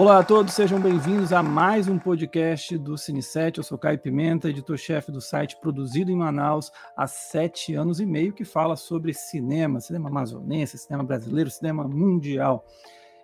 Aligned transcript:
Olá 0.00 0.20
a 0.20 0.24
todos, 0.24 0.54
sejam 0.54 0.80
bem-vindos 0.80 1.30
a 1.30 1.42
mais 1.42 1.86
um 1.86 1.98
podcast 1.98 2.78
do 2.78 2.94
Cine7. 2.94 3.58
Eu 3.58 3.62
sou 3.62 3.76
Caio 3.76 3.98
Pimenta, 3.98 4.48
editor-chefe 4.48 5.12
do 5.12 5.20
site 5.20 5.58
produzido 5.60 6.10
em 6.10 6.16
Manaus 6.16 6.72
há 6.96 7.06
sete 7.06 7.74
anos 7.74 8.00
e 8.00 8.06
meio, 8.06 8.32
que 8.32 8.42
fala 8.42 8.76
sobre 8.76 9.12
cinema, 9.12 9.78
cinema 9.78 10.08
amazonense, 10.08 10.78
cinema 10.78 11.04
brasileiro, 11.04 11.50
cinema 11.50 11.86
mundial. 11.86 12.64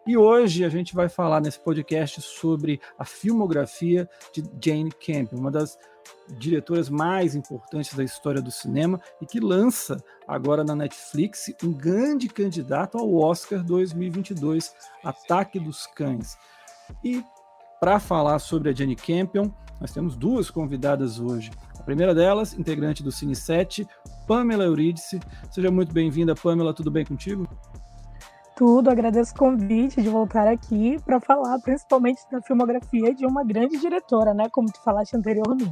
E 0.07 0.19
hoje 0.19 0.67
a 0.67 0.69
gente 0.69 0.95
vai 0.95 1.09
falar 1.09 1.41
nesse 1.41 1.59
podcast 1.59 2.21
sobre 2.21 2.79
a 2.99 3.07
filmografia 3.07 4.07
de 4.31 4.45
Jane 4.63 4.91
Campion, 4.91 5.39
uma 5.39 5.51
das 5.51 5.79
diretoras 6.37 6.91
mais 6.91 7.35
importantes 7.35 7.95
da 7.95 8.05
história 8.05 8.43
do 8.43 8.51
cinema 8.51 9.01
e 9.19 9.25
que 9.25 9.41
lança 9.41 9.97
agora 10.29 10.63
na 10.63 10.77
Netflix 10.77 11.51
um 11.65 11.73
grande 11.73 12.29
candidato 12.29 12.99
ao 12.99 13.15
Oscar 13.15 13.65
2022, 13.65 14.75
Ataque 15.03 15.59
dos 15.59 15.87
Cães. 15.87 16.37
E 17.05 17.25
para 17.81 18.01
falar 18.01 18.39
sobre 18.39 18.71
a 18.71 18.73
Jenny 18.73 18.97
Campion, 18.97 19.51
nós 19.81 19.93
temos 19.93 20.17
duas 20.17 20.51
convidadas 20.51 21.19
hoje. 21.19 21.51
A 21.79 21.83
primeira 21.83 22.15
delas, 22.15 22.55
integrante 22.55 23.03
do 23.03 23.13
Cine 23.13 23.37
7, 23.37 23.87
Pamela 24.27 24.65
Eurídice. 24.65 25.21
Seja 25.51 25.71
muito 25.71 25.93
bem-vinda, 25.93 26.35
Pamela, 26.35 26.73
tudo 26.73 26.91
bem 26.91 27.05
contigo? 27.05 27.47
Tudo, 28.57 28.89
agradeço 28.89 29.35
o 29.35 29.39
convite 29.39 30.01
de 30.01 30.09
voltar 30.09 30.49
aqui 30.49 30.99
para 31.05 31.21
falar 31.21 31.59
principalmente 31.59 32.23
da 32.33 32.41
filmografia 32.41 33.15
de 33.15 33.27
uma 33.27 33.45
grande 33.45 33.79
diretora, 33.79 34.33
né, 34.33 34.49
como 34.51 34.73
tu 34.73 34.83
falaste 34.83 35.15
anteriormente. 35.15 35.71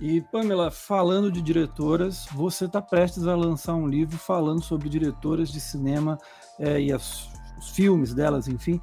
E 0.00 0.20
Pamela, 0.20 0.72
falando 0.72 1.30
de 1.30 1.40
diretoras, 1.40 2.26
você 2.32 2.64
está 2.64 2.82
prestes 2.82 3.28
a 3.28 3.36
lançar 3.36 3.74
um 3.74 3.86
livro 3.86 4.18
falando 4.18 4.60
sobre 4.60 4.88
diretoras 4.88 5.48
de 5.48 5.60
cinema 5.60 6.18
é, 6.58 6.80
e 6.80 6.92
as, 6.92 7.28
os 7.56 7.70
filmes 7.70 8.12
delas, 8.12 8.48
enfim 8.48 8.80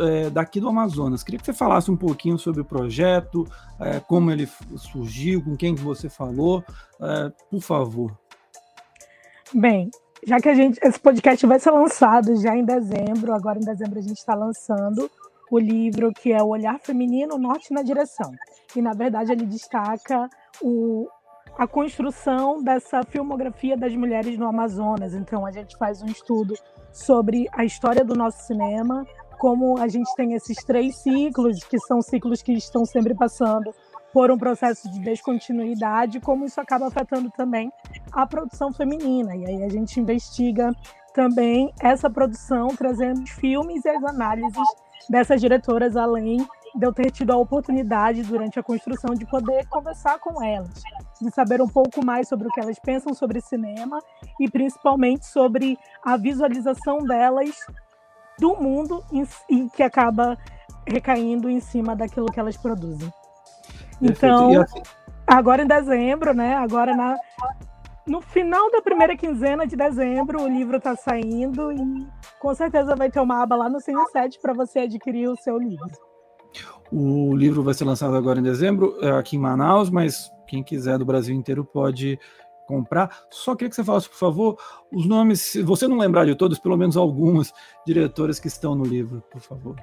é, 0.00 0.30
daqui 0.30 0.60
do 0.60 0.68
Amazonas. 0.68 1.22
Queria 1.22 1.38
que 1.38 1.46
você 1.46 1.52
falasse 1.52 1.90
um 1.90 1.96
pouquinho 1.96 2.38
sobre 2.38 2.60
o 2.60 2.64
projeto, 2.64 3.46
é, 3.80 4.00
como 4.00 4.30
ele 4.30 4.48
surgiu, 4.76 5.42
com 5.42 5.56
quem 5.56 5.74
que 5.74 5.82
você 5.82 6.08
falou, 6.08 6.64
é, 7.00 7.32
por 7.50 7.60
favor. 7.60 8.16
Bem, 9.54 9.90
já 10.26 10.38
que 10.40 10.48
a 10.48 10.54
gente, 10.54 10.78
esse 10.82 10.98
podcast 10.98 11.44
vai 11.46 11.58
ser 11.58 11.70
lançado 11.70 12.36
já 12.36 12.56
em 12.56 12.64
dezembro, 12.64 13.34
agora 13.34 13.58
em 13.58 13.64
dezembro 13.64 13.98
a 13.98 14.02
gente 14.02 14.18
está 14.18 14.34
lançando 14.34 15.10
o 15.50 15.58
livro 15.58 16.12
que 16.14 16.32
é 16.32 16.42
O 16.42 16.48
Olhar 16.48 16.78
Feminino, 16.80 17.36
Norte 17.36 17.74
na 17.74 17.82
Direção. 17.82 18.32
E, 18.74 18.80
na 18.80 18.94
verdade, 18.94 19.32
ele 19.32 19.44
destaca 19.44 20.26
o, 20.62 21.06
a 21.58 21.66
construção 21.66 22.62
dessa 22.62 23.02
filmografia 23.02 23.76
das 23.76 23.94
mulheres 23.94 24.38
no 24.38 24.46
Amazonas. 24.46 25.12
Então, 25.12 25.44
a 25.44 25.50
gente 25.50 25.76
faz 25.76 26.02
um 26.02 26.06
estudo 26.06 26.54
sobre 26.90 27.46
a 27.52 27.66
história 27.66 28.02
do 28.02 28.14
nosso 28.14 28.46
cinema, 28.46 29.04
como 29.42 29.76
a 29.76 29.88
gente 29.88 30.14
tem 30.14 30.34
esses 30.34 30.56
três 30.58 30.94
ciclos, 31.02 31.64
que 31.64 31.76
são 31.80 32.00
ciclos 32.00 32.40
que 32.42 32.52
estão 32.52 32.84
sempre 32.84 33.12
passando 33.12 33.74
por 34.12 34.30
um 34.30 34.38
processo 34.38 34.88
de 34.88 35.00
descontinuidade, 35.00 36.20
como 36.20 36.44
isso 36.44 36.60
acaba 36.60 36.86
afetando 36.86 37.28
também 37.28 37.72
a 38.12 38.24
produção 38.24 38.72
feminina. 38.72 39.34
E 39.34 39.44
aí 39.44 39.64
a 39.64 39.68
gente 39.68 39.98
investiga 39.98 40.70
também 41.12 41.74
essa 41.80 42.08
produção, 42.08 42.68
trazendo 42.68 43.26
filmes 43.26 43.84
e 43.84 43.88
as 43.88 44.04
análises 44.04 44.62
dessas 45.10 45.40
diretoras, 45.40 45.96
além 45.96 46.36
de 46.76 46.86
eu 46.86 46.92
ter 46.92 47.10
tido 47.10 47.32
a 47.32 47.36
oportunidade 47.36 48.22
durante 48.22 48.60
a 48.60 48.62
construção 48.62 49.12
de 49.12 49.26
poder 49.26 49.66
conversar 49.66 50.20
com 50.20 50.40
elas, 50.40 50.84
de 51.20 51.32
saber 51.32 51.60
um 51.60 51.68
pouco 51.68 52.04
mais 52.04 52.28
sobre 52.28 52.46
o 52.46 52.50
que 52.52 52.60
elas 52.60 52.78
pensam 52.78 53.12
sobre 53.12 53.40
cinema 53.40 53.98
e 54.38 54.48
principalmente 54.48 55.26
sobre 55.26 55.76
a 56.04 56.16
visualização 56.16 56.98
delas 56.98 57.66
do 58.38 58.56
mundo 58.56 59.02
e 59.48 59.68
que 59.70 59.82
acaba 59.82 60.36
recaindo 60.86 61.48
em 61.48 61.60
cima 61.60 61.94
daquilo 61.94 62.26
que 62.26 62.40
elas 62.40 62.56
produzem. 62.56 63.12
Então, 64.00 64.60
assim... 64.60 64.82
agora 65.26 65.62
em 65.62 65.66
dezembro, 65.66 66.34
né? 66.34 66.54
Agora 66.54 66.94
na, 66.94 67.16
no 68.06 68.20
final 68.20 68.70
da 68.70 68.82
primeira 68.82 69.16
quinzena 69.16 69.66
de 69.66 69.76
dezembro, 69.76 70.42
o 70.42 70.48
livro 70.48 70.78
está 70.78 70.96
saindo 70.96 71.70
e 71.72 72.06
com 72.40 72.54
certeza 72.54 72.96
vai 72.96 73.10
ter 73.10 73.20
uma 73.20 73.42
aba 73.42 73.54
lá 73.54 73.68
no 73.68 73.80
Cine 73.80 74.04
7 74.10 74.40
para 74.40 74.52
você 74.52 74.80
adquirir 74.80 75.28
o 75.28 75.36
seu 75.36 75.56
livro. 75.58 75.90
O 76.90 77.34
livro 77.34 77.62
vai 77.62 77.72
ser 77.72 77.84
lançado 77.84 78.14
agora 78.16 78.38
em 78.38 78.42
dezembro, 78.42 78.98
é, 79.00 79.10
aqui 79.12 79.36
em 79.36 79.38
Manaus, 79.38 79.88
mas 79.88 80.30
quem 80.46 80.62
quiser 80.62 80.98
do 80.98 81.06
Brasil 81.06 81.34
inteiro 81.34 81.64
pode 81.64 82.18
comprar. 82.66 83.10
Só 83.30 83.54
queria 83.54 83.70
que 83.70 83.76
você 83.76 83.84
falasse, 83.84 84.08
por 84.08 84.18
favor, 84.18 84.58
os 84.92 85.06
nomes, 85.06 85.40
se 85.40 85.62
você 85.62 85.86
não 85.86 85.96
lembrar 85.96 86.26
de 86.26 86.34
todos, 86.34 86.58
pelo 86.58 86.76
menos 86.76 86.96
alguns 86.96 87.52
diretores 87.86 88.38
que 88.38 88.48
estão 88.48 88.74
no 88.74 88.84
livro, 88.84 89.22
por 89.30 89.40
favor. 89.40 89.76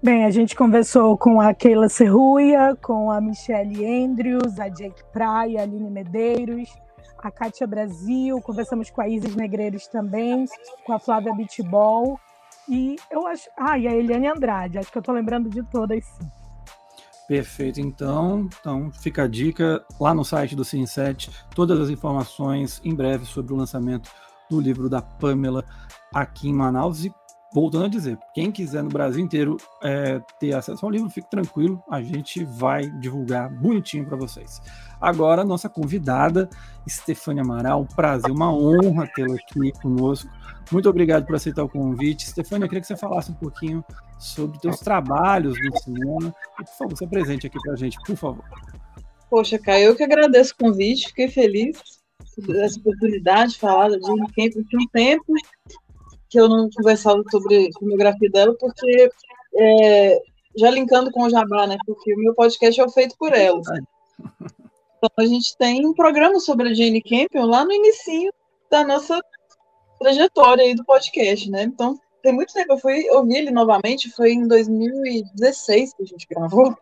Bem, 0.00 0.24
a 0.24 0.30
gente 0.30 0.54
conversou 0.54 1.18
com 1.18 1.40
a 1.40 1.52
Keila 1.52 1.88
Serruia, 1.88 2.76
com 2.80 3.10
a 3.10 3.20
Michelle 3.20 3.84
Andrews, 4.04 4.60
a 4.60 4.68
Jake 4.68 5.02
Praia, 5.12 5.58
a 5.58 5.62
Aline 5.64 5.90
Medeiros, 5.90 6.68
a 7.18 7.32
Kátia 7.32 7.66
Brasil, 7.66 8.40
conversamos 8.40 8.90
com 8.90 9.00
a 9.00 9.08
Isis 9.08 9.34
Negreiros 9.34 9.88
também, 9.88 10.44
com 10.86 10.92
a 10.92 11.00
Flávia 11.00 11.34
Bitbol, 11.34 12.18
e 12.68 12.96
eu 13.10 13.26
acho. 13.26 13.48
Ah, 13.58 13.78
e 13.78 13.88
a 13.88 13.94
Eliane 13.94 14.28
Andrade, 14.28 14.78
acho 14.78 14.92
que 14.92 14.98
eu 14.98 15.00
estou 15.00 15.14
lembrando 15.14 15.48
de 15.48 15.62
todas 15.64 16.04
sim. 16.04 16.30
Perfeito, 17.28 17.78
então, 17.78 18.48
então 18.58 18.90
fica 18.90 19.24
a 19.24 19.28
dica 19.28 19.84
lá 20.00 20.14
no 20.14 20.24
site 20.24 20.56
do 20.56 20.62
Cine7, 20.62 21.30
todas 21.54 21.78
as 21.78 21.90
informações 21.90 22.80
em 22.82 22.94
breve 22.94 23.26
sobre 23.26 23.52
o 23.52 23.56
lançamento 23.56 24.10
do 24.48 24.58
livro 24.58 24.88
da 24.88 25.02
Pamela 25.02 25.62
aqui 26.10 26.48
em 26.48 26.54
Manaus. 26.54 27.04
E 27.04 27.12
voltando 27.52 27.86
a 27.86 27.88
dizer, 27.88 28.18
quem 28.34 28.52
quiser 28.52 28.82
no 28.82 28.90
Brasil 28.90 29.24
inteiro 29.24 29.56
é, 29.82 30.20
ter 30.38 30.54
acesso 30.54 30.84
ao 30.84 30.90
livro, 30.90 31.08
fique 31.08 31.30
tranquilo, 31.30 31.82
a 31.90 32.02
gente 32.02 32.44
vai 32.44 32.90
divulgar 33.00 33.50
bonitinho 33.50 34.04
para 34.04 34.16
vocês. 34.16 34.60
Agora, 35.00 35.44
nossa 35.44 35.68
convidada, 35.68 36.48
Stefania 36.88 37.42
Amaral, 37.42 37.82
um 37.82 37.86
prazer, 37.86 38.30
uma 38.30 38.52
honra 38.52 39.06
tê-la 39.14 39.34
aqui 39.34 39.72
conosco. 39.80 40.28
Muito 40.70 40.88
obrigado 40.88 41.24
por 41.24 41.36
aceitar 41.36 41.64
o 41.64 41.68
convite. 41.68 42.26
Stefania, 42.26 42.64
eu 42.64 42.68
queria 42.68 42.80
que 42.82 42.86
você 42.86 42.96
falasse 42.96 43.30
um 43.30 43.34
pouquinho 43.34 43.84
sobre 44.18 44.58
teus 44.58 44.80
trabalhos 44.80 45.56
no 45.62 45.78
cinema. 45.78 46.34
E, 46.60 46.64
por 46.64 46.74
favor, 46.76 46.96
se 46.96 47.04
apresente 47.04 47.46
aqui 47.46 47.58
para 47.60 47.72
a 47.72 47.76
gente, 47.76 47.96
por 48.04 48.16
favor. 48.16 48.44
Poxa, 49.30 49.58
Caio, 49.58 49.86
eu 49.86 49.96
que 49.96 50.02
agradeço 50.02 50.52
o 50.54 50.64
convite, 50.64 51.08
fiquei 51.08 51.28
feliz 51.28 51.78
dessa 52.46 52.78
oportunidade 52.78 53.52
de 53.52 53.58
falar 53.58 53.90
Jane 53.90 54.26
Campion. 54.28 54.62
Tinha 54.64 54.82
um 54.82 54.88
tempo 54.92 55.34
que 56.28 56.38
eu 56.38 56.48
não 56.48 56.68
conversava 56.70 57.22
sobre 57.30 57.68
a 57.68 57.78
filmografia 57.78 58.30
dela, 58.30 58.54
porque, 58.58 59.10
é, 59.56 60.18
já 60.56 60.70
linkando 60.70 61.10
com 61.10 61.22
o 61.22 61.30
Jabá, 61.30 61.66
né, 61.66 61.76
porque 61.86 62.14
o 62.14 62.18
meu 62.18 62.34
podcast 62.34 62.80
é 62.80 62.88
feito 62.90 63.16
por 63.18 63.32
ela. 63.32 63.60
Então, 64.98 65.10
a 65.16 65.26
gente 65.26 65.56
tem 65.56 65.86
um 65.86 65.94
programa 65.94 66.40
sobre 66.40 66.68
a 66.68 66.74
Jane 66.74 67.02
Campion 67.02 67.46
lá 67.46 67.64
no 67.64 67.72
início 67.72 68.32
da 68.70 68.84
nossa 68.84 69.18
trajetória 70.00 70.64
aí 70.64 70.74
do 70.74 70.84
podcast, 70.84 71.50
né? 71.50 71.62
Então, 71.62 71.98
tem 72.22 72.32
muito 72.32 72.52
tempo, 72.52 72.72
eu 72.72 72.78
fui 72.78 73.08
ouvir 73.10 73.36
ele 73.36 73.50
novamente, 73.50 74.10
foi 74.10 74.32
em 74.32 74.46
2016 74.46 75.94
que 75.94 76.02
a 76.02 76.06
gente 76.06 76.26
gravou. 76.28 76.76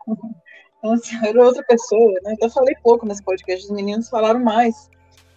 Então, 0.79 0.93
assim, 0.93 1.15
era 1.25 1.43
outra 1.43 1.63
pessoa, 1.63 2.13
né? 2.23 2.33
Então, 2.33 2.47
eu 2.47 2.53
falei 2.53 2.75
pouco 2.83 3.05
nesse 3.05 3.23
podcast, 3.23 3.65
os 3.65 3.71
meninos 3.71 4.09
falaram 4.09 4.39
mais. 4.39 4.89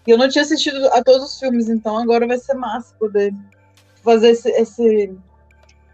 E 0.07 0.11
eu 0.11 0.19
não 0.19 0.29
tinha 0.29 0.43
assistido 0.43 0.87
a 0.93 1.03
todos 1.03 1.33
os 1.33 1.39
filmes, 1.39 1.69
então 1.69 1.97
agora 1.99 2.27
vai 2.27 2.39
ser 2.39 2.55
massa 2.55 2.95
poder 2.99 3.33
fazer 4.03 4.31
esse. 4.31 4.51
esse... 4.51 5.15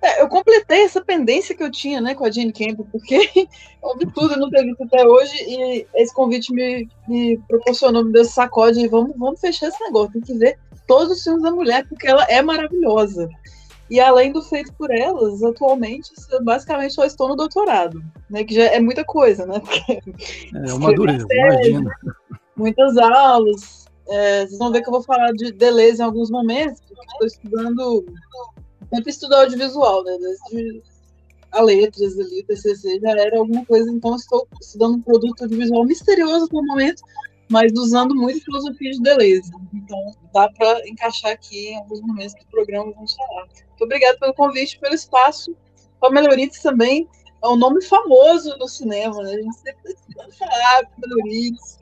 É, 0.02 0.22
eu 0.22 0.28
completei 0.28 0.82
essa 0.82 1.00
pendência 1.00 1.54
que 1.54 1.62
eu 1.62 1.70
tinha, 1.70 2.00
né, 2.00 2.14
com 2.14 2.24
a 2.24 2.30
Jane 2.30 2.52
Campbell, 2.52 2.86
porque 2.92 3.16
eu 3.82 3.98
vi 3.98 4.06
tudo, 4.12 4.38
não 4.38 4.50
ter 4.50 4.64
visto 4.64 4.84
até 4.84 5.06
hoje, 5.06 5.34
e 5.38 5.86
esse 5.94 6.14
convite 6.14 6.52
me, 6.52 6.88
me 7.08 7.38
proporcionou, 7.48 8.04
me 8.04 8.12
deu 8.12 8.22
esse 8.22 8.32
sacode, 8.32 8.80
e 8.80 8.88
vamos, 8.88 9.16
vamos 9.16 9.40
fechar 9.40 9.68
esse 9.68 9.82
negócio, 9.82 10.12
tem 10.12 10.22
que 10.22 10.34
ver 10.34 10.58
todos 10.86 11.16
os 11.16 11.22
filmes 11.22 11.42
da 11.42 11.50
mulher, 11.50 11.86
porque 11.88 12.06
ela 12.06 12.24
é 12.24 12.42
maravilhosa. 12.42 13.28
E 13.88 14.00
além 14.00 14.32
do 14.32 14.42
feito 14.42 14.72
por 14.74 14.90
elas, 14.90 15.42
atualmente, 15.42 16.10
eu 16.32 16.42
basicamente 16.42 16.94
só 16.94 17.04
estou 17.04 17.28
no 17.28 17.36
doutorado, 17.36 18.02
né? 18.28 18.42
Que 18.42 18.54
já 18.54 18.64
é 18.64 18.80
muita 18.80 19.04
coisa, 19.04 19.46
né? 19.46 19.60
Porque 19.60 20.00
é 20.54 20.74
uma 20.74 20.92
dureza, 20.92 21.26
imagina. 21.30 21.94
Muitas 22.56 22.96
aulas. 22.96 23.85
É, 24.08 24.46
vocês 24.46 24.58
vão 24.58 24.70
ver 24.70 24.82
que 24.82 24.88
eu 24.88 24.92
vou 24.92 25.02
falar 25.02 25.32
de 25.32 25.52
Deleuze 25.52 26.00
em 26.00 26.04
alguns 26.04 26.30
momentos, 26.30 26.80
porque 26.80 27.06
estou 27.06 27.26
estudando. 27.26 28.06
Sempre 28.92 29.10
estudo 29.10 29.34
audiovisual, 29.34 30.04
né? 30.04 30.16
Desde 30.20 30.82
a 31.52 31.62
letras 31.62 32.18
ali, 32.18 32.44
TCC, 32.44 33.00
já 33.00 33.10
era 33.10 33.38
alguma 33.38 33.64
coisa, 33.64 33.90
então 33.90 34.14
estou 34.14 34.46
estudando 34.60 34.96
um 34.96 35.02
produto 35.02 35.42
audiovisual 35.42 35.84
misterioso 35.84 36.48
no 36.52 36.62
momento, 36.64 37.02
mas 37.48 37.72
usando 37.72 38.14
muito 38.14 38.44
filosofia 38.44 38.90
de 38.92 39.00
Deleuze. 39.00 39.50
Então, 39.72 39.98
dá 40.32 40.50
para 40.50 40.88
encaixar 40.88 41.32
aqui 41.32 41.68
em 41.68 41.76
alguns 41.76 42.00
momentos 42.00 42.34
do 42.34 42.46
programa, 42.50 42.92
vamos 42.92 43.14
falar. 43.14 43.46
Muito 43.46 43.84
obrigada 43.84 44.18
pelo 44.18 44.34
convite, 44.34 44.78
pelo 44.78 44.94
espaço. 44.94 45.56
Pamela 46.00 46.28
Euridice 46.28 46.62
também 46.62 47.08
é 47.42 47.48
um 47.48 47.56
nome 47.56 47.82
famoso 47.82 48.56
no 48.58 48.68
cinema, 48.68 49.22
né? 49.22 49.34
A 49.34 49.42
gente 49.42 49.56
sempre 49.56 49.94
pode 50.14 50.36
falar 50.36 50.84
Pamela 50.86 51.20
Euridice. 51.20 51.78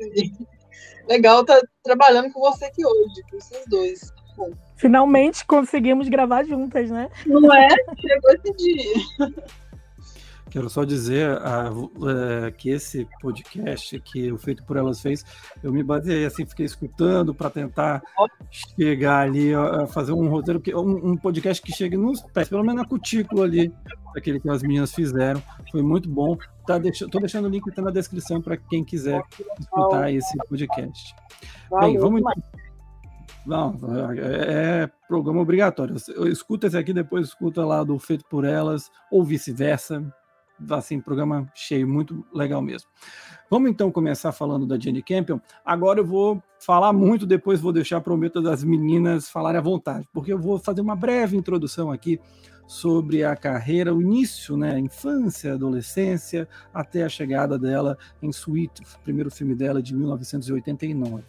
Legal 1.08 1.42
estar 1.42 1.60
tá 1.60 1.66
trabalhando 1.82 2.32
com 2.32 2.40
você 2.40 2.66
aqui 2.66 2.84
hoje, 2.84 3.22
com 3.30 3.38
vocês 3.38 3.64
dois. 3.66 4.12
Bom. 4.36 4.50
Finalmente 4.76 5.44
conseguimos 5.46 6.08
gravar 6.08 6.44
juntas, 6.44 6.90
né? 6.90 7.08
Não 7.26 7.52
é? 7.54 7.68
Chegou 8.00 8.32
esse 8.32 8.52
dia. 8.56 9.32
Quero 10.54 10.70
só 10.70 10.84
dizer 10.84 11.36
uh, 11.36 11.82
uh, 11.82 12.52
que 12.56 12.70
esse 12.70 13.08
podcast 13.20 13.98
que 13.98 14.30
o 14.30 14.38
Feito 14.38 14.62
por 14.62 14.76
Elas 14.76 15.00
fez, 15.00 15.24
eu 15.60 15.72
me 15.72 15.82
baseei 15.82 16.24
assim, 16.24 16.46
fiquei 16.46 16.64
escutando 16.64 17.34
para 17.34 17.50
tentar 17.50 18.00
chegar 18.48 19.22
ali, 19.22 19.52
uh, 19.52 19.84
fazer 19.88 20.12
um 20.12 20.28
roteiro, 20.28 20.62
um, 20.76 21.10
um, 21.10 21.16
podcast 21.16 21.60
que 21.60 21.72
chegue 21.72 21.96
nos 21.96 22.22
pés, 22.22 22.48
pelo 22.48 22.62
menos 22.62 22.82
na 22.82 22.88
cutícula 22.88 23.46
ali, 23.46 23.74
daquele 24.14 24.38
que 24.38 24.48
as 24.48 24.62
meninas 24.62 24.94
fizeram. 24.94 25.42
Foi 25.72 25.82
muito 25.82 26.08
bom. 26.08 26.38
Tá 26.64 26.78
deixando, 26.78 27.10
tô 27.10 27.18
deixando 27.18 27.46
o 27.46 27.50
link 27.50 27.68
tá 27.72 27.82
na 27.82 27.90
descrição 27.90 28.40
para 28.40 28.56
quem 28.56 28.84
quiser 28.84 29.24
escutar 29.58 30.12
esse 30.12 30.38
podcast. 30.48 31.16
Bem, 31.80 31.98
vamos. 31.98 32.22
Não, 33.44 33.74
é, 34.16 34.82
é 34.84 34.90
programa 35.08 35.40
obrigatório. 35.40 35.96
Escuta 36.30 36.68
esse 36.68 36.78
aqui, 36.78 36.92
depois 36.92 37.26
escuta 37.26 37.66
lá 37.66 37.82
do 37.82 37.98
Feito 37.98 38.24
por 38.30 38.44
Elas, 38.44 38.88
ou 39.10 39.24
vice-versa 39.24 40.14
assim, 40.70 41.00
programa 41.00 41.46
cheio, 41.54 41.86
muito 41.86 42.24
legal 42.32 42.62
mesmo. 42.62 42.88
Vamos 43.50 43.70
então 43.70 43.90
começar 43.90 44.32
falando 44.32 44.66
da 44.66 44.78
Jenny 44.78 45.02
Campion. 45.02 45.38
Agora 45.64 46.00
eu 46.00 46.06
vou 46.06 46.42
falar 46.58 46.92
muito, 46.92 47.26
depois 47.26 47.60
vou 47.60 47.72
deixar, 47.72 48.00
prometo, 48.00 48.40
das 48.40 48.64
meninas 48.64 49.28
falarem 49.28 49.58
à 49.58 49.62
vontade, 49.62 50.08
porque 50.12 50.32
eu 50.32 50.38
vou 50.38 50.58
fazer 50.58 50.80
uma 50.80 50.96
breve 50.96 51.36
introdução 51.36 51.90
aqui 51.90 52.20
sobre 52.66 53.22
a 53.22 53.36
carreira, 53.36 53.94
o 53.94 54.00
início, 54.00 54.56
né, 54.56 54.78
infância, 54.78 55.52
adolescência, 55.52 56.48
até 56.72 57.04
a 57.04 57.08
chegada 57.08 57.58
dela 57.58 57.98
em 58.22 58.30
Sweet, 58.30 58.82
o 58.82 59.00
primeiro 59.04 59.30
filme 59.30 59.54
dela 59.54 59.82
de 59.82 59.94
1989. 59.94 61.22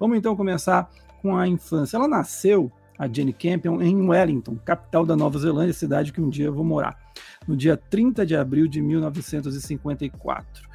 Vamos 0.00 0.18
então 0.18 0.34
começar 0.34 0.90
com 1.20 1.36
a 1.36 1.46
infância. 1.46 1.96
Ela 1.96 2.08
nasceu, 2.08 2.70
a 2.98 3.06
Jenny 3.06 3.32
Campion, 3.32 3.80
em 3.80 4.08
Wellington, 4.08 4.56
capital 4.64 5.06
da 5.06 5.16
Nova 5.16 5.38
Zelândia, 5.38 5.72
cidade 5.72 6.12
que 6.12 6.20
um 6.20 6.28
dia 6.28 6.46
eu 6.46 6.52
vou 6.52 6.64
morar 6.64 7.01
no 7.46 7.56
dia 7.56 7.76
30 7.76 8.24
de 8.24 8.36
abril 8.36 8.66
de 8.66 8.80
1954. 8.80 10.68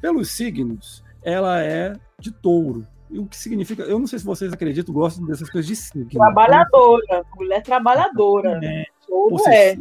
Pelos 0.00 0.30
signos, 0.30 1.04
ela 1.22 1.60
é 1.62 1.92
de 2.18 2.30
touro. 2.30 2.86
O 3.10 3.26
que 3.26 3.36
significa, 3.36 3.82
eu 3.82 3.98
não 3.98 4.06
sei 4.06 4.18
se 4.20 4.24
vocês 4.24 4.52
acreditam, 4.52 4.94
gostam 4.94 5.26
dessas 5.26 5.50
coisas 5.50 5.66
de 5.66 5.76
signo. 5.76 6.08
Trabalhadora, 6.08 7.24
mulher 7.36 7.62
trabalhadora. 7.62 8.60
É, 8.62 8.84
touro 9.06 9.36
é. 9.48 9.78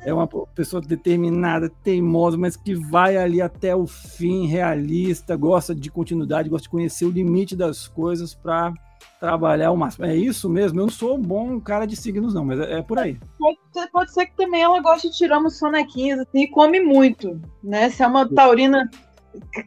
É 0.00 0.12
uma 0.12 0.28
pessoa 0.54 0.82
determinada, 0.82 1.70
teimosa, 1.82 2.36
mas 2.36 2.56
que 2.56 2.74
vai 2.74 3.16
ali 3.16 3.40
até 3.40 3.74
o 3.74 3.86
fim, 3.86 4.46
realista, 4.46 5.34
gosta 5.34 5.74
de 5.74 5.90
continuidade, 5.90 6.48
gosta 6.48 6.64
de 6.64 6.68
conhecer 6.68 7.06
o 7.06 7.10
limite 7.10 7.56
das 7.56 7.88
coisas 7.88 8.34
para 8.34 8.72
trabalhar 9.20 9.70
o 9.70 9.76
máximo. 9.76 10.06
É 10.06 10.14
isso 10.14 10.48
mesmo? 10.48 10.80
Eu 10.80 10.86
não 10.86 10.92
sou 10.92 11.16
um 11.16 11.22
bom 11.22 11.60
cara 11.60 11.86
de 11.86 11.96
signos, 11.96 12.34
não, 12.34 12.44
mas 12.44 12.60
é, 12.60 12.78
é 12.78 12.82
por 12.82 12.98
aí. 12.98 13.18
Pode 13.38 13.58
ser, 13.72 13.90
pode 13.90 14.12
ser, 14.12 14.26
que 14.26 14.36
também 14.36 14.62
ela 14.62 14.80
goste 14.80 15.10
de 15.10 15.16
tirar 15.16 15.38
uns 15.38 15.58
sonequinhos 15.58 16.20
assim, 16.20 16.42
e 16.42 16.48
come 16.48 16.80
muito, 16.80 17.40
né? 17.62 17.88
Se 17.90 18.02
é 18.02 18.06
uma 18.06 18.28
taurina 18.28 18.88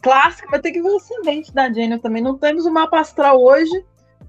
clássica, 0.02 0.50
vai 0.50 0.60
ter 0.60 0.72
que 0.72 0.82
ver 0.82 0.90
o 0.90 0.98
ascendente 0.98 1.54
da 1.54 1.72
Jenny 1.72 2.00
também. 2.00 2.22
Não 2.22 2.38
temos 2.38 2.66
o 2.66 2.72
mapa 2.72 3.00
astral 3.00 3.42
hoje, 3.42 3.86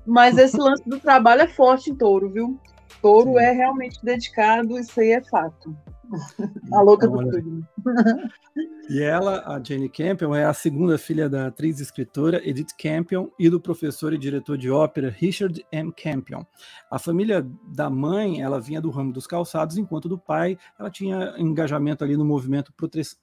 mas 0.06 0.36
esse 0.38 0.56
lance 0.58 0.82
do 0.88 0.98
trabalho 0.98 1.42
é 1.42 1.48
forte 1.48 1.90
em 1.90 1.94
touro, 1.94 2.30
viu? 2.30 2.58
Touro 3.02 3.32
Sim. 3.32 3.38
é 3.38 3.52
realmente 3.52 3.98
dedicado, 4.02 4.78
isso 4.78 5.00
aí 5.00 5.12
é 5.12 5.22
fato. 5.22 5.74
A 6.72 6.80
louca 6.80 7.06
do 7.06 7.18
filme. 7.18 7.64
E 8.88 9.00
ela, 9.00 9.44
a 9.46 9.62
Jane 9.62 9.88
Campion, 9.88 10.34
é 10.34 10.44
a 10.44 10.52
segunda 10.52 10.98
filha 10.98 11.28
da 11.28 11.46
atriz 11.46 11.78
e 11.78 11.82
escritora 11.84 12.40
Edith 12.44 12.74
Campion 12.76 13.28
e 13.38 13.48
do 13.48 13.60
professor 13.60 14.12
e 14.12 14.18
diretor 14.18 14.58
de 14.58 14.68
ópera 14.68 15.08
Richard 15.08 15.64
M. 15.70 15.92
Campion. 15.92 16.42
A 16.90 16.98
família 16.98 17.48
da 17.68 17.88
mãe, 17.88 18.42
ela 18.42 18.60
vinha 18.60 18.80
do 18.80 18.90
ramo 18.90 19.12
dos 19.12 19.28
calçados, 19.28 19.76
enquanto 19.76 20.08
do 20.08 20.18
pai, 20.18 20.58
ela 20.76 20.90
tinha 20.90 21.36
engajamento 21.38 22.02
ali 22.02 22.16
no 22.16 22.24
movimento 22.24 22.74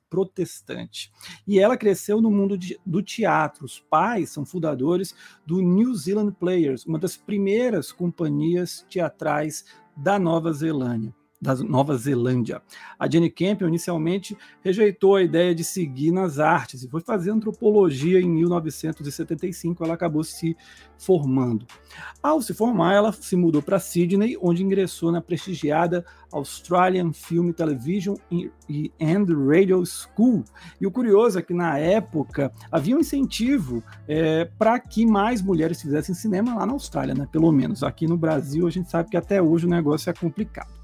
protestante. 0.10 1.12
E 1.46 1.60
ela 1.60 1.76
cresceu 1.76 2.22
no 2.22 2.32
mundo 2.32 2.58
de, 2.58 2.80
do 2.86 3.02
teatro. 3.02 3.66
Os 3.66 3.78
pais 3.78 4.30
são 4.30 4.46
fundadores 4.46 5.14
do 5.46 5.60
New 5.62 5.94
Zealand 5.96 6.32
Players, 6.40 6.86
uma 6.86 6.98
das 6.98 7.18
primeiras 7.18 7.92
companhias 7.92 8.86
teatrais 8.90 9.66
da 9.98 10.18
Nova 10.18 10.54
Zelândia 10.54 11.17
da 11.40 11.56
Nova 11.56 11.96
Zelândia. 11.96 12.62
A 12.98 13.10
Jenny 13.10 13.30
Campion 13.30 13.68
inicialmente 13.68 14.36
rejeitou 14.64 15.16
a 15.16 15.24
ideia 15.24 15.54
de 15.54 15.64
seguir 15.64 16.12
nas 16.12 16.40
artes 16.40 16.84
e 16.84 16.90
foi 16.90 17.02
fazer 17.02 17.32
antropologia 17.32 18.20
em 18.20 18.30
1975. 18.30 19.84
Ela 19.84 19.94
acabou 19.94 20.24
se 20.24 20.58
formando. 20.98 21.66
Ao 22.22 22.42
se 22.42 22.54
formar, 22.54 22.96
ela 22.96 23.12
se 23.12 23.36
mudou 23.36 23.62
para 23.62 23.80
Sydney, 23.80 24.38
onde 24.42 24.64
ingressou 24.64 25.12
na 25.12 25.22
prestigiada 25.22 26.04
Australian 26.32 27.14
Film 27.14 27.52
Television 27.52 28.16
and 29.00 29.26
Radio 29.48 29.84
School. 29.86 30.44
E 30.82 30.88
o 30.88 30.92
curioso 30.92 31.40
é 31.40 31.42
que 31.42 31.54
na 31.54 31.78
época 31.78 32.52
havia 32.72 32.96
um 32.96 33.00
incentivo 33.00 33.84
é, 34.08 34.46
para 34.58 34.80
que 34.80 35.06
mais 35.06 35.42
mulheres 35.42 35.82
fizessem 35.82 36.16
cinema 36.16 36.56
lá 36.56 36.66
na 36.66 36.74
Austrália, 36.74 37.14
né? 37.14 37.28
Pelo 37.32 37.52
menos 37.52 37.84
aqui 37.84 38.08
no 38.08 38.18
Brasil 38.18 38.68
a 38.68 38.72
gente 38.72 38.90
sabe 38.90 39.10
que 39.10 39.18
até 39.18 39.42
hoje 39.42 39.66
o 39.66 39.70
negócio 39.70 40.10
é 40.10 40.14
complicado. 40.14 40.77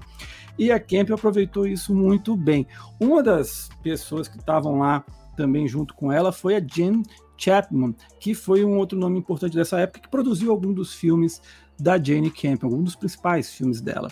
E 0.58 0.70
a 0.70 0.78
Camp 0.78 1.10
aproveitou 1.10 1.66
isso 1.66 1.94
muito 1.94 2.36
bem. 2.36 2.66
Uma 3.00 3.22
das 3.22 3.68
pessoas 3.82 4.28
que 4.28 4.38
estavam 4.38 4.78
lá 4.78 5.04
também 5.36 5.66
junto 5.66 5.94
com 5.94 6.12
ela 6.12 6.32
foi 6.32 6.56
a 6.56 6.60
Jen 6.60 7.02
Chapman, 7.36 7.94
que 8.20 8.34
foi 8.34 8.64
um 8.64 8.78
outro 8.78 8.98
nome 8.98 9.18
importante 9.18 9.56
dessa 9.56 9.80
época, 9.80 10.00
que 10.00 10.08
produziu 10.08 10.50
algum 10.50 10.72
dos 10.72 10.94
filmes 10.94 11.42
da 11.78 12.02
Jane 12.02 12.30
Campion, 12.30 12.68
um 12.68 12.82
dos 12.82 12.94
principais 12.94 13.52
filmes 13.52 13.80
dela. 13.80 14.08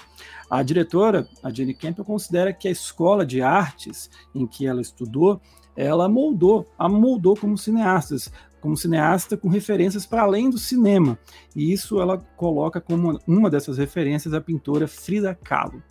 A 0.51 0.63
diretora, 0.63 1.29
a 1.43 1.51
Jane 1.51 1.75
Campion, 1.75 2.05
considera 2.05 2.53
que 2.53 2.67
a 2.67 2.71
escola 2.71 3.25
de 3.25 3.41
artes 3.41 4.11
em 4.35 4.47
que 4.47 4.67
ela 4.67 4.81
estudou, 4.81 5.41
ela 5.77 6.09
moldou, 6.09 6.67
a 6.77 6.89
moldou 6.89 7.37
como 7.37 7.57
cineastas, 7.57 8.31
como 8.61 8.77
cineasta 8.77 9.37
com 9.37 9.49
referências 9.49 10.07
para 10.07 10.23
além 10.23 10.51
do 10.51 10.59
cinema. 10.59 11.19
E 11.55 11.73
isso 11.73 12.01
ela 12.01 12.19
coloca 12.37 12.81
como 12.81 13.19
uma 13.27 13.51
dessas 13.51 13.79
referências 13.79 14.35
a 14.35 14.41
pintora 14.41 14.87
Frida 14.87 15.35
Kahlo. 15.35 15.83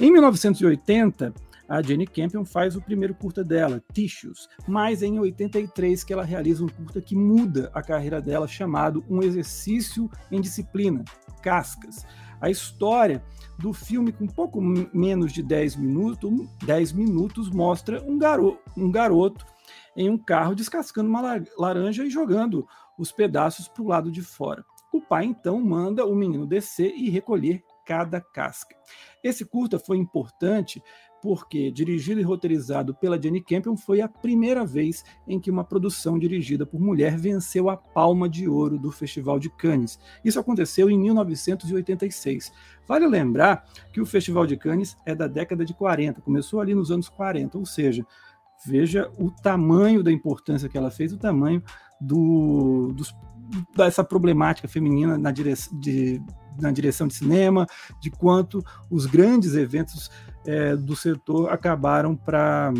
Em 0.00 0.10
1980, 0.10 1.34
a 1.68 1.80
Jenny 1.80 2.06
Campion 2.06 2.44
faz 2.44 2.76
o 2.76 2.82
primeiro 2.82 3.14
curta 3.14 3.44
dela, 3.44 3.82
Tissues, 3.92 4.48
mas 4.66 5.02
é 5.02 5.06
em 5.06 5.18
83 5.18 6.02
que 6.02 6.12
ela 6.12 6.24
realiza 6.24 6.64
um 6.64 6.68
curta 6.68 7.00
que 7.00 7.14
muda 7.14 7.70
a 7.72 7.82
carreira 7.82 8.20
dela, 8.20 8.48
chamado 8.48 9.04
Um 9.08 9.22
Exercício 9.22 10.10
em 10.30 10.40
Disciplina, 10.40 11.04
Cascas. 11.42 12.06
A 12.40 12.50
história 12.50 13.22
do 13.58 13.72
filme, 13.72 14.12
com 14.12 14.26
pouco 14.26 14.60
menos 14.60 15.32
de 15.32 15.42
10 15.42 15.76
minutos, 15.76 16.30
10 16.64 16.92
minutos 16.92 17.48
mostra 17.50 18.02
um, 18.02 18.18
garo 18.18 18.58
um 18.76 18.90
garoto 18.90 19.46
em 19.96 20.10
um 20.10 20.18
carro 20.18 20.54
descascando 20.54 21.08
uma 21.08 21.40
laranja 21.56 22.04
e 22.04 22.10
jogando 22.10 22.66
os 22.98 23.12
pedaços 23.12 23.68
para 23.68 23.82
o 23.82 23.88
lado 23.88 24.10
de 24.10 24.22
fora. 24.22 24.64
O 24.92 25.00
pai 25.00 25.24
então 25.24 25.60
manda 25.60 26.04
o 26.04 26.14
menino 26.14 26.46
descer 26.46 26.92
e 26.96 27.08
recolher 27.08 27.62
cada 27.84 28.20
casca. 28.20 28.74
Esse 29.22 29.44
curta 29.44 29.78
foi 29.78 29.98
importante 29.98 30.82
porque, 31.22 31.70
dirigido 31.70 32.20
e 32.20 32.24
roteirizado 32.24 32.92
pela 32.92 33.20
Jenny 33.20 33.40
Campion, 33.40 33.76
foi 33.76 34.00
a 34.00 34.08
primeira 34.08 34.66
vez 34.66 35.04
em 35.26 35.38
que 35.38 35.52
uma 35.52 35.62
produção 35.62 36.18
dirigida 36.18 36.66
por 36.66 36.80
mulher 36.80 37.16
venceu 37.16 37.70
a 37.70 37.76
Palma 37.76 38.28
de 38.28 38.48
Ouro 38.48 38.76
do 38.76 38.90
Festival 38.90 39.38
de 39.38 39.48
Cannes. 39.48 40.00
Isso 40.24 40.40
aconteceu 40.40 40.90
em 40.90 40.98
1986. 40.98 42.52
Vale 42.88 43.06
lembrar 43.06 43.64
que 43.92 44.00
o 44.00 44.06
Festival 44.06 44.48
de 44.48 44.56
Cannes 44.56 44.96
é 45.06 45.14
da 45.14 45.28
década 45.28 45.64
de 45.64 45.72
40, 45.72 46.20
começou 46.22 46.60
ali 46.60 46.74
nos 46.74 46.90
anos 46.90 47.08
40, 47.08 47.56
ou 47.56 47.64
seja, 47.64 48.04
veja 48.66 49.08
o 49.16 49.30
tamanho 49.30 50.02
da 50.02 50.10
importância 50.10 50.68
que 50.68 50.76
ela 50.76 50.90
fez, 50.90 51.12
o 51.12 51.18
tamanho 51.18 51.62
do, 52.00 52.92
dos, 52.92 53.14
dessa 53.76 54.02
problemática 54.02 54.66
feminina 54.66 55.16
na 55.16 55.30
direção 55.30 55.78
de, 55.78 56.20
na 56.60 56.70
direção 56.70 57.06
de 57.06 57.14
cinema, 57.14 57.66
de 58.00 58.10
quanto 58.10 58.64
os 58.90 59.06
grandes 59.06 59.54
eventos 59.54 60.10
é, 60.46 60.76
do 60.76 60.96
setor 60.96 61.50
acabaram 61.50 62.16
para 62.16 62.72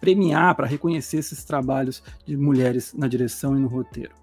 premiar, 0.00 0.54
para 0.54 0.66
reconhecer 0.66 1.18
esses 1.18 1.44
trabalhos 1.44 2.02
de 2.26 2.36
mulheres 2.36 2.92
na 2.94 3.08
direção 3.08 3.56
e 3.56 3.60
no 3.60 3.68
roteiro. 3.68 4.22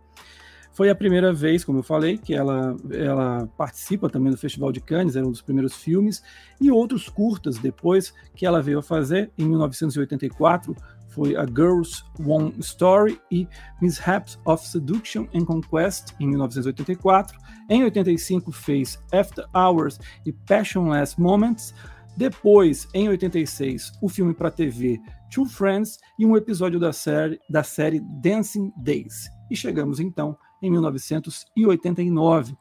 Foi 0.71 0.89
a 0.89 0.95
primeira 0.95 1.33
vez, 1.33 1.65
como 1.65 1.79
eu 1.79 1.83
falei, 1.83 2.17
que 2.17 2.33
ela, 2.33 2.73
ela 2.91 3.47
participa 3.57 4.09
também 4.09 4.31
do 4.31 4.37
Festival 4.37 4.71
de 4.71 4.79
Cannes, 4.79 5.17
era 5.17 5.27
um 5.27 5.31
dos 5.31 5.41
primeiros 5.41 5.75
filmes, 5.75 6.23
e 6.61 6.71
outros 6.71 7.09
curtas 7.09 7.57
depois 7.57 8.13
que 8.33 8.45
ela 8.45 8.61
veio 8.61 8.79
a 8.79 8.81
fazer, 8.81 9.29
em 9.37 9.45
1984, 9.45 10.73
foi 11.09 11.35
A 11.35 11.45
Girl's 11.45 12.03
One 12.19 12.53
Story 12.59 13.19
e 13.31 13.47
Mishaps 13.81 14.39
of 14.45 14.65
Seduction 14.65 15.27
and 15.33 15.45
Conquest, 15.45 16.13
em 16.19 16.27
1984. 16.27 17.37
Em 17.69 17.83
85 17.83 18.51
fez 18.51 18.97
After 19.11 19.45
Hours 19.53 19.99
e 20.25 20.31
Passionless 20.31 21.19
Moments. 21.19 21.73
Depois, 22.15 22.87
em 22.93 23.09
86, 23.09 23.93
o 24.01 24.09
filme 24.09 24.33
para 24.33 24.51
TV 24.51 24.99
Two 25.31 25.45
Friends 25.45 25.99
e 26.17 26.25
um 26.25 26.35
episódio 26.35 26.79
da 26.79 26.91
série, 26.91 27.39
da 27.49 27.63
série 27.63 27.99
Dancing 27.99 28.71
Days. 28.77 29.29
E 29.49 29.55
chegamos 29.55 29.99
então 29.99 30.37
em 30.61 30.69
1989, 30.69 32.55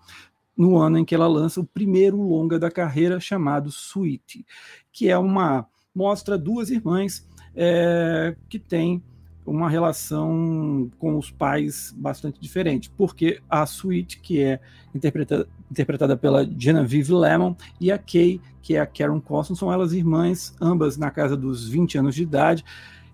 no 0.56 0.76
ano 0.76 0.98
em 0.98 1.04
que 1.04 1.14
ela 1.14 1.26
lança 1.26 1.60
o 1.60 1.66
primeiro 1.66 2.20
longa 2.20 2.58
da 2.58 2.70
carreira 2.70 3.20
chamado 3.20 3.68
Sweet, 3.68 4.44
que 4.92 5.08
é 5.08 5.18
uma 5.18 5.66
mostra 5.94 6.38
duas 6.38 6.70
irmãs 6.70 7.27
é, 7.60 8.36
que 8.48 8.56
têm 8.56 9.02
uma 9.44 9.68
relação 9.68 10.88
com 10.98 11.18
os 11.18 11.30
pais 11.30 11.92
bastante 11.96 12.38
diferente, 12.38 12.88
porque 12.96 13.40
a 13.50 13.64
Sweet, 13.64 14.20
que 14.20 14.40
é 14.40 14.60
interpretada, 14.94 15.48
interpretada 15.70 16.16
pela 16.16 16.48
Genevieve 16.56 17.12
Lemon, 17.12 17.54
e 17.80 17.90
a 17.90 17.98
Kay, 17.98 18.40
que 18.62 18.76
é 18.76 18.80
a 18.80 18.86
Karen 18.86 19.18
Coston, 19.18 19.56
são 19.56 19.72
elas 19.72 19.92
irmãs, 19.92 20.54
ambas 20.60 20.96
na 20.96 21.10
casa 21.10 21.36
dos 21.36 21.68
20 21.68 21.98
anos 21.98 22.14
de 22.14 22.22
idade, 22.22 22.64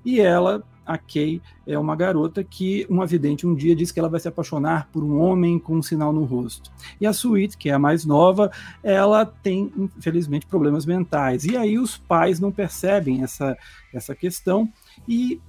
e 0.05 0.21
ela, 0.21 0.63
a 0.87 0.99
Kay, 0.99 1.41
é 1.67 1.79
uma 1.79 1.97
garota 1.97 2.45
que 2.45 2.87
um 2.91 3.01
avidente 3.01 3.47
um 3.47 3.55
dia 3.55 3.75
diz 3.75 3.91
que 3.91 3.99
ela 3.99 4.09
vai 4.09 4.21
se 4.21 4.29
apaixonar 4.29 4.89
por 4.93 5.03
um 5.03 5.19
homem 5.19 5.59
com 5.59 5.77
um 5.77 5.83
sinal 5.83 6.13
no 6.13 6.25
rosto. 6.25 6.71
E 7.01 7.07
a 7.07 7.11
Sweet, 7.11 7.57
que 7.57 7.71
é 7.71 7.73
a 7.73 7.79
mais 7.79 8.05
nova, 8.05 8.51
ela 8.83 9.25
tem, 9.25 9.73
infelizmente, 9.77 10.47
problemas 10.47 10.85
mentais. 10.85 11.45
E 11.45 11.57
aí 11.57 11.79
os 11.79 11.97
pais 11.97 12.39
não 12.39 12.53
percebem 12.53 13.23
essa, 13.23 13.57
essa 13.93 14.15
questão 14.15 14.69
e 15.09 15.41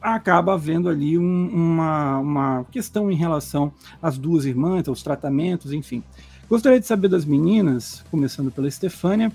acaba 0.00 0.54
havendo 0.54 0.88
ali 0.88 1.18
um, 1.18 1.48
uma, 1.48 2.18
uma 2.18 2.64
questão 2.70 3.10
em 3.10 3.16
relação 3.16 3.72
às 4.00 4.16
duas 4.16 4.46
irmãs, 4.46 4.88
aos 4.88 5.02
tratamentos, 5.02 5.72
enfim. 5.72 6.02
Gostaria 6.48 6.80
de 6.80 6.86
saber 6.86 7.08
das 7.08 7.24
meninas, 7.24 8.02
começando 8.10 8.50
pela 8.50 8.66
Estefânia, 8.66 9.30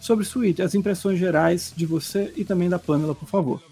sobre 0.00 0.24
Suíte, 0.24 0.62
as 0.62 0.74
impressões 0.74 1.18
gerais 1.18 1.72
de 1.76 1.86
você 1.86 2.32
e 2.36 2.44
também 2.44 2.68
da 2.68 2.78
Pamela, 2.78 3.14
por 3.14 3.28
favor. 3.28 3.62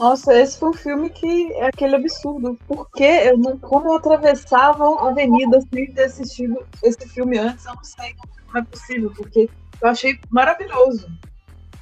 Nossa, 0.00 0.34
esse 0.34 0.58
foi 0.58 0.70
um 0.70 0.74
filme 0.74 1.10
que 1.10 1.52
é 1.52 1.66
aquele 1.66 1.94
absurdo. 1.94 2.58
Porque 2.66 3.04
eu 3.04 3.38
não, 3.38 3.58
como 3.58 3.90
eu 3.90 3.96
atravessava 3.96 4.82
a 4.82 5.10
avenida 5.10 5.60
sem 5.72 5.92
ter 5.92 6.04
assistido 6.04 6.66
esse 6.82 7.06
filme 7.08 7.38
antes, 7.38 7.66
eu 7.66 7.74
não 7.74 7.84
sei 7.84 8.14
como 8.14 8.58
é 8.58 8.62
possível, 8.62 9.12
porque 9.14 9.48
eu 9.80 9.88
achei 9.88 10.18
maravilhoso 10.30 11.06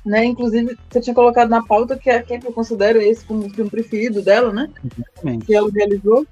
né? 0.08 0.24
Inclusive, 0.24 0.76
você 0.90 1.00
tinha 1.00 1.14
colocado 1.14 1.50
na 1.50 1.62
pauta 1.62 1.98
que 1.98 2.08
é 2.08 2.22
quem 2.22 2.40
eu 2.42 2.52
considero 2.52 3.00
esse 3.00 3.24
como 3.24 3.46
o 3.46 3.50
filme 3.50 3.70
preferido 3.70 4.22
dela, 4.22 4.52
né? 4.52 4.70
Exatamente. 4.82 5.46
Que 5.46 5.54
ela 5.54 5.70
realizou. 5.70 6.26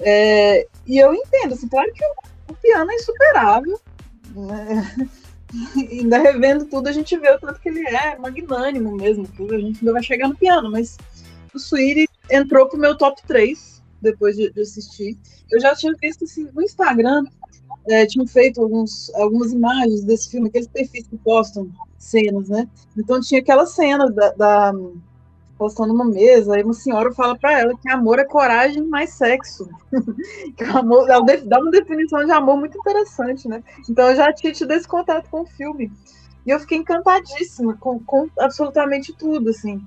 É, 0.00 0.66
e 0.86 0.98
eu 0.98 1.14
entendo, 1.14 1.54
assim, 1.54 1.66
claro 1.66 1.90
que 1.94 2.04
o, 2.04 2.52
o 2.52 2.54
piano 2.56 2.90
é 2.90 2.94
insuperável, 2.94 3.80
né? 4.34 5.08
ainda 5.90 6.18
revendo 6.18 6.66
tudo, 6.66 6.88
a 6.88 6.92
gente 6.92 7.16
vê 7.16 7.30
o 7.30 7.38
tanto 7.38 7.60
que 7.60 7.68
ele 7.68 7.86
é 7.86 8.18
magnânimo 8.18 8.96
mesmo, 8.96 9.26
tudo, 9.36 9.54
a 9.54 9.58
gente 9.58 9.78
ainda 9.80 9.92
vai 9.92 10.02
chegar 10.02 10.28
no 10.28 10.36
piano, 10.36 10.70
mas 10.70 10.96
o 11.54 11.58
Suíri 11.58 12.08
entrou 12.30 12.68
pro 12.68 12.78
meu 12.78 12.96
top 12.96 13.20
3 13.26 13.82
depois 14.00 14.36
de, 14.36 14.50
de 14.52 14.60
assistir. 14.60 15.16
Eu 15.50 15.60
já 15.60 15.74
tinha 15.74 15.94
visto 16.00 16.24
assim, 16.24 16.48
no 16.54 16.62
Instagram, 16.62 17.24
é, 17.88 18.06
tinham 18.06 18.26
feito 18.26 18.60
alguns, 18.60 19.12
algumas 19.14 19.52
imagens 19.52 20.02
desse 20.02 20.30
filme, 20.30 20.48
aqueles 20.48 20.68
perfis 20.68 21.06
que 21.06 21.16
postam 21.18 21.70
cenas, 21.98 22.48
né? 22.48 22.68
Então 22.96 23.20
tinha 23.20 23.40
aquela 23.40 23.66
cena 23.66 24.10
da, 24.10 24.32
da 24.32 24.72
postando 25.58 25.92
numa 25.92 26.04
mesa, 26.04 26.54
aí 26.54 26.62
uma 26.62 26.74
senhora 26.74 27.12
fala 27.12 27.36
para 27.36 27.60
ela 27.60 27.76
que 27.76 27.88
amor 27.88 28.18
é 28.18 28.24
coragem 28.24 28.82
mais 28.82 29.10
sexo. 29.10 29.68
que 30.56 30.64
amor, 30.64 31.08
ela 31.08 31.24
dá 31.44 31.58
uma 31.58 31.70
definição 31.70 32.24
de 32.24 32.30
amor 32.30 32.56
muito 32.56 32.78
interessante, 32.78 33.48
né? 33.48 33.62
Então 33.88 34.08
eu 34.10 34.16
já 34.16 34.32
tinha 34.32 34.52
tido 34.52 34.70
esse 34.72 34.86
contato 34.86 35.28
com 35.30 35.42
o 35.42 35.46
filme. 35.46 35.90
E 36.44 36.50
eu 36.50 36.60
fiquei 36.60 36.78
encantadíssima 36.78 37.76
com, 37.78 37.98
com 37.98 38.28
absolutamente 38.38 39.12
tudo, 39.12 39.50
assim. 39.50 39.82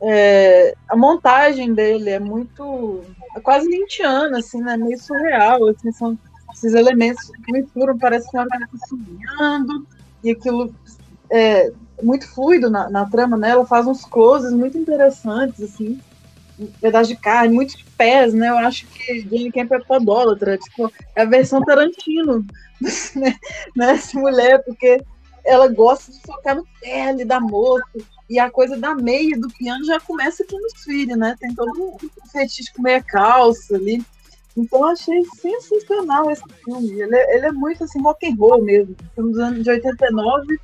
É, 0.00 0.74
a 0.88 0.96
montagem 0.96 1.72
dele 1.72 2.10
é 2.10 2.20
muito. 2.20 3.00
É 3.34 3.40
quase 3.40 3.66
lintiana, 3.66 4.38
assim, 4.38 4.60
né? 4.60 4.76
Meio 4.76 4.98
surreal, 4.98 5.68
assim, 5.68 5.90
são 5.92 6.18
esses 6.52 6.74
elementos 6.74 7.30
que 7.44 7.52
misturam, 7.52 7.98
parece 7.98 8.30
que 8.30 8.36
uma 8.36 8.46
coisa 8.46 8.66
cozinhando, 8.66 9.86
e 10.22 10.30
aquilo 10.30 10.74
é, 11.30 11.72
muito 12.02 12.28
fluido 12.28 12.70
na, 12.70 12.90
na, 12.90 13.08
trama, 13.08 13.36
né? 13.36 13.50
Ela 13.50 13.66
faz 13.66 13.86
uns 13.86 14.04
closes 14.04 14.52
muito 14.52 14.76
interessantes, 14.76 15.62
assim, 15.62 16.00
um 16.58 16.66
pedaço 16.80 17.08
de 17.08 17.16
carne, 17.16 17.54
muitos 17.54 17.82
pés, 17.96 18.34
né? 18.34 18.48
Eu 18.48 18.58
acho 18.58 18.86
que 18.86 19.20
Jane 19.20 19.52
Camp 19.52 19.72
é 19.72 19.78
podólatra, 19.80 20.58
tipo, 20.58 20.92
é 21.14 21.22
a 21.22 21.26
versão 21.26 21.62
Tarantino, 21.62 22.44
né? 23.76 23.92
Essa 23.92 24.18
mulher, 24.18 24.62
porque 24.64 25.02
ela 25.44 25.68
gosta 25.68 26.10
de 26.10 26.20
focar 26.20 26.56
no 26.56 26.66
ali 27.08 27.24
da 27.24 27.40
moça, 27.40 27.84
e 28.28 28.38
a 28.38 28.50
coisa 28.50 28.76
da 28.76 28.94
meia 28.94 29.38
do 29.38 29.48
piano 29.48 29.84
já 29.84 30.00
começa 30.00 30.42
aqui 30.42 30.58
nos 30.58 30.82
filhos, 30.82 31.16
né? 31.16 31.36
Tem 31.38 31.54
todo 31.54 31.70
um 31.80 32.28
fetiche 32.30 32.72
com 32.74 32.82
meia 32.82 33.02
calça 33.02 33.76
ali. 33.76 34.04
Então 34.56 34.80
eu 34.80 34.86
achei 34.86 35.22
sensacional 35.40 36.30
esse 36.30 36.42
filme. 36.64 37.00
Ele 37.00 37.14
é, 37.14 37.36
ele 37.36 37.46
é 37.46 37.52
muito 37.52 37.84
assim, 37.84 38.02
rock 38.02 38.26
and 38.26 38.34
roll 38.36 38.62
mesmo. 38.62 38.96
Filme 39.14 39.32
dos 39.32 39.40
anos 39.40 39.62
de 39.62 39.70
89 39.70 40.58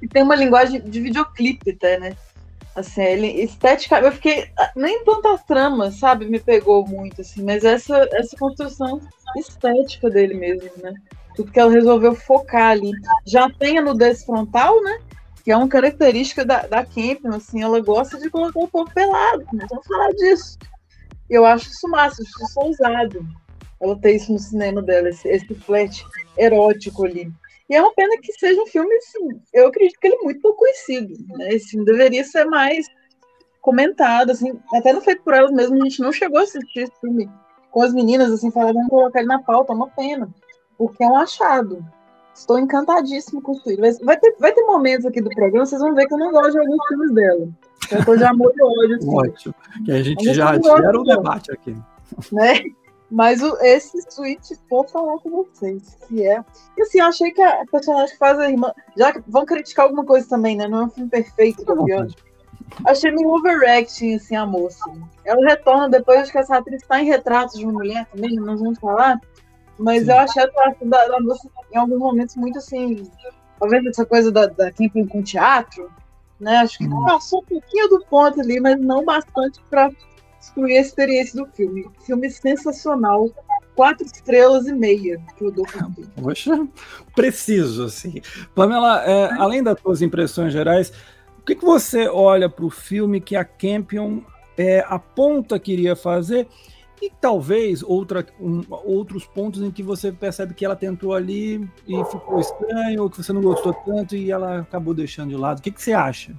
e 0.00 0.08
tem 0.08 0.22
uma 0.22 0.34
linguagem 0.34 0.80
de 0.80 1.00
videoclipe 1.00 1.70
até, 1.70 1.98
né? 1.98 2.16
Assim, 2.74 3.02
ele 3.02 3.26
estética, 3.42 3.98
eu 3.98 4.12
fiquei 4.12 4.50
nem 4.76 5.04
tanta 5.04 5.36
trama, 5.38 5.90
sabe, 5.90 6.26
me 6.26 6.38
pegou 6.38 6.86
muito 6.86 7.22
assim, 7.22 7.42
mas 7.42 7.64
essa 7.64 8.08
essa 8.12 8.36
construção 8.36 9.00
estética 9.36 10.08
dele 10.08 10.34
mesmo, 10.34 10.70
né? 10.80 10.94
Tudo 11.34 11.50
que 11.50 11.58
ela 11.58 11.72
resolveu 11.72 12.14
focar 12.14 12.70
ali. 12.70 12.92
Já 13.26 13.50
tem 13.50 13.78
a 13.78 13.82
nudez 13.82 14.24
frontal, 14.24 14.80
né? 14.82 15.00
Que 15.44 15.50
é 15.50 15.56
uma 15.56 15.68
característica 15.68 16.44
da, 16.44 16.66
da 16.66 16.84
Campion, 16.84 17.34
assim, 17.34 17.62
ela 17.62 17.80
gosta 17.80 18.18
de 18.18 18.30
colocar 18.30 18.60
o 18.60 18.68
povo 18.68 18.90
pelado, 18.92 19.44
né? 19.52 19.66
vamos 19.68 19.86
falar 19.86 20.10
disso. 20.12 20.58
Eu 21.28 21.44
acho 21.44 21.68
isso 21.68 21.88
massa, 21.88 22.22
acho 22.22 22.44
isso 22.44 22.60
ousado. 22.60 23.26
Ela 23.80 23.96
ter 23.98 24.16
isso 24.16 24.32
no 24.32 24.38
cinema 24.38 24.82
dela, 24.82 25.08
esse, 25.08 25.28
esse 25.28 25.54
flat 25.54 26.04
erótico 26.36 27.04
ali. 27.04 27.32
E 27.68 27.74
é 27.74 27.82
uma 27.82 27.94
pena 27.94 28.16
que 28.18 28.32
seja 28.32 28.60
um 28.62 28.66
filme, 28.66 28.94
assim, 28.96 29.40
eu 29.52 29.66
acredito 29.66 29.98
que 30.00 30.06
ele 30.06 30.16
é 30.16 30.24
muito 30.24 30.40
pouco 30.40 30.60
conhecido. 30.60 31.14
Né? 31.36 31.54
Esse 31.54 31.70
filme 31.70 31.84
deveria 31.84 32.24
ser 32.24 32.44
mais 32.46 32.86
comentado, 33.60 34.30
assim, 34.30 34.58
até 34.72 34.92
não 34.92 35.00
feito 35.00 35.22
por 35.22 35.34
elas 35.34 35.52
mesmas, 35.52 35.80
a 35.80 35.84
gente 35.84 36.00
não 36.00 36.12
chegou 36.12 36.38
a 36.38 36.42
assistir 36.44 36.80
esse 36.80 37.00
filme 37.00 37.28
com 37.70 37.82
as 37.82 37.92
meninas, 37.92 38.32
assim, 38.32 38.50
falando, 38.50 38.74
vamos 38.74 38.88
colocar 38.88 39.18
ele 39.18 39.28
na 39.28 39.42
pauta, 39.42 39.72
é 39.72 39.76
uma 39.76 39.88
pena, 39.88 40.28
porque 40.78 41.04
é 41.04 41.06
um 41.06 41.16
achado. 41.16 41.84
Estou 42.34 42.58
encantadíssimo 42.58 43.42
com 43.42 43.52
o 43.52 43.60
filme. 43.60 43.92
Vai 44.02 44.16
ter, 44.16 44.36
vai 44.38 44.52
ter 44.52 44.62
momentos 44.62 45.04
aqui 45.04 45.20
do 45.20 45.28
programa, 45.28 45.66
vocês 45.66 45.80
vão 45.80 45.94
ver 45.94 46.06
que 46.06 46.14
eu 46.14 46.18
não 46.18 46.30
gosto 46.30 46.52
de 46.52 46.58
alguns 46.60 46.86
filmes 46.86 47.12
dela. 47.12 47.48
Eu 47.90 48.04
tô 48.04 48.16
de 48.16 48.24
amor 48.24 48.52
e 48.56 48.62
ódio. 48.62 48.96
Assim. 48.96 49.16
Ótimo. 49.16 49.54
Que 49.84 49.92
a 49.92 50.02
gente 50.02 50.32
já 50.32 50.54
gera 50.54 51.00
um 51.00 51.02
debate 51.02 51.50
aqui. 51.50 51.76
Né? 52.32 52.62
Mas 53.10 53.42
o, 53.42 53.56
esse 53.62 53.98
suíte, 54.10 54.54
vou 54.68 54.86
falar 54.86 55.18
com 55.18 55.30
vocês, 55.30 55.96
que 56.06 56.26
é. 56.26 56.44
E 56.76 56.82
assim, 56.82 57.00
achei 57.00 57.30
que 57.30 57.40
a 57.40 57.64
personagem 57.70 58.12
que 58.12 58.18
faz 58.18 58.38
a 58.38 58.50
irmã. 58.50 58.72
Já 58.96 59.12
que 59.12 59.22
vão 59.26 59.46
criticar 59.46 59.86
alguma 59.86 60.04
coisa 60.04 60.28
também, 60.28 60.56
né? 60.56 60.68
Não 60.68 60.80
é 60.80 60.84
um 60.84 60.90
filme 60.90 61.08
perfeito 61.08 61.64
do 61.64 61.84
Beyond. 61.84 62.14
Achei 62.84 63.10
meio 63.10 63.30
overacting, 63.30 64.16
assim, 64.16 64.36
a 64.36 64.44
moça. 64.44 64.84
Ela 65.24 65.48
retorna 65.48 65.88
depois, 65.88 66.20
acho 66.20 66.32
que 66.32 66.38
essa 66.38 66.58
atriz 66.58 66.82
está 66.82 67.00
em 67.00 67.06
retratos 67.06 67.58
de 67.58 67.64
uma 67.64 67.72
mulher 67.72 68.06
também, 68.12 68.36
nós 68.36 68.60
vamos 68.60 68.78
falar. 68.78 69.18
Mas 69.78 70.04
Sim. 70.04 70.10
eu 70.10 70.18
achei 70.18 70.42
a 70.42 70.46
atuação 70.46 70.88
da, 70.88 71.08
da, 71.08 71.20
moça, 71.20 71.48
em 71.72 71.78
alguns 71.78 71.98
momentos, 71.98 72.36
muito 72.36 72.58
assim. 72.58 73.10
Talvez 73.58 73.86
essa 73.86 74.04
coisa 74.04 74.30
da, 74.30 74.46
da 74.46 74.70
camping 74.70 75.06
com 75.06 75.22
teatro, 75.22 75.90
né? 76.38 76.58
Acho 76.58 76.78
que 76.78 76.86
hum. 76.86 77.04
passou 77.04 77.40
um 77.40 77.44
pouquinho 77.44 77.88
do 77.88 78.04
ponto 78.04 78.40
ali, 78.40 78.60
mas 78.60 78.78
não 78.78 79.04
bastante 79.04 79.60
para 79.70 79.90
excluir 80.48 80.78
a 80.78 80.80
experiência 80.80 81.42
do 81.42 81.50
filme. 81.50 81.86
Filme 82.00 82.30
sensacional. 82.30 83.30
Quatro 83.76 84.04
estrelas 84.04 84.66
e 84.66 84.72
meia 84.72 85.20
que 85.36 85.44
eu 85.44 85.52
dou 85.52 85.64
Poxa, 86.20 86.66
preciso, 87.14 87.84
assim. 87.84 88.20
Pamela, 88.52 89.04
é, 89.04 89.32
além 89.34 89.62
das 89.62 89.80
suas 89.80 90.02
impressões 90.02 90.52
gerais, 90.52 90.92
o 91.38 91.42
que, 91.42 91.54
que 91.54 91.64
você 91.64 92.08
olha 92.08 92.48
para 92.48 92.64
o 92.64 92.70
filme 92.70 93.20
que 93.20 93.36
a 93.36 93.44
Campion 93.44 94.20
é, 94.56 94.84
aponta 94.88 95.60
que 95.60 95.72
iria 95.72 95.94
fazer 95.94 96.48
e 97.00 97.08
talvez 97.20 97.80
outra, 97.84 98.26
um, 98.40 98.62
outros 98.68 99.24
pontos 99.24 99.62
em 99.62 99.70
que 99.70 99.84
você 99.84 100.10
percebe 100.10 100.54
que 100.54 100.64
ela 100.64 100.74
tentou 100.74 101.14
ali 101.14 101.64
e 101.86 102.04
ficou 102.06 102.40
estranho, 102.40 103.04
ou 103.04 103.08
que 103.08 103.18
você 103.18 103.32
não 103.32 103.40
gostou 103.40 103.72
tanto 103.72 104.16
e 104.16 104.32
ela 104.32 104.60
acabou 104.60 104.92
deixando 104.92 105.28
de 105.28 105.36
lado. 105.36 105.60
O 105.60 105.62
que, 105.62 105.70
que 105.70 105.80
você 105.80 105.92
acha? 105.92 106.34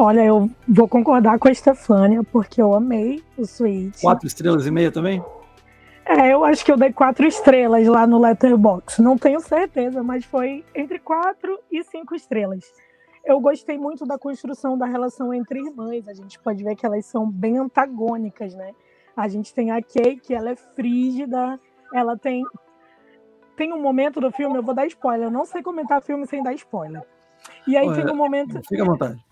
Olha, 0.00 0.24
eu 0.24 0.48
vou 0.68 0.86
concordar 0.86 1.40
com 1.40 1.48
a 1.48 1.52
Stefânia, 1.52 2.22
porque 2.22 2.62
eu 2.62 2.72
amei 2.72 3.20
o 3.36 3.44
Switch. 3.44 4.00
Quatro 4.00 4.28
estrelas 4.28 4.64
e 4.64 4.70
meia 4.70 4.92
também? 4.92 5.20
É, 6.06 6.32
eu 6.32 6.44
acho 6.44 6.64
que 6.64 6.70
eu 6.70 6.76
dei 6.76 6.92
quatro 6.92 7.26
estrelas 7.26 7.84
lá 7.88 8.06
no 8.06 8.20
Letterboxd. 8.20 9.02
Não 9.02 9.18
tenho 9.18 9.40
certeza, 9.40 10.00
mas 10.00 10.24
foi 10.24 10.64
entre 10.72 11.00
quatro 11.00 11.58
e 11.68 11.82
cinco 11.82 12.14
estrelas. 12.14 12.64
Eu 13.24 13.40
gostei 13.40 13.76
muito 13.76 14.06
da 14.06 14.16
construção 14.16 14.78
da 14.78 14.86
relação 14.86 15.34
entre 15.34 15.58
irmãs. 15.58 16.06
A 16.06 16.14
gente 16.14 16.38
pode 16.38 16.62
ver 16.62 16.76
que 16.76 16.86
elas 16.86 17.04
são 17.04 17.28
bem 17.28 17.58
antagônicas, 17.58 18.54
né? 18.54 18.70
A 19.16 19.26
gente 19.26 19.52
tem 19.52 19.72
a 19.72 19.82
Kay, 19.82 20.20
que 20.20 20.32
ela 20.32 20.50
é 20.50 20.54
frígida, 20.54 21.58
ela 21.92 22.16
tem 22.16 22.44
tem 23.56 23.72
um 23.72 23.82
momento 23.82 24.20
do 24.20 24.30
filme, 24.30 24.56
eu 24.56 24.62
vou 24.62 24.76
dar 24.76 24.86
spoiler, 24.86 25.26
eu 25.26 25.32
não 25.32 25.44
sei 25.44 25.60
comentar 25.60 26.00
filme 26.00 26.24
sem 26.24 26.40
dar 26.40 26.54
spoiler. 26.54 27.02
E 27.66 27.76
aí 27.76 27.92
tem 27.92 28.08
um 28.08 28.14
momento. 28.14 28.60
Fica 28.68 28.84
à 28.84 28.86
vontade 28.86 29.27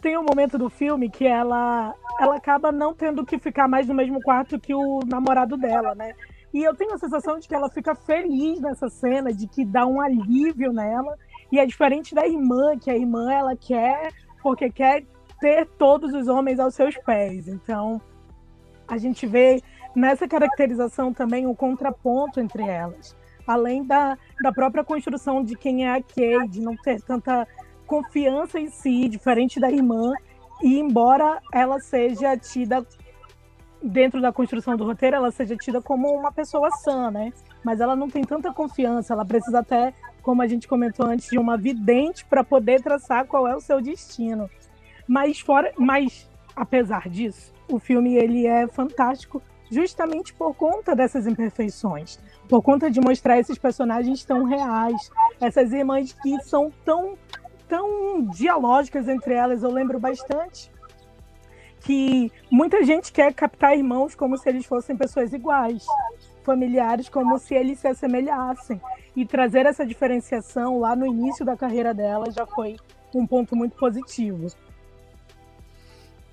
tem 0.00 0.16
um 0.16 0.24
momento 0.24 0.58
do 0.58 0.70
filme 0.70 1.10
que 1.10 1.26
ela 1.26 1.94
ela 2.18 2.36
acaba 2.36 2.70
não 2.70 2.92
tendo 2.92 3.24
que 3.24 3.38
ficar 3.38 3.68
mais 3.68 3.86
no 3.86 3.94
mesmo 3.94 4.20
quarto 4.20 4.58
que 4.58 4.74
o 4.74 5.00
namorado 5.06 5.56
dela, 5.56 5.94
né? 5.94 6.14
E 6.52 6.62
eu 6.62 6.74
tenho 6.74 6.92
a 6.92 6.98
sensação 6.98 7.38
de 7.38 7.46
que 7.46 7.54
ela 7.54 7.70
fica 7.70 7.94
feliz 7.94 8.60
nessa 8.60 8.88
cena, 8.88 9.32
de 9.32 9.46
que 9.46 9.64
dá 9.64 9.86
um 9.86 10.00
alívio 10.00 10.72
nela. 10.72 11.16
E 11.50 11.58
é 11.58 11.64
diferente 11.64 12.14
da 12.14 12.26
irmã, 12.26 12.76
que 12.78 12.90
a 12.90 12.96
irmã 12.96 13.32
ela 13.32 13.56
quer 13.56 14.12
porque 14.42 14.70
quer 14.70 15.04
ter 15.40 15.66
todos 15.78 16.12
os 16.12 16.28
homens 16.28 16.58
aos 16.58 16.74
seus 16.74 16.96
pés. 16.98 17.48
Então, 17.48 18.00
a 18.86 18.98
gente 18.98 19.26
vê 19.26 19.62
nessa 19.94 20.26
caracterização 20.26 21.12
também 21.12 21.46
o 21.46 21.54
contraponto 21.54 22.40
entre 22.40 22.62
elas. 22.62 23.16
Além 23.46 23.84
da, 23.84 24.18
da 24.42 24.52
própria 24.52 24.84
construção 24.84 25.42
de 25.42 25.56
quem 25.56 25.86
é 25.86 25.94
a 25.94 26.02
Kay, 26.02 26.48
de 26.48 26.60
não 26.60 26.76
ter 26.76 27.00
tanta 27.00 27.46
confiança 27.90 28.60
em 28.60 28.70
si, 28.70 29.08
diferente 29.08 29.58
da 29.58 29.68
irmã, 29.68 30.12
e 30.62 30.78
embora 30.78 31.42
ela 31.52 31.80
seja 31.80 32.36
tida 32.36 32.86
dentro 33.82 34.20
da 34.22 34.32
construção 34.32 34.76
do 34.76 34.84
roteiro, 34.84 35.16
ela 35.16 35.32
seja 35.32 35.56
tida 35.56 35.82
como 35.82 36.08
uma 36.08 36.30
pessoa 36.30 36.70
sã, 36.70 37.10
né? 37.10 37.32
Mas 37.64 37.80
ela 37.80 37.96
não 37.96 38.08
tem 38.08 38.22
tanta 38.22 38.52
confiança, 38.52 39.12
ela 39.12 39.24
precisa 39.24 39.58
até, 39.58 39.92
como 40.22 40.40
a 40.40 40.46
gente 40.46 40.68
comentou 40.68 41.04
antes, 41.04 41.28
de 41.30 41.36
uma 41.36 41.56
vidente 41.56 42.24
para 42.24 42.44
poder 42.44 42.80
traçar 42.80 43.26
qual 43.26 43.48
é 43.48 43.56
o 43.56 43.60
seu 43.60 43.80
destino. 43.80 44.48
Mas 45.08 45.40
fora, 45.40 45.72
mas 45.76 46.30
apesar 46.54 47.08
disso, 47.08 47.52
o 47.68 47.80
filme 47.80 48.14
ele 48.14 48.46
é 48.46 48.68
fantástico 48.68 49.42
justamente 49.68 50.32
por 50.32 50.54
conta 50.54 50.94
dessas 50.94 51.26
imperfeições, 51.26 52.20
por 52.48 52.62
conta 52.62 52.88
de 52.88 53.00
mostrar 53.00 53.40
esses 53.40 53.58
personagens 53.58 54.24
tão 54.24 54.44
reais, 54.44 55.10
essas 55.40 55.72
irmãs 55.72 56.12
que 56.12 56.40
são 56.44 56.72
tão 56.84 57.16
tão 57.70 58.22
dialógicas 58.24 59.08
entre 59.08 59.32
elas. 59.32 59.62
Eu 59.62 59.70
lembro 59.70 60.00
bastante 60.00 60.70
que 61.80 62.30
muita 62.50 62.84
gente 62.84 63.12
quer 63.12 63.32
captar 63.32 63.78
irmãos 63.78 64.14
como 64.14 64.36
se 64.36 64.48
eles 64.48 64.66
fossem 64.66 64.96
pessoas 64.96 65.32
iguais, 65.32 65.86
familiares 66.42 67.08
como 67.08 67.38
se 67.38 67.54
eles 67.54 67.78
se 67.78 67.86
assemelhassem. 67.86 68.80
E 69.14 69.24
trazer 69.24 69.66
essa 69.66 69.86
diferenciação 69.86 70.80
lá 70.80 70.94
no 70.96 71.06
início 71.06 71.44
da 71.44 71.56
carreira 71.56 71.94
dela 71.94 72.30
já 72.30 72.44
foi 72.44 72.76
um 73.14 73.26
ponto 73.26 73.54
muito 73.54 73.76
positivo. 73.76 74.48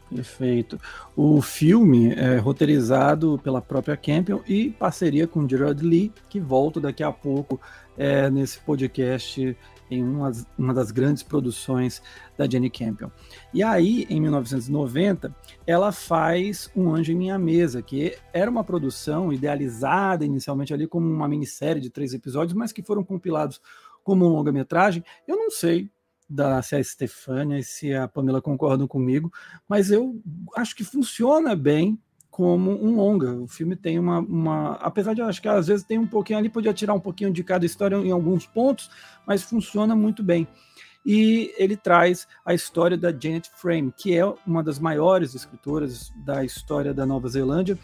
Perfeito. 0.10 0.80
O 1.16 1.42
filme 1.42 2.14
é 2.14 2.38
roteirizado 2.38 3.40
pela 3.44 3.62
própria 3.62 3.98
Campion 3.98 4.40
e 4.48 4.70
parceria 4.70 5.28
com 5.28 5.48
Gerard 5.48 5.86
Lee, 5.86 6.14
que 6.30 6.40
volto 6.40 6.80
daqui 6.80 7.04
a 7.04 7.12
pouco 7.12 7.60
é, 7.98 8.30
nesse 8.30 8.60
podcast 8.60 9.56
em 9.90 10.04
uma, 10.04 10.32
uma 10.58 10.74
das 10.74 10.92
grandes 10.92 11.24
produções 11.24 12.02
da 12.38 12.50
Jenny 12.50 12.70
Campion. 12.70 13.10
E 13.54 13.64
aí, 13.64 14.06
em 14.10 14.20
1990, 14.22 15.36
ela 15.66 15.92
faz 15.92 16.70
Um 16.76 16.94
Anjo 16.94 17.12
em 17.12 17.16
Minha 17.16 17.38
Mesa, 17.38 17.82
que 17.82 18.18
era 18.34 18.50
uma 18.50 18.64
produção 18.64 19.32
idealizada 19.32 20.26
inicialmente 20.26 20.74
ali 20.74 20.88
como 20.88 21.08
uma 21.08 21.28
minissérie 21.28 21.82
de 21.82 21.90
três 21.90 22.14
episódios, 22.14 22.54
mas 22.54 22.72
que 22.72 22.84
foram 22.84 23.04
compilados 23.04 23.62
como 24.04 24.26
um 24.26 24.30
longa-metragem. 24.30 25.04
Eu 25.28 25.38
não 25.38 25.50
sei 25.50 25.90
da, 26.30 26.62
se 26.62 26.76
a 26.76 26.84
Stefânia 26.84 27.58
e 27.58 27.64
se 27.64 27.94
a 27.94 28.08
Pamela 28.08 28.42
concordam 28.42 28.88
comigo, 28.88 29.32
mas 29.68 29.92
eu 29.92 30.22
acho 30.56 30.76
que 30.76 30.84
funciona 30.84 31.56
bem 31.56 32.00
como 32.38 32.70
um 32.86 32.96
longa. 32.96 33.34
O 33.34 33.48
filme 33.48 33.76
tem 33.76 33.98
uma, 33.98 34.20
uma, 34.20 34.74
Apesar 34.74 35.16
de 35.16 35.22
eu 35.22 35.26
acho 35.26 35.42
que 35.42 35.48
às 35.48 35.66
vezes 35.66 35.84
tem 35.84 35.98
um 35.98 36.06
pouquinho 36.06 36.38
ali, 36.38 36.50
podia 36.50 36.72
tirar 36.72 36.94
um 36.94 37.00
pouquinho 37.00 37.34
de 37.34 37.44
cada 37.44 37.66
história 37.66 37.96
em 37.96 38.12
alguns 38.12 38.46
pontos, 38.46 38.92
mas 39.26 39.42
funciona 39.42 39.96
muito 39.96 40.22
bem. 40.22 40.48
E 41.04 41.52
ele 41.58 41.76
traz 41.76 42.28
a 42.46 42.54
história 42.54 42.96
da 42.96 43.10
Janet 43.12 43.50
Frame, 43.56 43.92
que 43.96 44.16
é 44.16 44.24
uma 44.46 44.62
das 44.62 44.78
maiores 44.78 45.34
escritoras 45.34 46.12
da 46.18 46.46
história 46.46 46.94
da 46.94 47.08
Nova 47.08 47.28
Zelândia, 47.28 47.76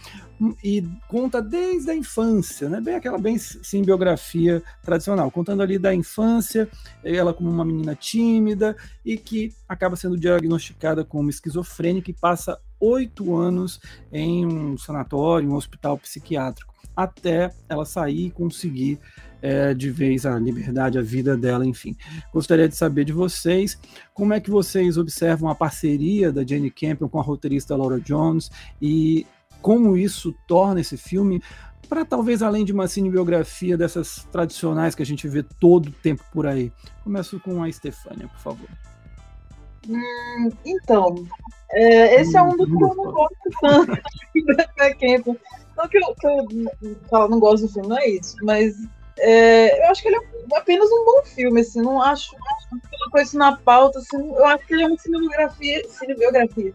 e 0.63 0.88
conta 1.08 1.41
desde 1.41 1.89
a 1.89 1.95
infância, 1.95 2.69
né? 2.69 2.80
bem 2.80 2.93
aquela 2.93 3.17
bem 3.17 3.39
sim 3.39 3.82
biografia 3.82 4.62
tradicional, 4.84 5.32
contando 5.32 5.63
ali 5.63 5.80
da 5.80 5.95
infância, 5.95 6.69
ela 7.04 7.34
como 7.34 7.49
uma 7.49 7.65
menina 7.65 7.95
tímida 7.95 8.75
e 9.04 9.17
que 9.17 9.51
acaba 9.67 9.95
sendo 9.95 10.15
diagnosticada 10.15 11.04
como 11.04 11.32
esquizofrênica 11.32 12.12
e 12.12 12.13
passa 12.13 12.60
oito 12.84 13.36
anos 13.36 13.80
em 14.12 14.46
um 14.46 14.78
sanatório, 14.78 15.50
um 15.50 15.56
hospital 15.56 15.98
psiquiátrico, 15.98 16.74
até 16.96 17.52
ela 17.69 17.86
sair 17.86 18.28
e 18.28 18.32
conseguir 18.32 19.00
é, 19.41 19.74
de 19.74 19.89
vez 19.89 20.26
a 20.26 20.38
liberdade, 20.38 20.98
a 20.98 21.02
vida 21.02 21.36
dela, 21.36 21.65
enfim. 21.65 21.96
Gostaria 22.32 22.67
de 22.67 22.76
saber 22.76 23.06
de 23.06 23.13
vocês 23.13 23.80
como 24.13 24.34
é 24.34 24.39
que 24.39 24.52
vocês 24.52 24.98
observam 24.98 25.50
a 25.50 25.56
parceria 25.56 26.32
da 26.32 26.46
Jane 26.46 26.69
Campion 26.69 27.10
com 27.10 27.19
a 27.19 27.24
roteirista 27.24 27.76
Laura 27.76 28.00
Jones 28.00 28.52
e 28.82 29.26
como 29.62 29.98
isso 29.98 30.36
torna 30.48 30.82
esse 30.82 30.98
filme 30.98 31.41
para 31.89 32.06
talvez 32.06 32.41
além 32.41 32.65
de 32.65 32.74
uma 32.74 32.88
cinebiografia 32.88 33.78
dessas 33.78 34.28
tradicionais 34.32 34.96
que 34.96 35.04
a 35.04 35.06
gente 35.06 35.28
vê 35.28 35.43
todo 35.43 35.88
o 35.88 35.91
tempo 35.91 36.24
por 36.32 36.48
aí. 36.48 36.72
Começo 37.04 37.39
com 37.39 37.62
a 37.62 37.69
Estefânia, 37.69 38.28
por 38.28 38.39
favor. 38.39 38.92
Hum, 39.88 40.50
então, 40.65 41.15
é, 41.72 42.22
esse 42.22 42.38
é 42.38 42.41
um 42.41 42.56
dos 42.56 42.67
que 42.67 42.84
eu 42.84 42.96
não 42.96 43.12
gosto 43.12 43.36
tanto 43.62 44.02
Campion. 45.00 45.36
Não 45.76 45.89
que 45.89 45.98
eu, 45.98 46.15
que 46.15 46.28
eu 47.12 47.30
não 47.30 47.39
gosto 47.39 47.65
do 47.65 47.74
filme, 47.74 47.89
não 47.89 47.98
é 47.98 48.08
isso, 48.08 48.36
mas 48.43 48.76
é, 49.19 49.86
eu 49.86 49.91
acho 49.91 50.02
que 50.02 50.08
ele 50.08 50.17
é 50.17 50.58
apenas 50.58 50.89
um 50.91 51.06
bom 51.06 51.24
filme, 51.24 51.62
assim, 51.62 51.82
não 51.82 52.02
acho, 52.02 52.36
colocou 52.89 53.22
isso 53.22 53.38
na 53.38 53.58
pauta, 53.58 54.00
assim, 54.00 54.17
eu 54.17 54.46
acho 54.46 54.65
que 54.65 54.74
ele 54.74 54.84
é 54.84 54.88
uma 54.88 54.98
cinebiografia, 54.98 55.89
cinebiografia 55.89 56.74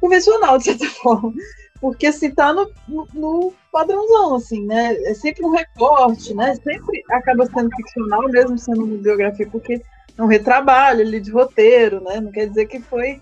convencional, 0.00 0.58
de 0.58 0.64
certa 0.64 0.86
forma, 1.02 1.32
porque, 1.80 2.06
assim, 2.06 2.30
tá 2.32 2.52
no, 2.52 2.70
no, 2.88 3.08
no, 3.14 3.54
padrãozão, 3.72 4.34
assim, 4.34 4.64
né, 4.66 4.94
é 5.04 5.14
sempre 5.14 5.44
um 5.44 5.50
recorte, 5.50 6.34
né, 6.34 6.54
sempre 6.56 7.04
acaba 7.10 7.46
sendo 7.46 7.70
ficcional, 7.76 8.28
mesmo 8.28 8.58
sendo 8.58 8.84
uma 8.84 8.96
biografia, 8.96 9.48
porque 9.50 9.74
é 9.74 9.80
um 10.18 10.26
retrabalho 10.26 11.00
ali 11.00 11.20
de 11.20 11.30
roteiro, 11.30 12.02
né? 12.02 12.20
Não 12.20 12.32
quer 12.32 12.48
dizer 12.48 12.66
que 12.66 12.80
foi 12.80 13.20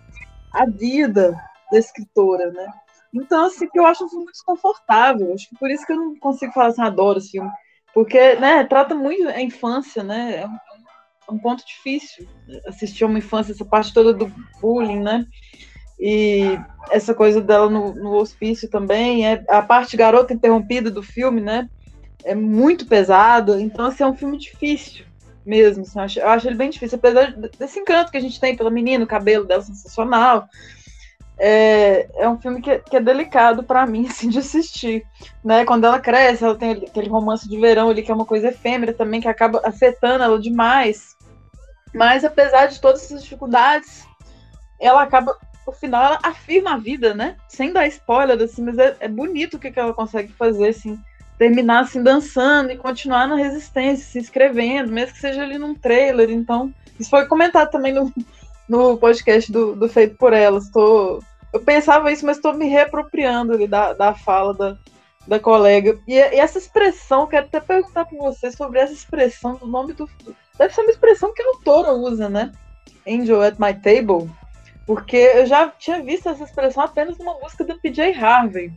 a 0.52 0.64
vida 0.64 1.38
da 1.70 1.78
escritora, 1.78 2.50
né? 2.50 2.66
Então, 3.12 3.46
assim, 3.46 3.68
que 3.68 3.78
eu 3.78 3.86
acho 3.86 4.04
um 4.04 4.08
filme 4.08 4.26
desconfortável. 4.26 5.32
Acho 5.32 5.48
que 5.48 5.56
por 5.58 5.70
isso 5.70 5.86
que 5.86 5.92
eu 5.92 5.96
não 5.96 6.16
consigo 6.16 6.52
falar 6.52 6.68
assim, 6.68 6.82
adoro 6.82 7.18
esse 7.18 7.32
filme. 7.32 7.50
Porque, 7.94 8.34
né, 8.36 8.64
trata 8.64 8.94
muito 8.94 9.28
a 9.28 9.40
infância, 9.40 10.02
né? 10.02 10.42
É 10.42 10.46
um, 10.46 10.54
é 11.28 11.32
um 11.32 11.38
ponto 11.38 11.64
difícil 11.66 12.26
assistir 12.66 13.04
uma 13.04 13.18
infância, 13.18 13.52
essa 13.52 13.64
parte 13.64 13.92
toda 13.92 14.12
do 14.12 14.32
bullying, 14.60 15.00
né? 15.00 15.26
E 15.98 16.58
essa 16.90 17.14
coisa 17.14 17.40
dela 17.40 17.70
no, 17.70 17.94
no 17.94 18.14
hospício 18.16 18.68
também, 18.68 19.26
é 19.26 19.42
a 19.48 19.62
parte 19.62 19.96
garota 19.96 20.34
interrompida 20.34 20.90
do 20.90 21.02
filme, 21.02 21.40
né? 21.40 21.68
É 22.22 22.34
muito 22.34 22.86
pesada. 22.86 23.60
Então, 23.60 23.86
assim, 23.86 24.02
é 24.02 24.06
um 24.06 24.16
filme 24.16 24.36
difícil 24.36 25.05
mesmo. 25.46 25.82
Assim, 25.82 25.98
eu, 25.98 26.04
acho, 26.04 26.18
eu 26.20 26.28
acho 26.28 26.48
ele 26.48 26.56
bem 26.56 26.70
difícil, 26.70 26.98
apesar 26.98 27.32
desse 27.58 27.78
encanto 27.78 28.10
que 28.10 28.16
a 28.16 28.20
gente 28.20 28.40
tem 28.40 28.56
pela 28.56 28.70
menina, 28.70 29.04
o 29.04 29.08
cabelo 29.08 29.44
dela 29.44 29.62
sensacional. 29.62 30.48
É, 31.38 32.08
é 32.16 32.28
um 32.28 32.40
filme 32.40 32.62
que, 32.62 32.78
que 32.78 32.96
é 32.96 33.00
delicado 33.00 33.62
para 33.62 33.86
mim 33.86 34.06
assim, 34.10 34.28
de 34.28 34.38
assistir. 34.38 35.04
Né? 35.44 35.64
Quando 35.64 35.84
ela 35.84 36.00
cresce, 36.00 36.44
ela 36.44 36.56
tem 36.56 36.72
aquele 36.72 37.08
romance 37.08 37.48
de 37.48 37.58
verão 37.58 37.90
ali, 37.90 38.02
que 38.02 38.10
é 38.10 38.14
uma 38.14 38.24
coisa 38.24 38.48
efêmera 38.48 38.92
também, 38.92 39.20
que 39.20 39.28
acaba 39.28 39.60
afetando 39.64 40.24
ela 40.24 40.38
demais. 40.38 41.16
Mas 41.94 42.24
apesar 42.24 42.66
de 42.66 42.80
todas 42.80 43.04
essas 43.04 43.22
dificuldades, 43.22 44.06
ela 44.80 45.02
acaba, 45.02 45.36
no 45.66 45.72
final, 45.72 46.04
ela 46.04 46.18
afirma 46.22 46.74
a 46.74 46.78
vida, 46.78 47.14
né? 47.14 47.36
Sem 47.48 47.72
dar 47.72 47.86
spoiler, 47.86 48.40
assim, 48.42 48.62
mas 48.62 48.78
é, 48.78 48.96
é 49.00 49.08
bonito 49.08 49.54
o 49.54 49.58
que, 49.58 49.70
que 49.70 49.80
ela 49.80 49.94
consegue 49.94 50.32
fazer, 50.32 50.68
assim, 50.68 50.98
terminar 51.38 51.80
assim 51.80 52.02
dançando 52.02 52.70
e 52.70 52.76
continuar 52.76 53.28
na 53.28 53.36
resistência, 53.36 54.06
se 54.06 54.18
inscrevendo, 54.18 54.92
mesmo 54.92 55.14
que 55.14 55.20
seja 55.20 55.42
ali 55.42 55.58
num 55.58 55.74
trailer. 55.74 56.30
Então, 56.30 56.72
isso 56.98 57.10
foi 57.10 57.26
comentado 57.26 57.70
também 57.70 57.92
no, 57.92 58.12
no 58.68 58.96
podcast 58.96 59.50
do, 59.50 59.74
do 59.76 59.88
Feito 59.88 60.16
por 60.16 60.32
Elas. 60.32 60.70
Tô, 60.70 61.22
eu 61.52 61.60
pensava 61.60 62.10
isso, 62.10 62.24
mas 62.24 62.36
estou 62.36 62.54
me 62.54 62.66
reapropriando 62.66 63.52
ali 63.52 63.66
da, 63.66 63.92
da 63.92 64.14
fala 64.14 64.54
da, 64.54 64.76
da 65.26 65.38
colega. 65.38 65.98
E, 66.06 66.14
e, 66.14 66.40
essa 66.40 66.58
expressão, 66.58 67.26
quero 67.26 67.46
até 67.46 67.60
perguntar 67.60 68.06
para 68.06 68.18
você 68.18 68.50
sobre 68.50 68.78
essa 68.78 68.92
expressão 68.92 69.56
do 69.56 69.66
nome 69.66 69.92
do. 69.92 70.08
Deve 70.58 70.74
ser 70.74 70.80
uma 70.80 70.90
expressão 70.90 71.34
que 71.34 71.42
a 71.42 71.48
autora 71.48 71.92
usa, 71.92 72.28
né? 72.28 72.50
Angel 73.06 73.42
at 73.42 73.58
My 73.58 73.74
Table. 73.74 74.30
Porque 74.86 75.16
eu 75.16 75.46
já 75.46 75.68
tinha 75.68 76.00
visto 76.02 76.28
essa 76.28 76.44
expressão 76.44 76.84
apenas 76.84 77.18
numa 77.18 77.34
música 77.40 77.64
da 77.64 77.74
PJ 77.74 78.12
Harvey. 78.12 78.72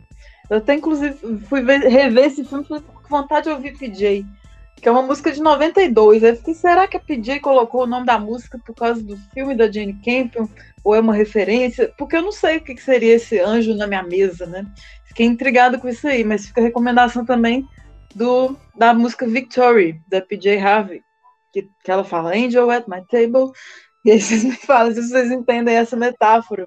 Eu 0.50 0.56
até, 0.56 0.74
inclusive, 0.74 1.38
fui 1.46 1.62
ver, 1.62 1.78
rever 1.82 2.24
esse 2.24 2.44
filme 2.44 2.64
com 2.64 2.82
vontade 3.08 3.44
de 3.44 3.50
ouvir 3.50 3.78
PJ, 3.78 4.26
que 4.74 4.88
é 4.88 4.90
uma 4.90 5.00
música 5.00 5.30
de 5.30 5.40
92. 5.40 6.24
Eu 6.24 6.34
fiquei, 6.34 6.54
será 6.54 6.88
que 6.88 6.96
a 6.96 7.00
PJ 7.00 7.38
colocou 7.38 7.84
o 7.84 7.86
nome 7.86 8.04
da 8.04 8.18
música 8.18 8.58
por 8.66 8.74
causa 8.74 9.00
do 9.00 9.16
filme 9.32 9.54
da 9.54 9.70
Jane 9.70 9.94
Campion? 10.04 10.48
Ou 10.82 10.92
é 10.96 11.00
uma 11.00 11.14
referência? 11.14 11.94
Porque 11.96 12.16
eu 12.16 12.22
não 12.22 12.32
sei 12.32 12.56
o 12.56 12.60
que 12.62 12.76
seria 12.78 13.14
esse 13.14 13.38
anjo 13.38 13.76
na 13.76 13.86
minha 13.86 14.02
mesa, 14.02 14.44
né? 14.44 14.66
Fiquei 15.04 15.24
intrigada 15.24 15.78
com 15.78 15.88
isso 15.88 16.08
aí, 16.08 16.24
mas 16.24 16.46
fica 16.46 16.60
a 16.60 16.64
recomendação 16.64 17.24
também 17.24 17.68
do, 18.12 18.56
da 18.74 18.92
música 18.92 19.28
Victory, 19.28 20.00
da 20.08 20.20
PJ 20.20 20.58
Harvey, 20.58 21.00
que, 21.52 21.68
que 21.84 21.90
ela 21.90 22.02
fala 22.02 22.34
Angel 22.34 22.68
at 22.72 22.88
my 22.88 23.04
table. 23.06 23.52
E 24.04 24.10
aí 24.10 24.20
vocês 24.20 24.42
me 24.42 24.56
falam 24.56 24.92
se 24.92 25.08
vocês 25.08 25.30
entendem 25.30 25.76
essa 25.76 25.96
metáfora, 25.96 26.66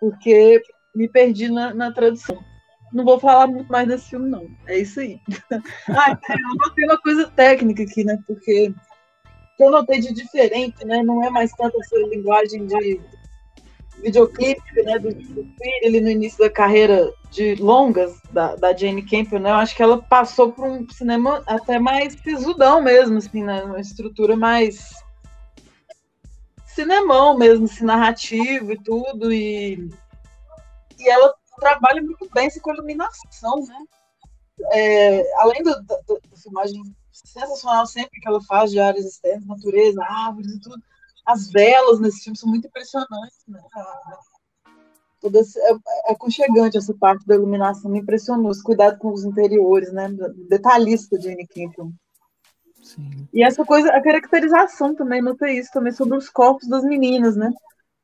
porque 0.00 0.60
me 0.92 1.08
perdi 1.08 1.48
na, 1.48 1.72
na 1.72 1.92
tradução 1.92 2.49
não 2.92 3.04
vou 3.04 3.18
falar 3.20 3.46
muito 3.46 3.70
mais 3.70 3.86
desse 3.86 4.10
filme, 4.10 4.28
não. 4.28 4.46
É 4.66 4.78
isso 4.78 5.00
aí. 5.00 5.20
ah, 5.88 6.18
eu 6.28 6.58
botei 6.58 6.84
uma 6.84 6.98
coisa 6.98 7.28
técnica 7.28 7.82
aqui, 7.82 8.04
né? 8.04 8.18
Porque 8.26 8.74
que 9.56 9.64
eu 9.64 9.70
notei 9.70 10.00
de 10.00 10.12
diferente, 10.14 10.86
né? 10.86 11.02
Não 11.02 11.22
é 11.22 11.28
mais 11.28 11.52
tanto 11.52 11.78
essa 11.80 11.96
linguagem 12.08 12.66
de 12.66 13.00
videoclipe, 14.02 14.82
né? 14.82 14.98
Do, 14.98 15.12
do 15.12 15.46
ele 15.82 16.00
no 16.00 16.08
início 16.08 16.38
da 16.38 16.48
carreira 16.48 17.12
de 17.30 17.54
longas 17.56 18.18
da, 18.32 18.56
da 18.56 18.74
Jane 18.74 19.02
Campion, 19.02 19.38
né? 19.38 19.50
Eu 19.50 19.56
acho 19.56 19.76
que 19.76 19.82
ela 19.82 19.98
passou 19.98 20.50
por 20.50 20.66
um 20.66 20.88
cinema 20.88 21.42
até 21.46 21.78
mais 21.78 22.14
sisudão 22.14 22.80
mesmo, 22.80 23.18
assim, 23.18 23.44
né? 23.44 23.62
Uma 23.62 23.80
estrutura 23.80 24.34
mais 24.34 24.90
cinemão 26.64 27.36
mesmo, 27.36 27.66
assim, 27.66 27.84
narrativo 27.84 28.72
e 28.72 28.82
tudo, 28.82 29.30
e, 29.30 29.90
e 30.98 31.10
ela 31.10 31.34
trabalha 31.60 32.02
muito 32.02 32.28
bem 32.34 32.50
com 32.60 32.70
a 32.70 32.74
iluminação, 32.74 33.64
né? 33.66 33.78
É, 34.72 35.40
além 35.40 35.62
do, 35.62 35.74
do, 35.82 36.20
do, 36.28 36.36
filmagem 36.36 36.82
sensacional 37.12 37.86
sempre 37.86 38.20
que 38.20 38.28
ela 38.28 38.42
faz 38.42 38.70
de 38.70 38.78
áreas 38.78 39.06
externas, 39.06 39.46
natureza, 39.46 40.02
árvores 40.04 40.52
e 40.52 40.60
tudo, 40.60 40.82
as 41.24 41.50
velas 41.50 42.00
nesse 42.00 42.24
filme 42.24 42.36
são 42.36 42.48
muito 42.48 42.66
impressionantes, 42.66 43.38
né? 43.48 43.60
Toda 45.20 45.38
esse, 45.38 45.58
é, 45.60 45.72
é 46.08 46.12
aconchegante 46.12 46.78
essa 46.78 46.94
parte 46.94 47.26
da 47.26 47.34
iluminação, 47.34 47.90
me 47.90 48.00
impressionou, 48.00 48.50
esse 48.50 48.62
cuidado 48.62 48.98
com 48.98 49.12
os 49.12 49.24
interiores, 49.24 49.92
né? 49.92 50.08
Detalhista 50.48 51.18
de 51.18 51.28
Anne 51.28 51.46
Campion. 51.46 51.92
Sim. 52.82 53.28
E 53.32 53.42
essa 53.42 53.64
coisa, 53.64 53.90
a 53.90 54.02
caracterização 54.02 54.94
também, 54.94 55.20
notei 55.20 55.58
isso 55.58 55.70
também 55.72 55.92
sobre 55.92 56.16
os 56.16 56.28
corpos 56.28 56.68
das 56.68 56.82
meninas, 56.84 57.36
né? 57.36 57.52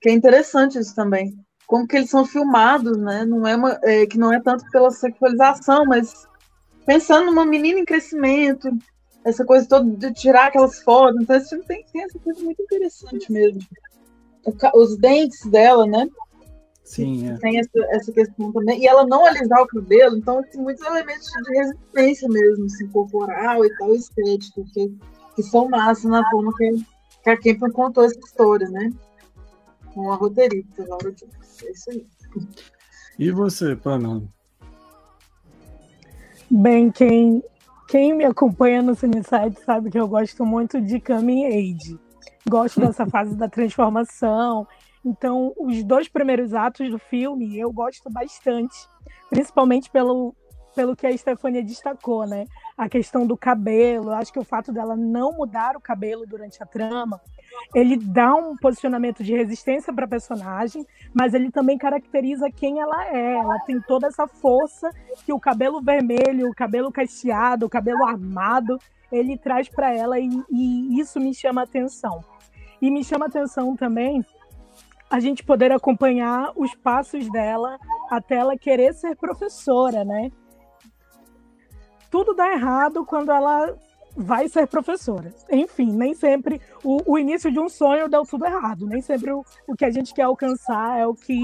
Que 0.00 0.10
é 0.10 0.12
interessante 0.12 0.78
isso 0.78 0.94
também. 0.94 1.34
Como 1.66 1.86
que 1.86 1.96
eles 1.96 2.10
são 2.10 2.24
filmados, 2.24 2.96
né? 2.96 3.24
Não 3.24 3.46
é 3.46 3.56
uma, 3.56 3.78
é, 3.82 4.06
que 4.06 4.18
não 4.18 4.32
é 4.32 4.40
tanto 4.40 4.64
pela 4.70 4.90
sexualização, 4.90 5.84
mas 5.84 6.26
pensando 6.86 7.26
numa 7.26 7.44
menina 7.44 7.80
em 7.80 7.84
crescimento, 7.84 8.70
essa 9.24 9.44
coisa 9.44 9.68
toda 9.68 9.90
de 9.90 10.12
tirar 10.14 10.46
aquelas 10.46 10.80
fotos. 10.80 11.20
Então, 11.20 11.36
esse 11.36 11.48
filme 11.48 11.64
tem, 11.64 11.84
tem 11.92 12.04
essa 12.04 12.18
coisa 12.20 12.40
muito 12.42 12.62
interessante 12.62 13.30
mesmo. 13.32 13.60
Os 14.74 14.96
dentes 14.96 15.44
dela, 15.46 15.84
né? 15.84 16.08
Sim, 16.84 17.28
é. 17.28 17.36
Tem 17.38 17.58
essa, 17.58 17.70
essa 17.90 18.12
questão 18.12 18.52
também. 18.52 18.80
E 18.80 18.86
ela 18.86 19.04
não 19.04 19.26
alisar 19.26 19.60
o 19.60 19.66
cabelo, 19.66 20.16
então 20.16 20.40
tem 20.44 20.60
muitos 20.60 20.86
elementos 20.86 21.26
de 21.26 21.58
resistência 21.58 22.28
mesmo, 22.28 22.66
assim, 22.66 22.86
corporal 22.86 23.64
e 23.64 23.76
tal, 23.76 23.92
estético, 23.92 24.64
que, 24.72 24.96
que 25.34 25.42
são 25.42 25.68
massa 25.68 26.08
na 26.08 26.22
forma 26.30 26.52
que, 26.56 26.86
que 27.24 27.30
a 27.30 27.36
Kemper 27.36 27.72
contou 27.72 28.04
essa 28.04 28.18
história, 28.20 28.68
né? 28.68 28.92
Com 29.92 30.12
a 30.12 30.14
roteirista, 30.14 30.86
Laura 30.88 31.10
Jones. 31.10 31.45
É 31.64 31.70
isso 31.70 31.90
aí. 31.90 32.06
E 33.18 33.30
você, 33.30 33.74
Pamela? 33.76 34.22
Bem, 36.50 36.90
quem, 36.90 37.42
quem 37.88 38.14
me 38.14 38.24
acompanha 38.24 38.82
no 38.82 38.94
Sunnyside 38.94 39.58
sabe 39.64 39.90
que 39.90 39.98
eu 39.98 40.06
gosto 40.06 40.44
muito 40.44 40.80
de 40.80 41.00
Coming 41.00 41.46
Age. 41.46 41.98
Gosto 42.48 42.80
dessa 42.80 43.06
fase 43.10 43.34
da 43.34 43.48
transformação 43.48 44.66
então, 45.06 45.54
os 45.56 45.84
dois 45.84 46.08
primeiros 46.08 46.52
atos 46.52 46.90
do 46.90 46.98
filme 46.98 47.56
eu 47.56 47.72
gosto 47.72 48.10
bastante, 48.10 48.76
principalmente 49.30 49.88
pelo, 49.88 50.34
pelo 50.76 50.94
que 50.94 51.06
a 51.06 51.16
Stefania 51.16 51.62
destacou, 51.62 52.26
né? 52.26 52.44
A 52.76 52.86
questão 52.86 53.26
do 53.26 53.34
cabelo. 53.34 54.12
Acho 54.12 54.30
que 54.30 54.38
o 54.38 54.44
fato 54.44 54.70
dela 54.70 54.94
não 54.94 55.32
mudar 55.32 55.74
o 55.74 55.80
cabelo 55.80 56.26
durante 56.26 56.62
a 56.62 56.66
trama, 56.66 57.18
ele 57.74 57.96
dá 57.96 58.34
um 58.34 58.54
posicionamento 58.54 59.24
de 59.24 59.34
resistência 59.34 59.92
para 59.92 60.04
a 60.04 60.08
personagem, 60.08 60.86
mas 61.14 61.32
ele 61.32 61.50
também 61.50 61.78
caracteriza 61.78 62.50
quem 62.50 62.78
ela 62.78 63.06
é. 63.08 63.36
Ela 63.38 63.58
tem 63.60 63.80
toda 63.80 64.06
essa 64.06 64.28
força 64.28 64.90
que 65.24 65.32
o 65.32 65.40
cabelo 65.40 65.80
vermelho, 65.80 66.50
o 66.50 66.54
cabelo 66.54 66.92
cacheado, 66.92 67.64
o 67.64 67.70
cabelo 67.70 68.04
armado, 68.04 68.78
ele 69.10 69.38
traz 69.38 69.70
para 69.70 69.94
ela 69.94 70.20
e, 70.20 70.28
e 70.50 71.00
isso 71.00 71.18
me 71.18 71.34
chama 71.34 71.62
atenção. 71.62 72.22
E 72.82 72.90
me 72.90 73.02
chama 73.02 73.26
atenção 73.26 73.74
também 73.74 74.22
a 75.08 75.20
gente 75.20 75.42
poder 75.42 75.72
acompanhar 75.72 76.52
os 76.54 76.74
passos 76.74 77.30
dela 77.30 77.78
até 78.10 78.36
ela 78.36 78.58
querer 78.58 78.92
ser 78.92 79.16
professora, 79.16 80.04
né? 80.04 80.30
Tudo 82.10 82.34
dá 82.34 82.52
errado 82.52 83.04
quando 83.04 83.30
ela 83.30 83.74
vai 84.16 84.48
ser 84.48 84.66
professora. 84.66 85.32
Enfim, 85.50 85.92
nem 85.92 86.14
sempre 86.14 86.60
o, 86.82 87.12
o 87.12 87.18
início 87.18 87.52
de 87.52 87.60
um 87.60 87.68
sonho 87.68 88.08
deu 88.08 88.24
tudo 88.24 88.46
errado. 88.46 88.86
Nem 88.86 89.02
sempre 89.02 89.30
o, 89.30 89.44
o 89.68 89.76
que 89.76 89.84
a 89.84 89.90
gente 89.90 90.14
quer 90.14 90.22
alcançar 90.22 90.98
é 90.98 91.06
o 91.06 91.14
que, 91.14 91.42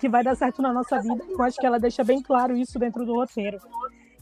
que 0.00 0.08
vai 0.08 0.24
dar 0.24 0.34
certo 0.34 0.62
na 0.62 0.72
nossa 0.72 1.00
vida. 1.00 1.22
Eu 1.28 1.42
acho 1.42 1.58
que 1.58 1.66
ela 1.66 1.78
deixa 1.78 2.02
bem 2.02 2.22
claro 2.22 2.56
isso 2.56 2.78
dentro 2.78 3.04
do 3.04 3.14
roteiro. 3.14 3.58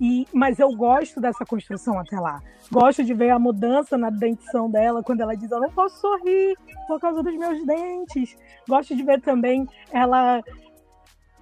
E, 0.01 0.27
mas 0.33 0.59
eu 0.59 0.75
gosto 0.75 1.21
dessa 1.21 1.45
construção 1.45 1.97
até 1.97 2.19
lá. 2.19 2.43
Gosto 2.73 3.05
de 3.05 3.15
ver 3.15 3.31
a 3.31 3.39
mudança 3.39 3.97
na 3.97 4.11
dentição 4.11 4.69
dela, 4.69 5.03
quando 5.03 5.21
ela 5.21 5.37
diz: 5.37 5.49
Eu 5.49 5.61
não 5.61 5.71
posso 5.71 6.01
sorrir 6.01 6.57
por 6.89 6.99
causa 6.99 7.23
dos 7.23 7.37
meus 7.37 7.65
dentes. 7.65 8.37
Gosto 8.69 8.97
de 8.97 9.03
ver 9.05 9.21
também 9.21 9.69
ela 9.93 10.43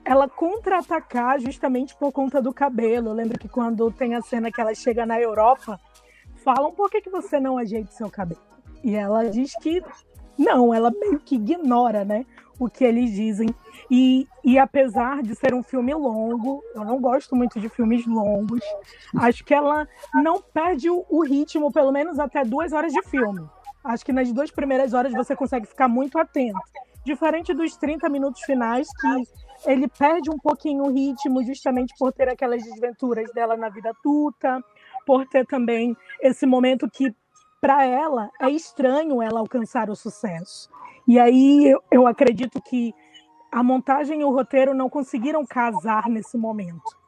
ela 0.04 0.28
contra-atacar 0.28 1.38
justamente 1.40 1.94
por 1.96 2.12
conta 2.12 2.40
do 2.40 2.52
cabelo. 2.52 3.10
Eu 3.10 3.14
lembro 3.14 3.38
que 3.38 3.48
quando 3.48 3.90
tem 3.90 4.14
a 4.14 4.22
cena 4.22 4.50
que 4.50 4.60
ela 4.60 4.74
chega 4.74 5.06
na 5.06 5.20
Europa, 5.20 5.78
falam: 6.44 6.72
Por 6.72 6.90
que, 6.90 7.00
que 7.00 7.10
você 7.10 7.38
não 7.38 7.58
ajeita 7.58 7.92
seu 7.92 8.10
cabelo? 8.10 8.40
E 8.82 8.94
ela 8.94 9.28
diz 9.28 9.52
que 9.60 9.82
não, 10.38 10.72
ela 10.72 10.90
meio 10.90 11.20
que 11.20 11.34
ignora, 11.34 12.04
né? 12.04 12.24
O 12.58 12.68
que 12.68 12.84
eles 12.84 13.12
dizem. 13.12 13.54
E, 13.90 14.26
e 14.42 14.58
apesar 14.58 15.22
de 15.22 15.34
ser 15.34 15.52
um 15.54 15.62
filme 15.62 15.92
longo, 15.92 16.62
eu 16.74 16.84
não 16.84 17.00
gosto 17.00 17.36
muito 17.36 17.60
de 17.60 17.68
filmes 17.68 18.06
longos, 18.06 18.60
acho 19.16 19.44
que 19.44 19.52
ela 19.52 19.86
não 20.14 20.40
perde 20.40 20.88
o, 20.88 21.04
o 21.10 21.24
ritmo, 21.24 21.72
pelo 21.72 21.90
menos 21.90 22.18
até 22.18 22.44
duas 22.44 22.72
horas 22.72 22.92
de 22.92 23.02
filme. 23.02 23.46
Acho 23.82 24.04
que 24.04 24.12
nas 24.12 24.32
duas 24.32 24.50
primeiras 24.50 24.94
horas 24.94 25.12
você 25.12 25.34
consegue 25.34 25.66
ficar 25.66 25.88
muito 25.88 26.18
atento. 26.18 26.58
Diferente 27.04 27.52
dos 27.52 27.76
30 27.76 28.08
minutos 28.08 28.42
finais, 28.42 28.88
que 28.98 29.24
ele 29.66 29.88
perde 29.88 30.31
um 30.31 30.38
pouquinho 30.38 30.85
o 30.85 30.92
ritmo, 30.92 31.42
justamente 31.42 31.94
por 31.99 32.12
ter 32.12 32.29
aquelas 32.29 32.62
desventuras 32.62 33.31
dela 33.33 33.57
na 33.57 33.68
vida 33.68 33.90
adulta, 33.90 34.62
por 35.07 35.27
ter 35.27 35.46
também 35.46 35.96
esse 36.20 36.46
momento 36.46 36.88
que, 36.90 37.14
para 37.61 37.85
ela, 37.85 38.31
é 38.40 38.49
estranho 38.49 39.23
ela 39.23 39.40
alcançar 39.40 39.90
o 39.90 39.96
sucesso. 39.96 40.68
E 41.07 41.18
aí 41.18 41.68
eu, 41.68 41.83
eu 41.90 42.07
acredito 42.07 42.61
que 42.62 42.94
a 43.51 43.62
montagem 43.62 44.20
e 44.20 44.25
o 44.25 44.33
roteiro 44.33 44.75
não 44.75 44.88
conseguiram 44.88 45.44
casar 45.44 46.09
nesse 46.09 46.38
momento. 46.38 46.99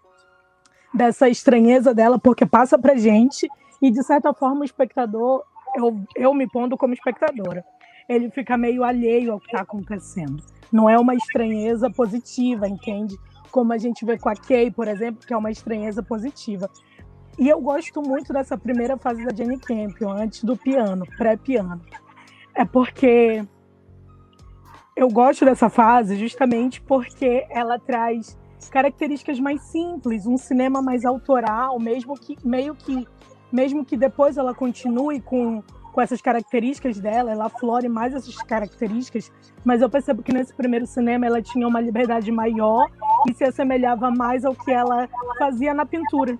Dessa 0.93 1.29
estranheza 1.29 1.95
dela, 1.95 2.19
porque 2.19 2.45
passa 2.45 2.79
pra 2.79 2.97
gente, 2.97 3.49
e 3.81 3.91
de 3.91 4.03
certa 4.03 4.35
forma 4.35 4.61
o 4.61 4.65
espectador, 4.65 5.43
eu, 5.75 6.05
eu 6.15 6.35
me 6.35 6.47
pondo 6.47 6.77
como 6.77 6.93
espectadora, 6.93 7.65
ele 8.09 8.31
fica 8.31 8.57
meio 8.57 8.85
alheio 8.85 9.33
ao 9.33 9.41
que 9.41 9.47
está 9.47 9.63
acontecendo. 9.63 10.43
Não 10.73 10.89
é 10.89 10.99
uma 10.99 11.15
estranheza 11.15 11.91
positiva, 11.91 12.67
entende? 12.67 13.17
Como 13.51 13.73
a 13.73 13.79
gente 13.79 14.05
vê 14.05 14.19
com 14.19 14.29
a 14.29 14.35
Kay, 14.35 14.71
por 14.71 14.89
exemplo, 14.89 15.27
que 15.27 15.35
é 15.35 15.37
uma 15.37 15.51
estranheza 15.51 16.03
positiva. 16.03 16.71
E 17.39 17.49
eu 17.49 17.61
gosto 17.61 18.01
muito 18.03 18.33
dessa 18.33 18.57
primeira 18.57 18.97
fase 18.97 19.25
da 19.25 19.35
Jenny 19.35 19.59
Campion, 19.59 20.11
antes 20.11 20.45
do 20.45 20.57
piano, 20.57 21.05
pré-piano. 21.19 21.81
É 22.55 22.65
porque 22.65 23.45
eu 24.97 25.09
gosto 25.09 25.45
dessa 25.45 25.69
fase 25.69 26.17
justamente 26.17 26.81
porque 26.81 27.47
ela 27.51 27.79
traz 27.79 28.39
características 28.71 29.41
mais 29.41 29.61
simples, 29.63 30.27
um 30.27 30.37
cinema 30.37 30.81
mais 30.81 31.05
autoral, 31.05 31.79
mesmo 31.79 32.15
que 32.15 32.37
meio 32.45 32.75
que 32.75 33.07
mesmo 33.51 33.85
que 33.85 33.97
depois 33.97 34.39
ela 34.39 34.55
continue 34.55 35.21
com, 35.21 35.63
com 35.93 36.01
essas 36.01 36.23
características 36.23 36.99
dela, 36.99 37.31
ela 37.31 37.47
aflore 37.47 37.89
mais 37.89 38.15
essas 38.15 38.37
características, 38.39 39.31
mas 39.65 39.83
eu 39.83 39.91
percebo 39.91 40.23
que 40.23 40.33
nesse 40.33 40.55
primeiro 40.55 40.87
cinema 40.87 41.27
ela 41.27 41.43
tinha 41.43 41.69
uma 41.69 41.81
liberdade 41.81 42.33
maior 42.33 42.89
e 43.29 43.35
se 43.35 43.45
assemelhava 43.45 44.11
mais 44.11 44.45
ao 44.45 44.55
que 44.55 44.71
ela 44.71 45.09
fazia 45.39 45.75
na 45.75 45.85
pintura. 45.85 46.39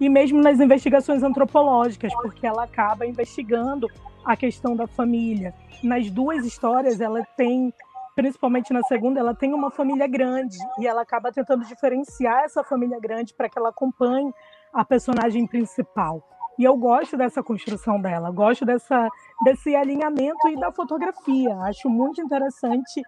E 0.00 0.08
mesmo 0.08 0.42
nas 0.42 0.60
investigações 0.60 1.22
antropológicas, 1.22 2.12
porque 2.14 2.46
ela 2.46 2.64
acaba 2.64 3.06
investigando 3.06 3.86
a 4.24 4.36
questão 4.36 4.74
da 4.74 4.86
família. 4.86 5.54
Nas 5.82 6.10
duas 6.10 6.44
histórias, 6.44 7.00
ela 7.00 7.24
tem, 7.36 7.72
principalmente 8.14 8.72
na 8.72 8.82
segunda, 8.82 9.20
ela 9.20 9.34
tem 9.34 9.54
uma 9.54 9.70
família 9.70 10.06
grande 10.06 10.58
e 10.78 10.86
ela 10.86 11.02
acaba 11.02 11.32
tentando 11.32 11.64
diferenciar 11.64 12.44
essa 12.44 12.64
família 12.64 12.98
grande 13.00 13.32
para 13.32 13.48
que 13.48 13.58
ela 13.58 13.70
acompanhe 13.70 14.30
a 14.72 14.84
personagem 14.84 15.46
principal. 15.46 16.35
E 16.58 16.64
eu 16.64 16.76
gosto 16.76 17.16
dessa 17.16 17.42
construção 17.42 18.00
dela, 18.00 18.30
gosto 18.30 18.64
dessa, 18.64 19.08
desse 19.44 19.74
alinhamento 19.74 20.48
e 20.48 20.58
da 20.58 20.72
fotografia. 20.72 21.54
Acho 21.62 21.88
muito 21.88 22.20
interessante, 22.20 23.02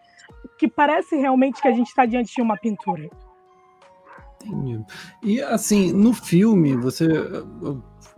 que 0.58 0.68
parece 0.68 1.16
realmente 1.16 1.60
que 1.60 1.68
a 1.68 1.72
gente 1.72 1.88
está 1.88 2.04
diante 2.04 2.34
de 2.34 2.42
uma 2.42 2.56
pintura. 2.56 3.08
Entendi. 4.44 4.84
E 5.22 5.40
assim, 5.40 5.92
no 5.92 6.12
filme, 6.12 6.76
você. 6.76 7.06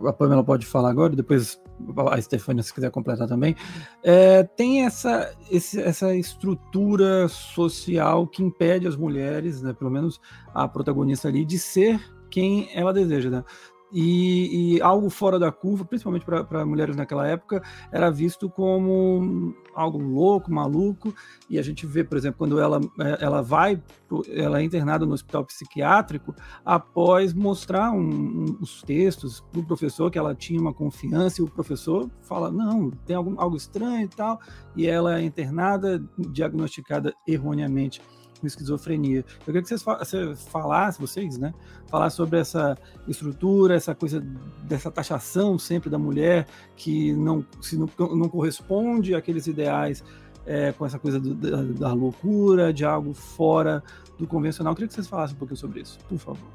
A 0.05 0.13
Pamela 0.13 0.43
pode 0.43 0.65
falar 0.65 0.89
agora, 0.89 1.15
depois 1.15 1.61
a 2.09 2.21
Stefania, 2.21 2.63
se 2.63 2.73
quiser 2.73 2.89
completar 2.91 3.27
também, 3.27 3.55
é, 4.03 4.43
tem 4.43 4.85
essa, 4.85 5.31
esse, 5.49 5.79
essa 5.81 6.15
estrutura 6.15 7.27
social 7.27 8.27
que 8.27 8.43
impede 8.43 8.87
as 8.87 8.95
mulheres, 8.95 9.61
né, 9.61 9.73
pelo 9.73 9.91
menos 9.91 10.19
a 10.53 10.67
protagonista 10.67 11.27
ali, 11.27 11.45
de 11.45 11.59
ser 11.59 11.99
quem 12.29 12.69
ela 12.73 12.93
deseja. 12.93 13.29
Né? 13.29 13.43
E, 13.91 14.75
e, 14.75 14.81
algo 14.81 15.09
fora 15.09 15.37
da 15.37 15.51
curva, 15.51 15.83
principalmente 15.83 16.25
para 16.25 16.65
mulheres 16.65 16.95
naquela 16.95 17.27
época, 17.27 17.61
era 17.91 18.09
visto 18.09 18.49
como 18.49 19.53
algo 19.75 19.97
louco, 19.97 20.51
maluco. 20.51 21.13
E 21.49 21.59
a 21.59 21.61
gente 21.61 21.85
vê, 21.85 22.03
por 22.03 22.17
exemplo, 22.17 22.37
quando 22.37 22.59
ela, 22.59 22.79
é, 22.99 23.23
ela 23.23 23.41
vai, 23.41 23.81
ela 24.29 24.61
é 24.61 24.63
internada 24.63 25.05
no 25.05 25.13
hospital 25.13 25.45
psiquiátrico, 25.45 26.33
após 26.63 27.33
mostrar 27.33 27.91
um, 27.91 27.99
um, 27.99 28.57
os 28.61 28.81
textos 28.81 29.41
para 29.51 29.61
o 29.61 29.65
professor 29.65 30.09
que 30.09 30.17
ela 30.17 30.33
tinha 30.33 30.59
uma 30.59 30.73
confiança, 30.73 31.41
e 31.41 31.43
o 31.43 31.49
professor 31.49 32.09
fala: 32.21 32.51
não, 32.51 32.89
tem 33.05 33.15
algum, 33.15 33.39
algo 33.39 33.57
estranho 33.57 34.05
e 34.05 34.09
tal, 34.09 34.39
e 34.75 34.87
ela 34.87 35.19
é 35.19 35.23
internada, 35.23 36.03
diagnosticada 36.17 37.13
erroneamente 37.27 38.01
com 38.41 38.47
esquizofrenia. 38.47 39.19
Eu 39.19 39.45
queria 39.45 39.61
que 39.61 39.69
vocês 39.69 39.83
falassem, 39.83 40.99
vocês, 40.99 41.37
né, 41.37 41.53
falassem 41.87 42.17
sobre 42.17 42.39
essa 42.39 42.77
estrutura, 43.07 43.75
essa 43.75 43.93
coisa 43.93 44.19
dessa 44.63 44.91
taxação 44.91 45.57
sempre 45.59 45.89
da 45.89 45.99
mulher 45.99 46.47
que 46.75 47.13
não, 47.13 47.45
se 47.61 47.77
não, 47.77 47.87
não 47.97 48.27
corresponde 48.27 49.15
àqueles 49.15 49.47
ideais 49.47 50.03
é, 50.45 50.71
com 50.71 50.85
essa 50.85 50.97
coisa 50.97 51.19
do, 51.19 51.35
da, 51.35 51.61
da, 51.61 51.93
loucura, 51.93 52.73
de 52.73 52.83
algo 52.83 53.13
fora 53.13 53.83
do 54.17 54.25
convencional. 54.25 54.71
Eu 54.71 54.75
queria 54.75 54.87
que 54.87 54.95
vocês 54.95 55.07
falassem 55.07 55.35
um 55.35 55.39
pouquinho 55.39 55.57
sobre 55.57 55.81
isso, 55.81 55.99
por 56.09 56.17
favor. 56.17 56.47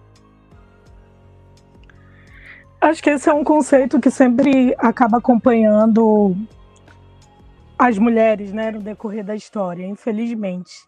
Acho 2.80 3.02
que 3.02 3.10
esse 3.10 3.28
é 3.28 3.32
um 3.32 3.44
conceito 3.44 4.00
que 4.00 4.10
sempre 4.10 4.74
acaba 4.78 5.18
acompanhando 5.18 6.36
as 7.78 7.98
mulheres, 7.98 8.52
né, 8.52 8.70
no 8.70 8.80
decorrer 8.80 9.24
da 9.24 9.34
história, 9.34 9.86
infelizmente. 9.86 10.86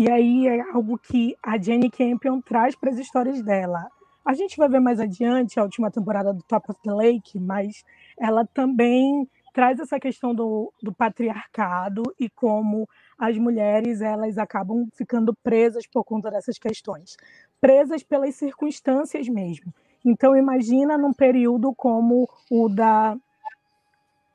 E 0.00 0.10
aí 0.10 0.48
é 0.48 0.62
algo 0.72 0.96
que 0.96 1.36
a 1.42 1.58
Jenny 1.58 1.90
Campion 1.90 2.40
traz 2.40 2.74
para 2.74 2.88
as 2.88 2.96
histórias 2.96 3.42
dela. 3.42 3.86
A 4.24 4.32
gente 4.32 4.56
vai 4.56 4.66
ver 4.66 4.80
mais 4.80 4.98
adiante 4.98 5.60
a 5.60 5.62
última 5.62 5.90
temporada 5.90 6.32
do 6.32 6.42
Top 6.44 6.70
of 6.70 6.80
the 6.82 6.90
Lake, 6.90 7.38
mas 7.38 7.84
ela 8.18 8.46
também 8.46 9.28
traz 9.52 9.78
essa 9.78 10.00
questão 10.00 10.34
do, 10.34 10.72
do 10.82 10.90
patriarcado 10.90 12.02
e 12.18 12.30
como 12.30 12.88
as 13.18 13.36
mulheres 13.36 14.00
elas 14.00 14.38
acabam 14.38 14.88
ficando 14.94 15.34
presas 15.42 15.86
por 15.86 16.02
conta 16.02 16.30
dessas 16.30 16.56
questões, 16.56 17.18
presas 17.60 18.02
pelas 18.02 18.34
circunstâncias 18.36 19.28
mesmo. 19.28 19.70
Então 20.02 20.34
imagina 20.34 20.96
num 20.96 21.12
período 21.12 21.74
como 21.74 22.26
o 22.50 22.70
da 22.70 23.18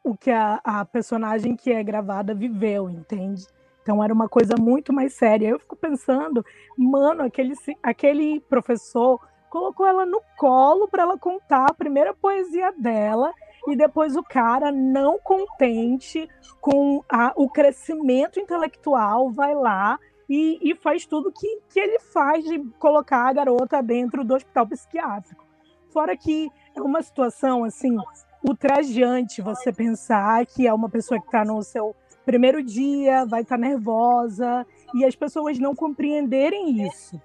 o 0.03 0.15
que 0.15 0.29
a, 0.29 0.61
a 0.63 0.85
personagem 0.85 1.55
que 1.55 1.71
é 1.71 1.83
gravada 1.83 2.35
viveu, 2.35 2.87
entende? 2.87 3.47
Então 3.85 4.03
era 4.03 4.11
uma 4.11 4.27
coisa 4.27 4.55
muito 4.59 4.91
mais 4.91 5.13
séria. 5.13 5.49
Eu 5.49 5.59
fico 5.59 5.75
pensando, 5.75 6.43
mano, 6.75 7.21
aquele, 7.21 7.53
aquele 7.83 8.39
professor 8.39 9.21
colocou 9.47 9.85
ela 9.85 10.07
no 10.07 10.19
colo 10.35 10.87
para 10.87 11.03
ela 11.03 11.19
contar 11.19 11.67
a 11.69 11.73
primeira 11.73 12.11
poesia 12.11 12.71
dela 12.71 13.31
e 13.67 13.75
depois 13.75 14.15
o 14.15 14.23
cara, 14.23 14.71
não 14.71 15.19
contente 15.19 16.27
com 16.59 17.03
a, 17.07 17.31
o 17.35 17.47
crescimento 17.47 18.39
intelectual, 18.39 19.31
vai 19.31 19.53
lá 19.53 19.99
e, 20.27 20.57
e, 20.63 20.73
faz 20.73 21.05
tudo 21.05 21.31
que, 21.31 21.61
que 21.69 21.79
ele 21.79 21.99
faz 21.99 22.43
de 22.43 22.57
colocar 22.79 23.27
a 23.27 23.33
garota 23.33 23.83
dentro 23.83 24.23
do 24.23 24.33
hospital 24.33 24.65
psiquiátrico. 24.65 25.45
Fora 25.93 26.17
que 26.17 26.49
é 26.75 26.81
uma 26.81 27.03
situação 27.03 27.63
assim 27.63 27.95
ultrajante 28.43 29.43
você 29.43 29.71
pensar 29.71 30.43
que 30.47 30.67
é 30.67 30.73
uma 30.73 30.89
pessoa 30.89 31.19
que 31.19 31.27
está 31.27 31.45
no 31.45 31.61
seu 31.61 31.95
primeiro 32.25 32.63
dia, 32.63 33.25
vai 33.25 33.41
estar 33.41 33.57
tá 33.57 33.61
nervosa, 33.61 34.65
e 34.93 35.05
as 35.05 35.15
pessoas 35.15 35.59
não 35.59 35.75
compreenderem 35.75 36.85
isso. 36.85 37.21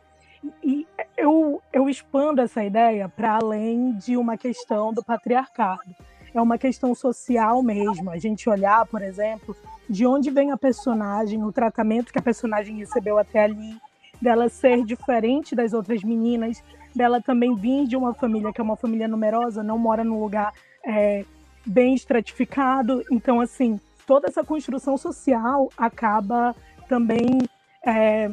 E 0.62 0.86
eu, 1.16 1.60
eu 1.72 1.88
expando 1.88 2.40
essa 2.40 2.64
ideia 2.64 3.08
para 3.08 3.36
além 3.36 3.92
de 3.94 4.16
uma 4.16 4.36
questão 4.36 4.92
do 4.92 5.02
patriarcado. 5.02 5.94
É 6.32 6.40
uma 6.40 6.56
questão 6.56 6.94
social 6.94 7.62
mesmo. 7.62 8.10
A 8.10 8.18
gente 8.18 8.48
olhar, 8.48 8.86
por 8.86 9.02
exemplo, 9.02 9.56
de 9.88 10.06
onde 10.06 10.30
vem 10.30 10.52
a 10.52 10.56
personagem, 10.56 11.42
o 11.44 11.52
tratamento 11.52 12.12
que 12.12 12.18
a 12.18 12.22
personagem 12.22 12.76
recebeu 12.76 13.18
até 13.18 13.44
ali, 13.44 13.76
dela 14.20 14.48
ser 14.48 14.84
diferente 14.84 15.54
das 15.54 15.72
outras 15.72 16.02
meninas, 16.02 16.62
dela 16.94 17.20
também 17.20 17.54
vir 17.54 17.86
de 17.86 17.96
uma 17.96 18.14
família 18.14 18.52
que 18.52 18.60
é 18.60 18.64
uma 18.64 18.76
família 18.76 19.08
numerosa, 19.08 19.62
não 19.62 19.78
mora 19.78 20.04
num 20.04 20.20
lugar 20.20 20.52
é, 20.84 21.24
bem 21.66 21.94
estratificado. 21.94 23.02
Então, 23.10 23.40
assim, 23.40 23.80
toda 24.11 24.27
essa 24.27 24.42
construção 24.42 24.99
social 24.99 25.68
acaba 25.77 26.53
também 26.88 27.38
é, 27.87 28.29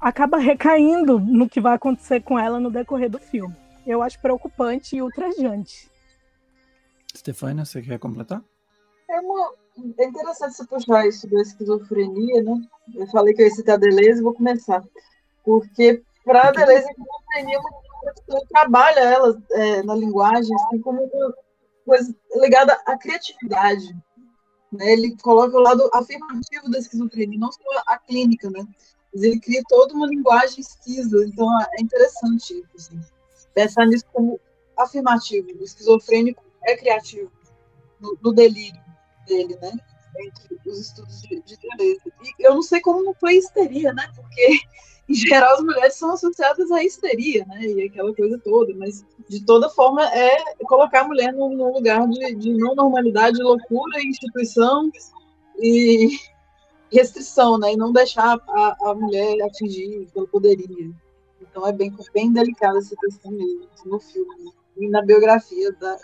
acaba 0.00 0.38
recaindo 0.38 1.20
no 1.20 1.48
que 1.48 1.60
vai 1.60 1.76
acontecer 1.76 2.20
com 2.20 2.36
ela 2.36 2.58
no 2.58 2.68
decorrer 2.68 3.08
do 3.08 3.20
filme. 3.20 3.54
Eu 3.86 4.02
acho 4.02 4.20
preocupante 4.20 4.96
e 4.96 5.02
ultrajante. 5.02 5.88
Stefania, 7.16 7.64
você 7.64 7.80
quer 7.80 8.00
completar? 8.00 8.42
É, 9.08 9.20
uma, 9.20 9.52
é 10.00 10.04
interessante 10.04 10.56
você 10.56 10.66
puxar 10.66 11.06
isso 11.06 11.30
da 11.30 11.42
esquizofrenia, 11.42 12.42
né? 12.42 12.60
Eu 12.96 13.06
falei 13.06 13.34
que 13.34 13.42
eu 13.42 13.46
ia 13.46 13.54
citar 13.54 13.76
a 13.76 13.78
Deleuze, 13.78 14.20
vou 14.20 14.34
começar. 14.34 14.82
Porque 15.44 16.02
para 16.24 16.48
a 16.48 16.50
Deleuze, 16.50 16.88
a 16.88 16.90
esquizofrenia 16.90 17.58
é 18.30 18.46
trabalha 18.48 18.98
ela 18.98 19.42
é, 19.52 19.82
na 19.84 19.94
linguagem 19.94 20.52
assim, 20.56 20.80
como 20.80 21.04
uma 21.04 21.34
coisa 21.84 22.12
ligada 22.34 22.76
à 22.84 22.98
criatividade. 22.98 23.94
Né? 24.76 24.92
Ele 24.92 25.16
coloca 25.22 25.56
o 25.56 25.60
lado 25.60 25.88
afirmativo 25.92 26.70
da 26.70 26.78
esquizofrenia, 26.78 27.38
não 27.38 27.50
só 27.50 27.60
a 27.86 27.98
clínica, 27.98 28.50
né? 28.50 28.66
Mas 29.12 29.22
ele 29.22 29.40
cria 29.40 29.62
toda 29.68 29.94
uma 29.94 30.06
linguagem 30.06 30.60
esquiza, 30.60 31.24
então 31.26 31.48
é 31.78 31.80
interessante 31.80 32.64
assim, 32.74 33.00
pensar 33.54 33.86
nisso 33.86 34.04
como 34.12 34.38
afirmativo. 34.76 35.48
O 35.58 35.64
esquizofrênico 35.64 36.44
é 36.62 36.76
criativo 36.76 37.30
no, 38.00 38.18
no 38.22 38.32
delírio 38.32 38.80
dele, 39.26 39.56
né? 39.60 39.72
Entre 40.18 40.58
os 40.66 40.78
estudos 40.78 41.22
de, 41.22 41.42
de. 41.42 41.58
E 41.78 42.34
eu 42.40 42.54
não 42.54 42.62
sei 42.62 42.80
como 42.80 43.02
não 43.02 43.14
foi 43.14 43.36
histeria, 43.36 43.92
né? 43.92 44.10
Porque 44.14 44.60
em 45.08 45.14
geral, 45.14 45.54
as 45.54 45.62
mulheres 45.62 45.94
são 45.94 46.10
associadas 46.12 46.70
à 46.72 46.82
histeria, 46.82 47.44
né? 47.46 47.64
E 47.64 47.84
aquela 47.84 48.12
coisa 48.14 48.38
toda, 48.38 48.74
mas 48.74 49.04
de 49.28 49.44
toda 49.44 49.70
forma 49.70 50.02
é 50.12 50.36
colocar 50.64 51.02
a 51.02 51.08
mulher 51.08 51.32
num, 51.32 51.54
num 51.54 51.72
lugar 51.72 52.08
de, 52.08 52.34
de, 52.34 52.52
não 52.54 52.74
normalidade, 52.74 53.40
loucura, 53.40 54.02
instituição 54.02 54.90
e 55.58 56.18
restrição, 56.92 57.56
né? 57.56 57.72
E 57.72 57.76
não 57.76 57.92
deixar 57.92 58.36
a, 58.48 58.76
a 58.90 58.94
mulher 58.94 59.40
atingir 59.42 60.08
pelo 60.12 60.26
poderia. 60.26 60.90
Então 61.40 61.66
é 61.66 61.72
bem, 61.72 61.94
bem 62.12 62.32
delicada 62.32 62.78
essa 62.78 62.96
questão 62.96 63.30
mesmo 63.30 63.68
no 63.84 64.00
filme 64.00 64.52
e 64.76 64.88
na 64.88 65.02
biografia 65.02 65.72
da 65.72 65.96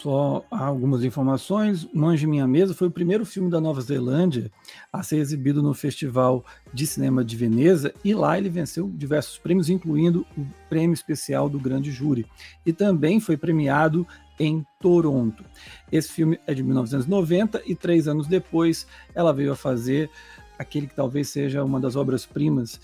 Só 0.00 0.44
algumas 0.50 1.04
informações. 1.04 1.88
Manje 1.94 2.26
Minha 2.26 2.46
Mesa 2.46 2.74
foi 2.74 2.88
o 2.88 2.90
primeiro 2.90 3.24
filme 3.24 3.50
da 3.50 3.60
Nova 3.60 3.80
Zelândia 3.80 4.50
a 4.92 5.02
ser 5.02 5.18
exibido 5.18 5.62
no 5.62 5.72
Festival 5.72 6.44
de 6.72 6.86
Cinema 6.86 7.24
de 7.24 7.36
Veneza 7.36 7.94
e 8.04 8.12
lá 8.12 8.36
ele 8.36 8.48
venceu 8.48 8.90
diversos 8.92 9.38
prêmios, 9.38 9.70
incluindo 9.70 10.26
o 10.36 10.44
prêmio 10.68 10.94
especial 10.94 11.48
do 11.48 11.60
Grande 11.60 11.90
Júri. 11.90 12.26
E 12.66 12.72
também 12.72 13.20
foi 13.20 13.36
premiado 13.36 14.06
em 14.38 14.66
Toronto. 14.80 15.44
Esse 15.92 16.10
filme 16.10 16.40
é 16.46 16.52
de 16.52 16.62
1990 16.62 17.62
e 17.64 17.74
três 17.74 18.08
anos 18.08 18.26
depois 18.26 18.86
ela 19.14 19.32
veio 19.32 19.52
a 19.52 19.56
fazer 19.56 20.10
aquele 20.58 20.86
que 20.86 20.96
talvez 20.96 21.28
seja 21.28 21.64
uma 21.64 21.80
das 21.80 21.94
obras-primas, 21.94 22.80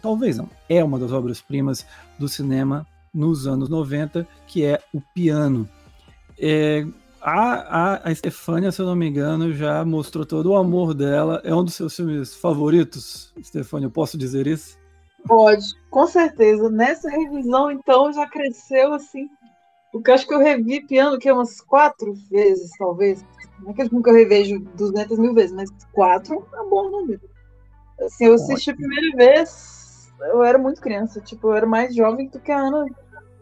talvez 0.00 0.38
não, 0.38 0.48
é 0.68 0.82
uma 0.82 0.98
das 0.98 1.12
obras-primas 1.12 1.86
do 2.18 2.28
cinema 2.28 2.86
nos 3.12 3.46
anos 3.46 3.68
90, 3.68 4.26
que 4.46 4.64
é 4.64 4.80
O 4.92 5.00
Piano 5.00 5.68
é, 6.38 6.86
a, 7.20 7.94
a, 7.94 8.08
a 8.10 8.14
Stefania, 8.14 8.70
se 8.70 8.82
eu 8.82 8.86
não 8.86 8.94
me 8.94 9.08
engano, 9.08 9.52
já 9.52 9.84
mostrou 9.84 10.26
todo 10.26 10.50
o 10.50 10.56
amor 10.56 10.94
dela. 10.94 11.40
É 11.44 11.54
um 11.54 11.64
dos 11.64 11.74
seus 11.74 11.96
filmes 11.96 12.34
favoritos, 12.34 13.32
Stefania, 13.42 13.86
eu 13.86 13.90
posso 13.90 14.18
dizer 14.18 14.46
isso? 14.46 14.78
Pode, 15.26 15.64
com 15.90 16.06
certeza. 16.06 16.68
Nessa 16.68 17.08
revisão, 17.08 17.70
então, 17.70 18.12
já 18.12 18.28
cresceu 18.28 18.92
assim. 18.92 19.28
Porque 19.90 20.10
acho 20.10 20.26
que 20.26 20.34
eu 20.34 20.40
revi 20.40 20.84
piano 20.84 21.18
que 21.18 21.30
umas 21.30 21.60
quatro 21.60 22.12
vezes, 22.30 22.70
talvez. 22.76 23.24
Não 23.60 23.70
é 23.70 23.74
que 23.74 23.82
eu 23.82 24.14
revejo 24.14 24.58
200 24.74 25.18
mil 25.18 25.32
vezes, 25.32 25.52
mas 25.52 25.70
quatro 25.92 26.46
é 26.52 26.60
um 26.60 26.68
bom 26.68 26.90
número. 26.90 27.20
Assim, 28.00 28.26
eu 28.26 28.34
assisti 28.34 28.70
a 28.70 28.74
primeira 28.74 29.16
vez, 29.16 30.12
eu 30.20 30.42
era 30.42 30.58
muito 30.58 30.80
criança, 30.80 31.20
tipo, 31.20 31.48
eu 31.48 31.54
era 31.54 31.66
mais 31.66 31.94
jovem 31.94 32.28
do 32.28 32.40
que 32.40 32.50
a 32.50 32.58
Ana 32.58 32.86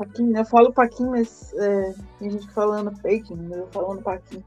Paquim, 0.03 0.37
eu 0.37 0.45
falo 0.45 0.73
Paquim, 0.73 1.07
mas 1.07 1.53
é, 1.55 1.95
tem 2.19 2.31
gente 2.31 2.51
falando 2.53 2.95
fake, 2.99 3.35
mas 3.35 3.59
eu 3.59 3.69
falando 3.69 4.03
Paquim. 4.03 4.43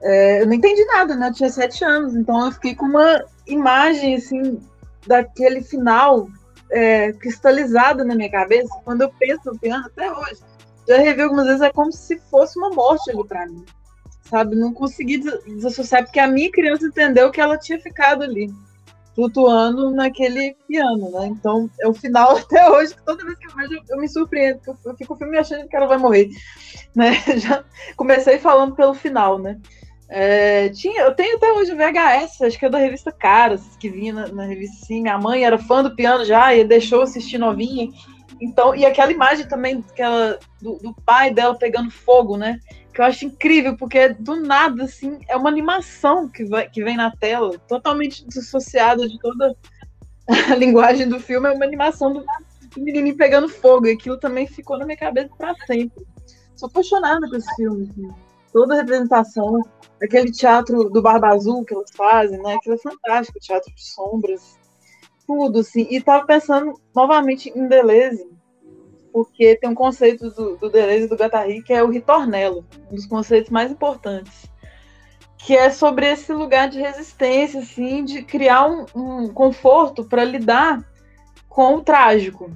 É, 0.00 0.42
eu 0.42 0.46
não 0.46 0.52
entendi 0.52 0.84
nada, 0.86 1.14
né? 1.14 1.28
Eu 1.28 1.32
tinha 1.32 1.50
sete 1.50 1.84
anos, 1.84 2.14
então 2.14 2.46
eu 2.46 2.52
fiquei 2.52 2.74
com 2.74 2.86
uma 2.86 3.24
imagem, 3.46 4.16
assim, 4.16 4.60
daquele 5.06 5.62
final 5.62 6.28
é, 6.70 7.12
na 8.04 8.14
minha 8.14 8.30
cabeça. 8.30 8.68
Quando 8.84 9.02
eu 9.02 9.10
penso 9.18 9.42
no 9.46 9.58
piano, 9.58 9.86
até 9.86 10.10
hoje, 10.10 10.40
já 10.88 10.98
revi 10.98 11.22
algumas 11.22 11.46
vezes, 11.46 11.62
é 11.62 11.70
como 11.70 11.92
se 11.92 12.18
fosse 12.30 12.58
uma 12.58 12.70
morte 12.70 13.10
ali 13.10 13.26
pra 13.26 13.46
mim, 13.46 13.64
sabe? 14.22 14.56
Não 14.56 14.72
consegui 14.72 15.18
desassociar, 15.46 16.04
porque 16.04 16.20
a 16.20 16.28
minha 16.28 16.50
criança 16.50 16.86
entendeu 16.86 17.30
que 17.30 17.40
ela 17.40 17.58
tinha 17.58 17.78
ficado 17.80 18.22
ali 18.22 18.52
flutuando 19.18 19.90
naquele 19.90 20.54
piano, 20.68 21.10
né? 21.10 21.26
Então, 21.26 21.68
é 21.80 21.88
o 21.88 21.92
final 21.92 22.36
até 22.38 22.70
hoje, 22.70 22.94
toda 23.04 23.24
vez 23.24 23.36
que 23.36 23.48
eu 23.48 23.56
vejo, 23.56 23.82
eu 23.88 23.98
me 23.98 24.08
surpreendo, 24.08 24.60
eu 24.64 24.96
fico 24.96 25.14
o 25.14 25.16
filme 25.16 25.36
achando 25.36 25.66
que 25.66 25.74
ela 25.74 25.88
vai 25.88 25.98
morrer, 25.98 26.28
né? 26.94 27.14
Já 27.36 27.64
comecei 27.96 28.38
falando 28.38 28.76
pelo 28.76 28.94
final, 28.94 29.36
né? 29.36 29.58
É, 30.08 30.68
tinha, 30.68 31.02
eu 31.02 31.14
tenho 31.16 31.36
até 31.36 31.52
hoje 31.52 31.74
VHS, 31.74 32.42
acho 32.42 32.58
que 32.58 32.64
é 32.64 32.70
da 32.70 32.78
revista 32.78 33.10
Caras, 33.10 33.76
que 33.78 33.90
vinha 33.90 34.14
na, 34.14 34.28
na, 34.28 34.44
revista 34.44 34.86
sim. 34.86 35.02
Minha 35.02 35.18
mãe 35.18 35.44
era 35.44 35.58
fã 35.58 35.82
do 35.82 35.96
piano 35.96 36.24
já 36.24 36.54
e 36.54 36.62
deixou 36.62 37.02
assistir 37.02 37.38
novinha. 37.38 37.90
Então, 38.40 38.74
e 38.74 38.86
aquela 38.86 39.12
imagem 39.12 39.46
também 39.46 39.82
que 39.82 40.00
ela, 40.00 40.38
do, 40.60 40.76
do, 40.78 40.94
pai 40.94 41.32
dela 41.32 41.58
pegando 41.58 41.90
fogo, 41.90 42.36
né? 42.36 42.60
Que 42.94 43.00
eu 43.00 43.04
acho 43.04 43.26
incrível, 43.26 43.76
porque 43.76 44.10
do 44.10 44.36
nada, 44.36 44.84
assim, 44.84 45.18
é 45.28 45.36
uma 45.36 45.48
animação 45.48 46.28
que, 46.28 46.44
vai, 46.44 46.68
que 46.68 46.82
vem 46.82 46.96
na 46.96 47.10
tela, 47.10 47.58
totalmente 47.66 48.26
dissociada 48.26 49.08
de 49.08 49.18
toda 49.18 49.56
a 50.50 50.54
linguagem 50.54 51.08
do 51.08 51.18
filme, 51.18 51.48
é 51.48 51.52
uma 51.52 51.64
animação 51.64 52.12
do, 52.12 52.20
do 52.20 52.80
menininho 52.80 53.16
pegando 53.16 53.48
fogo, 53.48 53.86
e 53.86 53.92
aquilo 53.92 54.18
também 54.18 54.46
ficou 54.46 54.78
na 54.78 54.84
minha 54.84 54.98
cabeça 54.98 55.30
para 55.36 55.54
sempre. 55.66 56.06
Sou 56.54 56.68
apaixonada 56.68 57.26
por 57.28 57.38
esse 57.38 57.56
filme, 57.56 57.88
assim. 57.90 58.08
toda 58.52 58.74
a 58.74 58.78
representação, 58.78 59.62
aquele 60.02 60.30
teatro 60.30 60.90
do 60.90 61.02
Barba 61.02 61.28
Azul 61.28 61.64
que 61.64 61.74
elas 61.74 61.90
fazem, 61.92 62.40
né? 62.42 62.54
Aquilo 62.54 62.74
é 62.74 62.78
fantástico, 62.78 63.40
teatro 63.40 63.72
de 63.74 63.84
sombras, 63.84 64.57
tudo, 65.28 65.58
assim. 65.58 65.86
E 65.90 66.00
tava 66.00 66.24
pensando 66.24 66.80
novamente 66.96 67.52
em 67.54 67.68
Deleuze, 67.68 68.26
porque 69.12 69.56
tem 69.56 69.68
um 69.68 69.74
conceito 69.74 70.30
do, 70.30 70.56
do 70.56 70.70
Deleuze 70.70 71.04
e 71.04 71.08
do 71.08 71.16
Guattari 71.16 71.62
que 71.62 71.74
é 71.74 71.82
o 71.82 71.90
ritornello, 71.90 72.64
um 72.90 72.94
dos 72.94 73.06
conceitos 73.06 73.50
mais 73.50 73.70
importantes, 73.70 74.50
que 75.36 75.54
é 75.54 75.68
sobre 75.68 76.10
esse 76.10 76.32
lugar 76.32 76.70
de 76.70 76.80
resistência, 76.80 77.60
assim, 77.60 78.02
de 78.02 78.22
criar 78.22 78.66
um, 78.66 78.86
um 78.94 79.28
conforto 79.28 80.02
para 80.02 80.24
lidar 80.24 80.82
com 81.46 81.74
o 81.74 81.82
trágico. 81.82 82.50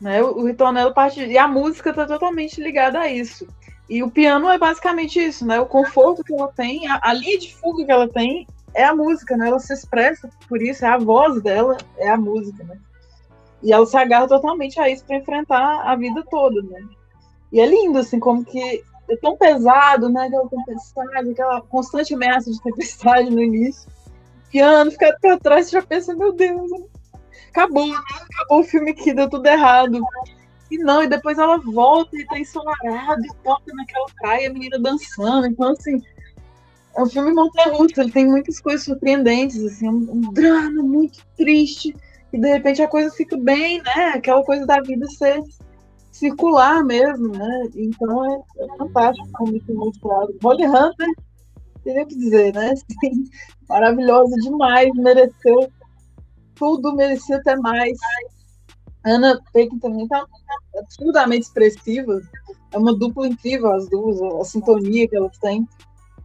Né? 0.00 0.20
O, 0.22 0.40
o 0.40 0.46
ritornello 0.46 0.92
parte 0.92 1.24
e 1.24 1.38
a 1.38 1.46
música 1.46 1.90
está 1.90 2.04
totalmente 2.04 2.60
ligada 2.60 2.98
a 2.98 3.08
isso. 3.08 3.46
E 3.88 4.02
o 4.02 4.10
piano 4.10 4.48
é 4.48 4.58
basicamente 4.58 5.22
isso, 5.22 5.46
né? 5.46 5.60
O 5.60 5.66
conforto 5.66 6.24
que 6.24 6.32
ela 6.32 6.50
tem, 6.52 6.88
a, 6.88 6.98
a 7.02 7.12
linha 7.12 7.38
de 7.38 7.54
fuga 7.54 7.84
que 7.84 7.92
ela 7.92 8.08
tem 8.08 8.46
é 8.74 8.84
a 8.84 8.94
música, 8.94 9.36
né? 9.36 9.48
Ela 9.48 9.58
se 9.58 9.72
expressa 9.72 10.28
por 10.48 10.60
isso, 10.62 10.84
é 10.84 10.88
a 10.88 10.98
voz 10.98 11.42
dela, 11.42 11.76
é 11.96 12.08
a 12.08 12.16
música, 12.16 12.64
né? 12.64 12.78
E 13.62 13.72
ela 13.72 13.86
se 13.86 13.96
agarra 13.96 14.26
totalmente 14.26 14.80
a 14.80 14.88
isso 14.88 15.04
para 15.04 15.16
enfrentar 15.16 15.82
a 15.82 15.94
vida 15.94 16.24
toda, 16.30 16.62
né? 16.62 16.80
E 17.52 17.60
é 17.60 17.66
lindo, 17.66 17.98
assim, 17.98 18.18
como 18.18 18.44
que 18.44 18.82
é 19.08 19.16
tão 19.16 19.36
pesado, 19.36 20.08
né? 20.08 20.26
Aquela 20.26 20.48
tempestade, 20.48 21.30
aquela 21.30 21.60
constante 21.60 22.14
ameaça 22.14 22.50
de 22.50 22.60
tempestade 22.60 23.30
no 23.30 23.42
início. 23.42 23.90
Piano, 24.50 24.90
fica 24.90 25.16
para 25.20 25.38
trás, 25.38 25.70
já 25.70 25.82
pensa, 25.82 26.14
meu 26.14 26.32
Deus, 26.32 26.70
acabou, 27.50 27.86
né? 27.86 27.96
Acabou 28.34 28.60
o 28.60 28.64
filme 28.64 28.90
aqui, 28.90 29.12
deu 29.12 29.28
tudo 29.28 29.46
errado. 29.46 30.00
E 30.70 30.78
não, 30.78 31.02
e 31.02 31.06
depois 31.06 31.38
ela 31.38 31.58
volta 31.58 32.16
e 32.16 32.26
tá 32.26 32.38
ensolarado 32.38 33.24
e 33.24 33.34
toca 33.44 33.74
naquela 33.74 34.06
praia, 34.18 34.48
a 34.48 34.52
menina 34.52 34.78
dançando. 34.78 35.46
Então, 35.46 35.70
assim, 35.72 36.02
é 36.96 37.02
um 37.02 37.08
filme 37.08 37.32
montanha-russa, 37.32 38.02
ele 38.02 38.12
tem 38.12 38.26
muitas 38.26 38.60
coisas 38.60 38.84
surpreendentes, 38.84 39.62
assim, 39.64 39.88
um, 39.88 40.32
drama 40.32 40.82
muito 40.82 41.24
triste, 41.36 41.94
e 42.32 42.38
de 42.38 42.48
repente 42.48 42.82
a 42.82 42.88
coisa 42.88 43.14
fica 43.14 43.36
bem, 43.36 43.82
né? 43.82 44.12
Aquela 44.14 44.42
coisa 44.44 44.66
da 44.66 44.80
vida 44.80 45.06
ser 45.06 45.42
circular 46.10 46.84
mesmo, 46.84 47.28
né? 47.28 47.68
Então 47.74 48.24
é, 48.30 48.38
é 48.58 48.76
fantástico 48.76 49.28
como 49.32 49.56
isso 49.56 49.70
é 49.70 49.74
mostrado. 49.74 50.36
Molly 50.42 50.66
Hunter, 50.66 51.08
teria 51.82 52.06
que 52.06 52.16
dizer, 52.16 52.54
né? 52.54 52.72
Assim, 52.72 53.24
maravilhosa 53.68 54.34
demais, 54.36 54.90
mereceu 54.94 55.70
tudo, 56.54 56.94
merecia 56.94 57.36
até 57.36 57.56
mais. 57.56 57.98
Ana 59.04 59.40
Pekin 59.52 59.78
também 59.78 60.06
tá 60.06 60.24
absurdamente 60.78 61.46
expressiva. 61.46 62.20
É 62.72 62.78
uma 62.78 62.96
dupla 62.96 63.26
incrível, 63.26 63.72
as 63.72 63.88
duas, 63.88 64.22
a 64.40 64.44
sintonia 64.44 65.08
que 65.08 65.16
elas 65.16 65.36
têm. 65.38 65.66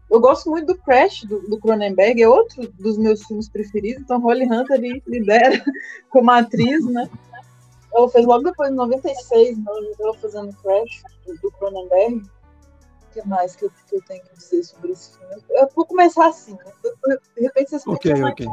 Eu 0.10 0.22
gosto 0.22 0.50
muito 0.50 0.67
do 0.67 0.78
Crash, 0.80 1.26
do, 1.26 1.60
Cronenberg, 1.60 2.22
é 2.22 2.28
outro 2.28 2.67
dos 2.74 2.98
meus 2.98 3.24
filmes 3.24 3.50
preferidos, 3.50 4.04
então 4.04 4.22
Holly 4.22 4.46
Hunter 4.46 4.80
lidera 5.06 5.62
como 6.10 6.32
atriz, 6.32 6.86
né? 6.86 7.10
Ela 7.93 8.10
fez 8.10 8.26
logo 8.26 8.43
depois, 8.43 8.72
em 8.72 8.76
96, 8.76 9.58
né? 9.58 9.65
ela 10.00 10.13
fazendo 10.17 10.56
Crash, 10.62 11.04
do, 11.41 11.52
Cronenberg. 11.52 12.17
O 12.17 13.13
que 13.13 13.28
mais 13.28 13.56
que 13.56 13.65
eu, 13.65 13.72
que 13.89 13.96
eu 13.96 14.02
tenho 14.04 14.24
que 14.24 14.36
dizer 14.36 14.63
sobre 14.63 14.91
esse 14.91 15.17
filme? 15.17 15.43
Eu 15.50 15.67
vou 15.76 15.86
começar 15.86 16.28
assim, 16.28 16.54
né? 16.54 16.72
De 17.36 17.41
repente 17.41 17.72
vocês 17.72 17.88
Ok, 17.88 18.13
ok. 18.24 18.48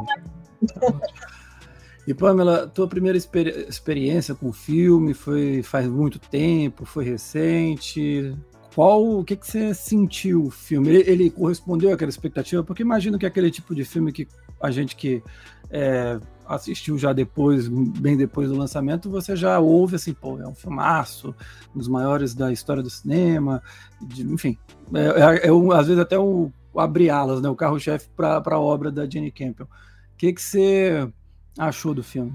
E 2.07 2.13
Pamela, 2.13 2.67
tua 2.67 2.87
primeira 2.87 3.17
experi 3.17 3.49
experiência 3.67 4.35
com 4.35 4.49
o 4.49 4.53
filme 4.53 5.13
foi 5.13 5.63
faz 5.63 5.87
muito 5.87 6.19
tempo, 6.19 6.85
foi 6.85 7.03
recente? 7.03 8.35
Qual, 8.75 9.19
o 9.19 9.23
que, 9.23 9.37
que 9.37 9.47
você 9.47 9.73
sentiu 9.73 10.43
o 10.43 10.51
filme? 10.51 10.89
Ele, 10.89 11.09
ele, 11.09 11.29
correspondeu 11.29 11.93
àquela 11.93 12.09
expectativa? 12.09 12.61
Porque 12.61 12.83
imagino 12.83 13.17
que 13.17 13.25
é 13.25 13.29
aquele 13.29 13.49
tipo 13.49 13.73
de 13.73 13.85
filme 13.85 14.11
que 14.11 14.27
a 14.61 14.69
gente 14.69 14.97
que 14.97 15.23
é, 15.71 16.19
assistiu 16.45 16.97
já 16.97 17.13
depois, 17.13 17.69
bem 17.69 18.17
depois 18.17 18.49
do 18.49 18.57
lançamento, 18.57 19.09
você 19.09 19.33
já 19.33 19.57
ouve 19.59 19.95
assim, 19.95 20.13
pô, 20.13 20.37
é 20.41 20.45
um 20.45 20.53
filmaço, 20.53 21.33
um 21.73 21.79
dos 21.79 21.87
maiores 21.87 22.35
da 22.35 22.51
história 22.51 22.83
do 22.83 22.89
cinema, 22.89 23.63
de, 24.01 24.23
enfim, 24.23 24.57
é, 24.93 25.45
é, 25.45 25.47
é 25.47 25.53
um, 25.53 25.71
às 25.71 25.87
vezes 25.87 26.01
até 26.01 26.19
o, 26.19 26.51
o 26.73 26.79
abrir 26.81 27.09
alas, 27.09 27.41
né, 27.41 27.47
o 27.47 27.55
carro-chefe 27.55 28.09
para 28.09 28.43
a 28.45 28.59
obra 28.59 28.91
da 28.91 29.09
Jenny 29.09 29.31
Campbell. 29.31 29.67
O 29.67 30.17
que, 30.17 30.33
que 30.33 30.41
você 30.41 31.09
achou 31.57 31.93
do 31.93 32.03
filme? 32.03 32.33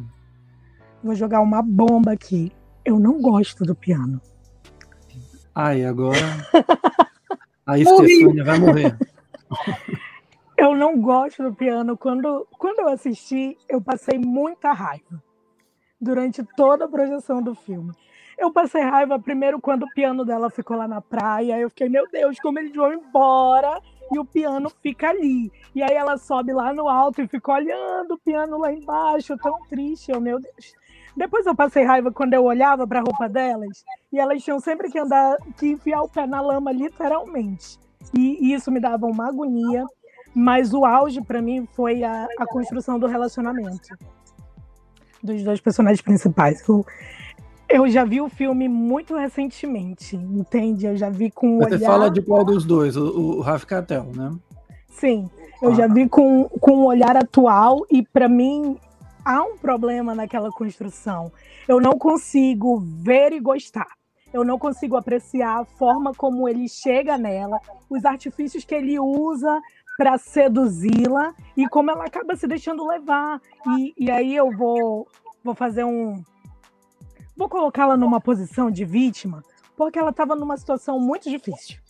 Vou 1.05 1.15
jogar 1.15 1.43
uma 1.43 1.61
bomba 1.61 2.13
aqui. 2.13 2.51
Eu 2.83 2.99
não 2.99 3.21
gosto 3.21 3.63
do 3.63 3.75
piano. 3.75 4.23
Ai, 5.55 5.85
agora. 5.85 6.17
A 7.67 7.79
Estefânia 7.79 8.45
vai 8.45 8.59
morrer. 8.59 8.97
Eu 10.57 10.75
não 10.75 11.01
gosto 11.01 11.43
do 11.43 11.55
piano. 11.55 11.97
Quando, 11.97 12.47
quando 12.59 12.81
eu 12.81 12.89
assisti, 12.89 13.57
eu 13.69 13.81
passei 13.81 14.19
muita 14.19 14.73
raiva 14.73 15.23
durante 16.01 16.43
toda 16.57 16.85
a 16.85 16.89
projeção 16.89 17.43
do 17.43 17.55
filme. 17.55 17.93
Eu 18.37 18.51
passei 18.51 18.83
raiva 18.83 19.19
primeiro 19.19 19.61
quando 19.61 19.85
o 19.85 19.95
piano 19.95 20.25
dela 20.25 20.51
ficou 20.51 20.77
lá 20.77 20.89
na 20.89 21.01
praia. 21.01 21.59
Eu 21.59 21.69
fiquei, 21.69 21.89
meu 21.89 22.09
Deus, 22.11 22.39
como 22.41 22.59
eles 22.59 22.75
vão 22.75 22.93
embora 22.93 23.81
e 24.11 24.19
o 24.19 24.25
piano 24.25 24.71
fica 24.83 25.11
ali. 25.11 25.53
E 25.75 25.83
aí 25.83 25.95
ela 25.95 26.17
sobe 26.17 26.53
lá 26.53 26.73
no 26.73 26.89
alto 26.89 27.21
e 27.21 27.29
fica 27.29 27.53
olhando 27.53 28.15
o 28.15 28.19
piano 28.19 28.59
lá 28.59 28.73
embaixo, 28.73 29.37
tão 29.37 29.61
triste. 29.69 30.11
Eu, 30.11 30.21
meu 30.21 30.41
Deus. 30.41 30.75
Depois 31.17 31.45
eu 31.47 31.55
passei 31.55 31.85
raiva 31.85 32.11
quando 32.13 32.35
eu 32.35 32.45
olhava 32.45 32.87
para 32.87 33.01
a 33.01 33.03
roupa 33.03 33.29
delas 33.29 33.85
e 34.13 34.19
elas 34.19 34.43
tinham 34.43 34.61
sempre 34.61 34.91
que 34.91 34.99
andar, 34.99 35.37
que 35.59 35.71
enfiar 35.71 36.03
o 36.03 36.09
pé 36.09 36.27
na 36.27 36.41
lama, 36.41 36.73
literalmente. 36.73 37.79
E, 38.17 38.39
e 38.41 38.55
isso 38.55 38.71
me 38.71 38.81
dava 38.81 39.07
uma 39.07 39.29
agonia. 39.29 39.85
Mas 40.35 40.73
o 40.73 40.85
auge 40.85 41.21
para 41.21 41.43
mim 41.43 41.67
foi 41.73 42.05
a, 42.05 42.29
a, 42.39 42.47
construção 42.47 43.01
do 43.01 43.07
relacionamento 43.09 43.89
dos 45.23 45.43
dois 45.43 45.61
personagens 45.61 46.01
principais. 46.01 46.67
Eu, 46.69 46.87
eu 47.69 47.89
já 47.89 48.05
vi 48.05 48.21
o 48.21 48.29
filme 48.29 48.69
muito 48.69 49.17
recentemente, 49.17 50.17
entende? 50.17 50.87
Eu 50.87 50.97
já 50.97 51.11
vi 51.11 51.31
com 51.31 51.57
o 51.57 51.59
Você 51.59 51.75
olhar... 51.75 51.87
fala 51.87 52.11
de 52.11 52.23
qual 52.23 52.45
dos 52.45 52.65
dois? 52.65 52.97
O, 52.97 53.39
o 53.39 53.41
Raf 53.41 53.65
Catel, 53.65 54.07
né? 54.15 54.33
Sim, 54.89 55.29
eu 55.61 55.73
ah. 55.73 55.75
já 55.75 55.87
vi 55.87 56.09
com, 56.09 56.45
com 56.61 56.73
um 56.73 56.85
olhar 56.85 57.17
atual 57.17 57.85
e 57.91 58.03
para 58.03 58.29
mim 58.29 58.77
há 59.25 59.43
um 59.43 59.57
problema 59.57 60.15
naquela 60.15 60.51
construção. 60.51 61.33
Eu 61.69 61.81
não 61.81 61.99
consigo 61.99 62.79
ver 62.79 63.33
e 63.33 63.41
gostar. 63.41 63.89
Eu 64.33 64.45
não 64.45 64.59
consigo 64.59 64.97
apreciar 64.97 65.61
a 65.61 65.65
forma 65.65 66.15
como 66.15 66.49
ele 66.49 66.69
chega 66.69 67.19
nela, 67.19 67.59
os 67.89 68.05
artifícios 68.05 68.65
que 68.65 68.75
ele 68.75 68.99
usa 68.99 69.61
para 69.99 70.17
seduzi-la 70.17 71.35
e 71.57 71.69
como 71.69 71.91
ela 71.91 72.05
acaba 72.05 72.37
se 72.37 72.47
deixando 72.47 72.87
levar. 72.87 73.41
E, 73.77 73.93
e 73.99 74.11
aí 74.11 74.35
eu 74.35 74.51
vou, 74.57 75.07
vou 75.43 75.55
fazer 75.55 75.85
um. 75.85 76.23
Vou 77.37 77.49
colocá-la 77.49 77.97
numa 77.97 78.21
posição 78.21 78.71
de 78.71 78.85
vítima, 78.85 79.43
porque 79.77 79.99
ela 79.99 80.11
estava 80.11 80.37
numa 80.37 80.57
situação 80.57 81.01
muito 81.01 81.29
difícil. 81.29 81.81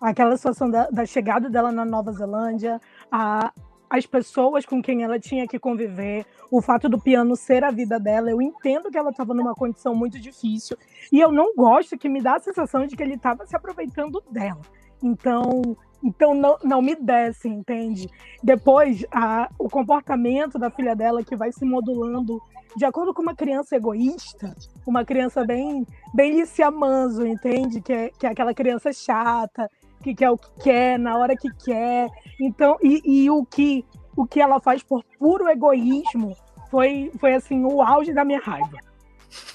Aquela 0.00 0.36
situação 0.36 0.68
da, 0.70 0.90
da 0.90 1.06
chegada 1.06 1.48
dela 1.48 1.70
na 1.70 1.84
Nova 1.84 2.12
Zelândia, 2.12 2.80
a, 3.10 3.52
as 3.88 4.06
pessoas 4.06 4.64
com 4.66 4.82
quem 4.82 5.02
ela 5.02 5.18
tinha 5.18 5.46
que 5.46 5.58
conviver, 5.58 6.26
o 6.50 6.60
fato 6.60 6.88
do 6.88 7.00
piano 7.00 7.36
ser 7.36 7.64
a 7.64 7.70
vida 7.70 7.98
dela. 7.98 8.30
Eu 8.30 8.42
entendo 8.42 8.90
que 8.90 8.98
ela 8.98 9.10
estava 9.10 9.34
numa 9.34 9.54
condição 9.54 9.94
muito 9.94 10.18
difícil 10.18 10.76
e 11.12 11.20
eu 11.20 11.30
não 11.30 11.54
gosto 11.54 11.98
que 11.98 12.08
me 12.08 12.20
dá 12.20 12.36
a 12.36 12.40
sensação 12.40 12.86
de 12.86 12.96
que 12.96 13.02
ele 13.02 13.14
estava 13.14 13.46
se 13.46 13.56
aproveitando 13.56 14.22
dela. 14.30 14.60
Então, 15.02 15.76
então 16.02 16.34
não, 16.34 16.58
não 16.62 16.82
me 16.82 16.94
desce, 16.94 17.48
entende? 17.48 18.08
Depois, 18.42 19.04
a, 19.10 19.48
o 19.58 19.68
comportamento 19.68 20.58
da 20.58 20.70
filha 20.70 20.94
dela 20.94 21.24
que 21.24 21.36
vai 21.36 21.52
se 21.52 21.64
modulando 21.64 22.40
de 22.76 22.84
acordo 22.84 23.14
com 23.14 23.22
uma 23.22 23.34
criança 23.34 23.74
egoísta, 23.74 24.54
uma 24.86 25.02
criança 25.02 25.44
bem 25.44 25.86
bem 26.14 26.36
Lícia 26.36 26.70
Manso, 26.70 27.26
entende? 27.26 27.80
Que 27.80 27.92
é, 27.92 28.10
que 28.10 28.26
é 28.26 28.30
aquela 28.30 28.52
criança 28.52 28.92
chata, 28.92 29.70
que 30.06 30.14
quer 30.14 30.30
o 30.30 30.38
que 30.38 30.48
quer, 30.62 30.98
na 30.98 31.16
hora 31.16 31.36
que 31.36 31.48
quer. 31.64 32.08
Então, 32.40 32.76
e, 32.80 33.24
e 33.24 33.30
o 33.30 33.44
que 33.44 33.84
o 34.16 34.24
que 34.24 34.40
ela 34.40 34.60
faz 34.60 34.82
por 34.82 35.04
puro 35.18 35.48
egoísmo 35.48 36.34
foi, 36.70 37.10
foi 37.18 37.34
assim, 37.34 37.64
o 37.64 37.82
auge 37.82 38.14
da 38.14 38.24
minha 38.24 38.40
raiva. 38.40 38.78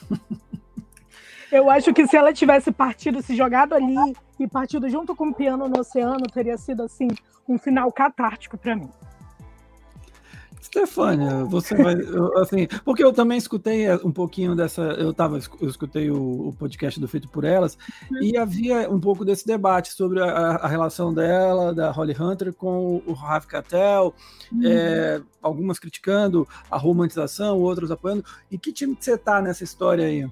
Eu 1.51 1.69
acho 1.69 1.93
que 1.93 2.07
se 2.07 2.15
ela 2.15 2.31
tivesse 2.31 2.71
partido, 2.71 3.21
se 3.21 3.35
jogado 3.35 3.73
ali 3.73 3.95
e 4.39 4.47
partido 4.47 4.87
junto 4.87 5.15
com 5.15 5.29
o 5.29 5.33
piano 5.33 5.67
no 5.67 5.81
oceano, 5.81 6.25
teria 6.31 6.57
sido 6.57 6.83
assim 6.83 7.07
um 7.47 7.57
final 7.57 7.91
catártico 7.91 8.57
para 8.57 8.75
mim. 8.75 8.89
Stefânia, 10.61 11.43
você 11.45 11.75
vai. 11.75 11.95
assim, 12.41 12.67
porque 12.85 13.03
eu 13.03 13.11
também 13.11 13.37
escutei 13.37 13.87
é, 13.87 13.95
um 13.95 14.11
pouquinho 14.11 14.55
dessa. 14.55 14.81
Eu, 14.81 15.11
tava, 15.11 15.39
eu 15.59 15.67
escutei 15.67 16.11
o, 16.11 16.49
o 16.49 16.53
podcast 16.53 16.99
do 16.99 17.07
Feito 17.07 17.27
por 17.27 17.43
Elas, 17.43 17.77
uhum. 18.09 18.21
e 18.21 18.37
havia 18.37 18.89
um 18.89 18.99
pouco 18.99 19.25
desse 19.25 19.45
debate 19.45 19.91
sobre 19.93 20.21
a, 20.21 20.27
a, 20.27 20.67
relação 20.67 21.13
dela, 21.13 21.73
da 21.73 21.89
Holly 21.91 22.15
Hunter, 22.17 22.53
com 22.53 23.01
o 23.05 23.13
Rav 23.13 23.45
Catel, 23.47 24.13
uhum. 24.51 24.61
é, 24.63 25.21
algumas 25.41 25.79
criticando 25.79 26.47
a 26.69 26.77
romantização, 26.77 27.59
outros 27.59 27.89
apoiando. 27.89 28.23
E 28.49 28.57
que 28.57 28.71
time 28.71 28.95
que 28.95 29.03
você 29.03 29.17
tá 29.17 29.41
nessa 29.41 29.63
história 29.63 30.05
aí? 30.05 30.29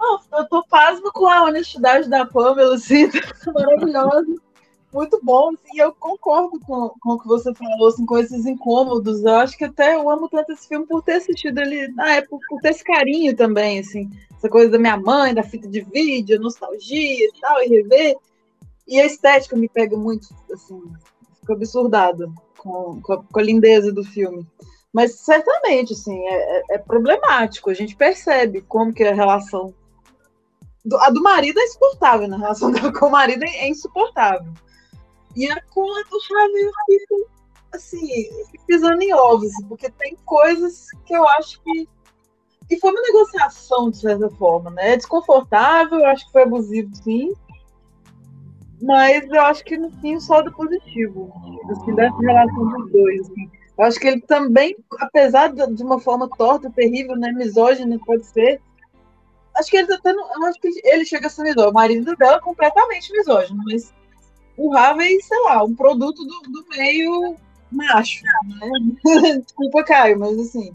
Oh, 0.00 0.18
eu 0.36 0.48
tô 0.48 0.64
pasmo 0.66 1.12
com 1.12 1.28
a 1.28 1.44
honestidade 1.44 2.08
da 2.08 2.24
Pamela, 2.24 2.74
assim, 2.74 3.08
maravilhosa 3.54 4.34
muito 4.92 5.18
bom, 5.22 5.50
assim, 5.50 5.80
eu 5.80 5.92
concordo 5.94 6.60
com, 6.60 6.90
com 7.00 7.12
o 7.12 7.18
que 7.18 7.26
você 7.26 7.54
falou, 7.54 7.88
assim, 7.88 8.04
com 8.04 8.18
esses 8.18 8.44
incômodos. 8.44 9.24
Eu 9.24 9.36
acho 9.36 9.56
que 9.56 9.64
até 9.64 9.94
eu 9.94 10.08
amo 10.10 10.28
tanto 10.28 10.52
esse 10.52 10.68
filme 10.68 10.86
por 10.86 11.02
ter 11.02 11.14
assistido 11.14 11.58
ele 11.58 11.88
na 11.88 12.16
época, 12.16 12.44
por 12.48 12.60
ter 12.60 12.70
esse 12.70 12.84
carinho 12.84 13.34
também, 13.34 13.78
assim, 13.78 14.10
essa 14.36 14.48
coisa 14.48 14.70
da 14.70 14.78
minha 14.78 14.96
mãe, 14.96 15.34
da 15.34 15.42
fita 15.42 15.66
de 15.66 15.80
vídeo, 15.80 16.40
nostalgia 16.40 17.24
e 17.24 17.32
tal, 17.40 17.62
e 17.62 17.68
rever. 17.68 18.16
E 18.86 19.00
a 19.00 19.06
estética 19.06 19.56
me 19.56 19.68
pega 19.68 19.96
muito, 19.96 20.28
assim, 20.52 20.80
fico 21.40 21.52
absurdada 21.52 22.30
com, 22.58 23.00
com, 23.00 23.12
a, 23.14 23.22
com 23.22 23.38
a 23.38 23.42
lindeza 23.42 23.92
do 23.92 24.04
filme. 24.04 24.46
Mas 24.92 25.20
certamente, 25.20 25.94
assim, 25.94 26.18
é, 26.26 26.58
é, 26.58 26.62
é 26.72 26.78
problemático. 26.78 27.70
A 27.70 27.74
gente 27.74 27.96
percebe 27.96 28.60
como 28.62 28.92
que 28.92 29.02
a 29.02 29.14
relação 29.14 29.72
do, 30.84 30.98
a 30.98 31.08
do 31.08 31.22
marido 31.22 31.58
é 31.58 31.64
insuportável, 31.64 32.28
né? 32.28 32.36
A 32.36 32.40
relação 32.40 32.70
dela 32.70 32.92
com 32.92 33.06
o 33.06 33.10
marido 33.10 33.44
é 33.44 33.68
insuportável. 33.68 34.52
E 35.34 35.50
a 35.50 35.60
conta 35.62 36.08
do 36.10 36.20
Javier 36.20 36.70
fica 36.86 37.14
assim, 37.72 38.28
pisando 38.66 39.02
em 39.02 39.14
ovos, 39.14 39.52
porque 39.68 39.90
tem 39.90 40.16
coisas 40.24 40.88
que 41.06 41.14
eu 41.14 41.26
acho 41.26 41.60
que. 41.62 41.88
E 42.70 42.78
foi 42.78 42.90
uma 42.90 43.02
negociação, 43.02 43.90
de 43.90 43.98
certa 43.98 44.30
forma, 44.30 44.70
né? 44.70 44.92
É 44.92 44.96
desconfortável, 44.96 45.98
eu 45.98 46.06
acho 46.06 46.26
que 46.26 46.32
foi 46.32 46.42
abusivo, 46.42 46.94
sim. 46.96 47.32
Mas 48.80 49.28
eu 49.30 49.42
acho 49.42 49.64
que 49.64 49.76
no 49.76 49.90
fim 50.00 50.18
só 50.18 50.42
do 50.42 50.52
positivo, 50.52 51.32
assim, 51.70 51.94
dessa 51.94 52.18
relação 52.18 52.68
dos 52.68 52.92
dois. 52.92 53.20
Assim. 53.20 53.50
Eu 53.78 53.84
acho 53.84 54.00
que 54.00 54.06
ele 54.06 54.20
também, 54.22 54.76
apesar 54.98 55.48
de 55.48 55.82
uma 55.82 56.00
forma 56.00 56.28
torta, 56.36 56.70
terrível, 56.70 57.16
né, 57.16 57.32
misógina, 57.32 57.98
pode 58.04 58.24
ser, 58.26 58.60
acho 59.56 59.70
que 59.70 59.76
ele 59.76 59.88
não, 60.04 60.34
eu 60.34 60.46
acho 60.46 60.60
que 60.60 60.68
ele 60.84 61.04
chega 61.04 61.26
a 61.26 61.30
ser 61.30 61.42
misógino. 61.42 61.70
O 61.70 61.74
marido 61.74 62.16
dela 62.16 62.36
é 62.36 62.40
completamente 62.40 63.12
misógino, 63.12 63.62
mas 63.64 63.92
o 64.56 64.74
Harvey, 64.76 65.20
sei 65.22 65.40
lá, 65.44 65.64
um 65.64 65.74
produto 65.74 66.24
do, 66.24 66.50
do 66.50 66.68
meio 66.76 67.36
macho, 67.70 68.22
né? 68.24 68.70
Desculpa, 69.44 69.84
Caio, 69.84 70.18
mas 70.18 70.38
assim, 70.38 70.72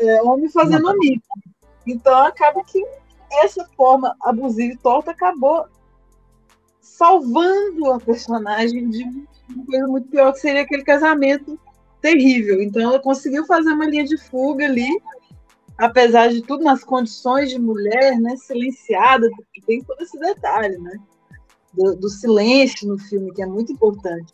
é 0.00 0.22
homem 0.22 0.48
fazendo 0.48 0.88
amigo. 0.88 1.22
Então 1.86 2.14
acaba 2.24 2.62
que 2.64 2.84
essa 3.30 3.64
forma 3.76 4.16
abusiva 4.20 4.72
e 4.72 4.78
torta 4.78 5.10
acabou 5.10 5.66
salvando 6.80 7.92
a 7.92 8.00
personagem 8.00 8.88
de 8.88 9.04
uma 9.48 9.66
coisa 9.66 9.86
muito 9.86 10.08
pior 10.08 10.32
que 10.32 10.40
seria 10.40 10.62
aquele 10.62 10.82
casamento 10.82 11.58
terrível. 12.00 12.62
Então 12.62 12.82
ela 12.82 12.98
conseguiu 12.98 13.44
fazer 13.46 13.70
uma 13.70 13.86
linha 13.86 14.04
de 14.04 14.16
fuga 14.16 14.64
ali, 14.64 14.88
apesar 15.76 16.28
de 16.28 16.42
tudo 16.42 16.64
nas 16.64 16.82
condições 16.82 17.50
de 17.50 17.58
mulher, 17.58 18.18
né, 18.18 18.36
silenciada, 18.36 19.28
tem 19.66 19.82
todo 19.82 20.00
esse 20.00 20.18
detalhe, 20.18 20.78
né? 20.78 20.98
Do, 21.76 21.96
do, 21.96 22.08
silêncio 22.08 22.88
no 22.88 22.98
filme, 22.98 23.32
que 23.32 23.42
é 23.42 23.46
muito 23.46 23.72
importante. 23.72 24.32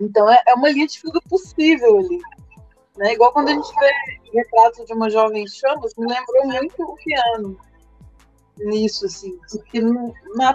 Então 0.00 0.30
é, 0.30 0.42
é 0.46 0.54
uma 0.54 0.70
linha 0.70 0.86
de 0.86 1.00
fuga 1.00 1.20
possível 1.28 1.98
ali. 1.98 2.20
Né? 2.96 3.14
Igual 3.14 3.32
quando 3.32 3.48
a 3.48 3.52
gente 3.52 3.68
vê 3.78 4.38
retrato 4.38 4.84
de 4.84 4.92
uma 4.92 5.10
jovem 5.10 5.46
chamas, 5.46 5.92
me 5.96 6.06
lembrou 6.06 6.46
muito 6.46 6.82
o 6.82 6.96
piano 6.96 7.58
nisso, 8.58 9.04
assim, 9.04 9.38
porque 9.50 9.80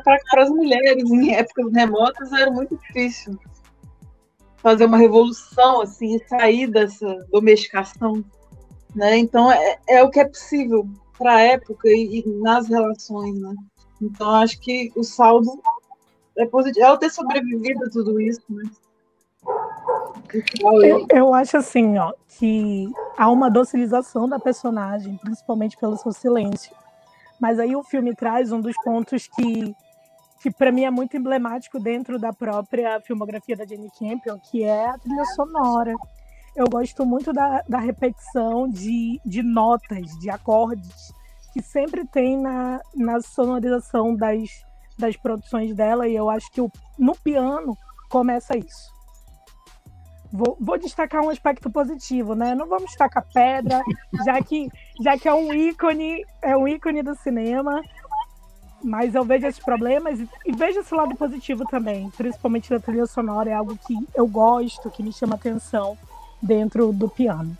para 0.04 0.44
as 0.44 0.50
mulheres 0.50 1.04
em 1.10 1.36
épocas 1.36 1.72
remotas 1.72 2.32
era 2.34 2.50
muito 2.50 2.76
difícil 2.78 3.38
fazer 4.58 4.86
uma 4.86 4.98
revolução 4.98 5.82
assim 5.82 6.16
e 6.16 6.28
sair 6.28 6.68
dessa 6.68 7.06
domesticação, 7.32 8.24
né? 8.96 9.18
Então 9.18 9.52
é, 9.52 9.80
é 9.88 10.04
o 10.04 10.10
que 10.10 10.20
é 10.20 10.26
possível 10.26 10.88
para 11.18 11.36
a 11.36 11.42
época 11.42 11.90
e, 11.90 12.20
e, 12.20 12.30
nas 12.40 12.68
relações, 12.68 13.40
né? 13.40 13.54
Então 14.02 14.30
acho 14.30 14.60
que 14.60 14.92
o 14.96 15.04
saldo 15.04 15.52
é 16.44 16.48
positivo. 16.48 16.86
Ela 16.86 16.98
ter 16.98 17.10
sobrevivido 17.10 17.86
a 17.86 17.90
tudo 17.90 18.20
isso, 18.20 18.42
né? 18.50 18.64
Eu, 20.64 21.06
eu 21.10 21.34
acho 21.34 21.58
assim, 21.58 21.98
ó, 21.98 22.14
que 22.38 22.88
há 23.18 23.30
uma 23.30 23.50
docilização 23.50 24.28
da 24.30 24.40
personagem, 24.40 25.18
principalmente 25.18 25.78
pelo 25.78 25.98
seu 25.98 26.12
silêncio. 26.12 26.74
Mas 27.40 27.60
aí 27.60 27.76
o 27.76 27.84
filme 27.84 28.16
traz 28.16 28.52
um 28.52 28.62
dos 28.62 28.76
pontos 28.84 29.28
que, 29.28 29.76
que 30.42 30.52
para 30.52 30.72
mim 30.72 30.86
é 30.86 30.92
muito 30.92 31.18
emblemático 31.18 31.80
dentro 31.80 32.20
da 32.20 32.32
própria 32.32 33.02
filmografia 33.02 33.56
da 33.56 33.66
Jenny 33.66 33.90
Campion, 33.98 34.38
que 34.40 34.64
é 34.64 34.90
a 34.90 34.98
trilha 34.98 35.26
sonora. 35.36 35.94
Eu 36.56 36.68
gosto 36.70 37.06
muito 37.06 37.34
da, 37.34 37.64
da 37.68 37.80
repetição 37.80 38.70
de, 38.70 39.20
de 39.26 39.42
notas, 39.42 40.08
de 40.20 40.30
acordes, 40.30 41.12
que 41.52 41.62
sempre 41.62 42.06
tem 42.06 42.38
na, 42.38 42.80
na 42.96 43.22
sonorização 43.22 44.16
das, 44.16 44.64
das 45.02 45.18
produções 45.18 45.76
dela, 45.76 46.08
e 46.08 46.16
eu 46.16 46.30
acho 46.30 46.50
que 46.52 46.62
o, 46.62 46.72
no 46.98 47.14
piano 47.16 47.78
começa 48.10 48.58
isso. 48.58 48.92
Vou, 50.32 50.56
vou, 50.62 50.78
destacar 50.78 51.22
um 51.22 51.30
aspecto 51.30 51.70
positivo, 51.70 52.36
né? 52.36 52.56
Não 52.56 52.68
vamos 52.68 52.86
destacar 52.86 53.26
pedra, 53.34 53.82
já 54.26 54.42
que, 54.42 54.70
já 55.02 55.18
que 55.18 55.28
é 55.28 55.34
um 55.34 55.54
ícone, 55.54 56.26
é 56.42 56.56
um 56.56 56.68
ícone 56.68 57.04
do 57.04 57.16
cinema. 57.16 57.82
Mas 58.84 59.14
eu 59.14 59.24
vejo 59.26 59.46
esses 59.46 59.64
problemas 59.64 60.20
e, 60.20 60.30
e 60.46 60.54
vejo 60.54 60.80
esse 60.80 60.96
lado 60.96 61.16
positivo 61.16 61.66
também, 61.66 62.10
principalmente 62.12 62.70
da 62.70 62.80
trilha 62.80 63.06
sonora, 63.06 63.50
é 63.50 63.54
algo 63.54 63.78
que 63.78 63.96
eu 64.16 64.26
gosto, 64.26 64.90
que 64.90 65.04
me 65.04 65.14
chama 65.14 65.36
atenção 65.36 65.98
dentro 66.42 66.92
do 66.92 67.08
piano. 67.08 67.56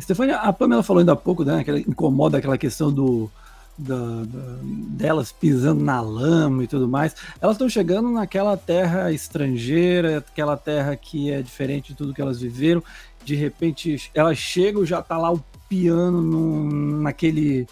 Stefania, 0.00 0.38
a 0.38 0.52
Pamela 0.52 0.82
falou 0.82 1.00
ainda 1.00 1.12
há 1.12 1.16
pouco, 1.16 1.44
né? 1.44 1.62
Que 1.62 1.70
incomoda 1.80 2.38
aquela 2.38 2.58
questão 2.58 2.90
do, 2.90 3.30
da, 3.76 4.24
da, 4.24 4.58
delas 4.62 5.32
pisando 5.32 5.82
na 5.82 6.00
lama 6.00 6.64
e 6.64 6.66
tudo 6.66 6.88
mais, 6.88 7.14
elas 7.40 7.54
estão 7.54 7.68
chegando 7.68 8.10
naquela 8.10 8.56
terra 8.56 9.10
estrangeira, 9.12 10.18
aquela 10.18 10.56
terra 10.56 10.94
que 10.96 11.30
é 11.30 11.42
diferente 11.42 11.88
de 11.88 11.94
tudo 11.94 12.14
que 12.14 12.22
elas 12.22 12.40
viveram. 12.40 12.82
De 13.24 13.34
repente, 13.34 14.10
elas 14.14 14.38
chegam, 14.38 14.84
já 14.84 15.00
tá 15.00 15.16
lá 15.16 15.32
o 15.32 15.42
piano 15.68 16.20
no, 16.20 17.00
naquele, 17.00 17.66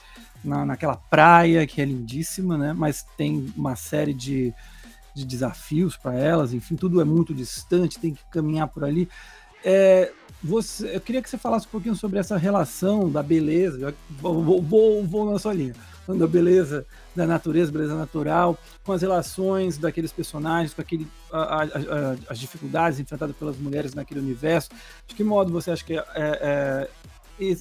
na, 0.45 0.65
naquela 0.65 0.97
praia 0.97 1.67
que 1.67 1.81
é 1.81 1.85
lindíssima, 1.85 2.57
né? 2.57 2.73
Mas 2.73 3.05
tem 3.17 3.53
uma 3.57 3.77
série 3.77 4.15
de, 4.15 4.55
de 5.15 5.25
desafios 5.25 5.97
para 5.97 6.15
elas, 6.15 6.55
enfim, 6.55 6.77
tudo 6.77 7.01
é 7.01 7.05
muito 7.05 7.35
distante, 7.35 7.99
tem 7.99 8.15
que 8.15 8.25
caminhar 8.31 8.69
por 8.69 8.85
ali. 8.85 9.09
É, 9.63 10.11
você, 10.43 10.97
eu 10.97 11.01
queria 11.01 11.21
que 11.21 11.29
você 11.29 11.37
falasse 11.37 11.67
um 11.67 11.71
pouquinho 11.71 11.95
sobre 11.95 12.19
essa 12.19 12.39
relação 12.39 13.11
da 13.11 13.23
beleza. 13.23 13.95
Vou, 14.09 14.43
vou, 14.43 14.63
vou, 14.63 15.07
vou 15.07 15.33
na 15.33 15.39
sua 15.39 15.53
linha 15.53 15.75
da 16.17 16.27
beleza 16.27 16.87
da 17.15 17.27
natureza, 17.27 17.73
beleza 17.73 17.95
natural, 17.95 18.57
com 18.85 18.93
as 18.93 19.03
relações 19.03 19.77
daqueles 19.77 20.13
personagens, 20.13 20.73
com 20.73 20.81
aquele, 20.81 21.09
a, 21.33 21.39
a, 21.39 21.63
a, 21.63 21.67
as 22.29 22.39
dificuldades 22.39 23.01
enfrentadas 23.01 23.35
pelas 23.37 23.57
mulheres 23.57 23.95
naquele 23.95 24.21
universo. 24.21 24.71
De 25.07 25.15
que 25.15 25.25
modo 25.25 25.53
você 25.53 25.71
acha 25.71 25.85
que 25.85 25.95
é, 25.95 26.05
é, 26.15 26.89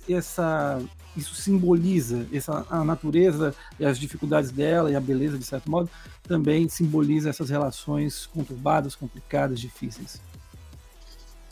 essa, 0.10 0.82
isso 1.16 1.36
simboliza 1.36 2.26
essa, 2.32 2.66
a 2.70 2.84
natureza 2.84 3.56
e 3.80 3.86
as 3.86 3.98
dificuldades 3.98 4.52
dela 4.52 4.92
e 4.92 4.96
a 4.96 5.02
beleza, 5.02 5.38
de 5.38 5.46
certo 5.46 5.70
modo, 5.70 5.90
também 6.24 6.70
simboliza 6.70 7.30
essas 7.30 7.50
relações 7.50 8.26
conturbadas, 8.28 8.96
complicadas, 8.96 9.60
difíceis? 9.60 10.22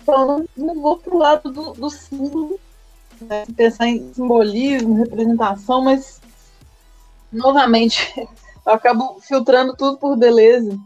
Então, 0.01 0.45
não 0.55 0.81
vou 0.81 0.97
para 0.97 1.13
o 1.13 1.17
lado 1.17 1.51
do, 1.51 1.73
do 1.73 1.89
símbolo, 1.89 2.59
né? 3.21 3.45
pensar 3.55 3.87
em 3.87 4.13
simbolismo, 4.13 4.95
representação, 4.95 5.83
mas 5.83 6.21
novamente, 7.31 8.13
eu 8.65 8.73
acabo 8.73 9.19
filtrando 9.21 9.75
tudo 9.75 9.97
por 9.97 10.17
beleza. 10.17 10.77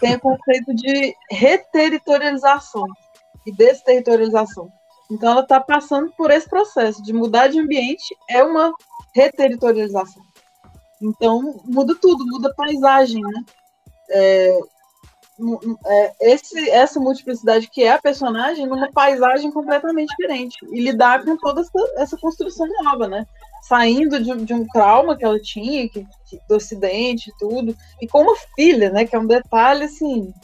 Tem 0.00 0.16
o 0.16 0.20
conceito 0.20 0.74
de 0.74 1.14
reterritorialização 1.30 2.84
e 3.46 3.52
desterritorialização. 3.52 4.70
Então, 5.10 5.32
ela 5.32 5.42
está 5.42 5.60
passando 5.60 6.12
por 6.12 6.30
esse 6.30 6.48
processo 6.48 7.02
de 7.02 7.12
mudar 7.12 7.48
de 7.48 7.58
ambiente, 7.58 8.16
é 8.28 8.42
uma 8.42 8.72
reterritorialização. 9.14 10.22
Então, 11.00 11.60
muda 11.64 11.94
tudo, 12.00 12.24
muda 12.26 12.48
a 12.48 12.54
paisagem, 12.54 13.22
né? 13.22 13.44
É, 14.10 14.58
é, 15.86 16.32
esse, 16.32 16.70
essa 16.70 17.00
multiplicidade 17.00 17.68
que 17.68 17.82
é 17.82 17.92
a 17.92 18.00
personagem 18.00 18.66
numa 18.66 18.90
paisagem 18.92 19.50
completamente 19.50 20.14
diferente 20.16 20.56
e 20.70 20.80
lidar 20.80 21.24
com 21.24 21.36
toda 21.36 21.62
essa, 21.62 21.70
essa 21.96 22.16
construção 22.18 22.66
nova, 22.82 23.08
né? 23.08 23.26
Saindo 23.62 24.22
de, 24.22 24.44
de, 24.44 24.52
um 24.52 24.66
trauma 24.66 25.16
que 25.16 25.24
ela 25.24 25.40
tinha, 25.40 25.88
que, 25.88 26.04
que, 26.26 26.38
do 26.48 26.56
acidente 26.56 27.30
e 27.30 27.38
tudo, 27.38 27.76
e 28.00 28.08
com 28.08 28.22
uma 28.22 28.36
filha, 28.56 28.90
né? 28.90 29.06
Que 29.06 29.16
é 29.16 29.18
um 29.18 29.26
detalhe 29.26 29.84
assim 29.84 30.34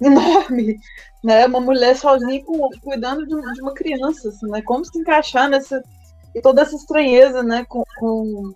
enorme, 0.00 0.78
né? 1.22 1.46
Uma 1.46 1.60
mulher 1.60 1.96
sozinha 1.96 2.44
com, 2.44 2.68
cuidando 2.82 3.26
de, 3.26 3.54
de, 3.54 3.62
uma 3.62 3.72
criança, 3.72 4.28
assim, 4.28 4.48
né? 4.48 4.60
Como 4.62 4.84
se 4.84 4.98
encaixar 4.98 5.48
nessa 5.48 5.82
e 6.34 6.40
toda 6.40 6.62
essa 6.62 6.74
estranheza, 6.74 7.42
né? 7.42 7.64
Com, 7.68 7.84
com 7.98 8.52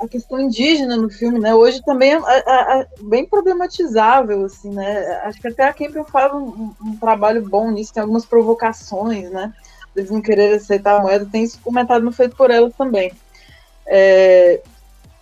a 0.00 0.08
questão 0.08 0.40
indígena 0.40 0.96
no 0.96 1.08
filme, 1.08 1.38
né? 1.38 1.54
Hoje 1.54 1.80
também 1.82 2.14
é, 2.14 2.18
é, 2.18 2.80
é 2.80 2.86
bem 3.02 3.26
problematizável, 3.26 4.44
assim, 4.44 4.70
né? 4.70 5.20
Acho 5.24 5.40
que 5.40 5.48
até 5.48 5.64
a 5.64 5.72
Campbell 5.72 6.04
faz 6.04 6.32
um, 6.32 6.72
um, 6.84 6.96
trabalho 6.96 7.48
bom 7.48 7.70
nisso, 7.70 7.94
tem 7.94 8.00
algumas 8.00 8.26
provocações, 8.26 9.30
né? 9.30 9.52
Eles 9.94 10.10
não 10.10 10.22
querer 10.22 10.54
aceitar 10.54 10.98
a 10.98 11.02
moeda, 11.02 11.28
tem 11.30 11.44
isso 11.44 11.60
comentado 11.60 12.02
no 12.02 12.12
feito 12.12 12.36
por 12.36 12.50
ela 12.50 12.70
também. 12.70 13.12
É, 13.86 14.60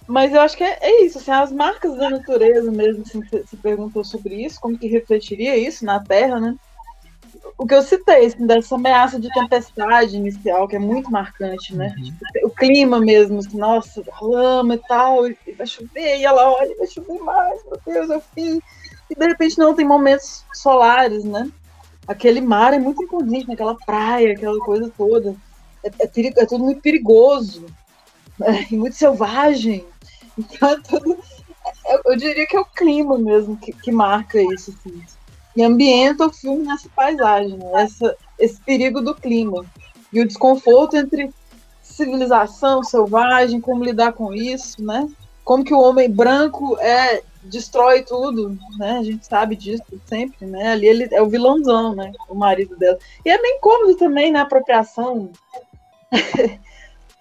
mas 0.07 0.33
eu 0.33 0.41
acho 0.41 0.57
que 0.57 0.65
é, 0.65 0.79
é, 0.81 1.05
isso, 1.05 1.19
assim, 1.19 1.31
as 1.31 1.53
marcas 1.53 1.97
da 1.97 2.11
natureza 2.11 2.71
mesmo, 2.71 3.03
assim, 3.03 3.21
você 3.23 3.57
perguntou 3.57 4.05
sobre 4.05 4.35
isso, 4.45 4.61
como 4.61 4.79
que 4.79 4.87
refletiria 4.87 5.57
isso 5.57 5.85
na 5.85 6.01
Terra, 6.01 6.39
né? 6.41 6.57
o 7.61 7.67
que 7.67 7.75
eu 7.75 7.83
citei, 7.83 8.25
assim, 8.25 8.47
dessa 8.47 8.75
ameaça 8.75 9.21
de 9.21 9.29
tempestade 9.29 10.17
inicial, 10.17 10.67
que 10.67 10.77
é 10.77 10.79
muito 10.79 11.11
marcante, 11.11 11.77
né? 11.77 11.95
Uhum. 11.97 12.05
Tipo, 12.05 12.47
o 12.47 12.51
clima 12.51 12.99
mesmo, 12.99 13.39
assim, 13.39 13.59
nossa, 13.59 14.03
lama 14.23 14.77
e 14.77 14.79
tal, 14.89 15.29
e 15.29 15.37
vai 15.57 15.67
chover, 15.67 16.19
e 16.19 16.25
ela 16.25 16.51
olha, 16.51 16.75
vai 16.77 16.87
chover 16.87 17.19
mais, 17.19 17.63
meu 17.65 17.79
Deus, 17.85 18.11
é 18.11 18.17
o 18.17 18.21
fim. 18.21 18.61
E 19.11 19.15
de 19.15 19.27
repente 19.27 19.59
não, 19.59 19.75
tem 19.75 19.87
momentos 19.87 20.43
solares, 20.55 21.23
né? 21.23 21.51
Aquele 22.11 22.41
mar 22.41 22.75
é 22.75 22.79
muito 22.79 23.03
imponente, 23.03 23.47
né? 23.47 23.55
aquela 23.55 23.75
praia, 23.75 24.33
aquela 24.33 24.59
coisa 24.61 24.93
toda. 24.97 25.35
É, 25.85 25.89
é, 25.89 26.43
é 26.43 26.47
tudo 26.47 26.65
muito 26.65 26.81
perigoso, 26.81 27.67
né? 28.39 28.67
e 28.71 28.77
muito 28.77 28.97
selvagem. 28.97 29.85
Então, 30.39 30.71
é 30.71 30.81
tudo, 30.81 31.19
eu, 31.87 32.01
eu, 32.07 32.17
diria 32.17 32.47
que 32.47 32.57
é 32.57 32.61
o 32.61 32.65
clima 32.65 33.19
mesmo 33.19 33.57
que, 33.57 33.73
que 33.73 33.93
marca 33.93 34.41
isso, 34.41 34.71
assim 34.71 35.03
e 35.55 35.63
ambienta 35.63 36.27
o 36.27 36.33
filme 36.33 36.65
nessa 36.65 36.89
paisagem, 36.89 37.57
né? 37.57 37.71
Essa, 37.75 38.17
esse 38.39 38.61
perigo 38.61 39.01
do 39.01 39.15
clima 39.15 39.65
e 40.13 40.21
o 40.21 40.27
desconforto 40.27 40.97
entre 40.97 41.33
civilização 41.83 42.83
selvagem, 42.83 43.61
como 43.61 43.85
lidar 43.85 44.13
com 44.13 44.33
isso, 44.33 44.83
né? 44.83 45.09
Como 45.45 45.65
que 45.65 45.75
o 45.75 45.81
homem 45.81 46.11
branco 46.11 46.79
é 46.81 47.23
destrói 47.43 48.03
tudo, 48.03 48.59
né? 48.79 48.99
A 48.99 49.03
gente 49.03 49.27
sabe 49.27 49.57
disso 49.57 49.83
sempre, 50.07 50.47
né? 50.47 50.73
Ali 50.73 50.87
ele 50.87 51.09
é 51.13 51.23
o 51.23 51.29
vilãozão, 51.29 51.95
né? 51.95 52.13
O 52.29 52.35
marido 52.35 52.77
dela. 52.77 52.99
E 53.25 53.31
é 53.31 53.41
bem 53.41 53.59
cômodo 53.61 53.95
também, 53.97 54.31
né? 54.33 54.41
A 54.41 54.43
apropriação 54.43 55.31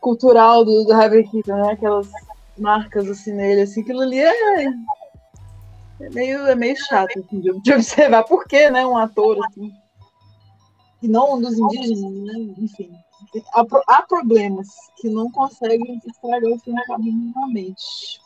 cultural 0.02 0.66
do, 0.66 0.84
do 0.84 0.94
Harvey 0.94 1.28
Keaton, 1.30 1.56
né? 1.56 1.72
Aquelas 1.72 2.10
marcas 2.58 3.10
assim 3.10 3.32
nele, 3.32 3.62
assim, 3.62 3.82
aquilo 3.82 4.02
ali 4.02 4.20
é 4.20 4.66
é 6.02 6.10
meio, 6.12 6.48
é 6.48 6.56
meio 6.56 6.76
chato 6.78 7.20
assim, 7.20 7.40
de, 7.42 7.62
de, 7.62 7.74
observar 7.74 8.24
por 8.24 8.46
que 8.46 8.70
né, 8.70 8.86
um 8.86 8.98
ator 8.98 9.38
assim, 9.46 9.72
e 11.02 11.08
não 11.08 11.36
um 11.36 11.42
dos 11.42 11.58
indígenas, 11.58 12.14
né? 12.14 12.34
enfim. 12.58 12.92
Há, 13.54 13.66
há, 13.88 14.02
problemas 14.04 14.68
que 14.98 15.10
não 15.10 15.30
conseguem 15.32 16.00
estragar 16.06 16.52
o 16.52 16.60
filme 16.60 16.82
minimamente. 17.00 18.20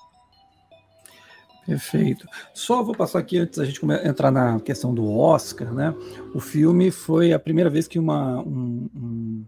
Perfeito. 1.65 2.27
Só 2.53 2.83
vou 2.83 2.95
passar 2.95 3.19
aqui 3.19 3.37
antes 3.37 3.57
da 3.57 3.65
gente 3.65 3.79
entrar 4.03 4.31
na 4.31 4.59
questão 4.59 4.93
do 4.93 5.09
Oscar, 5.09 5.73
né? 5.73 5.95
O 6.33 6.39
filme 6.39 6.91
foi 6.91 7.31
a 7.31 7.39
primeira 7.39 7.69
vez 7.69 7.87
que 7.87 7.97
uma, 7.97 8.41
um, 8.41 8.89
um, 8.95 9.45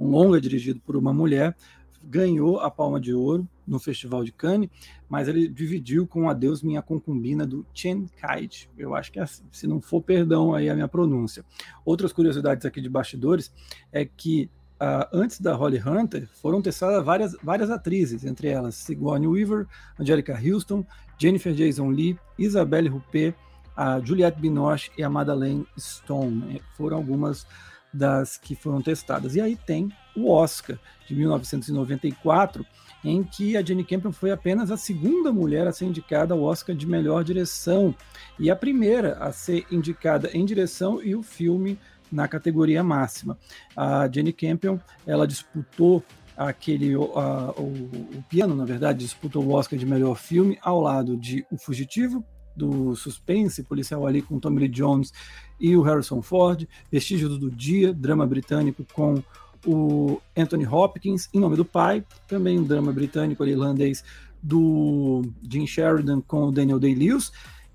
um 0.00 0.08
longa 0.08 0.40
dirigido 0.40 0.80
por 0.80 0.96
uma 0.96 1.12
mulher 1.12 1.54
ganhou 2.02 2.60
a 2.60 2.70
Palma 2.70 3.00
de 3.00 3.14
Ouro 3.14 3.48
no 3.66 3.78
Festival 3.78 4.24
de 4.24 4.32
Cannes, 4.32 4.68
mas 5.08 5.26
ele 5.26 5.48
dividiu 5.48 6.06
com 6.06 6.28
Adeus 6.28 6.62
Minha 6.62 6.82
Concubina 6.82 7.46
do 7.46 7.64
Chen 7.72 8.06
Kaid. 8.20 8.68
Eu 8.76 8.94
acho 8.94 9.10
que 9.10 9.18
é 9.18 9.22
assim, 9.22 9.44
se 9.50 9.66
não 9.66 9.80
for 9.80 10.02
perdão 10.02 10.54
aí 10.54 10.68
a 10.68 10.74
minha 10.74 10.88
pronúncia. 10.88 11.44
Outras 11.84 12.12
curiosidades 12.12 12.66
aqui 12.66 12.80
de 12.80 12.90
bastidores 12.90 13.52
é 13.90 14.04
que 14.04 14.50
uh, 14.84 15.08
antes 15.12 15.40
da 15.40 15.54
Holly 15.54 15.82
Hunter 15.84 16.28
foram 16.40 16.60
testadas 16.60 17.04
várias, 17.04 17.36
várias 17.42 17.70
atrizes, 17.70 18.24
entre 18.24 18.48
elas 18.48 18.74
Sigourney 18.74 19.26
Weaver, 19.26 19.66
Angelica 19.98 20.38
Houston, 20.38 20.84
Jennifer 21.18 21.52
Jason 21.54 21.88
Lee, 21.88 22.18
Isabelle 22.38 22.90
Huppert, 22.90 23.34
a 23.76 24.00
Juliette 24.00 24.40
Binoche 24.40 24.90
e 24.96 25.02
a 25.02 25.10
Madeleine 25.10 25.66
Stone. 25.78 26.62
Foram 26.76 26.98
algumas 26.98 27.46
das 27.92 28.36
que 28.36 28.56
foram 28.56 28.82
testadas. 28.82 29.36
E 29.36 29.40
aí 29.40 29.56
tem 29.56 29.90
o 30.16 30.30
Oscar 30.30 30.78
de 31.06 31.14
1994, 31.14 32.66
em 33.04 33.22
que 33.22 33.56
a 33.56 33.62
Jenny 33.62 33.84
Campion 33.84 34.12
foi 34.12 34.30
apenas 34.30 34.70
a 34.70 34.76
segunda 34.76 35.32
mulher 35.32 35.66
a 35.66 35.72
ser 35.72 35.86
indicada 35.86 36.34
ao 36.34 36.42
Oscar 36.42 36.74
de 36.74 36.86
melhor 36.86 37.22
direção 37.22 37.94
e 38.38 38.50
a 38.50 38.56
primeira 38.56 39.14
a 39.18 39.30
ser 39.30 39.66
indicada 39.70 40.30
em 40.32 40.44
direção 40.44 41.02
e 41.02 41.14
o 41.14 41.22
filme 41.22 41.78
na 42.14 42.28
categoria 42.28 42.82
máxima. 42.82 43.36
A 43.76 44.08
Jenny 44.10 44.32
Campion, 44.32 44.78
ela 45.04 45.26
disputou 45.26 46.02
aquele 46.36 46.96
o, 46.96 47.04
o, 47.04 48.24
piano, 48.28 48.54
na 48.54 48.64
verdade, 48.64 49.00
disputou 49.00 49.44
o 49.44 49.52
Oscar 49.52 49.78
de 49.78 49.84
melhor 49.84 50.16
filme 50.16 50.56
ao 50.62 50.80
lado 50.80 51.16
de 51.16 51.44
O 51.50 51.58
Fugitivo, 51.58 52.24
do 52.56 52.94
suspense 52.94 53.64
policial 53.64 54.06
ali 54.06 54.22
com 54.22 54.38
Tommy 54.38 54.60
Lee 54.60 54.68
Jones 54.68 55.12
e 55.58 55.76
o 55.76 55.82
Harrison 55.82 56.22
Ford, 56.22 56.68
Vestígios 56.90 57.36
do 57.36 57.50
Dia, 57.50 57.92
drama 57.92 58.24
britânico 58.26 58.86
com 58.92 59.22
o 59.66 60.20
Anthony 60.36 60.66
Hopkins, 60.66 61.28
Em 61.34 61.40
Nome 61.40 61.56
do 61.56 61.64
Pai, 61.64 62.04
também 62.28 62.58
um 62.58 62.64
drama 62.64 62.92
britânico 62.92 63.44
irlandês 63.44 64.04
do 64.40 65.22
Jim 65.50 65.66
Sheridan 65.66 66.20
com 66.20 66.44
o 66.44 66.52
Daniel 66.52 66.78
Day-Lewis, 66.78 67.32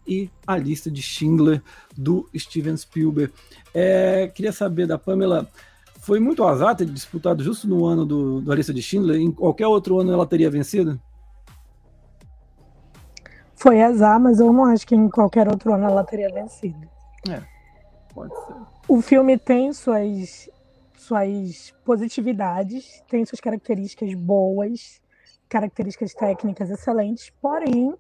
e 0.10 0.30
a 0.48 0.58
lista 0.58 0.90
de 0.90 1.02
Schindler 1.02 1.62
do 1.96 2.28
Steven 2.36 2.76
Spielberg. 2.76 3.32
É, 3.74 4.28
queria 4.28 4.52
saber 4.52 4.88
da 4.88 4.98
Pamela, 4.98 5.48
foi 6.00 6.20
muito 6.20 6.44
azar 6.44 6.76
ter 6.76 6.86
disputado 6.86 7.44
justo 7.44 7.68
no 7.68 7.86
ano 7.86 8.06
do, 8.06 8.42
do 8.42 8.52
A 8.52 8.56
Lista 8.56 8.74
de 8.74 8.82
Schindler? 8.82 9.22
Em 9.22 9.32
qualquer 9.32 9.68
outro 9.68 10.00
ano 10.00 10.12
ela 10.12 10.26
teria 10.26 10.50
vencido? 10.50 11.00
Foi 13.56 13.82
azar, 13.82 14.20
mas 14.20 14.40
eu 14.40 14.52
não 14.52 14.66
acho 14.66 14.88
que 14.88 14.96
em 14.96 15.10
qualquer 15.10 15.48
outro 15.48 15.74
ano 15.74 15.86
ela 15.86 16.04
teria 16.04 16.34
vencido. 16.34 16.90
É, 17.30 17.44
pode 18.14 18.34
ser. 18.34 18.56
O 18.88 19.02
filme 19.02 19.38
tem 19.38 19.72
suas 19.72 20.50
suas 20.98 21.74
positividades, 21.86 23.04
tem 23.08 23.26
suas 23.26 23.40
características 23.40 24.14
boas, 24.14 25.02
características 25.48 26.14
técnicas 26.14 26.70
excelentes, 26.70 27.32
porém, 27.42 27.94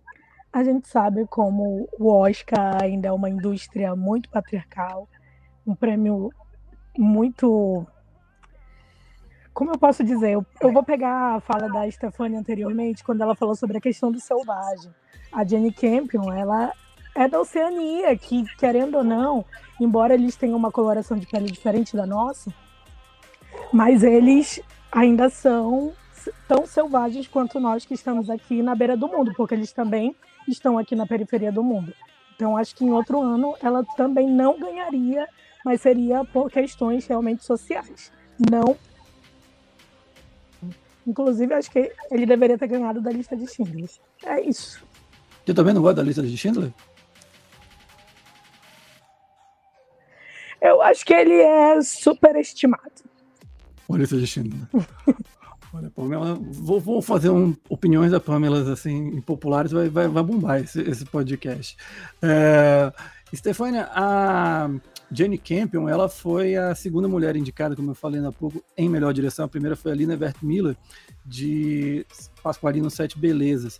a 0.51 0.63
gente 0.63 0.87
sabe 0.87 1.25
como 1.27 1.87
o 1.97 2.11
Oscar 2.11 2.81
ainda 2.81 3.07
é 3.07 3.11
uma 3.11 3.29
indústria 3.29 3.95
muito 3.95 4.29
patriarcal, 4.29 5.07
um 5.65 5.75
prêmio 5.75 6.31
muito. 6.97 7.85
Como 9.53 9.71
eu 9.71 9.77
posso 9.77 10.03
dizer? 10.03 10.31
Eu, 10.31 10.45
eu 10.61 10.71
vou 10.71 10.83
pegar 10.83 11.35
a 11.35 11.39
fala 11.39 11.69
da 11.69 11.89
Stefania 11.89 12.39
anteriormente, 12.39 13.03
quando 13.03 13.21
ela 13.21 13.35
falou 13.35 13.55
sobre 13.55 13.77
a 13.77 13.81
questão 13.81 14.11
do 14.11 14.19
selvagem. 14.19 14.91
A 15.31 15.43
Jenny 15.43 15.71
Campion, 15.71 16.31
ela 16.33 16.73
é 17.15 17.27
da 17.27 17.39
Oceania, 17.39 18.15
que, 18.17 18.43
querendo 18.55 18.97
ou 18.97 19.03
não, 19.03 19.45
embora 19.79 20.13
eles 20.13 20.35
tenham 20.35 20.57
uma 20.57 20.71
coloração 20.71 21.17
de 21.17 21.27
pele 21.27 21.51
diferente 21.51 21.95
da 21.95 22.05
nossa, 22.05 22.51
mas 23.71 24.03
eles 24.03 24.59
ainda 24.91 25.29
são 25.29 25.93
tão 26.47 26.65
selvagens 26.65 27.27
quanto 27.27 27.59
nós 27.59 27.85
que 27.85 27.93
estamos 27.93 28.29
aqui 28.29 28.63
na 28.63 28.73
beira 28.73 28.97
do 28.97 29.07
mundo, 29.07 29.33
porque 29.35 29.53
eles 29.53 29.71
também 29.71 30.15
estão 30.47 30.77
aqui 30.77 30.95
na 30.95 31.05
periferia 31.05 31.51
do 31.51 31.63
mundo. 31.63 31.93
Então, 32.35 32.55
acho 32.55 32.75
que 32.75 32.85
em 32.85 32.91
outro 32.91 33.21
ano 33.21 33.55
ela 33.61 33.83
também 33.97 34.29
não 34.29 34.59
ganharia, 34.59 35.27
mas 35.63 35.81
seria 35.81 36.23
por 36.23 36.49
questões 36.49 37.05
realmente 37.05 37.43
sociais. 37.43 38.11
Não. 38.49 38.77
Inclusive, 41.05 41.53
acho 41.53 41.69
que 41.69 41.91
ele 42.11 42.25
deveria 42.25 42.57
ter 42.57 42.67
ganhado 42.67 43.01
da 43.01 43.11
lista 43.11 43.35
de 43.35 43.47
Schindler. 43.47 43.89
É 44.23 44.41
isso. 44.41 44.81
Você 45.45 45.53
também 45.53 45.73
não 45.73 45.81
gosta 45.81 45.95
da 45.95 46.03
lista 46.03 46.21
de 46.21 46.37
Schindler? 46.37 46.71
Eu 50.61 50.81
acho 50.81 51.05
que 51.05 51.13
ele 51.13 51.41
é 51.41 51.81
superestimado. 51.81 53.03
Olha 53.87 54.03
essa 54.03 54.25
Schindler. 54.25 54.67
Olha, 55.71 55.89
Pamela, 55.91 56.33
vou, 56.35 56.79
vou 56.79 57.01
fazer 57.01 57.29
um, 57.29 57.55
opiniões 57.69 58.11
da 58.11 58.19
Pamela 58.19 58.73
assim, 58.73 59.09
impopulares, 59.09 59.71
vai, 59.71 59.87
vai, 59.87 60.07
vai 60.07 60.23
bombar 60.23 60.61
esse, 60.61 60.81
esse 60.81 61.05
podcast. 61.05 61.77
É, 62.21 62.91
Stefania, 63.35 63.87
a 63.91 64.69
Jenny 65.11 65.37
Campion, 65.37 65.87
ela 65.87 66.09
foi 66.09 66.55
a 66.55 66.73
segunda 66.73 67.07
mulher 67.07 67.35
indicada, 67.35 67.75
como 67.75 67.91
eu 67.91 67.95
falei 67.95 68.23
há 68.25 68.31
pouco, 68.31 68.63
em 68.75 68.89
melhor 68.89 69.13
direção. 69.13 69.45
A 69.45 69.49
primeira 69.49 69.75
foi 69.75 69.91
a 69.91 69.95
Lina 69.95 70.17
Vert 70.17 70.37
Miller, 70.41 70.75
de 71.23 72.05
Pasqualino 72.41 72.89
Sete 72.89 73.19
Belezas. 73.19 73.79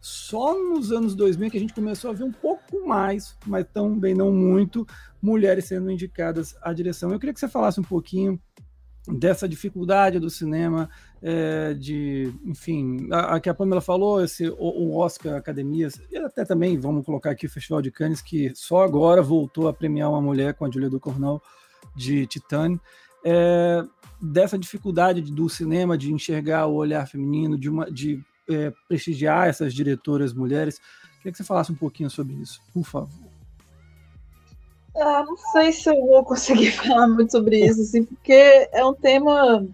Só 0.00 0.58
nos 0.58 0.92
anos 0.92 1.14
2000 1.14 1.50
que 1.50 1.56
a 1.58 1.60
gente 1.60 1.74
começou 1.74 2.10
a 2.10 2.14
ver 2.14 2.24
um 2.24 2.32
pouco 2.32 2.86
mais, 2.86 3.36
mas 3.46 3.66
também 3.72 4.14
não 4.14 4.32
muito, 4.32 4.86
mulheres 5.20 5.66
sendo 5.66 5.90
indicadas 5.90 6.56
à 6.62 6.72
direção. 6.72 7.12
Eu 7.12 7.18
queria 7.18 7.34
que 7.34 7.40
você 7.40 7.48
falasse 7.48 7.78
um 7.80 7.84
pouquinho 7.84 8.40
dessa 9.08 9.48
dificuldade 9.48 10.18
do 10.18 10.30
cinema, 10.30 10.88
é, 11.22 11.74
de, 11.74 12.32
enfim, 12.44 13.08
a, 13.10 13.36
a, 13.36 13.40
que 13.40 13.48
a 13.48 13.54
Pamela 13.54 13.80
falou, 13.80 14.22
esse, 14.22 14.48
o, 14.48 14.56
o, 14.58 14.96
Oscar 14.96 15.36
Academias, 15.36 16.00
e 16.10 16.16
até 16.16 16.44
também, 16.44 16.78
vamos 16.78 17.04
colocar 17.04 17.30
aqui 17.30 17.46
o 17.46 17.50
Festival 17.50 17.82
de 17.82 17.90
Cannes, 17.90 18.20
que 18.20 18.52
só 18.54 18.82
agora 18.82 19.22
voltou 19.22 19.68
a 19.68 19.72
premiar 19.72 20.10
uma 20.10 20.20
mulher 20.20 20.54
com 20.54 20.64
a 20.64 20.70
Julia 20.70 20.90
Ducournau 20.90 21.42
de 21.96 22.26
Titane, 22.26 22.80
é, 23.24 23.82
dessa 24.20 24.58
dificuldade 24.58 25.20
do 25.22 25.48
cinema 25.48 25.96
de 25.96 26.12
enxergar 26.12 26.66
o 26.66 26.74
olhar 26.74 27.06
feminino, 27.06 27.58
de, 27.58 27.68
uma, 27.68 27.90
de 27.90 28.22
é, 28.48 28.72
prestigiar 28.88 29.48
essas 29.48 29.74
diretoras 29.74 30.32
mulheres. 30.32 30.78
Queria 31.18 31.32
que 31.32 31.38
você 31.38 31.44
falasse 31.44 31.72
um 31.72 31.76
pouquinho 31.76 32.10
sobre 32.10 32.34
isso, 32.34 32.60
por 32.72 32.84
favor. 32.84 33.29
Ah, 34.96 35.24
não 35.24 35.36
sei 35.36 35.72
se 35.72 35.88
eu 35.88 36.00
vou 36.06 36.24
conseguir 36.24 36.72
falar 36.72 37.08
muito 37.08 37.32
sobre 37.32 37.64
isso, 37.64 37.80
assim, 37.80 38.04
porque 38.04 38.68
é 38.72 38.84
um 38.84 38.94
tema 38.94 39.66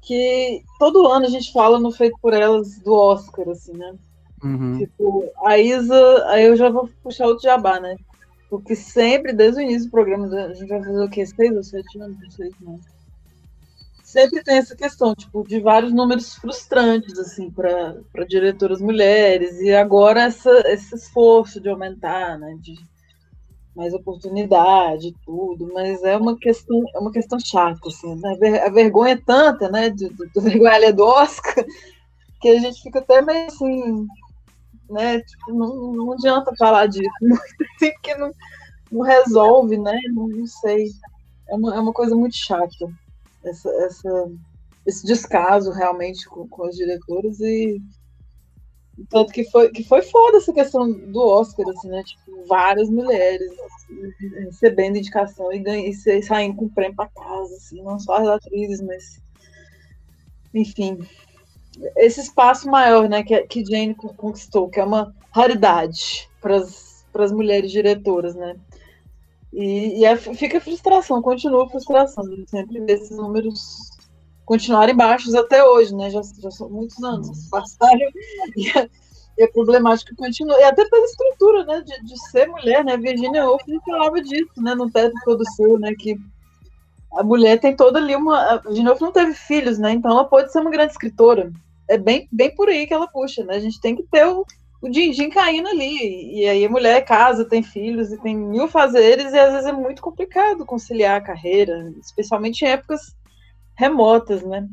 que 0.00 0.62
todo 0.78 1.06
ano 1.06 1.26
a 1.26 1.30
gente 1.30 1.52
fala 1.52 1.78
no 1.80 1.90
Feito 1.90 2.16
por 2.20 2.34
Elas 2.34 2.78
do 2.80 2.92
Oscar, 2.92 3.48
assim, 3.48 3.72
né? 3.72 3.94
Uhum. 4.42 4.78
Tipo, 4.78 5.32
a 5.44 5.58
Isa, 5.58 6.24
aí 6.28 6.44
eu 6.44 6.56
já 6.56 6.68
vou 6.68 6.88
puxar 7.02 7.26
outro 7.26 7.42
jabá, 7.42 7.80
né? 7.80 7.96
Porque 8.50 8.76
sempre, 8.76 9.32
desde 9.32 9.60
o 9.60 9.62
início 9.62 9.86
do 9.86 9.90
programa, 9.90 10.26
a 10.26 10.52
gente 10.52 10.68
vai 10.68 10.84
fazer 10.84 11.02
o 11.02 11.08
quê? 11.08 11.24
Seis 11.24 11.56
ou 11.56 11.62
sete 11.62 11.98
anos? 11.98 12.20
Não 12.20 12.30
sei, 12.30 12.50
não. 12.60 12.78
Sempre 14.02 14.44
tem 14.44 14.58
essa 14.58 14.76
questão, 14.76 15.14
tipo, 15.14 15.42
de 15.48 15.58
vários 15.58 15.92
números 15.92 16.34
frustrantes, 16.34 17.18
assim, 17.18 17.50
para 17.50 18.24
diretoras 18.28 18.80
mulheres, 18.80 19.58
e 19.60 19.74
agora 19.74 20.22
essa, 20.24 20.50
esse 20.66 20.94
esforço 20.94 21.60
de 21.60 21.70
aumentar, 21.70 22.38
né? 22.38 22.56
De, 22.60 22.74
mais 23.74 23.92
oportunidade, 23.92 25.14
tudo, 25.24 25.70
mas 25.72 26.02
é 26.04 26.16
uma 26.16 26.36
questão, 26.36 26.82
é 26.94 26.98
uma 26.98 27.10
questão 27.10 27.38
chata, 27.40 27.88
assim, 27.88 28.14
né? 28.16 28.60
a 28.64 28.70
vergonha 28.70 29.14
é 29.14 29.16
tanta, 29.16 29.68
né, 29.68 29.90
do, 29.90 30.08
do, 30.10 30.26
do 30.34 30.40
vergonha 30.40 30.92
do 30.92 31.04
Oscar, 31.04 31.64
que 32.40 32.48
a 32.48 32.60
gente 32.60 32.80
fica 32.82 33.00
até 33.00 33.20
meio 33.20 33.46
assim, 33.46 34.06
né, 34.88 35.20
tipo, 35.20 35.52
não, 35.52 35.92
não 35.92 36.12
adianta 36.12 36.54
falar 36.56 36.86
disso, 36.86 37.10
assim, 37.76 37.92
porque 37.92 38.14
não, 38.14 38.30
não 38.92 39.02
resolve, 39.02 39.76
né, 39.76 39.98
não, 40.12 40.28
não 40.28 40.46
sei, 40.46 40.90
é 41.48 41.54
uma, 41.54 41.74
é 41.74 41.80
uma 41.80 41.92
coisa 41.92 42.14
muito 42.14 42.36
chata, 42.36 42.88
essa, 43.44 43.68
essa, 43.84 44.30
esse 44.86 45.04
descaso 45.04 45.72
realmente 45.72 46.28
com, 46.28 46.46
com 46.46 46.68
os 46.68 46.76
diretores 46.76 47.40
e 47.40 47.82
tanto 49.10 49.32
que 49.32 49.44
foi, 49.44 49.70
que 49.70 49.82
foi 49.82 50.02
foda 50.02 50.38
essa 50.38 50.52
questão 50.52 50.90
do 50.90 51.20
Oscar, 51.20 51.68
assim, 51.68 51.88
né? 51.88 52.02
Tipo, 52.04 52.44
várias 52.46 52.88
mulheres 52.88 53.50
recebendo 54.44 54.96
indicação 54.96 55.52
e, 55.52 55.58
ganhando, 55.58 55.88
e 55.88 56.22
saindo 56.22 56.56
com 56.56 56.68
prêmio 56.68 56.96
para 56.96 57.08
casa, 57.08 57.54
assim, 57.56 57.82
não 57.82 57.98
só 57.98 58.16
as 58.16 58.28
atrizes, 58.28 58.80
mas. 58.80 59.22
Enfim. 60.52 60.98
Esse 61.96 62.20
espaço 62.20 62.70
maior, 62.70 63.08
né, 63.08 63.24
que, 63.24 63.36
que 63.48 63.64
Jane 63.64 63.96
conquistou, 63.96 64.68
que 64.68 64.78
é 64.78 64.84
uma 64.84 65.12
raridade 65.32 66.30
para 66.40 66.56
as 66.56 67.32
mulheres 67.32 67.72
diretoras, 67.72 68.36
né? 68.36 68.54
E, 69.52 70.00
e 70.00 70.04
é, 70.04 70.16
fica 70.16 70.60
frustração, 70.60 71.20
continua 71.20 71.68
frustração, 71.68 72.24
sempre 72.46 72.80
ver 72.80 72.92
esses 72.92 73.16
números 73.16 73.93
continuarem 74.44 74.94
baixos 74.94 75.34
até 75.34 75.64
hoje, 75.64 75.94
né? 75.94 76.10
Já, 76.10 76.20
já 76.40 76.50
são 76.50 76.68
muitos 76.68 77.02
anos 77.02 77.48
passaram 77.50 78.08
e 78.56 78.70
a, 78.70 78.88
e 79.38 79.42
a 79.42 79.48
problemática 79.48 80.14
continua. 80.16 80.58
E 80.58 80.64
até 80.64 80.84
pela 80.88 81.04
estrutura, 81.04 81.64
né? 81.64 81.80
De, 81.80 82.04
de 82.04 82.30
ser 82.30 82.46
mulher, 82.48 82.84
né? 82.84 82.96
Virginia 82.96 83.46
Woolf 83.46 83.62
falava 83.84 84.20
disso, 84.20 84.52
né? 84.58 84.74
No 84.74 84.90
teto 84.90 85.14
todo 85.24 85.48
seu, 85.52 85.78
né? 85.78 85.94
Que 85.98 86.16
a 87.16 87.22
mulher 87.22 87.58
tem 87.58 87.74
toda 87.74 87.98
ali 87.98 88.14
uma. 88.14 88.58
Virginia 88.58 88.90
Woolf 88.90 89.00
não 89.00 89.12
teve 89.12 89.34
filhos, 89.34 89.78
né? 89.78 89.92
Então 89.92 90.10
ela 90.10 90.24
pode 90.24 90.52
ser 90.52 90.60
uma 90.60 90.70
grande 90.70 90.92
escritora. 90.92 91.50
É 91.88 91.98
bem, 91.98 92.28
bem 92.32 92.54
por 92.54 92.68
aí 92.68 92.86
que 92.86 92.94
ela 92.94 93.06
puxa, 93.06 93.44
né? 93.44 93.56
A 93.56 93.60
gente 93.60 93.80
tem 93.80 93.94
que 93.94 94.02
ter 94.04 94.26
o, 94.26 94.44
o 94.80 94.88
din-din 94.88 95.28
caindo 95.30 95.68
ali. 95.68 96.40
E 96.40 96.48
aí 96.48 96.64
a 96.64 96.70
mulher 96.70 97.04
casa, 97.04 97.44
tem 97.44 97.62
filhos 97.62 98.10
e 98.10 98.20
tem 98.20 98.36
mil 98.36 98.68
fazeres, 98.68 99.32
e 99.32 99.38
às 99.38 99.52
vezes 99.52 99.66
é 99.66 99.72
muito 99.72 100.00
complicado 100.00 100.64
conciliar 100.64 101.18
a 101.18 101.24
carreira, 101.24 101.92
especialmente 102.00 102.64
em 102.64 102.68
épocas 102.68 103.14
remotas, 103.74 104.42
né? 104.42 104.68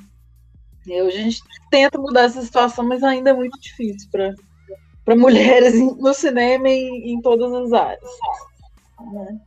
E 0.85 1.01
hoje 1.01 1.17
a 1.17 1.21
gente 1.21 1.43
tenta 1.69 1.97
mudar 1.99 2.23
essa 2.23 2.41
situação, 2.41 2.87
mas 2.87 3.03
ainda 3.03 3.29
é 3.29 3.33
muito 3.33 3.59
difícil 3.59 4.09
para 4.11 5.15
mulheres 5.15 5.79
no 5.97 6.13
cinema 6.13 6.69
e 6.69 7.11
em, 7.11 7.21
todas 7.21 7.53
as 7.53 7.73
áreas. 7.73 8.09
Né? 9.13 9.39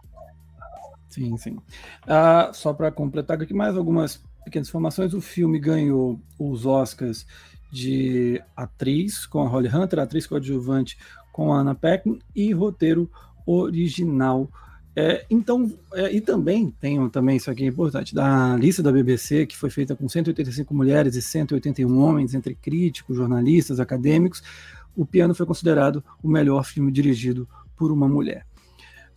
Sim, 1.09 1.37
sim. 1.37 1.57
Uh, 2.05 2.53
só 2.53 2.73
para 2.73 2.91
completar 2.91 3.41
aqui 3.41 3.55
mais 3.55 3.77
algumas 3.77 4.23
pequenas 4.45 4.69
informações, 4.69 5.15
o 5.15 5.21
filme 5.21 5.59
ganhou 5.59 6.21
os 6.39 6.67
Oscars 6.67 7.27
de 7.73 8.41
atriz 8.57 9.27
com 9.27 9.41
a 9.41 9.49
Holly 9.49 9.69
Hunter, 9.69 9.99
atriz 9.99 10.27
coadjuvante 10.27 10.97
com 11.33 11.53
a 11.53 11.59
Anna 11.59 11.75
Paquin 11.75 12.21
e 12.35 12.53
roteiro 12.53 13.11
original 13.45 14.49
é, 14.97 15.25
então, 15.29 15.73
é, 15.93 16.13
e 16.13 16.21
também 16.21 16.71
tem 16.81 17.09
também 17.09 17.37
isso 17.37 17.51
aqui 17.51 17.65
é 17.65 17.67
importante, 17.67 18.15
da 18.15 18.57
lista 18.57 18.83
da 18.83 18.93
BBC, 18.93 19.45
que 19.47 19.57
foi 19.57 19.69
feita 19.69 19.97
com 19.97 20.09
185 20.09 20.73
mulheres 20.73 21.17
e 21.17 21.23
181 21.23 21.99
homens, 21.99 22.35
entre 22.35 22.55
críticos, 22.55 23.17
jornalistas, 23.17 23.81
acadêmicos, 23.81 24.43
o 24.97 25.05
Piano 25.05 25.35
foi 25.35 25.47
considerado 25.47 26.03
o 26.23 26.29
melhor 26.29 26.65
filme 26.65 26.93
dirigido 26.93 27.49
por 27.77 27.91
uma 27.91 28.09
mulher. 28.09 28.47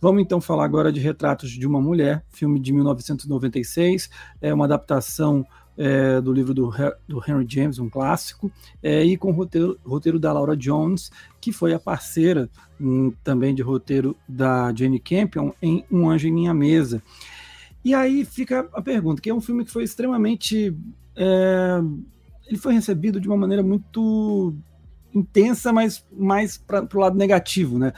Vamos 0.00 0.22
então 0.22 0.40
falar 0.40 0.64
agora 0.64 0.92
de 0.92 1.00
Retratos 1.00 1.50
de 1.50 1.66
uma 1.66 1.80
Mulher, 1.80 2.24
filme 2.28 2.60
de 2.60 2.72
1996, 2.72 4.08
é 4.40 4.54
uma 4.54 4.64
adaptação 4.64 5.44
é, 5.78 6.20
do 6.20 6.32
livro 6.32 6.52
do, 6.52 6.74
do, 7.06 7.22
Henry 7.26 7.46
James, 7.48 7.78
um 7.78 7.88
clássico, 7.88 8.50
é, 8.82 9.04
e 9.04 9.16
com 9.16 9.30
roteiro, 9.30 9.78
roteiro 9.86 10.18
da 10.18 10.32
Laura 10.32 10.56
Jones, 10.56 11.10
que 11.40 11.52
foi 11.52 11.72
a 11.72 11.78
parceira 11.78 12.50
um, 12.80 13.12
também 13.22 13.54
de 13.54 13.62
roteiro 13.62 14.16
da 14.28 14.74
Jane 14.74 14.98
Campion 14.98 15.52
em 15.62 15.84
Um 15.90 16.10
Anjo 16.10 16.26
em 16.26 16.32
Minha 16.32 16.52
Mesa. 16.52 17.00
E 17.84 17.94
aí 17.94 18.24
fica 18.24 18.68
a 18.72 18.82
pergunta, 18.82 19.22
que 19.22 19.30
é 19.30 19.34
um 19.34 19.40
filme 19.40 19.64
que 19.64 19.70
foi 19.70 19.84
extremamente... 19.84 20.76
É, 21.14 21.80
ele 22.46 22.58
foi 22.58 22.74
recebido 22.74 23.20
de 23.20 23.28
uma 23.28 23.36
maneira 23.36 23.62
muito 23.62 24.54
intensa, 25.14 25.72
mas 25.72 26.04
mais 26.10 26.58
para 26.58 26.88
o 26.92 26.98
lado 26.98 27.16
negativo, 27.16 27.78
né? 27.78 27.92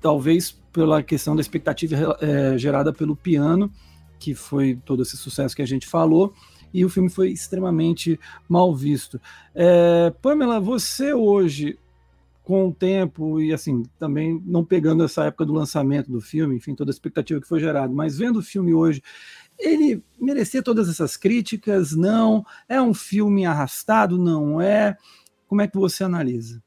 Talvez 0.00 0.52
pela 0.72 1.02
questão 1.02 1.34
da 1.36 1.42
expectativa 1.42 2.16
é, 2.20 2.56
gerada 2.56 2.92
pelo 2.92 3.14
piano, 3.14 3.70
que 4.18 4.34
foi 4.34 4.78
todo 4.84 5.02
esse 5.02 5.16
sucesso 5.16 5.54
que 5.54 5.62
a 5.62 5.66
gente 5.66 5.86
falou, 5.86 6.32
e 6.72 6.84
o 6.84 6.88
filme 6.88 7.08
foi 7.08 7.30
extremamente 7.30 8.18
mal 8.48 8.74
visto. 8.74 9.20
É, 9.54 10.12
Pamela, 10.22 10.60
você 10.60 11.12
hoje, 11.12 11.78
com 12.42 12.68
o 12.68 12.74
tempo 12.74 13.40
e 13.40 13.52
assim, 13.52 13.82
também 13.98 14.42
não 14.44 14.64
pegando 14.64 15.04
essa 15.04 15.24
época 15.24 15.44
do 15.44 15.52
lançamento 15.52 16.10
do 16.10 16.20
filme, 16.20 16.56
enfim, 16.56 16.74
toda 16.74 16.90
a 16.90 16.94
expectativa 16.94 17.40
que 17.40 17.48
foi 17.48 17.60
gerada, 17.60 17.92
mas 17.92 18.18
vendo 18.18 18.38
o 18.38 18.42
filme 18.42 18.74
hoje, 18.74 19.02
ele 19.58 20.02
merecia 20.20 20.62
todas 20.62 20.88
essas 20.88 21.16
críticas? 21.16 21.92
Não? 21.92 22.44
É 22.68 22.80
um 22.80 22.94
filme 22.94 23.44
arrastado? 23.44 24.18
Não 24.18 24.60
é? 24.60 24.96
Como 25.46 25.60
é 25.60 25.68
que 25.68 25.76
você 25.76 26.02
analisa? 26.02 26.62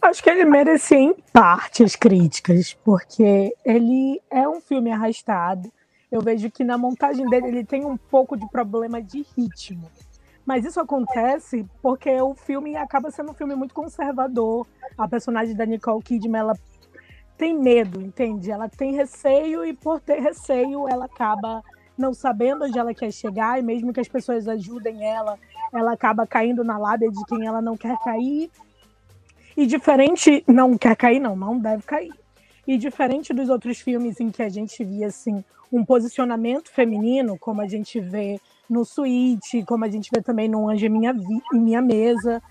Acho 0.00 0.22
que 0.22 0.30
ele 0.30 0.44
merecia 0.44 0.98
em 0.98 1.14
parte 1.32 1.82
as 1.82 1.96
críticas, 1.96 2.74
porque 2.84 3.52
ele 3.64 4.20
é 4.30 4.48
um 4.48 4.60
filme 4.60 4.90
arrastado 4.90 5.72
eu 6.10 6.20
vejo 6.20 6.50
que 6.50 6.64
na 6.64 6.78
montagem 6.78 7.28
dele 7.28 7.48
ele 7.48 7.64
tem 7.64 7.84
um 7.84 7.96
pouco 7.96 8.36
de 8.36 8.48
problema 8.48 9.02
de 9.02 9.26
ritmo. 9.36 9.90
Mas 10.44 10.64
isso 10.64 10.78
acontece 10.78 11.66
porque 11.82 12.10
o 12.20 12.34
filme 12.34 12.76
acaba 12.76 13.10
sendo 13.10 13.32
um 13.32 13.34
filme 13.34 13.56
muito 13.56 13.74
conservador. 13.74 14.66
A 14.96 15.08
personagem 15.08 15.56
da 15.56 15.66
Nicole 15.66 16.02
Kidman, 16.02 16.40
ela 16.40 16.58
tem 17.36 17.52
medo, 17.52 18.00
entende? 18.00 18.50
Ela 18.50 18.68
tem 18.68 18.94
receio 18.94 19.64
e 19.64 19.74
por 19.74 20.00
ter 20.00 20.20
receio, 20.20 20.88
ela 20.88 21.06
acaba 21.06 21.62
não 21.98 22.14
sabendo 22.14 22.64
onde 22.64 22.78
ela 22.78 22.94
quer 22.94 23.10
chegar 23.10 23.58
e 23.58 23.62
mesmo 23.62 23.92
que 23.92 24.00
as 24.00 24.08
pessoas 24.08 24.46
ajudem 24.46 25.04
ela, 25.04 25.38
ela 25.72 25.92
acaba 25.92 26.26
caindo 26.26 26.62
na 26.62 26.78
lábia 26.78 27.10
de 27.10 27.24
quem 27.24 27.46
ela 27.46 27.60
não 27.60 27.76
quer 27.76 27.98
cair. 27.98 28.50
E 29.56 29.66
diferente, 29.66 30.44
não 30.46 30.76
quer 30.76 30.94
cair 30.94 31.18
não, 31.18 31.34
não 31.34 31.58
deve 31.58 31.82
cair. 31.82 32.12
E 32.66 32.76
diferente 32.76 33.32
dos 33.32 33.48
outros 33.48 33.78
filmes 33.78 34.20
em 34.20 34.30
que 34.30 34.42
a 34.42 34.48
gente 34.48 34.82
via 34.84 35.06
assim 35.06 35.44
um 35.72 35.84
posicionamento 35.84 36.70
feminino, 36.70 37.38
como 37.38 37.60
a 37.60 37.68
gente 37.68 38.00
vê 38.00 38.40
no 38.68 38.84
Suíte, 38.84 39.64
como 39.64 39.84
a 39.84 39.88
gente 39.88 40.10
vê 40.12 40.20
também 40.20 40.48
no 40.48 40.68
Anjo 40.68 40.86
em 40.86 40.88
Minha, 40.88 41.14
em 41.52 41.58
Minha 41.58 41.82
Mesa. 41.82 42.42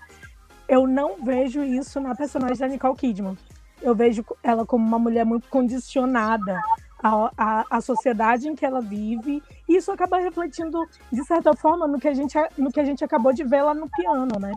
Eu 0.68 0.86
não 0.86 1.16
vejo 1.22 1.62
isso 1.62 2.00
na 2.00 2.14
personagem 2.14 2.58
da 2.58 2.68
Nicole 2.68 2.96
Kidman. 2.96 3.36
Eu 3.82 3.94
vejo 3.94 4.24
ela 4.42 4.64
como 4.64 4.86
uma 4.86 4.98
mulher 4.98 5.24
muito 5.24 5.48
condicionada 5.48 6.60
a, 7.02 7.30
a, 7.36 7.64
a, 7.70 7.80
sociedade 7.80 8.48
em 8.48 8.54
que 8.54 8.64
ela 8.64 8.80
vive, 8.80 9.42
e 9.68 9.76
isso 9.76 9.92
acaba 9.92 10.18
refletindo, 10.18 10.86
de 11.12 11.24
certa 11.24 11.54
forma, 11.54 11.86
no 11.86 12.00
que 12.00 12.08
a 12.08 12.14
gente, 12.14 12.34
no 12.56 12.72
que 12.72 12.80
a 12.80 12.84
gente 12.84 13.04
acabou 13.04 13.32
de 13.32 13.44
ver 13.44 13.62
lá 13.62 13.74
no 13.74 13.88
piano, 13.88 14.38
né? 14.40 14.52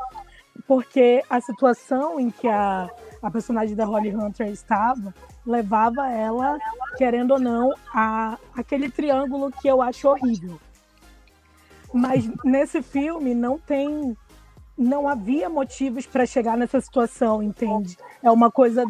Porque 0.66 1.24
a 1.30 1.42
situação 1.42 2.20
em 2.20 2.30
que 2.30 2.48
a, 2.48 2.90
a 3.22 3.30
personagem 3.30 3.76
da 3.76 3.86
Holly 3.86 4.16
Hunter 4.16 4.48
estava 4.48 5.14
levava 5.46 6.08
ela, 6.10 6.58
querendo 6.98 7.32
ou 7.32 7.40
não, 7.40 7.74
a 7.94 8.38
aquele 8.56 8.90
triângulo 8.90 9.52
que 9.52 9.68
eu 9.68 9.82
acho 9.82 10.08
horrível. 10.08 10.60
Mas 11.94 12.30
nesse 12.44 12.82
filme 12.82 13.34
não 13.34 13.58
tem 13.58 14.16
não 14.78 15.10
havia 15.10 15.50
motivos 15.50 16.06
para 16.06 16.26
chegar 16.26 16.58
nessa 16.58 16.80
situação, 16.80 17.44
entende? 17.44 17.98
É 18.24 18.32
uma 18.32 18.50
coisa 18.50 18.86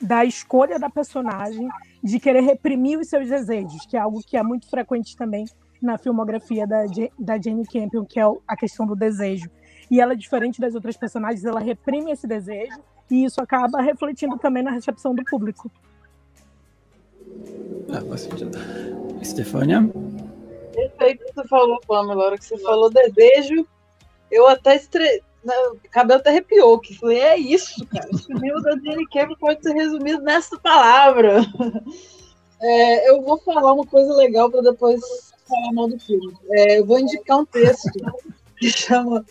da 0.00 0.26
escolha 0.26 0.78
da 0.78 0.90
personagem 0.90 1.68
de 2.04 2.20
querer 2.20 2.42
reprimir 2.42 2.98
os 2.98 3.08
seus 3.08 3.30
desejos, 3.30 3.86
que 3.86 3.96
é 3.96 4.00
algo 4.00 4.20
que 4.22 4.36
é 4.36 4.42
muito 4.42 4.68
frequente 4.68 5.16
também 5.16 5.46
na 5.80 5.96
filmografia 5.96 6.66
da, 6.66 6.82
da 7.18 7.40
Jane 7.40 7.66
Campion, 7.66 8.04
que 8.04 8.20
é 8.20 8.24
a 8.46 8.56
questão 8.56 8.86
do 8.86 8.94
desejo. 8.94 9.48
E 9.90 10.00
ela, 10.00 10.14
diferente 10.14 10.60
das 10.60 10.74
outras 10.74 10.98
personagens, 10.98 11.44
ela 11.44 11.60
reprime 11.60 12.12
esse 12.12 12.26
desejo 12.26 12.78
e 13.10 13.24
isso 13.24 13.40
acaba 13.40 13.80
refletindo 13.80 14.38
também 14.38 14.62
na 14.62 14.70
recepção 14.70 15.14
do 15.14 15.24
público. 15.24 15.70
Ah, 17.90 18.00
faz 18.08 18.22
sentido. 18.22 18.58
Estefânia? 19.20 19.88
Perfeito 20.74 21.24
que 21.24 21.34
você 21.34 21.48
falou, 21.48 21.80
Pamela. 21.86 22.14
Na 22.14 22.24
hora 22.24 22.38
que 22.38 22.44
você 22.44 22.58
falou 22.58 22.90
desejo, 22.90 23.66
eu 24.30 24.48
até 24.48 24.76
estre... 24.76 25.22
O 25.44 25.90
cabelo 25.90 26.20
até 26.20 26.30
arrepiou, 26.30 26.78
que 26.78 26.96
falei, 26.96 27.18
é 27.18 27.36
isso, 27.36 27.84
cara. 27.86 28.08
O 28.08 28.38
livro 28.38 28.62
da 28.62 28.70
Jane 28.76 29.08
Campion 29.08 29.36
pode 29.40 29.60
ser 29.62 29.74
resumido 29.74 30.22
nessa 30.22 30.58
palavra. 30.58 31.40
É, 32.64 33.10
eu 33.10 33.20
vou 33.22 33.38
falar 33.38 33.72
uma 33.72 33.84
coisa 33.84 34.14
legal 34.14 34.48
para 34.48 34.62
depois 34.62 35.00
falar 35.48 35.72
mal 35.72 35.88
do 35.88 35.98
filme. 35.98 36.32
É, 36.52 36.78
eu 36.78 36.86
vou 36.86 36.96
indicar 36.96 37.38
um 37.38 37.44
texto 37.44 37.90
que 38.56 38.70
chama 38.70 39.24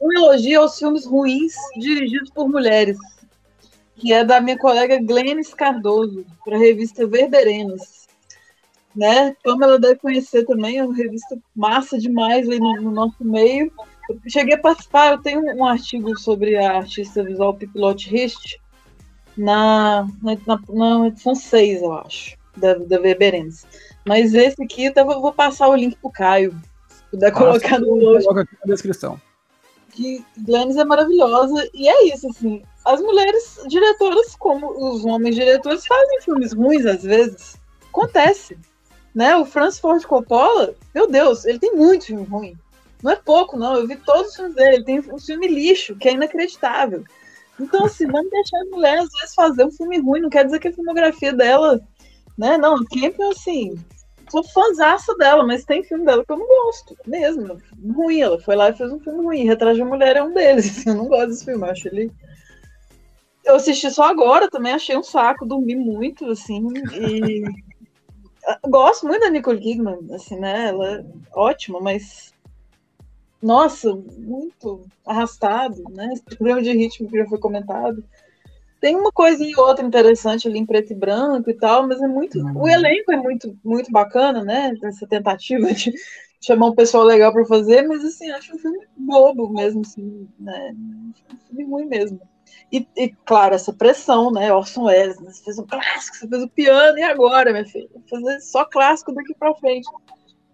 Um 0.00 0.12
elogio 0.12 0.62
aos 0.62 0.78
filmes 0.78 1.04
ruins 1.06 1.54
dirigidos 1.78 2.30
por 2.30 2.48
mulheres, 2.48 2.96
que 3.96 4.12
é 4.12 4.24
da 4.24 4.40
minha 4.40 4.58
colega 4.58 4.98
Glennis 5.02 5.52
Cardoso, 5.52 6.24
para 6.44 6.56
a 6.56 6.60
revista 6.60 7.06
Verberenas. 7.06 8.08
Né? 8.96 9.36
Pamela 9.44 9.78
deve 9.78 9.96
conhecer 9.96 10.44
também, 10.44 10.78
é 10.78 10.84
uma 10.84 10.96
revista 10.96 11.38
massa 11.54 11.98
demais 11.98 12.48
aí 12.48 12.58
no, 12.58 12.80
no 12.80 12.90
nosso 12.90 13.24
meio 13.24 13.70
cheguei 14.28 14.54
a 14.54 14.58
participar, 14.58 15.12
eu 15.12 15.18
tenho 15.18 15.40
um 15.40 15.64
artigo 15.64 16.18
sobre 16.18 16.56
a 16.56 16.78
artista 16.78 17.22
visual 17.22 17.54
Pipilote 17.54 18.10
Rist 18.10 18.56
na, 19.36 20.06
na, 20.22 20.60
na, 20.68 21.06
edição 21.06 21.34
6, 21.34 21.82
eu 21.82 21.92
acho, 21.92 22.36
da, 22.56 22.74
da. 22.74 22.98
Mas 24.06 24.34
esse 24.34 24.62
aqui 24.62 24.92
eu 24.94 25.06
vou 25.20 25.32
passar 25.32 25.68
o 25.68 25.76
link 25.76 25.96
pro 25.96 26.10
Caio, 26.10 26.54
se 26.88 27.02
puder 27.10 27.32
colocar 27.32 27.78
no 27.78 27.86
Coloca 27.86 28.42
aqui 28.42 28.56
na 28.64 28.72
descrição. 28.72 29.20
Que 29.92 30.24
Glennis 30.38 30.76
é 30.76 30.84
maravilhosa, 30.84 31.68
e 31.74 31.88
é 31.88 32.14
isso, 32.14 32.28
assim, 32.30 32.62
as 32.84 33.00
mulheres 33.00 33.60
diretoras, 33.66 34.34
como 34.36 34.70
os 34.70 35.04
homens 35.04 35.34
diretores, 35.34 35.86
fazem 35.86 36.22
filmes 36.22 36.52
ruins 36.52 36.86
às 36.86 37.02
vezes. 37.02 37.56
Acontece. 37.88 38.56
Né? 39.14 39.36
O 39.36 39.44
Francis 39.44 39.80
Ford 39.80 40.04
Coppola, 40.04 40.74
meu 40.94 41.08
Deus, 41.08 41.44
ele 41.44 41.58
tem 41.58 41.74
muito 41.74 42.06
filme 42.06 42.24
ruim. 42.24 42.56
Não 43.02 43.12
é 43.12 43.16
pouco, 43.16 43.56
não. 43.56 43.76
Eu 43.76 43.86
vi 43.86 43.96
todos 43.96 44.30
os 44.30 44.36
filmes 44.36 44.54
dele. 44.54 44.76
Ele 44.76 44.84
tem 44.84 45.00
um 45.00 45.18
filme 45.18 45.48
lixo, 45.48 45.96
que 45.96 46.08
é 46.08 46.12
inacreditável. 46.12 47.04
Então, 47.58 47.84
assim, 47.84 48.06
vamos 48.06 48.30
deixar 48.30 48.58
a 48.58 48.64
mulher, 48.66 48.98
às 48.98 49.08
vezes, 49.10 49.34
fazer 49.34 49.64
um 49.64 49.70
filme 49.70 49.98
ruim. 49.98 50.20
Não 50.20 50.30
quer 50.30 50.44
dizer 50.44 50.58
que 50.60 50.68
a 50.68 50.72
filmografia 50.72 51.32
dela. 51.32 51.80
Né? 52.36 52.56
Não, 52.56 52.78
sempre 52.92 53.22
assim. 53.24 53.78
Sou 54.30 54.44
fãzaça 54.44 55.14
dela, 55.16 55.44
mas 55.44 55.64
tem 55.64 55.82
filme 55.82 56.04
dela 56.04 56.24
que 56.24 56.32
eu 56.32 56.38
não 56.38 56.46
gosto, 56.46 56.96
mesmo. 57.06 57.60
Ruim. 57.92 58.20
Ela 58.20 58.40
foi 58.40 58.56
lá 58.56 58.70
e 58.70 58.76
fez 58.76 58.92
um 58.92 59.00
filme 59.00 59.24
ruim. 59.24 59.44
Retrato 59.44 59.76
de 59.76 59.84
Mulher 59.84 60.16
é 60.16 60.22
um 60.22 60.32
deles. 60.32 60.84
Eu 60.86 60.94
não 60.94 61.08
gosto 61.08 61.28
desse 61.28 61.44
filme. 61.44 61.66
Eu 61.66 61.70
acho 61.70 61.88
ele. 61.88 62.12
Eu 63.44 63.56
assisti 63.56 63.90
só 63.90 64.04
agora 64.04 64.48
também, 64.48 64.72
achei 64.72 64.96
um 64.96 65.02
saco, 65.02 65.46
dormi 65.46 65.74
muito, 65.74 66.26
assim, 66.26 66.68
e. 66.92 67.42
Gosto 68.68 69.06
muito 69.06 69.20
da 69.20 69.30
Nicole 69.30 69.60
Kidman, 69.60 69.98
assim, 70.14 70.38
né? 70.38 70.68
Ela 70.68 71.00
é 71.00 71.04
ótima, 71.32 71.78
mas 71.80 72.32
nossa, 73.42 73.94
muito 73.94 74.86
arrastado, 75.06 75.82
né? 75.90 76.10
Esse 76.12 76.22
problema 76.22 76.62
de 76.62 76.72
ritmo 76.72 77.08
que 77.08 77.16
já 77.16 77.26
foi 77.26 77.38
comentado. 77.38 78.04
Tem 78.80 78.96
uma 78.96 79.12
coisinha 79.12 79.54
ou 79.58 79.68
outra 79.68 79.84
interessante 79.84 80.48
ali 80.48 80.58
em 80.58 80.66
preto 80.66 80.92
e 80.92 80.96
branco 80.96 81.50
e 81.50 81.54
tal, 81.54 81.86
mas 81.86 82.00
é 82.00 82.08
muito. 82.08 82.38
Uhum. 82.38 82.62
O 82.62 82.68
elenco 82.68 83.12
é 83.12 83.16
muito, 83.16 83.56
muito 83.62 83.90
bacana, 83.92 84.42
né? 84.42 84.74
Essa 84.82 85.06
tentativa 85.06 85.72
de 85.74 85.92
chamar 86.40 86.68
um 86.68 86.74
pessoal 86.74 87.04
legal 87.04 87.32
para 87.32 87.44
fazer, 87.44 87.86
mas 87.86 88.02
assim, 88.04 88.30
acho 88.30 88.56
um 88.56 88.58
filme 88.58 88.78
bobo 88.96 89.50
mesmo, 89.50 89.82
assim, 89.82 90.26
né? 90.38 90.74
Um 90.74 91.36
filme 91.48 91.64
ruim 91.64 91.86
mesmo. 91.86 92.20
E, 92.72 92.86
e, 92.96 93.08
claro, 93.24 93.54
essa 93.54 93.72
pressão, 93.72 94.30
né? 94.30 94.52
Orson 94.52 94.84
Welles, 94.84 95.20
né? 95.20 95.30
você 95.30 95.44
fez 95.44 95.58
um 95.58 95.66
clássico, 95.66 96.16
você 96.16 96.28
fez 96.28 96.42
o 96.42 96.48
piano, 96.48 96.98
e 96.98 97.02
agora, 97.02 97.52
minha 97.52 97.66
filha? 97.66 97.88
Fazer 98.08 98.40
só 98.40 98.64
clássico 98.64 99.12
daqui 99.12 99.34
para 99.34 99.54
frente. 99.56 99.88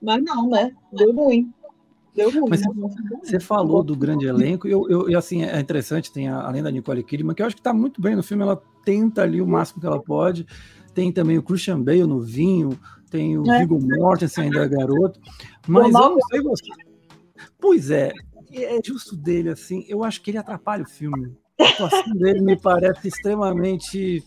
Mas 0.00 0.22
não, 0.24 0.48
né? 0.48 0.72
Deu 0.92 1.12
ruim. 1.12 1.52
Mas 2.48 2.62
você 3.22 3.38
falou 3.38 3.82
do 3.82 3.94
grande 3.94 4.26
elenco, 4.26 4.66
e 4.66 4.70
eu, 4.70 4.88
eu, 4.88 5.18
assim, 5.18 5.44
é 5.44 5.60
interessante, 5.60 6.12
tem 6.12 6.28
a, 6.28 6.46
além 6.46 6.62
da 6.62 6.70
Nicole 6.70 7.02
Kidman, 7.02 7.34
que 7.34 7.42
eu 7.42 7.46
acho 7.46 7.56
que 7.56 7.60
está 7.60 7.74
muito 7.74 8.00
bem 8.00 8.16
no 8.16 8.22
filme, 8.22 8.42
ela 8.42 8.60
tenta 8.84 9.22
ali 9.22 9.40
o 9.40 9.46
máximo 9.46 9.80
que 9.80 9.86
ela 9.86 10.02
pode. 10.02 10.46
Tem 10.94 11.12
também 11.12 11.36
o 11.36 11.42
Christian 11.42 11.82
Bale 11.82 12.06
no 12.06 12.20
vinho, 12.20 12.78
tem 13.10 13.38
o 13.38 13.50
é. 13.50 13.60
Viggo 13.60 13.78
Mortensen 13.80 14.44
ainda 14.44 14.64
é 14.64 14.68
garoto. 14.68 15.20
Mas 15.68 15.92
eu 15.92 15.92
não 15.92 16.18
sei 16.30 16.40
você. 16.40 16.64
Pois 17.60 17.90
é, 17.90 18.12
é 18.52 18.78
justo 18.82 19.16
dele, 19.16 19.50
assim, 19.50 19.84
eu 19.88 20.02
acho 20.02 20.22
que 20.22 20.30
ele 20.30 20.38
atrapalha 20.38 20.84
o 20.84 20.88
filme. 20.88 21.36
A 21.60 21.68
atuação 21.68 22.12
dele 22.14 22.40
me 22.40 22.56
parece 22.56 23.08
extremamente 23.08 24.22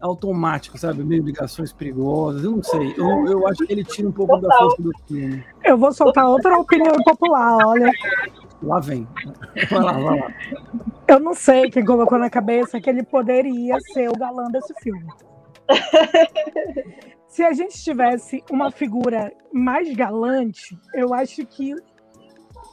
automático, 0.00 0.78
sabe? 0.78 1.04
Meio 1.04 1.22
ligações 1.22 1.72
perigosas, 1.72 2.42
eu 2.42 2.52
não 2.52 2.62
sei. 2.62 2.94
Eu, 2.96 3.26
eu 3.26 3.46
acho 3.48 3.66
que 3.66 3.72
ele 3.72 3.84
tira 3.84 4.08
um 4.08 4.12
pouco 4.12 4.36
da 4.38 4.48
força 4.56 4.82
do 4.82 4.90
filme. 5.06 5.44
Eu 5.64 5.76
vou 5.76 5.92
soltar 5.92 6.26
outra 6.26 6.58
opinião 6.58 6.94
popular, 7.04 7.58
olha. 7.66 7.90
Lá 8.62 8.80
vem. 8.80 9.06
Vai 9.70 9.80
lá, 9.80 9.92
vai 9.92 10.20
lá. 10.20 10.34
Eu 11.08 11.20
não 11.20 11.34
sei 11.34 11.70
quem 11.70 11.84
colocou 11.84 12.18
na 12.18 12.30
cabeça 12.30 12.80
que 12.80 12.88
ele 12.88 13.02
poderia 13.02 13.76
ser 13.92 14.08
o 14.08 14.16
galã 14.18 14.44
desse 14.50 14.72
filme. 14.82 15.06
Se 17.26 17.42
a 17.42 17.52
gente 17.52 17.82
tivesse 17.82 18.42
uma 18.50 18.70
figura 18.70 19.32
mais 19.52 19.94
galante, 19.94 20.76
eu 20.94 21.14
acho 21.14 21.46
que 21.46 21.74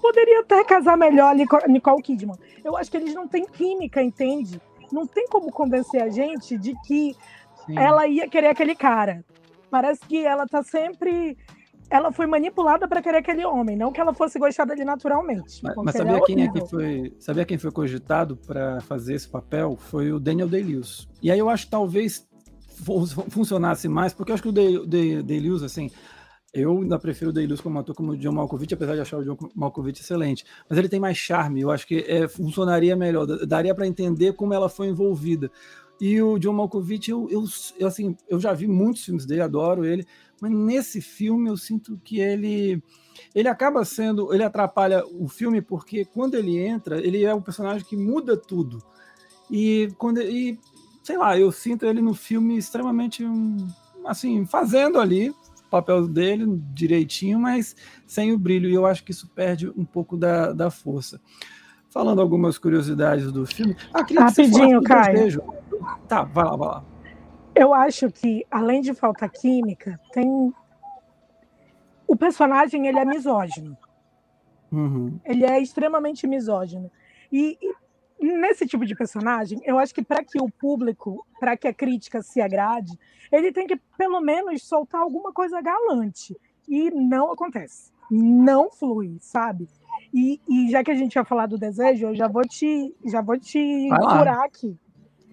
poderia 0.01 0.41
até 0.41 0.63
casar 0.63 0.97
melhor 0.97 1.29
ali 1.29 1.45
com 1.45 1.57
Nicole 1.67 2.01
Kidman. 2.01 2.35
Eu 2.63 2.75
acho 2.75 2.89
que 2.89 2.97
eles 2.97 3.13
não 3.13 3.27
têm 3.27 3.45
química, 3.45 4.01
entende? 4.01 4.59
Não 4.91 5.05
tem 5.05 5.27
como 5.27 5.51
convencer 5.51 6.01
a 6.01 6.09
gente 6.09 6.57
de 6.57 6.73
que 6.85 7.15
Sim. 7.65 7.77
ela 7.77 8.07
ia 8.07 8.27
querer 8.27 8.47
aquele 8.47 8.75
cara. 8.75 9.23
Parece 9.69 10.01
que 10.01 10.25
ela 10.25 10.45
tá 10.47 10.63
sempre. 10.63 11.37
Ela 11.89 12.11
foi 12.11 12.25
manipulada 12.25 12.85
para 12.87 13.01
querer 13.01 13.19
aquele 13.19 13.45
homem, 13.45 13.77
não 13.77 13.93
que 13.93 14.01
ela 14.01 14.13
fosse 14.13 14.37
gostar 14.37 14.65
dele 14.65 14.83
naturalmente. 14.83 15.63
Mas, 15.63 15.75
mas 15.77 15.95
sabia, 15.95 16.21
quem 16.25 16.43
é 16.43 16.51
que 16.51 16.65
foi, 16.67 17.15
sabia 17.17 17.45
quem 17.45 17.57
foi 17.57 17.71
cogitado 17.71 18.35
para 18.35 18.81
fazer 18.81 19.13
esse 19.13 19.27
papel? 19.27 19.77
Foi 19.77 20.11
o 20.11 20.19
Daniel 20.19 20.49
Day-Lewis. 20.49 21.07
E 21.21 21.31
aí 21.31 21.39
eu 21.39 21.49
acho 21.49 21.65
que 21.65 21.71
talvez 21.71 22.27
funcionasse 23.29 23.87
mais, 23.87 24.13
porque 24.13 24.31
eu 24.31 24.33
acho 24.33 24.43
que 24.43 24.49
o 24.49 24.51
Day-Lewis, 24.51 25.63
assim, 25.63 25.89
eu 26.53 26.81
ainda 26.81 26.97
prefiro 26.97 27.29
o 27.29 27.33
Day-Lewis 27.33 27.61
como 27.61 27.77
ator 27.77 27.95
como 27.95 28.13
o 28.13 28.17
John 28.17 28.31
Malkovich, 28.31 28.73
apesar 28.73 28.95
de 28.95 29.01
achar 29.01 29.17
o 29.17 29.23
John 29.23 29.37
Malkovich 29.55 30.01
excelente. 30.01 30.45
Mas 30.69 30.79
ele 30.79 30.89
tem 30.89 30.99
mais 30.99 31.17
charme, 31.17 31.61
eu 31.61 31.69
acho 31.69 31.85
que 31.85 31.99
é, 32.07 32.27
funcionaria 32.27 32.95
melhor, 32.95 33.25
daria 33.45 33.75
para 33.75 33.87
entender 33.87 34.33
como 34.33 34.53
ela 34.53 34.69
foi 34.69 34.87
envolvida. 34.87 35.51
E 35.99 36.21
o 36.21 36.37
John 36.37 36.53
Malkovich, 36.53 37.09
eu, 37.09 37.27
eu, 37.29 37.43
eu, 37.79 37.87
assim, 37.87 38.15
eu 38.29 38.39
já 38.39 38.53
vi 38.53 38.67
muitos 38.67 39.03
filmes 39.03 39.25
dele, 39.25 39.41
adoro 39.41 39.83
ele, 39.83 40.05
mas 40.39 40.51
nesse 40.51 41.01
filme 41.01 41.49
eu 41.49 41.57
sinto 41.57 41.99
que 42.03 42.19
ele 42.19 42.81
ele 43.33 43.47
acaba 43.47 43.83
sendo, 43.83 44.31
ele 44.31 44.43
atrapalha 44.43 45.03
o 45.05 45.27
filme 45.27 45.59
porque 45.59 46.05
quando 46.05 46.35
ele 46.35 46.57
entra, 46.57 46.99
ele 46.99 47.23
é 47.23 47.33
um 47.33 47.41
personagem 47.41 47.85
que 47.85 47.97
muda 47.97 48.37
tudo. 48.37 48.81
E 49.49 49.91
quando 49.97 50.21
e 50.21 50.59
sei 51.03 51.17
lá, 51.17 51.37
eu 51.37 51.51
sinto 51.51 51.85
ele 51.85 52.01
no 52.01 52.13
filme 52.13 52.57
extremamente 52.57 53.25
assim, 54.05 54.45
fazendo 54.45 54.99
ali 54.99 55.33
papel 55.69 56.07
dele 56.07 56.45
direitinho, 56.73 57.39
mas 57.39 57.75
sem 58.05 58.31
o 58.31 58.39
brilho, 58.39 58.69
e 58.69 58.73
eu 58.73 58.85
acho 58.85 59.03
que 59.03 59.11
isso 59.11 59.27
perde 59.29 59.69
um 59.69 59.85
pouco 59.85 60.17
da, 60.17 60.53
da 60.53 60.69
força. 60.69 61.19
Falando 61.89 62.21
algumas 62.21 62.57
curiosidades 62.57 63.31
do 63.31 63.45
filme. 63.45 63.75
Ah, 63.93 64.05
Rapidinho, 64.19 64.81
Caio. 64.83 65.41
Tá, 66.07 66.23
vai 66.23 66.45
lá, 66.45 66.55
vai 66.55 66.67
lá. 66.67 66.85
Eu 67.55 67.73
acho 67.73 68.11
que, 68.11 68.45
além 68.51 68.81
de 68.81 68.93
falta 68.93 69.27
química, 69.27 69.99
tem. 70.11 70.53
O 72.05 72.15
personagem 72.15 72.87
ele 72.87 72.99
é 72.99 73.05
misógino. 73.05 73.75
Uhum. 74.71 75.19
Ele 75.25 75.45
é 75.45 75.59
extremamente 75.59 76.27
misógino. 76.27 76.91
E, 77.31 77.57
e 77.61 77.73
nesse 78.19 78.65
tipo 78.65 78.85
de 78.85 78.95
personagem, 78.95 79.59
eu 79.63 79.77
acho 79.77 79.93
que 79.93 80.03
para 80.03 80.23
que 80.23 80.39
o 80.41 80.49
público, 80.49 81.25
para 81.39 81.55
que 81.55 81.67
a 81.67 81.73
crítica 81.73 82.21
se 82.21 82.41
agrade, 82.41 82.97
ele 83.31 83.51
tem 83.51 83.67
que 83.67 83.79
pelo 83.97 84.19
menos 84.21 84.63
soltar 84.63 85.01
alguma 85.01 85.31
coisa 85.31 85.61
galante. 85.61 86.35
E 86.67 86.91
não 86.91 87.31
acontece. 87.31 87.91
Não 88.09 88.69
flui, 88.71 89.17
sabe? 89.19 89.67
E, 90.13 90.41
e 90.47 90.69
já 90.69 90.83
que 90.83 90.91
a 90.91 90.95
gente 90.95 91.15
ia 91.15 91.25
falar 91.25 91.45
do 91.45 91.57
desejo, 91.57 92.07
eu 92.07 92.15
já 92.15 92.27
vou 92.27 92.43
te, 92.43 92.95
já 93.05 93.21
vou 93.21 93.37
te 93.37 93.89
curar 93.89 94.45
aqui. 94.45 94.77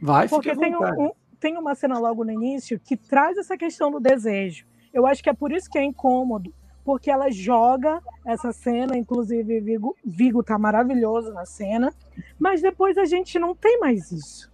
Vai, 0.01 0.29
Porque 0.29 0.55
tem, 0.57 0.77
um, 0.77 1.11
tem 1.41 1.57
uma 1.57 1.75
cena 1.75 1.99
logo 1.99 2.25
no 2.25 2.33
início 2.33 2.79
que 2.79 2.97
traz 2.97 3.37
essa 3.37 3.57
questão 3.57 3.91
do 3.91 4.01
desejo. 4.01 4.67
Eu 4.93 5.07
acho 5.07 5.23
que 5.23 5.31
é 5.31 5.35
por 5.35 5.53
isso 5.53 5.69
que 5.71 5.79
é 5.79 5.85
incômodo, 5.85 6.53
porque 6.85 7.11
ela 7.11 7.31
joga 7.31 8.01
essa 8.25 8.53
cena, 8.53 8.97
inclusive 8.97 9.61
Vigo, 9.61 9.97
Vigo 10.05 10.43
tá 10.43 10.59
maravilhoso 10.59 11.33
na 11.33 11.47
cena, 11.47 11.93
mas 12.39 12.61
depois 12.61 12.99
a 12.99 13.07
gente 13.07 13.39
não 13.39 13.55
tem 13.55 13.81
mais 13.81 14.13
isso. 14.13 14.53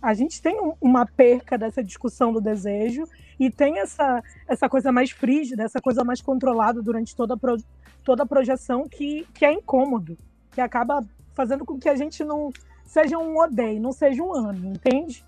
A 0.00 0.14
gente 0.14 0.40
tem 0.40 0.60
um, 0.60 0.74
uma 0.80 1.04
perca 1.04 1.58
dessa 1.58 1.82
discussão 1.82 2.32
do 2.32 2.40
desejo 2.40 3.04
e 3.40 3.50
tem 3.50 3.78
essa, 3.78 4.22
essa 4.46 4.68
coisa 4.68 4.92
mais 4.92 5.10
frígida, 5.10 5.64
essa 5.64 5.80
coisa 5.80 6.04
mais 6.04 6.20
controlada 6.20 6.80
durante 6.80 7.16
toda 7.16 7.34
a, 7.34 7.36
pro, 7.36 7.56
toda 8.04 8.22
a 8.22 8.26
projeção 8.26 8.86
que, 8.88 9.26
que 9.34 9.44
é 9.44 9.52
incômodo, 9.52 10.16
que 10.52 10.60
acaba 10.60 11.04
fazendo 11.34 11.64
com 11.64 11.78
que 11.78 11.88
a 11.88 11.96
gente 11.96 12.22
não 12.22 12.52
seja 12.84 13.18
um 13.18 13.36
odeio, 13.36 13.80
não 13.80 13.92
seja 13.92 14.22
um 14.22 14.32
ano, 14.32 14.72
entende? 14.72 15.24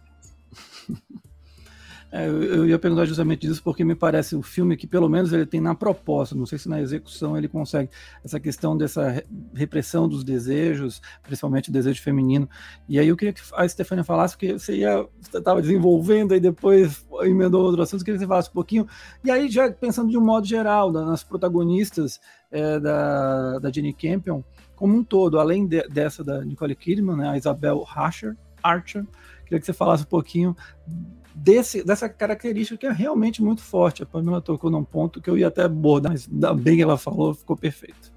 É, 2.11 2.29
eu 2.29 2.67
ia 2.67 2.79
perguntar 2.79 3.05
justamente 3.05 3.47
disso 3.47 3.63
porque 3.63 3.85
me 3.85 3.95
parece 3.95 4.37
um 4.37 4.43
filme 4.43 4.77
que 4.77 4.87
pelo 4.87 5.09
menos 5.09 5.33
ele 5.33 5.45
tem 5.45 5.61
na 5.61 5.75
proposta, 5.75 6.35
não 6.35 6.47
sei 6.47 6.59
se 6.59 6.69
na 6.69 6.81
execução 6.81 7.37
ele 7.37 7.49
consegue 7.49 7.91
essa 8.25 8.39
questão 8.39 8.77
dessa 8.77 9.25
repressão 9.53 10.09
dos 10.09 10.23
desejos, 10.23 11.03
principalmente 11.23 11.69
o 11.69 11.73
desejo 11.73 12.01
feminino. 12.01 12.49
E 12.89 12.99
aí 12.99 13.09
eu 13.09 13.17
queria 13.17 13.33
que 13.33 13.43
a 13.55 13.69
Stefania 13.69 14.05
falasse 14.05 14.35
porque 14.35 14.53
você 14.53 14.77
ia 14.77 15.07
estava 15.21 15.61
desenvolvendo 15.61 16.35
e 16.35 16.41
depois 16.41 17.05
emendou 17.23 17.65
outro 17.65 17.83
assunto, 17.83 18.03
eu 18.03 18.05
queria 18.05 18.19
que 18.19 18.25
você 18.25 18.29
falasse 18.29 18.51
um 18.51 18.55
pouquinho. 18.55 18.87
E 19.25 19.31
aí 19.31 19.49
já 19.49 19.71
pensando 19.71 20.11
de 20.11 20.17
um 20.17 20.25
modo 20.25 20.47
geral 20.47 20.93
nas 20.93 21.25
protagonistas 21.25 22.21
é, 22.51 22.79
da 22.79 23.59
da 23.59 23.71
Jenny 23.71 23.93
Campion 23.93 24.43
como 24.77 24.95
um 24.95 25.03
todo, 25.03 25.41
além 25.41 25.67
de, 25.67 25.83
dessa 25.89 26.23
da 26.23 26.45
Nicole 26.45 26.77
Kidman, 26.77 27.17
né, 27.17 27.29
a 27.31 27.37
Isabel 27.37 27.85
Archer, 27.95 28.37
Archer, 28.63 29.05
queria 29.45 29.59
que 29.59 29.67
você 29.67 29.73
falasse 29.73 30.05
um 30.05 30.07
pouquinho 30.07 30.55
desse, 31.37 31.85
dessa 31.85 32.09
característica 32.09 32.79
que 32.79 32.87
é 32.87 32.93
realmente 32.93 33.43
muito 33.43 33.63
forte. 33.63 34.03
A 34.03 34.07
Pamela 34.07 34.41
tocou 34.41 34.71
num 34.71 34.83
ponto 34.83 35.21
que 35.21 35.29
eu 35.29 35.37
ia 35.37 35.49
até 35.49 35.65
abordar, 35.65 36.13
mas 36.13 36.27
ainda 36.33 36.55
bem 36.55 36.77
que 36.77 36.83
ela 36.83 36.97
falou, 36.97 37.35
ficou 37.35 37.57
perfeito. 37.57 38.15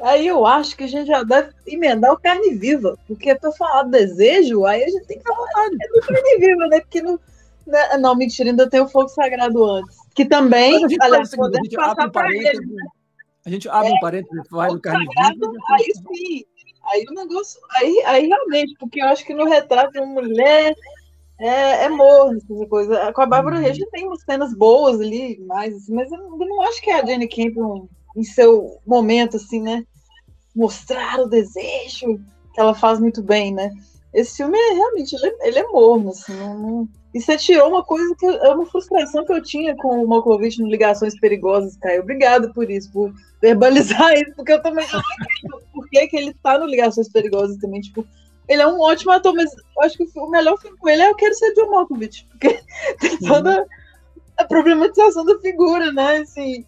Aí 0.00 0.26
eu 0.26 0.46
acho 0.46 0.76
que 0.76 0.84
a 0.84 0.86
gente 0.86 1.08
já 1.08 1.22
deve 1.22 1.50
emendar 1.66 2.12
o 2.12 2.20
carne 2.20 2.54
viva, 2.54 2.96
porque 3.08 3.34
para 3.34 3.50
falar 3.52 3.84
do 3.84 3.90
desejo, 3.90 4.64
aí 4.64 4.84
a 4.84 4.88
gente 4.88 5.06
tem 5.06 5.18
que 5.18 5.24
falar 5.24 5.68
do 5.68 6.00
carne 6.06 6.38
viva, 6.38 6.66
né? 6.68 6.80
Porque 6.80 7.02
não, 7.02 7.18
né? 7.66 7.96
não, 7.98 8.14
mentira, 8.14 8.50
ainda 8.50 8.68
tem 8.68 8.80
o 8.80 8.88
fogo 8.88 9.08
sagrado 9.08 9.64
antes. 9.64 9.96
Que 10.14 10.24
também, 10.24 10.76
a 10.76 10.88
gente, 10.88 11.02
aliás, 11.02 11.32
a 11.32 11.62
gente 11.62 11.80
abre 11.80 12.06
um 12.06 12.10
parênteses, 12.10 12.58
ele, 12.58 12.74
né? 12.74 12.84
a 13.46 13.50
gente 13.50 13.68
abre 13.68 13.88
é, 13.90 13.94
um 13.94 14.00
parênteses, 14.00 14.42
vai 14.50 14.70
no 14.70 14.80
carne 14.80 15.06
viva. 15.06 15.52
Aí 15.70 15.92
sim, 15.94 16.44
aí 16.84 17.04
o 17.08 17.14
negócio, 17.14 17.60
aí, 17.72 18.02
aí 18.04 18.26
realmente, 18.26 18.74
porque 18.78 19.02
eu 19.02 19.06
acho 19.06 19.24
que 19.24 19.34
no 19.34 19.44
retrato 19.46 19.92
de 19.92 20.00
uma 20.00 20.22
mulher 20.22 20.74
é, 21.38 21.84
é 21.84 21.88
morno, 21.88 22.38
essa 22.38 22.66
coisa. 22.66 23.12
Com 23.12 23.22
a 23.22 23.26
Bárbara 23.26 23.56
uhum. 23.56 23.90
tem 23.92 24.06
umas 24.06 24.22
cenas 24.22 24.54
boas 24.54 25.00
ali, 25.00 25.38
mais, 25.46 25.74
assim, 25.74 25.94
mas 25.94 26.10
eu 26.10 26.18
não, 26.18 26.62
acho 26.62 26.80
que 26.80 26.90
a 26.90 27.04
Jenny 27.04 27.28
Campion, 27.28 27.86
em 28.16 28.24
seu 28.24 28.78
momento, 28.86 29.36
assim, 29.36 29.60
né? 29.60 29.84
Mostrar 30.54 31.20
o 31.20 31.28
desejo 31.28 32.18
que 32.54 32.60
ela 32.60 32.74
faz 32.74 32.98
muito 32.98 33.22
bem, 33.22 33.52
né? 33.52 33.70
Esse 34.14 34.38
filme 34.38 34.56
é 34.56 34.72
realmente, 34.72 35.14
ele 35.14 35.26
é, 35.26 35.48
ele 35.48 35.58
é 35.58 35.66
morno, 35.68 36.10
assim, 36.10 36.32
não, 36.34 36.58
não... 36.58 36.88
E 37.12 37.20
você 37.20 37.36
tirou 37.36 37.68
uma 37.68 37.84
coisa 37.84 38.14
que 38.18 38.26
é 38.26 38.48
uma 38.48 38.66
frustração 38.66 39.24
que 39.24 39.32
eu 39.32 39.42
tinha 39.42 39.74
com 39.76 40.02
o 40.02 40.08
Malkovich 40.08 40.60
no 40.60 40.68
Ligações 40.68 41.18
Perigosas, 41.18 41.76
Caio. 41.78 42.02
Obrigado 42.02 42.52
por 42.52 42.70
isso, 42.70 42.92
por 42.92 43.12
verbalizar 43.40 44.12
isso, 44.16 44.34
porque 44.34 44.52
eu 44.52 44.62
também 44.62 44.86
não 44.92 45.00
entendo 45.00 45.62
por 45.72 45.88
que, 45.88 46.06
que 46.08 46.16
ele 46.16 46.34
tá 46.42 46.58
no 46.58 46.66
Ligações 46.66 47.10
Perigosas 47.10 47.56
também, 47.58 47.80
tipo, 47.80 48.06
ele 48.48 48.62
é 48.62 48.66
um 48.66 48.80
ótimo 48.80 49.12
ator, 49.12 49.34
mas 49.34 49.50
eu 49.52 49.82
acho 49.82 49.96
que 49.96 50.06
o 50.16 50.30
melhor 50.30 50.58
filme 50.58 50.76
com 50.78 50.88
ele 50.88 51.02
é 51.02 51.10
Eu 51.10 51.14
Quero 51.16 51.34
Ser 51.34 51.52
John 51.54 51.70
Malkovich, 51.70 52.26
porque 52.30 52.60
tem 53.00 53.18
toda 53.18 53.66
a 54.36 54.44
problematização 54.44 55.24
da 55.24 55.38
figura, 55.40 55.92
né? 55.92 56.18
Assim, 56.18 56.64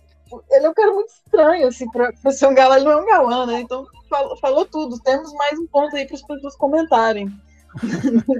ele 0.50 0.66
é 0.66 0.70
um 0.70 0.74
cara 0.74 0.92
muito 0.92 1.10
estranho, 1.10 1.68
assim, 1.68 1.88
pra, 1.90 2.12
pra 2.12 2.30
ser 2.30 2.46
um 2.46 2.54
galã, 2.54 2.76
ele 2.76 2.84
não 2.84 2.92
é 2.92 3.02
um 3.02 3.06
galã, 3.06 3.46
né? 3.46 3.60
Então, 3.60 3.86
falou, 4.08 4.36
falou 4.38 4.66
tudo. 4.66 4.98
Temos 5.00 5.32
mais 5.34 5.58
um 5.58 5.66
ponto 5.66 5.94
aí 5.96 6.06
para 6.06 6.16
as 6.16 6.22
pessoas 6.22 6.56
comentarem 6.56 7.30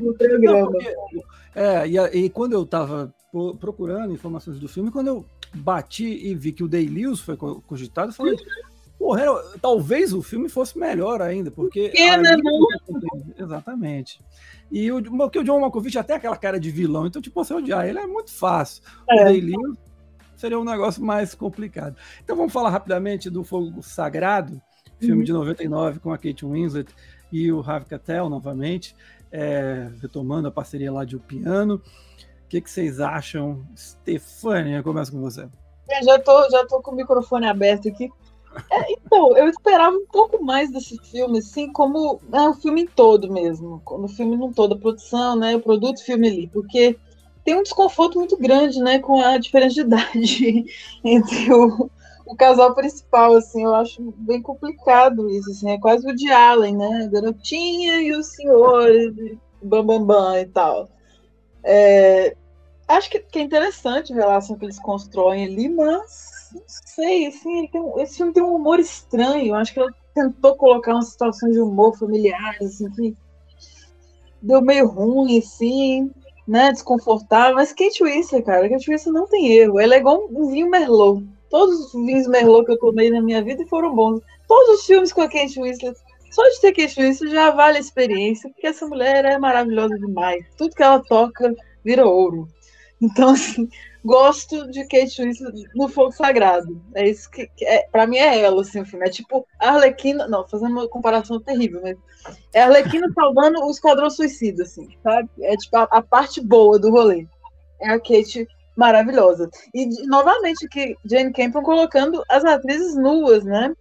no 0.02 0.14
programa. 0.14 0.72
é, 1.54 1.86
e, 1.86 1.96
e, 1.96 2.30
quando 2.30 2.54
eu 2.54 2.62
estava 2.62 3.14
procurando 3.60 4.12
informações 4.12 4.58
do 4.58 4.68
filme, 4.68 4.90
quando 4.90 5.08
eu 5.08 5.24
bati 5.54 6.06
e 6.06 6.34
vi 6.34 6.52
que 6.52 6.64
o 6.64 6.68
Day 6.68 6.86
Lewis 6.86 7.20
foi 7.20 7.36
cogitado, 7.36 8.10
eu 8.10 8.14
falei, 8.14 8.36
Porra, 8.98 9.20
era, 9.20 9.42
talvez 9.60 10.12
o 10.12 10.20
filme 10.20 10.48
fosse 10.48 10.76
melhor 10.76 11.22
ainda, 11.22 11.50
porque. 11.50 11.90
Que, 11.90 12.16
né, 12.16 12.36
Exatamente. 13.38 14.20
E 14.70 14.90
o, 14.90 15.02
porque 15.02 15.38
o 15.38 15.44
John 15.44 15.60
Malkovich 15.60 15.98
até 15.98 16.14
aquela 16.14 16.36
cara 16.36 16.58
de 16.58 16.70
vilão, 16.70 17.06
então, 17.06 17.22
tipo, 17.22 17.42
você 17.42 17.54
odiar 17.54 17.86
ele 17.86 17.98
é 17.98 18.06
muito 18.06 18.32
fácil. 18.32 18.82
É. 19.08 19.22
O 19.22 19.24
Day 19.24 19.54
seria 20.36 20.58
um 20.58 20.64
negócio 20.64 21.02
mais 21.02 21.34
complicado. 21.34 21.96
Então 22.22 22.36
vamos 22.36 22.52
falar 22.52 22.70
rapidamente 22.70 23.30
do 23.30 23.44
Fogo 23.44 23.82
Sagrado, 23.82 24.60
filme 24.98 25.18
uhum. 25.18 25.24
de 25.24 25.32
99 25.32 26.00
com 26.00 26.12
a 26.12 26.18
Kate 26.18 26.44
Winslet 26.44 26.92
e 27.30 27.52
o 27.52 27.60
Harvey 27.60 27.88
Keitel 27.88 28.28
novamente, 28.28 28.96
é, 29.30 29.88
retomando 30.00 30.48
a 30.48 30.50
parceria 30.50 30.92
lá 30.92 31.04
de 31.04 31.16
O 31.16 31.20
Piano. 31.20 31.76
O 31.76 32.48
que, 32.48 32.60
que 32.60 32.70
vocês 32.70 32.98
acham? 32.98 33.66
Stefania, 33.76 34.82
começa 34.82 35.12
com 35.12 35.20
você. 35.20 35.42
Eu 35.42 36.04
já 36.04 36.18
tô, 36.18 36.50
já 36.50 36.66
tô 36.66 36.80
com 36.80 36.92
o 36.92 36.96
microfone 36.96 37.46
aberto 37.46 37.88
aqui. 37.88 38.10
É, 38.70 38.92
então, 38.92 39.36
eu 39.36 39.48
esperava 39.48 39.96
um 39.96 40.06
pouco 40.06 40.42
mais 40.44 40.70
desse 40.70 40.98
filme, 40.98 41.38
assim, 41.38 41.72
como 41.72 42.20
é, 42.32 42.48
o 42.48 42.54
filme 42.54 42.86
todo 42.86 43.32
mesmo, 43.32 43.82
o 43.86 44.08
filme 44.08 44.36
não 44.36 44.52
todo, 44.52 44.74
a 44.74 44.78
produção, 44.78 45.36
né, 45.36 45.56
o 45.56 45.60
produto 45.60 46.04
filme 46.04 46.28
ali, 46.28 46.46
porque 46.48 46.98
tem 47.44 47.56
um 47.56 47.62
desconforto 47.62 48.18
muito 48.18 48.36
grande, 48.36 48.80
né, 48.80 48.98
com 48.98 49.20
a 49.20 49.38
diferença 49.38 49.74
de 49.74 49.80
idade 49.82 50.64
entre 51.04 51.52
o, 51.52 51.90
o 52.26 52.36
casal 52.36 52.74
principal, 52.74 53.34
assim, 53.34 53.64
eu 53.64 53.74
acho 53.74 54.14
bem 54.18 54.42
complicado 54.42 55.30
isso, 55.30 55.50
assim, 55.50 55.70
é 55.70 55.78
quase 55.78 56.06
o 56.06 56.14
de 56.14 56.30
Allen, 56.30 56.76
né, 56.76 57.04
a 57.04 57.08
garotinha 57.08 58.00
e 58.00 58.12
o 58.12 58.22
senhor, 58.22 58.90
bam, 59.62 59.84
bam, 59.84 60.04
bam 60.04 60.40
e 60.40 60.46
tal. 60.46 60.88
É, 61.62 62.36
acho 62.86 63.10
que, 63.10 63.18
que 63.20 63.38
é 63.38 63.42
interessante 63.42 64.12
a 64.12 64.16
relação 64.16 64.56
que 64.56 64.64
eles 64.64 64.78
constroem 64.78 65.44
ali, 65.44 65.68
mas 65.68 66.37
não 66.52 66.62
sei, 66.66 67.26
assim, 67.26 67.66
tem, 67.68 67.82
esse 67.98 68.16
filme 68.16 68.32
tem 68.32 68.42
um 68.42 68.54
humor 68.54 68.78
estranho. 68.78 69.54
Acho 69.54 69.72
que 69.72 69.80
ela 69.80 69.92
tentou 70.14 70.56
colocar 70.56 70.92
uma 70.92 71.02
situação 71.02 71.50
de 71.50 71.60
humor 71.60 71.96
familiar, 71.96 72.56
assim, 72.60 72.90
que 72.90 73.14
deu 74.42 74.62
meio 74.62 74.86
ruim, 74.86 75.38
assim, 75.38 76.10
né? 76.46 76.72
Desconfortável. 76.72 77.56
Mas 77.56 77.72
Kate 77.72 78.02
Winslet, 78.02 78.44
cara, 78.44 78.68
Kate 78.68 78.90
Winslet 78.90 79.14
não 79.14 79.26
tem 79.26 79.52
erro. 79.52 79.80
Ela 79.80 79.94
é 79.94 79.98
igual 79.98 80.28
um 80.30 80.50
vinho 80.50 80.70
Merlot. 80.70 81.26
Todos 81.50 81.78
os 81.86 81.92
vinhos 81.92 82.26
Merlot 82.26 82.66
que 82.66 82.72
eu 82.72 82.78
tomei 82.78 83.10
na 83.10 83.22
minha 83.22 83.42
vida 83.42 83.66
foram 83.66 83.94
bons. 83.94 84.20
Todos 84.46 84.80
os 84.80 84.86
filmes 84.86 85.12
com 85.12 85.22
a 85.22 85.28
Kate 85.28 85.60
Winslet, 85.60 85.96
só 86.30 86.42
de 86.48 86.60
ter 86.60 86.72
Kate 86.72 87.00
Winslet 87.00 87.32
já 87.32 87.50
vale 87.50 87.78
a 87.78 87.80
experiência, 87.80 88.50
porque 88.50 88.66
essa 88.66 88.86
mulher 88.86 89.24
é 89.24 89.38
maravilhosa 89.38 89.98
demais. 89.98 90.44
Tudo 90.56 90.74
que 90.74 90.82
ela 90.82 91.02
toca 91.02 91.54
vira 91.84 92.06
ouro. 92.06 92.48
Então, 93.00 93.30
assim, 93.30 93.68
gosto 94.04 94.70
de 94.70 94.84
Kate 94.84 95.22
Winslet 95.22 95.64
no 95.74 95.88
Fogo 95.88 96.12
Sagrado. 96.12 96.80
É 96.94 97.08
isso 97.08 97.30
que, 97.30 97.48
é, 97.62 97.86
para 97.90 98.06
mim 98.06 98.18
é 98.18 98.40
ela, 98.40 98.62
assim, 98.62 98.80
o 98.80 98.86
filme. 98.86 99.06
É 99.06 99.10
tipo 99.10 99.46
Arlequina, 99.58 100.26
não, 100.26 100.46
fazendo 100.46 100.72
uma 100.72 100.88
comparação 100.88 101.40
terrível, 101.40 101.80
mas 101.82 101.96
é 102.52 102.62
Arlequina 102.62 103.08
salvando 103.14 103.60
o 103.60 103.70
Esquadrão 103.70 104.10
Suicida, 104.10 104.62
assim, 104.62 104.88
sabe? 105.02 105.28
É 105.40 105.56
tipo 105.56 105.76
a, 105.76 105.82
a, 105.84 106.02
parte 106.02 106.40
boa 106.40 106.78
do 106.78 106.90
rolê. 106.90 107.26
É 107.80 107.90
a 107.90 107.98
Kate 107.98 108.46
maravilhosa. 108.76 109.50
E 109.74 109.86
novamente 110.06 110.68
que 110.68 110.96
Jane 111.04 111.32
Campion 111.32 111.62
colocando 111.62 112.22
as 112.28 112.44
atrizes 112.44 112.96
nuas, 112.96 113.44
né? 113.44 113.72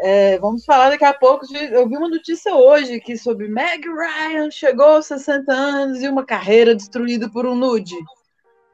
É, 0.00 0.38
vamos 0.38 0.64
falar 0.64 0.90
daqui 0.90 1.04
a 1.04 1.14
pouco 1.14 1.46
de. 1.46 1.56
Eu 1.56 1.88
vi 1.88 1.96
uma 1.96 2.08
notícia 2.08 2.54
hoje 2.54 3.00
que 3.00 3.16
sobre 3.16 3.48
Meg 3.48 3.84
Ryan 3.84 4.48
chegou 4.50 4.86
aos 4.86 5.06
60 5.06 5.52
anos 5.52 6.02
e 6.02 6.08
uma 6.08 6.24
carreira 6.24 6.74
destruída 6.74 7.28
por 7.28 7.46
um 7.46 7.56
nude. 7.56 7.96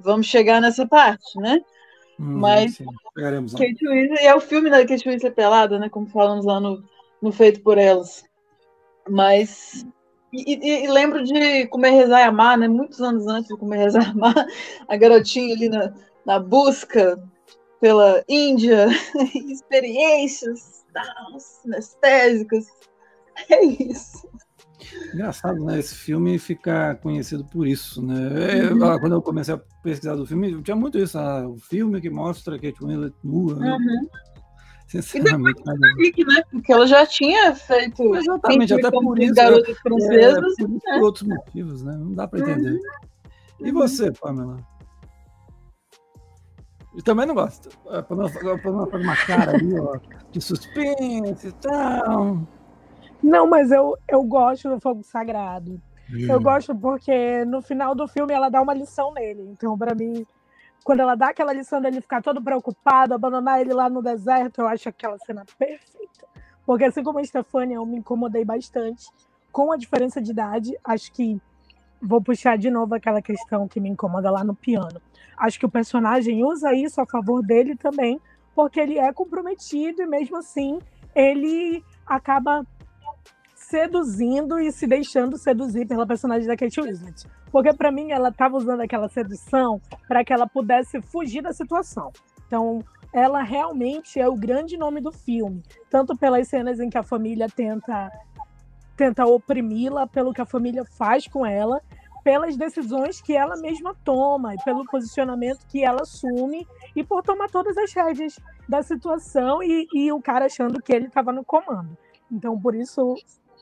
Vamos 0.01 0.27
chegar 0.27 0.61
nessa 0.61 0.87
parte, 0.87 1.39
né? 1.39 1.61
Hum, 2.19 2.39
Mas 2.39 2.77
sim. 2.77 2.87
Chegaremos 3.17 3.53
lá. 3.53 3.59
Kate 3.59 3.89
Winslet, 3.89 4.23
e 4.23 4.27
é 4.27 4.35
o 4.35 4.41
filme 4.41 4.71
da 4.71 4.87
Kate 4.87 5.09
Winslet 5.09 5.35
pelada, 5.35 5.79
né? 5.79 5.89
Como 5.89 6.07
falamos 6.07 6.45
lá 6.45 6.61
no, 6.61 6.83
no 7.21 7.33
Feito 7.33 7.63
por 7.63 7.79
Elas. 7.79 8.25
Mas 9.09 9.87
e, 10.33 10.55
e, 10.55 10.85
e, 10.85 10.89
lembro 10.89 11.23
de 11.23 11.67
Comer, 11.69 11.91
Rezar 11.91 12.21
e 12.21 12.25
Amar, 12.25 12.59
né? 12.59 12.67
Muitos 12.67 13.01
anos 13.01 13.27
antes 13.29 13.49
de 13.49 13.57
Comer, 13.57 13.79
Rezar 13.79 14.09
e 14.09 14.11
Amar, 14.11 14.35
a 14.89 14.97
garotinha 14.97 15.55
ali 15.55 15.69
na, 15.69 15.95
na 16.27 16.39
busca 16.41 17.23
pela 17.81 18.25
Índia, 18.29 18.89
experiências 19.49 20.85
anestésicas. 21.65 22.67
É 23.49 23.65
isso. 23.65 24.29
Engraçado, 25.13 25.65
né? 25.65 25.79
Esse 25.79 25.95
filme 25.95 26.39
fica 26.39 26.95
conhecido 26.97 27.45
por 27.45 27.67
isso, 27.67 28.05
né? 28.05 28.71
Uhum. 28.71 28.85
Eu, 28.85 29.01
quando 29.01 29.13
eu 29.13 29.23
comecei 29.23 29.55
a 29.55 29.61
pesquisar 29.83 30.15
do 30.17 30.27
filme, 30.27 30.63
tinha 30.63 30.77
muito 30.77 30.99
isso, 30.99 31.19
ah, 31.19 31.47
o 31.49 31.57
filme 31.59 32.01
que 32.01 32.11
mostra 32.11 32.59
Kate 32.59 32.85
Winslet 32.85 33.15
nua. 33.23 33.55
Né? 33.57 33.73
Uhum. 33.73 34.09
Sinceramente. 34.87 35.61
E 35.61 36.13
depois, 36.13 36.37
né? 36.37 36.43
Porque 36.51 36.73
ela 36.73 36.87
já 36.87 37.07
tinha 37.07 37.55
feito. 37.55 38.15
Exatamente, 38.15 38.75
até 38.75 38.91
por 38.91 39.19
isso. 39.19 39.35
Garotas 39.35 39.79
francesas. 39.79 40.55
É, 40.59 40.63
por, 40.63 40.81
por, 40.81 41.03
outros 41.03 41.29
motivos, 41.29 41.83
né? 41.83 41.97
Não 41.97 42.13
dá 42.13 42.29
para 42.29 42.41
entender. 42.41 42.73
Uhum. 42.73 43.67
E 43.67 43.73
você, 43.73 44.13
Pamela? 44.13 44.59
Eu 46.95 47.03
também 47.03 47.27
não 47.27 47.35
gosto. 47.35 47.71
A 47.89 48.03
Pamela 48.03 48.31
faz 48.31 49.03
uma 49.03 49.17
cara 49.17 49.53
ali, 49.53 49.79
ó, 49.79 49.99
de 50.31 50.41
suspense 50.41 51.49
e 51.49 51.53
tal. 51.53 52.47
Não, 53.25 53.47
mas 53.47 53.73
eu, 53.73 53.97
eu 54.07 54.23
gosto 54.23 54.69
do 54.69 54.79
Fogo 54.79 55.03
Sagrado. 55.03 55.81
Hum. 56.13 56.27
Eu 56.29 56.39
gosto 56.39 56.75
porque 56.75 57.43
no 57.47 57.63
final 57.63 57.95
do 57.95 58.07
filme 58.07 58.35
ela 58.35 58.51
dá 58.51 58.61
uma 58.61 58.75
lição 58.75 59.15
nele. 59.15 59.49
Então, 59.51 59.79
para 59.79 59.95
mim, 59.95 60.27
quando 60.85 61.01
ela 61.01 61.15
dá 61.15 61.29
aquela 61.29 61.55
lição 61.55 61.81
dele 61.81 62.03
ficar 62.03 62.23
todo 62.23 62.43
preocupado, 62.43 63.15
abandonar 63.15 63.63
ele 63.63 63.73
lá 63.73 63.89
no 63.89 64.03
deserto, 64.03 64.61
eu 64.61 64.69
acho 64.69 64.91
aquela 64.91 65.17
cena 65.21 65.43
perfeita. 65.59 66.27
Porque 66.67 66.85
assim 66.85 67.03
como 67.03 67.19
a 67.19 67.25
Stefania, 67.25 67.77
eu 67.77 67.87
me 67.87 67.97
incomodei 67.97 68.45
bastante 68.45 69.07
com 69.51 69.73
a 69.73 69.79
diferença 69.79 70.21
de 70.21 70.31
idade. 70.31 70.79
Acho 70.85 71.11
que 71.11 71.41
vou 72.03 72.21
puxar 72.21 72.59
de 72.59 72.71
novo 72.71 72.95
aquela 72.95 73.23
questão 73.23 73.67
que 73.67 73.81
me 73.81 73.89
incomoda 73.89 74.31
lá 74.31 74.45
no 74.45 74.55
piano. 74.55 75.01
Acho 75.39 75.59
que 75.59 75.65
o 75.65 75.71
personagem 75.71 76.45
usa 76.45 76.75
isso 76.75 77.01
a 77.01 77.07
favor 77.07 77.43
dele 77.43 77.75
também, 77.75 78.21
porque 78.55 78.79
ele 78.79 78.99
é 78.99 79.11
comprometido 79.15 80.03
e 80.03 80.07
mesmo 80.07 80.37
assim 80.37 80.79
ele 81.15 81.83
acaba 82.07 82.67
seduzindo 83.69 84.59
e 84.59 84.71
se 84.71 84.87
deixando 84.87 85.37
seduzir 85.37 85.87
pela 85.87 86.07
personagem 86.07 86.47
da 86.47 86.57
Kate 86.57 86.81
Winslet. 86.81 87.27
Porque 87.51 87.73
para 87.73 87.91
mim 87.91 88.11
ela 88.11 88.29
estava 88.29 88.57
usando 88.57 88.81
aquela 88.81 89.09
sedução 89.09 89.81
para 90.07 90.25
que 90.25 90.33
ela 90.33 90.47
pudesse 90.47 91.01
fugir 91.01 91.43
da 91.43 91.53
situação. 91.53 92.13
Então, 92.47 92.85
ela 93.13 93.43
realmente 93.43 94.21
é 94.21 94.29
o 94.29 94.35
grande 94.35 94.77
nome 94.77 95.01
do 95.01 95.13
filme, 95.13 95.63
tanto 95.89 96.17
pelas 96.17 96.49
cenas 96.49 96.81
em 96.81 96.91
que 96.91 96.99
a 96.99 97.03
família 97.03 97.47
tenta 97.49 98.11
tenta 98.97 99.27
oprimi-la, 99.27 100.07
pelo 100.07 100.33
que 100.33 100.41
a 100.41 100.47
família 100.47 100.85
faz 100.85 101.27
com 101.27 101.45
ela, 101.45 101.81
pelas 102.23 102.57
decisões 102.57 103.21
que 103.21 103.37
ela 103.37 103.57
mesma 103.57 103.93
toma 104.05 104.55
e 104.55 104.59
pelo 104.65 104.85
posicionamento 104.85 105.67
que 105.67 105.85
ela 105.85 106.03
assume 106.03 106.67
e 106.95 107.03
por 107.03 107.23
tomar 107.23 107.51
todas 107.51 107.77
as 107.77 107.93
rédeas 107.93 108.39
da 108.69 108.83
situação 108.83 109.61
e, 109.63 109.89
e 109.93 110.13
o 110.13 110.23
cara 110.23 110.47
achando 110.47 110.81
que 110.81 110.93
ele 110.93 111.07
estava 111.07 111.33
no 111.33 111.45
comando. 111.45 111.99
Então, 112.31 112.59
por 112.59 112.75
isso, 112.75 113.15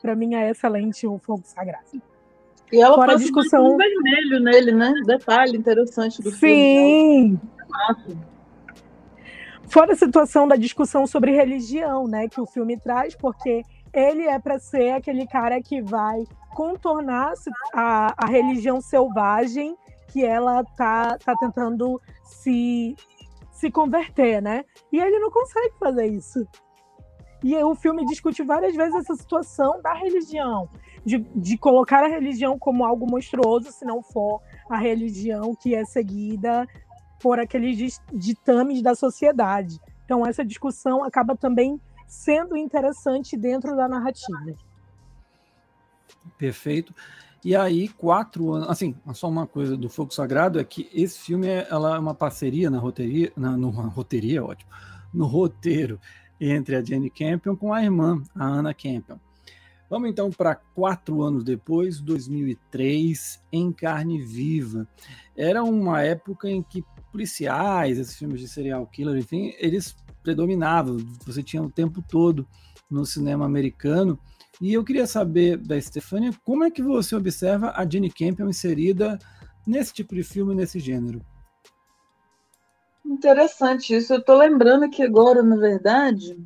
para 0.03 0.17
mim 0.17 0.35
é 0.35 0.51
excelente 0.51 1.07
o 1.07 1.17
Fogo 1.17 1.43
Sagrado. 1.45 2.01
E 2.69 2.81
ela 2.81 2.95
Fora 2.95 3.13
a 3.13 3.15
discussão 3.15 3.77
vermelho 3.77 4.41
nele, 4.41 4.71
né? 4.73 4.93
Detalhe 5.05 5.57
interessante 5.57 6.21
do 6.21 6.29
Sim. 6.29 6.37
filme. 6.37 7.39
Sim. 8.05 8.19
Fora 9.69 9.93
a 9.93 9.95
situação 9.95 10.45
da 10.45 10.57
discussão 10.57 11.07
sobre 11.07 11.31
religião, 11.31 12.05
né, 12.05 12.27
que 12.27 12.39
o 12.39 12.45
filme 12.45 12.77
traz, 12.77 13.15
porque 13.15 13.63
ele 13.91 14.27
é 14.27 14.37
para 14.37 14.59
ser 14.59 14.91
aquele 14.91 15.25
cara 15.25 15.59
que 15.61 15.81
vai 15.81 16.25
contornar 16.53 17.33
a, 17.73 18.13
a 18.15 18.27
religião 18.27 18.81
selvagem 18.81 19.75
que 20.11 20.23
ela 20.23 20.63
tá, 20.77 21.17
tá 21.17 21.35
tentando 21.37 21.99
se, 22.23 22.95
se 23.51 23.71
converter, 23.71 24.41
né? 24.41 24.63
E 24.91 24.99
ele 24.99 25.17
não 25.17 25.31
consegue 25.31 25.73
fazer 25.79 26.05
isso. 26.05 26.45
E 27.43 27.55
o 27.61 27.75
filme 27.75 28.05
discute 28.05 28.41
várias 28.41 28.75
vezes 28.75 28.95
essa 28.95 29.15
situação 29.15 29.81
da 29.81 29.93
religião, 29.93 30.69
de, 31.05 31.17
de 31.35 31.57
colocar 31.57 32.05
a 32.05 32.07
religião 32.07 32.57
como 32.57 32.85
algo 32.85 33.05
monstruoso, 33.09 33.71
se 33.71 33.83
não 33.83 34.01
for 34.01 34.41
a 34.69 34.77
religião 34.77 35.53
que 35.53 35.75
é 35.75 35.83
seguida 35.83 36.65
por 37.21 37.39
aqueles 37.39 38.01
ditames 38.13 38.81
da 38.81 38.95
sociedade. 38.95 39.79
Então, 40.05 40.25
essa 40.25 40.43
discussão 40.43 41.03
acaba 41.03 41.35
também 41.35 41.79
sendo 42.07 42.55
interessante 42.55 43.35
dentro 43.35 43.75
da 43.75 43.87
narrativa. 43.87 44.55
Perfeito. 46.37 46.93
E 47.43 47.55
aí, 47.55 47.89
quatro 47.89 48.53
anos. 48.53 48.69
Assim, 48.69 48.95
só 49.13 49.27
uma 49.27 49.45
coisa 49.45 49.75
do 49.75 49.89
Fogo 49.89 50.13
Sagrado 50.13 50.59
é 50.59 50.63
que 50.63 50.89
esse 50.93 51.19
filme 51.19 51.47
é, 51.47 51.67
ela 51.69 51.95
é 51.95 51.99
uma 51.99 52.13
parceria 52.13 52.69
na 52.69 52.79
roteria. 52.79 53.33
Na, 53.35 53.57
no, 53.57 53.69
roteria, 53.69 54.43
ótimo. 54.43 54.71
No 55.13 55.25
roteiro 55.25 55.99
entre 56.39 56.75
a 56.75 56.83
Jenny 56.83 57.09
Campion 57.09 57.55
com 57.55 57.73
a 57.73 57.83
irmã, 57.83 58.21
a 58.35 58.45
Anna 58.45 58.73
Campion. 58.73 59.17
Vamos 59.89 60.09
então 60.09 60.31
para 60.31 60.55
quatro 60.55 61.21
anos 61.21 61.43
depois, 61.43 61.99
2003, 62.01 63.39
em 63.51 63.71
Carne 63.71 64.21
Viva. 64.21 64.87
Era 65.37 65.63
uma 65.63 66.01
época 66.01 66.49
em 66.49 66.63
que 66.63 66.83
policiais, 67.11 67.99
esses 67.99 68.17
filmes 68.17 68.41
de 68.41 68.47
serial 68.47 68.87
killer, 68.87 69.15
enfim, 69.17 69.53
eles 69.59 69.95
predominavam. 70.23 70.97
Você 71.25 71.43
tinha 71.43 71.61
o 71.61 71.69
tempo 71.69 72.01
todo 72.01 72.47
no 72.89 73.05
cinema 73.05 73.45
americano. 73.45 74.17
E 74.59 74.73
eu 74.73 74.83
queria 74.83 75.05
saber 75.05 75.57
da 75.57 75.79
Stefania, 75.79 76.31
como 76.43 76.63
é 76.63 76.71
que 76.71 76.81
você 76.81 77.15
observa 77.15 77.73
a 77.75 77.87
Jenny 77.87 78.09
Campion 78.09 78.49
inserida 78.49 79.19
nesse 79.65 79.93
tipo 79.93 80.15
de 80.15 80.23
filme, 80.23 80.55
nesse 80.55 80.79
gênero? 80.79 81.21
Interessante 83.05 83.95
isso. 83.95 84.13
Eu 84.13 84.19
estou 84.19 84.37
lembrando 84.37 84.85
aqui 84.85 85.03
agora, 85.03 85.43
na 85.43 85.55
verdade, 85.55 86.37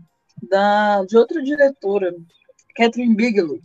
da, 0.49 1.03
de 1.05 1.17
outra 1.17 1.41
diretora, 1.41 2.15
Catherine 2.75 3.15
Bigelow. 3.15 3.59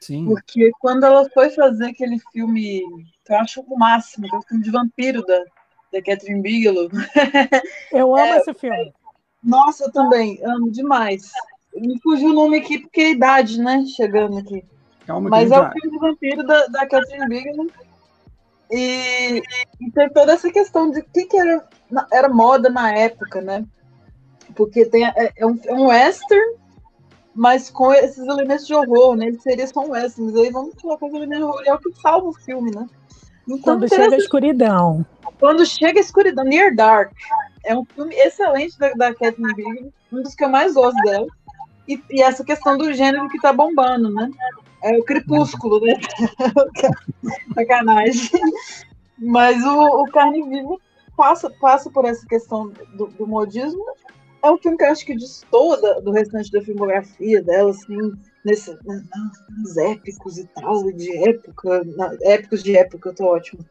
Sim. 0.00 0.26
Porque 0.26 0.70
quando 0.80 1.04
ela 1.04 1.28
foi 1.30 1.50
fazer 1.50 1.86
aquele 1.86 2.18
filme, 2.32 2.82
que 3.24 3.32
eu 3.32 3.38
acho 3.38 3.60
o 3.62 3.78
máximo, 3.78 4.28
que 4.28 4.34
é 4.34 4.38
o 4.38 4.42
filme 4.42 4.62
de 4.62 4.70
vampiro 4.70 5.24
da, 5.24 5.42
da 5.92 6.02
Catherine 6.02 6.42
Bigelow. 6.42 6.90
Eu 7.92 8.14
amo 8.14 8.34
é, 8.34 8.38
esse 8.38 8.52
filme. 8.54 8.92
Nossa, 9.42 9.84
eu 9.84 9.92
também, 9.92 10.40
amo 10.42 10.70
demais. 10.70 11.30
Me 11.74 12.00
fugiu 12.00 12.30
o 12.30 12.34
nome 12.34 12.58
aqui 12.58 12.78
porque 12.78 13.00
é 13.02 13.06
a 13.06 13.10
idade, 13.10 13.60
né? 13.60 13.84
Chegando 13.94 14.38
aqui. 14.38 14.64
Calma, 15.06 15.28
Mas 15.28 15.50
é 15.50 15.60
o 15.60 15.70
filme 15.70 15.90
de 15.90 15.98
vampiro 15.98 16.46
da, 16.46 16.66
da 16.66 16.86
Catherine 16.86 17.28
Bigelow. 17.28 17.66
E, 18.70 19.42
e 19.80 19.90
tem 19.92 20.08
toda 20.10 20.32
essa 20.32 20.50
questão 20.50 20.90
de 20.90 21.00
o 21.00 21.04
que, 21.04 21.26
que 21.26 21.36
era, 21.36 21.66
era 22.12 22.28
moda 22.28 22.68
na 22.68 22.92
época, 22.92 23.40
né? 23.40 23.64
Porque 24.54 24.86
tem, 24.86 25.06
é, 25.06 25.32
é, 25.36 25.46
um, 25.46 25.58
é 25.64 25.72
um 25.72 25.86
western, 25.86 26.56
mas 27.34 27.70
com 27.70 27.92
esses 27.92 28.26
elementos 28.26 28.66
de 28.66 28.74
horror, 28.74 29.16
né? 29.16 29.26
Ele 29.26 29.40
seria 29.40 29.66
só 29.66 29.80
um 29.80 29.90
western, 29.90 30.30
mas 30.30 30.42
aí 30.42 30.50
vamos 30.50 30.74
colocar 30.80 31.06
os 31.06 31.14
elementos 31.14 31.38
de 31.38 31.44
horror, 31.44 31.62
é 31.66 31.74
o 31.74 31.78
que 31.78 32.00
salva 32.00 32.28
o 32.28 32.32
filme, 32.32 32.70
né? 32.74 32.86
Então, 33.46 33.78
Quando 33.78 33.88
chega 33.88 34.14
a 34.14 34.18
escuridão. 34.18 35.06
Quando 35.38 35.66
chega 35.66 35.98
a 35.98 36.02
escuridão, 36.02 36.44
Near 36.44 36.74
Dark. 36.74 37.12
É 37.64 37.76
um 37.76 37.84
filme 37.84 38.14
excelente 38.14 38.78
da, 38.78 38.92
da 38.92 39.14
Catherine 39.14 39.54
Bigelow, 39.54 39.92
um 40.12 40.22
dos 40.22 40.34
que 40.34 40.44
eu 40.44 40.48
mais 40.48 40.74
gosto 40.74 41.00
dela. 41.02 41.26
E, 41.86 42.02
e, 42.10 42.22
essa 42.22 42.42
questão 42.42 42.78
do 42.78 42.92
gênero 42.94 43.28
que 43.28 43.40
tá 43.40 43.52
bombando, 43.52 44.10
né? 44.10 44.30
É 44.84 44.98
o 44.98 45.02
crepúsculo, 45.02 45.80
né? 45.80 45.94
Sacanagem. 47.54 48.30
Mas 49.16 49.64
o, 49.64 50.02
o 50.02 50.04
Carne 50.12 50.46
Viva 50.46 50.76
passa, 51.16 51.48
passa 51.48 51.90
por 51.90 52.04
essa 52.04 52.26
questão 52.26 52.70
do, 52.94 53.06
do 53.06 53.26
modismo. 53.26 53.82
É 54.42 54.50
um 54.50 54.58
filme 54.58 54.76
que 54.76 54.84
eu 54.84 54.90
acho 54.90 55.06
que 55.06 55.16
destoa 55.16 56.02
do 56.02 56.10
restante 56.10 56.52
da 56.52 56.60
filmografia 56.60 57.42
dela, 57.42 57.70
assim, 57.70 57.96
nesse, 58.44 58.72
né, 58.84 59.02
nos 59.56 59.74
épicos 59.78 60.36
e 60.36 60.46
tal, 60.48 60.92
de 60.92 61.16
época, 61.28 61.82
na, 61.96 62.14
épicos 62.20 62.62
de 62.62 62.76
época, 62.76 63.08
eu 63.08 63.14
tô 63.14 63.24
ótimo. 63.24 63.64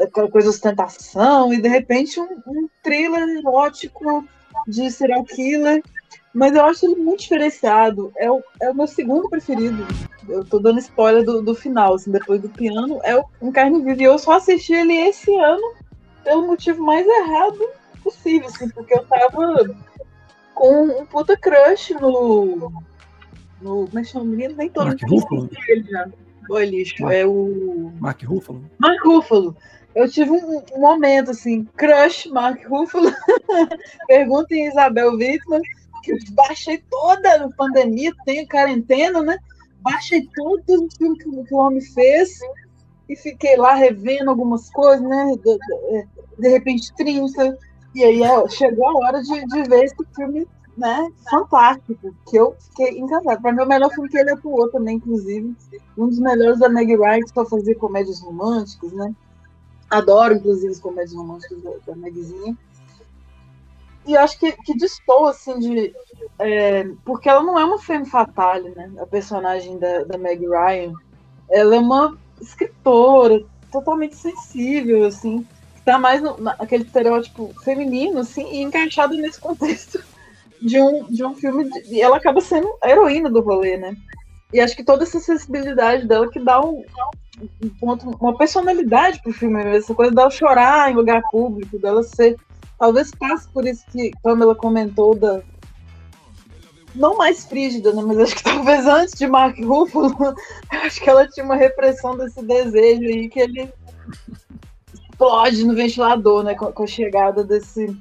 Aquela 0.00 0.28
coisa 0.28 0.50
de 0.50 0.56
ostentação, 0.56 1.54
e 1.54 1.60
de 1.60 1.68
repente 1.68 2.18
um, 2.18 2.42
um 2.48 2.68
thriller 2.82 3.28
erótico 3.38 4.24
de 4.66 4.90
serial 4.90 5.22
killer 5.22 5.84
mas 6.34 6.54
eu 6.54 6.64
acho 6.64 6.86
ele 6.86 6.96
muito 6.96 7.20
diferenciado. 7.20 8.12
É 8.16 8.30
o, 8.30 8.42
é 8.60 8.70
o 8.70 8.74
meu 8.74 8.86
segundo 8.86 9.28
preferido. 9.28 9.86
Eu 10.28 10.44
tô 10.44 10.58
dando 10.58 10.78
spoiler 10.78 11.24
do, 11.24 11.42
do 11.42 11.54
final, 11.54 11.94
assim, 11.94 12.10
depois 12.10 12.40
do 12.40 12.48
piano. 12.48 13.00
É 13.04 13.16
o 13.16 13.52
Carne 13.52 13.82
Viva. 13.82 14.02
E 14.02 14.04
eu 14.04 14.18
só 14.18 14.32
assisti 14.32 14.72
ele 14.72 14.94
esse 14.94 15.34
ano 15.34 15.74
pelo 16.24 16.46
motivo 16.46 16.82
mais 16.82 17.06
errado 17.06 17.58
possível, 18.02 18.48
assim, 18.48 18.68
porque 18.70 18.94
eu 18.94 19.04
tava 19.04 19.76
com 20.54 20.86
um 20.86 21.06
puta 21.06 21.36
crush 21.36 21.94
no. 21.94 22.72
no 23.60 23.86
como 23.86 23.98
é 23.98 24.02
que 24.02 24.08
chama 24.08 24.24
o 24.24 24.28
menino? 24.28 24.54
Nem 24.56 24.70
todo 24.70 24.86
Mark 24.86 25.02
Ruffalo? 25.02 25.50
ele 25.68 25.84
já. 25.84 26.08
Oi, 26.48 26.66
lixo. 26.66 27.02
Mark, 27.02 27.14
é 27.14 27.26
o. 27.26 27.92
Mark 28.00 28.22
Ruffalo? 28.22 28.64
Mark 28.78 29.04
Ruffalo. 29.04 29.56
Eu 29.94 30.10
tive 30.10 30.30
um, 30.30 30.62
um 30.74 30.80
momento 30.80 31.30
assim, 31.30 31.64
crush 31.76 32.26
Mark 32.30 32.66
Ruffalo. 32.66 33.12
Perguntem 34.08 34.66
Isabel 34.66 35.12
Wittmann 35.12 35.60
baixei 36.32 36.82
toda 36.90 37.44
a 37.44 37.48
pandemia, 37.50 38.12
tenho 38.24 38.48
quarentena, 38.48 39.22
né? 39.22 39.38
Baixei 39.80 40.28
todos 40.34 40.64
os 40.68 40.96
filmes 40.96 41.22
que, 41.22 41.54
o 41.54 41.58
homem 41.58 41.80
fez 41.80 42.38
e 43.08 43.16
fiquei 43.16 43.56
lá 43.56 43.74
revendo 43.74 44.30
algumas 44.30 44.70
coisas, 44.70 45.06
né? 45.06 45.34
De, 45.36 45.58
de, 45.58 46.06
de 46.38 46.48
repente 46.48 46.92
30. 46.94 47.58
E 47.94 48.04
aí 48.04 48.20
chegou 48.50 48.88
a 48.88 49.06
hora 49.06 49.22
de, 49.22 49.46
de 49.46 49.62
ver 49.68 49.84
esse 49.84 49.96
filme 50.14 50.46
né, 50.76 51.10
fantástico, 51.30 52.14
que 52.28 52.36
eu 52.36 52.56
fiquei 52.58 52.98
encantada. 52.98 53.40
Para 53.40 53.52
mim, 53.52 53.62
o 53.62 53.66
melhor 53.66 53.90
filme 53.90 54.08
que 54.08 54.16
ele 54.16 54.30
atuou 54.30 54.70
também, 54.70 54.96
inclusive. 54.96 55.54
Um 55.96 56.08
dos 56.08 56.18
melhores 56.18 56.58
da 56.58 56.68
Meg 56.68 56.96
que 56.96 57.34
só 57.34 57.44
fazia 57.44 57.74
comédias 57.74 58.20
românticas, 58.20 58.92
né? 58.92 59.14
Adoro, 59.90 60.34
inclusive, 60.34 60.72
as 60.72 60.80
comédias 60.80 61.14
românticas 61.14 61.62
da, 61.62 61.70
da 61.86 61.96
Megzinha. 61.96 62.56
E 64.06 64.16
acho 64.16 64.38
que, 64.38 64.52
que 64.52 64.76
distou, 64.76 65.26
assim, 65.26 65.58
de. 65.58 65.94
É, 66.38 66.86
porque 67.04 67.28
ela 67.28 67.42
não 67.42 67.58
é 67.58 67.64
uma 67.64 67.78
femme 67.78 68.06
fatale, 68.06 68.70
né? 68.70 68.90
A 68.98 69.06
personagem 69.06 69.78
da, 69.78 70.04
da 70.04 70.18
Meg 70.18 70.44
Ryan. 70.46 70.92
Ela 71.50 71.76
é 71.76 71.78
uma 71.78 72.16
escritora 72.40 73.44
totalmente 73.70 74.16
sensível, 74.16 75.04
assim, 75.04 75.46
que 75.74 75.82
tá 75.82 75.98
mais 75.98 76.20
no, 76.20 76.36
naquele 76.38 76.84
estereótipo 76.84 77.52
feminino, 77.62 78.20
assim, 78.20 78.46
e 78.52 78.62
encaixado 78.62 79.14
nesse 79.16 79.40
contexto 79.40 80.02
de 80.60 80.80
um, 80.80 81.04
de 81.04 81.24
um 81.24 81.34
filme. 81.34 81.64
De, 81.64 81.94
e 81.94 82.02
ela 82.02 82.16
acaba 82.16 82.40
sendo 82.40 82.68
a 82.82 82.90
heroína 82.90 83.30
do 83.30 83.40
rolê, 83.40 83.76
né? 83.76 83.96
E 84.52 84.60
acho 84.60 84.76
que 84.76 84.84
toda 84.84 85.04
essa 85.04 85.18
sensibilidade 85.18 86.06
dela 86.06 86.30
que 86.30 86.38
dá 86.38 86.60
um, 86.60 86.84
um 87.62 87.68
ponto, 87.80 88.10
uma 88.20 88.36
personalidade 88.36 89.20
pro 89.22 89.32
filme, 89.32 89.62
essa 89.62 89.94
coisa 89.94 90.12
dela 90.12 90.30
chorar 90.30 90.90
em 90.90 90.94
lugar 90.94 91.22
público, 91.30 91.78
dela 91.78 92.02
ser. 92.02 92.36
Talvez 92.82 93.12
passe 93.12 93.48
por 93.50 93.64
isso 93.64 93.86
que 93.92 94.10
ela 94.24 94.56
comentou 94.56 95.14
da. 95.14 95.40
Não 96.96 97.16
mais 97.16 97.44
frígida, 97.44 97.92
né? 97.92 98.02
Mas 98.04 98.18
acho 98.18 98.34
que 98.34 98.42
talvez 98.50 98.84
antes 98.86 99.14
de 99.14 99.28
Mark 99.28 99.56
Ruffalo, 99.60 100.12
acho 100.68 101.00
que 101.00 101.08
ela 101.08 101.28
tinha 101.28 101.46
uma 101.46 101.54
repressão 101.54 102.16
desse 102.16 102.42
desejo 102.44 103.04
aí 103.04 103.28
que 103.28 103.38
ele 103.38 103.72
explode 104.92 105.64
no 105.64 105.76
ventilador, 105.76 106.42
né? 106.42 106.56
Com, 106.56 106.82
a 106.82 106.86
chegada 106.88 107.44
desse, 107.44 107.96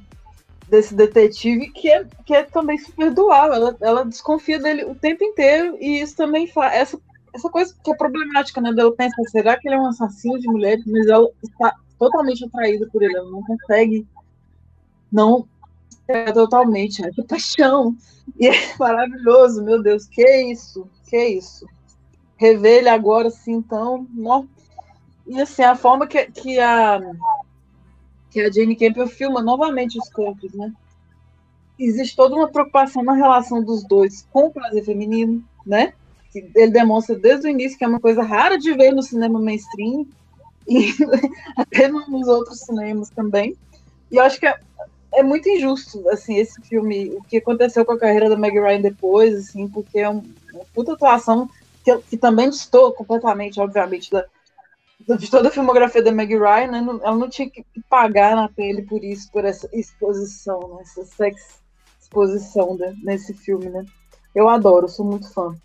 desse 0.67 0.95
detetive, 0.95 1.69
que 1.73 1.87
é, 1.87 2.03
que 2.25 2.33
é 2.33 2.41
também 2.41 2.79
super 2.79 3.13
dual. 3.13 3.53
Ela, 3.53 3.77
ela 3.81 4.03
desconfia 4.03 4.57
dele 4.57 4.85
o 4.85 4.95
tempo 4.95 5.23
inteiro, 5.23 5.77
e 5.79 6.01
isso 6.01 6.15
também 6.15 6.47
faz. 6.47 6.73
Essa, 6.73 6.99
essa 7.35 7.49
coisa 7.51 7.71
que 7.83 7.91
é 7.91 7.95
problemática, 7.95 8.59
né? 8.59 8.73
Dela 8.73 8.91
pensar, 8.95 9.23
será 9.25 9.59
que 9.59 9.67
ele 9.67 9.75
é 9.75 9.79
um 9.79 9.89
assassino 9.89 10.39
de 10.39 10.47
mulheres? 10.47 10.83
Mas 10.87 11.05
ela 11.05 11.29
está 11.43 11.75
totalmente 11.99 12.43
atraída 12.43 12.89
por 12.91 13.03
ele, 13.03 13.15
ela 13.15 13.29
não 13.29 13.43
consegue 13.43 14.07
não 15.11 15.47
é 16.07 16.31
totalmente, 16.31 17.01
né? 17.01 17.11
Que 17.13 17.23
paixão! 17.23 17.95
E 18.39 18.47
é 18.47 18.51
maravilhoso, 18.79 19.63
meu 19.63 19.81
Deus, 19.81 20.05
que 20.07 20.25
isso, 20.51 20.87
que 21.07 21.17
isso. 21.17 21.67
Rever 22.37 22.79
ele 22.79 22.89
agora, 22.89 23.27
assim, 23.27 23.53
então, 23.53 24.07
não. 24.11 24.47
E 25.27 25.39
assim, 25.39 25.63
a 25.63 25.75
forma 25.75 26.07
que, 26.07 26.25
que 26.31 26.59
a 26.59 26.99
que 28.31 28.41
a 28.41 28.49
Jane 28.49 28.75
Campion 28.75 29.07
filma 29.07 29.41
novamente 29.41 29.99
os 29.99 30.09
corpos, 30.09 30.53
né? 30.53 30.73
Existe 31.77 32.15
toda 32.15 32.35
uma 32.35 32.47
preocupação 32.47 33.03
na 33.03 33.13
relação 33.13 33.61
dos 33.61 33.83
dois 33.83 34.25
com 34.31 34.47
o 34.47 34.51
prazer 34.51 34.85
feminino, 34.85 35.43
né? 35.65 35.93
Que 36.31 36.49
ele 36.55 36.71
demonstra 36.71 37.15
desde 37.17 37.47
o 37.47 37.49
início 37.49 37.77
que 37.77 37.83
é 37.83 37.87
uma 37.87 37.99
coisa 37.99 38.23
rara 38.23 38.57
de 38.57 38.73
ver 38.73 38.93
no 38.93 39.03
cinema 39.03 39.39
mainstream 39.39 40.07
e 40.67 40.93
até 41.57 41.89
nos 41.89 42.27
outros 42.27 42.59
cinemas 42.61 43.09
também. 43.09 43.55
E 44.09 44.15
eu 44.15 44.23
acho 44.23 44.39
que 44.39 44.45
é, 44.45 44.57
é 45.13 45.23
muito 45.23 45.49
injusto, 45.49 46.07
assim, 46.09 46.37
esse 46.37 46.61
filme, 46.61 47.09
o 47.15 47.23
que 47.23 47.37
aconteceu 47.37 47.85
com 47.85 47.93
a 47.93 47.99
carreira 47.99 48.29
da 48.29 48.37
Meg 48.37 48.59
Ryan 48.59 48.81
depois, 48.81 49.35
assim, 49.35 49.67
porque 49.67 49.99
é 49.99 50.09
um, 50.09 50.23
uma 50.53 50.65
puta 50.73 50.93
atuação 50.93 51.49
que, 51.83 51.97
que 51.99 52.17
também 52.17 52.49
estou 52.49 52.93
completamente, 52.93 53.59
obviamente, 53.59 54.09
da, 54.11 54.25
de 55.17 55.29
toda 55.29 55.49
a 55.49 55.51
filmografia 55.51 56.01
da 56.01 56.11
Meg 56.11 56.33
Ryan, 56.37 56.67
né, 56.67 56.99
ela 57.03 57.15
não 57.15 57.29
tinha 57.29 57.49
que 57.49 57.65
pagar 57.89 58.35
na 58.35 58.47
pele 58.47 58.83
por 58.83 59.03
isso, 59.03 59.31
por 59.31 59.43
essa 59.43 59.69
exposição, 59.73 60.75
né, 60.75 60.81
essa 60.81 61.03
sex 61.05 61.61
exposição 62.11 62.75
né, 62.75 62.93
nesse 63.01 63.33
filme, 63.33 63.69
né? 63.69 63.85
Eu 64.35 64.49
adoro, 64.49 64.89
sou 64.89 65.05
muito 65.05 65.31
fã. 65.33 65.55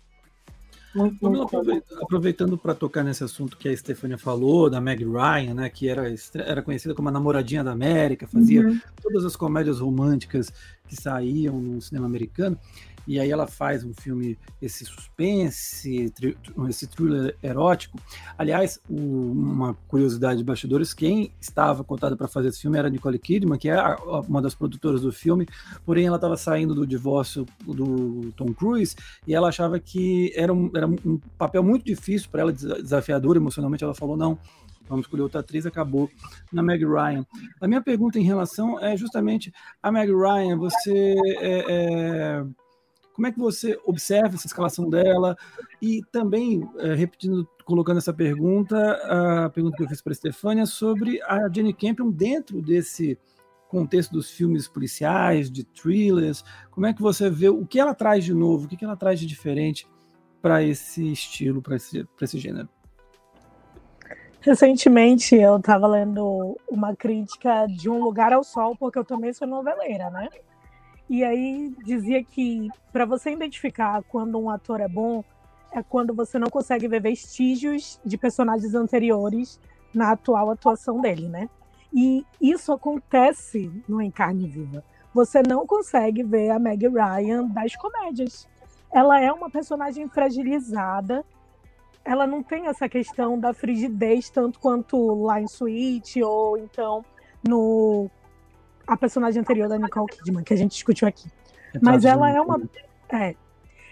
Muito, 0.97 1.29
muito 1.29 1.57
aproveitando 2.01 2.57
para 2.57 2.73
tocar 2.73 3.03
nesse 3.03 3.23
assunto 3.23 3.55
que 3.55 3.69
a 3.69 3.77
Stefania 3.77 4.17
falou, 4.17 4.69
da 4.69 4.81
Meg 4.81 5.05
Ryan, 5.05 5.53
né, 5.53 5.69
que 5.69 5.87
era, 5.87 6.13
era 6.35 6.61
conhecida 6.61 6.95
como 6.95 7.09
a 7.09 7.11
namoradinha 7.11 7.63
da 7.63 7.71
América, 7.71 8.27
fazia 8.27 8.61
uhum. 8.61 8.79
todas 9.01 9.23
as 9.23 9.35
comédias 9.35 9.79
românticas 9.79 10.51
que 10.87 10.95
saíam 10.95 11.59
no 11.59 11.79
cinema 11.81 12.07
americano 12.07 12.57
e 13.07 13.19
aí 13.19 13.31
ela 13.31 13.47
faz 13.47 13.85
um 13.85 13.93
filme, 13.93 14.37
esse 14.61 14.85
suspense, 14.85 16.13
esse 16.67 16.87
thriller 16.87 17.35
erótico. 17.41 17.97
Aliás, 18.37 18.79
uma 18.89 19.73
curiosidade 19.87 20.39
de 20.39 20.43
bastidores, 20.43 20.93
quem 20.93 21.31
estava 21.39 21.83
contada 21.83 22.17
para 22.17 22.27
fazer 22.27 22.49
esse 22.49 22.61
filme 22.61 22.77
era 22.77 22.89
Nicole 22.89 23.17
Kidman, 23.17 23.57
que 23.57 23.69
é 23.69 23.81
uma 24.27 24.41
das 24.41 24.53
produtoras 24.53 25.01
do 25.01 25.11
filme, 25.11 25.47
porém 25.85 26.05
ela 26.05 26.17
estava 26.17 26.35
saindo 26.35 26.75
do 26.75 26.85
divórcio 26.85 27.45
do 27.65 28.31
Tom 28.35 28.53
Cruise 28.53 28.95
e 29.25 29.33
ela 29.33 29.47
achava 29.47 29.79
que 29.79 30.33
era 30.35 30.53
um, 30.53 30.69
era 30.75 30.85
um 30.85 31.17
papel 31.37 31.63
muito 31.63 31.85
difícil 31.85 32.29
para 32.29 32.41
ela, 32.41 32.51
desafiador 32.51 33.37
emocionalmente, 33.37 33.83
ela 33.83 33.95
falou, 33.95 34.17
não, 34.17 34.37
vamos 34.87 35.05
escolher 35.05 35.23
outra 35.23 35.41
atriz, 35.41 35.65
acabou 35.65 36.09
na 36.51 36.63
Meg 36.63 36.83
Ryan. 36.85 37.25
A 37.61 37.67
minha 37.67 37.81
pergunta 37.81 38.19
em 38.19 38.23
relação 38.23 38.79
é 38.79 38.95
justamente 38.97 39.53
a 39.81 39.91
Meg 39.91 40.11
Ryan, 40.11 40.57
você 40.57 41.15
é, 41.39 41.65
é, 41.67 42.45
como 43.17 43.25
é 43.25 43.31
que 43.31 43.39
você 43.39 43.79
observa 43.83 44.35
essa 44.35 44.45
escalação 44.45 44.87
dela? 44.87 45.35
E 45.81 46.03
também, 46.11 46.69
é, 46.77 46.93
repetindo, 46.93 47.49
colocando 47.65 47.97
essa 47.97 48.13
pergunta, 48.13 48.77
a 49.45 49.49
pergunta 49.49 49.75
que 49.75 49.83
eu 49.83 49.89
fiz 49.89 50.03
para 50.03 50.11
a 50.11 50.15
Stefania 50.15 50.67
sobre 50.67 51.19
a 51.23 51.49
Jenny 51.51 51.73
Campion 51.73 52.11
dentro 52.11 52.61
desse 52.61 53.17
contexto 53.69 54.11
dos 54.11 54.29
filmes 54.29 54.67
policiais, 54.67 55.49
de 55.49 55.63
thrillers, 55.63 56.43
como 56.69 56.85
é 56.85 56.93
que 56.93 57.01
você 57.01 57.27
vê 57.27 57.49
o 57.49 57.65
que 57.65 57.79
ela 57.79 57.95
traz 57.95 58.23
de 58.23 58.35
novo, 58.35 58.65
o 58.65 58.69
que 58.69 58.85
ela 58.85 58.95
traz 58.95 59.19
de 59.19 59.25
diferente 59.25 59.87
para 60.39 60.61
esse 60.61 61.11
estilo, 61.11 61.59
para 61.59 61.75
esse, 61.75 62.07
esse 62.21 62.37
gênero? 62.37 62.69
Recentemente 64.41 65.35
eu 65.35 65.57
estava 65.57 65.87
lendo 65.87 66.55
uma 66.69 66.95
crítica 66.95 67.65
de 67.65 67.89
Um 67.89 67.99
Lugar 67.99 68.31
ao 68.31 68.43
Sol, 68.43 68.75
porque 68.77 68.99
eu 68.99 69.03
também 69.03 69.33
sou 69.33 69.47
noveleira, 69.47 70.11
né? 70.11 70.29
E 71.09 71.23
aí 71.23 71.73
dizia 71.83 72.23
que 72.23 72.69
para 72.91 73.05
você 73.05 73.31
identificar 73.31 74.03
quando 74.03 74.37
um 74.37 74.49
ator 74.49 74.81
é 74.81 74.87
bom 74.87 75.23
é 75.71 75.83
quando 75.83 76.13
você 76.13 76.39
não 76.39 76.49
consegue 76.49 76.87
ver 76.87 77.01
vestígios 77.01 77.99
de 78.03 78.17
personagens 78.17 78.73
anteriores 78.73 79.59
na 79.93 80.11
atual 80.11 80.49
atuação 80.51 81.01
dele, 81.01 81.27
né? 81.27 81.49
E 81.93 82.25
isso 82.41 82.71
acontece 82.71 83.71
no 83.87 84.01
Em 84.01 84.11
Carne 84.11 84.47
Viva. 84.47 84.83
Você 85.13 85.41
não 85.41 85.65
consegue 85.65 86.23
ver 86.23 86.51
a 86.51 86.59
Meg 86.59 86.87
Ryan 86.87 87.45
das 87.47 87.75
comédias. 87.75 88.47
Ela 88.93 89.19
é 89.19 89.31
uma 89.31 89.49
personagem 89.49 90.07
fragilizada. 90.07 91.23
Ela 92.03 92.27
não 92.27 92.43
tem 92.43 92.67
essa 92.67 92.87
questão 92.87 93.39
da 93.39 93.53
frigidez 93.53 94.29
tanto 94.29 94.59
quanto 94.59 95.23
lá 95.23 95.41
em 95.41 95.45
Sweet 95.45 96.21
ou 96.23 96.57
então 96.57 97.03
no 97.47 98.09
a 98.87 98.95
personagem 98.95 99.41
anterior 99.41 99.67
da 99.67 99.77
Nicole 99.77 100.07
Kidman, 100.07 100.43
que 100.43 100.53
a 100.53 100.57
gente 100.57 100.71
discutiu 100.71 101.07
aqui. 101.07 101.29
É 101.73 101.79
Mas 101.81 102.05
ela 102.05 102.31
é 102.31 102.39
uma. 102.39 102.61
É, 103.09 103.35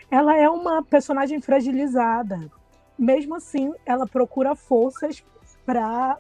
ela 0.09 0.35
é 0.35 0.49
uma 0.49 0.83
personagem 0.83 1.41
fragilizada. 1.41 2.49
Mesmo 2.97 3.35
assim, 3.35 3.73
ela 3.85 4.07
procura 4.07 4.55
forças 4.55 5.23
para 5.65 6.17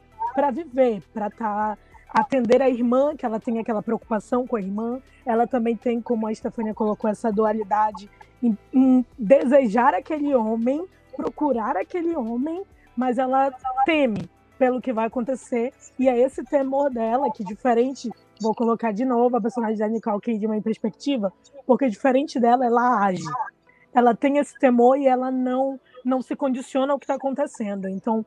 viver, 0.51 1.01
para 1.13 1.29
tá, 1.29 1.77
atender 2.09 2.61
a 2.61 2.69
irmã, 2.69 3.15
que 3.15 3.25
ela 3.25 3.39
tem 3.39 3.59
aquela 3.59 3.81
preocupação 3.81 4.45
com 4.45 4.57
a 4.57 4.61
irmã. 4.61 5.01
Ela 5.25 5.47
também 5.47 5.77
tem, 5.77 6.01
como 6.01 6.27
a 6.27 6.35
Stefania 6.35 6.73
colocou, 6.73 7.09
essa 7.09 7.31
dualidade 7.31 8.09
em, 8.43 8.57
em 8.73 9.05
desejar 9.17 9.93
aquele 9.93 10.35
homem, 10.35 10.85
procurar 11.15 11.77
aquele 11.77 12.15
homem, 12.15 12.63
mas 12.95 13.17
ela 13.17 13.51
teme 13.85 14.29
pelo 14.59 14.81
que 14.81 14.91
vai 14.91 15.07
acontecer. 15.07 15.73
E 15.97 16.09
é 16.09 16.19
esse 16.19 16.43
temor 16.43 16.89
dela 16.89 17.31
que, 17.31 17.43
diferente 17.43 18.11
vou 18.41 18.53
colocar 18.53 18.91
de 18.91 19.05
novo 19.05 19.37
a 19.37 19.41
personagem 19.41 19.77
da 19.77 19.87
Nicole 19.87 20.21
Kidman 20.21 20.59
em 20.59 20.61
perspectiva, 20.61 21.31
porque 21.65 21.89
diferente 21.89 22.39
dela, 22.39 22.65
ela 22.65 23.05
age. 23.05 23.23
Ela 23.93 24.15
tem 24.15 24.37
esse 24.37 24.57
temor 24.59 24.97
e 24.97 25.07
ela 25.07 25.31
não 25.31 25.79
não 26.03 26.21
se 26.21 26.35
condiciona 26.35 26.93
ao 26.93 26.99
que 26.99 27.05
está 27.05 27.15
acontecendo. 27.15 27.89
Então, 27.89 28.23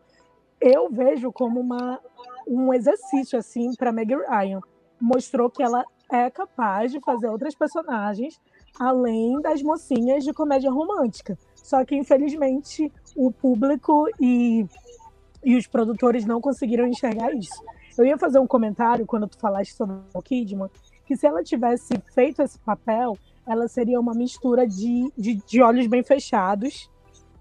eu 0.60 0.90
vejo 0.90 1.30
como 1.30 1.60
uma, 1.60 2.00
um 2.46 2.74
exercício 2.74 3.38
assim 3.38 3.72
para 3.76 3.92
Meg 3.92 4.12
Ryan. 4.12 4.60
Mostrou 5.00 5.48
que 5.48 5.62
ela 5.62 5.84
é 6.10 6.28
capaz 6.28 6.90
de 6.90 7.00
fazer 7.00 7.28
outras 7.28 7.54
personagens 7.54 8.40
além 8.78 9.40
das 9.40 9.62
mocinhas 9.62 10.24
de 10.24 10.32
comédia 10.32 10.70
romântica. 10.70 11.38
Só 11.54 11.84
que, 11.84 11.94
infelizmente, 11.94 12.92
o 13.16 13.30
público 13.30 14.08
e, 14.20 14.66
e 15.44 15.56
os 15.56 15.66
produtores 15.66 16.24
não 16.24 16.40
conseguiram 16.40 16.86
enxergar 16.86 17.32
isso. 17.34 17.62
Eu 18.02 18.06
ia 18.06 18.18
fazer 18.18 18.38
um 18.38 18.46
comentário 18.46 19.06
quando 19.06 19.26
tu 19.26 19.38
falaste 19.38 19.74
sobre 19.74 19.96
a 20.14 20.22
Kidman, 20.22 20.68
que 21.04 21.16
se 21.16 21.26
ela 21.26 21.42
tivesse 21.42 21.98
feito 22.14 22.42
esse 22.42 22.58
papel, 22.58 23.16
ela 23.46 23.66
seria 23.66 23.98
uma 23.98 24.14
mistura 24.14 24.66
de, 24.66 25.10
de, 25.16 25.34
de 25.34 25.62
olhos 25.62 25.86
bem 25.86 26.02
fechados 26.02 26.90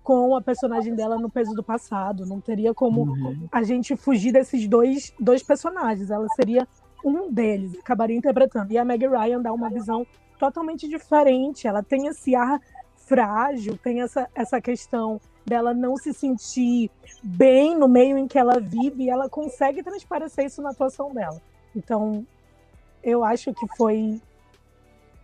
com 0.04 0.38
a 0.38 0.42
personagem 0.42 0.96
dela 0.96 1.20
no 1.20 1.30
peso 1.30 1.54
do 1.54 1.62
passado. 1.62 2.26
Não 2.26 2.40
teria 2.40 2.74
como 2.74 3.02
uhum. 3.02 3.48
a 3.52 3.62
gente 3.62 3.96
fugir 3.98 4.32
desses 4.32 4.66
dois, 4.68 5.14
dois 5.20 5.44
personagens. 5.44 6.10
Ela 6.10 6.28
seria 6.30 6.66
um 7.04 7.30
deles, 7.30 7.78
acabaria 7.78 8.16
interpretando. 8.16 8.72
E 8.72 8.78
a 8.78 8.86
Meg 8.86 9.06
Ryan 9.06 9.42
dá 9.42 9.52
uma 9.52 9.70
visão 9.70 10.08
totalmente 10.40 10.88
diferente. 10.88 11.68
Ela 11.68 11.84
tem 11.84 12.08
esse 12.08 12.36
ar 12.36 12.62
frágil, 12.96 13.78
tem 13.78 14.02
essa, 14.02 14.30
essa 14.34 14.62
questão 14.62 15.20
dela 15.48 15.74
não 15.74 15.95
se 15.95 16.14
sentir 16.14 16.91
bem 17.24 17.76
no 17.76 17.88
meio 17.88 18.18
em 18.18 18.28
que 18.28 18.38
ela 18.38 18.60
vive 18.60 19.06
e 19.06 19.10
ela 19.10 19.30
consegue 19.30 19.82
transparecer 19.82 20.45
isso 20.45 20.61
na 20.61 20.72
atuação 20.72 21.14
dela. 21.14 21.41
Então, 21.76 22.28
eu 23.02 23.24
acho 23.24 23.53
que 23.53 23.65
foi 23.78 24.22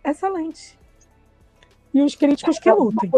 excelente. 0.02 0.78
E 1.92 2.00
os 2.02 2.14
críticos 2.14 2.58
que 2.58 2.72
lutem. 2.72 3.10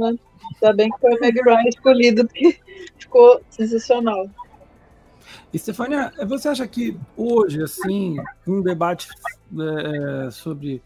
Ainda 0.00 0.72
bem 0.72 0.90
que 0.90 0.98
foi 1.00 1.14
o 1.14 1.20
Meg 1.20 1.42
Ryan 1.42 1.68
escolhido, 1.68 2.26
porque 2.26 2.58
ficou 2.96 3.40
sensacional. 3.50 4.28
E 5.52 5.58
Stefania, 5.58 6.12
você 6.26 6.48
acha 6.48 6.66
que 6.66 6.98
hoje, 7.16 7.62
assim, 7.62 8.16
um 8.46 8.62
debate 8.62 9.08
é, 9.58 10.30
sobre 10.30 10.82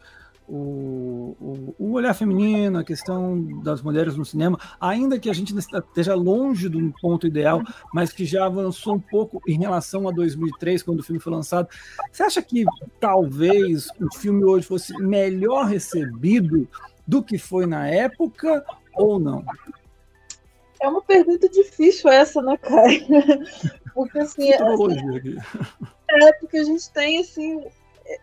o, 0.48 1.36
o, 1.38 1.74
o, 1.78 1.92
olhar 1.92 2.14
feminino, 2.14 2.78
a 2.78 2.84
questão 2.84 3.40
das 3.62 3.82
mulheres 3.82 4.16
no 4.16 4.24
cinema, 4.24 4.58
ainda 4.80 5.18
que 5.18 5.28
a 5.28 5.32
gente 5.32 5.54
esteja 5.56 6.14
longe 6.14 6.68
do 6.68 6.92
ponto 7.00 7.26
ideal, 7.26 7.62
mas 7.92 8.12
que 8.12 8.24
já 8.24 8.46
avançou 8.46 8.94
um 8.94 9.00
pouco 9.00 9.42
em 9.46 9.58
relação 9.58 10.08
a 10.08 10.12
2003, 10.12 10.82
quando 10.82 11.00
o 11.00 11.02
filme 11.02 11.20
foi 11.20 11.32
lançado. 11.32 11.68
Você 12.10 12.22
acha 12.22 12.40
que 12.40 12.64
talvez 12.98 13.88
o 14.00 14.14
filme 14.16 14.44
hoje 14.44 14.66
fosse 14.66 14.94
melhor 14.94 15.66
recebido 15.66 16.66
do 17.06 17.22
que 17.22 17.36
foi 17.36 17.66
na 17.66 17.86
época 17.86 18.64
ou 18.94 19.20
não? 19.20 19.44
É 20.80 20.88
uma 20.88 21.02
pergunta 21.02 21.48
difícil 21.48 22.08
essa, 22.08 22.40
né, 22.40 22.56
Caio? 22.56 23.06
Porque 23.92 24.18
assim. 24.18 24.52
É, 24.52 24.56
é, 24.56 26.32
porque 26.34 26.56
a 26.56 26.64
gente 26.64 26.88
tem 26.92 27.18
assim 27.18 27.64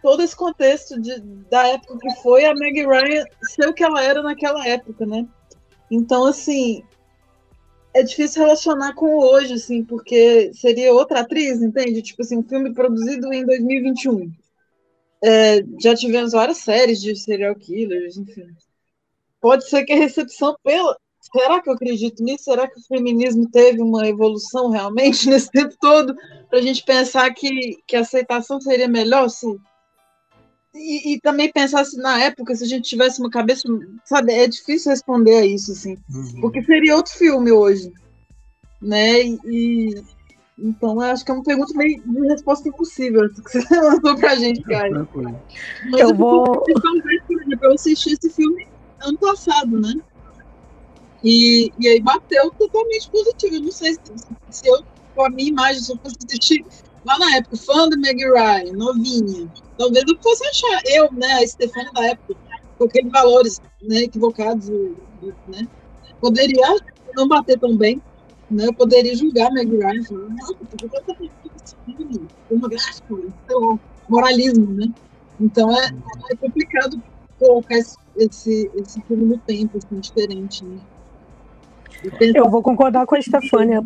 todo 0.02 0.22
esse 0.22 0.36
contexto 0.36 1.00
de, 1.00 1.20
da 1.50 1.68
época 1.68 1.98
que 2.00 2.22
foi 2.22 2.46
a 2.46 2.54
Meg 2.56 2.86
Ryan 2.86 3.24
ser 3.44 3.68
o 3.68 3.74
que 3.74 3.84
ela 3.84 4.04
era 4.04 4.22
naquela 4.24 4.68
época, 4.68 5.06
né? 5.06 5.28
Então, 5.92 6.26
assim, 6.26 6.84
é 7.94 8.04
difícil 8.04 8.44
relacionar 8.44 8.94
com 8.94 9.18
hoje, 9.18 9.54
assim, 9.54 9.84
porque 9.84 10.52
seria 10.54 10.94
outra 10.94 11.22
atriz, 11.22 11.62
entende? 11.62 12.02
Tipo 12.02 12.24
assim, 12.24 12.38
um 12.38 12.44
filme 12.44 12.74
produzido 12.74 13.32
em 13.34 13.46
2021. 13.46 14.32
É, 15.24 15.64
já 15.82 15.96
tivemos 15.96 16.34
várias 16.34 16.58
séries 16.58 17.02
de 17.02 17.16
serial 17.16 17.56
killers, 17.56 18.18
enfim. 18.18 18.48
Pode 19.40 19.70
ser 19.70 19.86
que 19.86 19.94
a 19.94 19.98
recepção 19.98 20.56
pela. 20.64 20.98
Será 21.22 21.62
que 21.62 21.70
eu 21.70 21.74
acredito 21.74 22.22
nisso? 22.24 22.44
Será 22.44 22.68
que 22.68 22.80
o 22.80 22.84
feminismo 22.84 23.50
teve 23.50 23.82
uma 23.82 24.08
evolução 24.08 24.70
realmente 24.70 25.28
nesse 25.30 25.50
tempo 25.50 25.76
todo? 25.80 26.14
Para 26.50 26.60
a 26.60 26.62
gente 26.62 26.84
pensar 26.84 27.34
que, 27.34 27.78
que 27.88 27.96
a 27.96 28.02
aceitação 28.02 28.60
seria 28.60 28.88
melhor 28.88 29.30
se 29.30 29.48
e, 30.76 31.14
e, 31.14 31.22
também 31.22 31.52
pensar 31.52 31.82
assim, 31.82 31.98
na 31.98 32.22
época, 32.22 32.54
se 32.56 32.64
a 32.64 32.68
gente 32.68 32.90
tivesse 32.90 33.20
uma 33.20 33.30
cabeça, 33.30 33.64
sabe, 34.04 34.34
é 34.34 34.48
difícil 34.48 34.92
responder 34.92 35.38
a 35.38 35.46
isso, 35.46 35.72
assim, 35.72 35.98
uhum. 36.14 36.42
porque 36.42 36.62
seria 36.64 36.96
outro 36.96 37.14
filme 37.14 37.52
hoje, 37.52 37.92
né? 38.82 39.24
E, 39.24 40.04
então, 40.58 40.94
eu 40.96 41.02
acho 41.02 41.26
que 41.26 41.32
é 41.32 41.34
uma 41.34 41.44
pergunta 41.44 41.74
meio 41.78 42.02
de 42.02 42.28
resposta 42.28 42.68
impossível 42.68 43.30
que 43.30 43.42
você 43.42 43.60
lançou 43.80 44.16
pra 44.18 44.36
gente, 44.36 44.62
cara. 44.64 45.08
Mas 45.92 46.02
eu, 46.02 46.10
eu 46.10 46.16
vou. 46.16 46.64
Eu 47.62 47.74
assisti 47.74 48.14
esse 48.14 48.30
filme 48.30 48.68
ano 49.02 49.18
passado, 49.18 49.80
né? 49.80 49.94
E, 51.24 51.72
e 51.80 51.88
aí 51.88 52.02
bateu 52.02 52.52
totalmente 52.52 53.10
positivo. 53.10 53.56
Eu 53.56 53.62
não 53.62 53.72
sei 53.72 53.94
se, 53.94 54.00
se 54.50 54.68
eu, 54.68 54.84
com 55.14 55.26
a 55.26 55.30
minha 55.30 55.50
imagem, 55.50 55.82
se 55.82 55.92
eu 55.92 55.98
fosse 55.98 56.18
assistir 56.26 56.66
lá 57.06 57.18
na 57.20 57.38
época, 57.38 57.58
fã 57.58 57.90
do 57.90 58.00
Meg 58.00 58.24
Ryan, 58.24 58.74
novinha, 58.74 59.52
talvez 59.78 60.04
eu 60.08 60.18
fosse 60.22 60.46
achar, 60.48 60.82
eu, 60.86 61.12
né, 61.14 61.34
a 61.34 61.48
Stefania 61.48 61.92
da 61.94 62.08
época, 62.08 62.36
com 62.78 62.84
aqueles 62.86 63.12
valores 63.12 63.62
né, 63.82 64.00
equivocados, 64.00 64.70
né, 65.48 65.68
poderia 66.20 66.76
não 67.16 67.28
bater 67.28 67.60
tão 67.60 67.76
bem, 67.76 68.02
né, 68.50 68.68
eu 68.68 68.74
poderia 68.74 69.16
julgar 69.16 69.52
Meg 69.52 69.70
Ryan, 69.70 70.04
falando, 70.04 70.30
nossa, 70.30 70.54
por 70.56 70.78
que 70.78 70.86
eu 70.86 70.90
tô 70.90 71.16
fazendo 71.16 72.28
pornográfico, 72.50 73.32
então, 73.46 73.80
moralismo, 74.10 74.72
né, 74.74 74.88
então 75.40 75.72
é, 75.72 75.90
é 76.32 76.36
complicado 76.36 77.02
colocar 77.40 77.76
esse, 77.76 77.98
esse, 78.16 78.72
esse 78.76 79.02
filme 79.02 79.26
no 79.26 79.38
tempo, 79.40 79.78
assim, 79.78 80.00
diferente, 80.00 80.64
né. 80.64 80.80
Eu 82.36 82.50
vou 82.50 82.62
concordar 82.62 83.06
com 83.06 83.16
a 83.16 83.22
Stefania, 83.22 83.84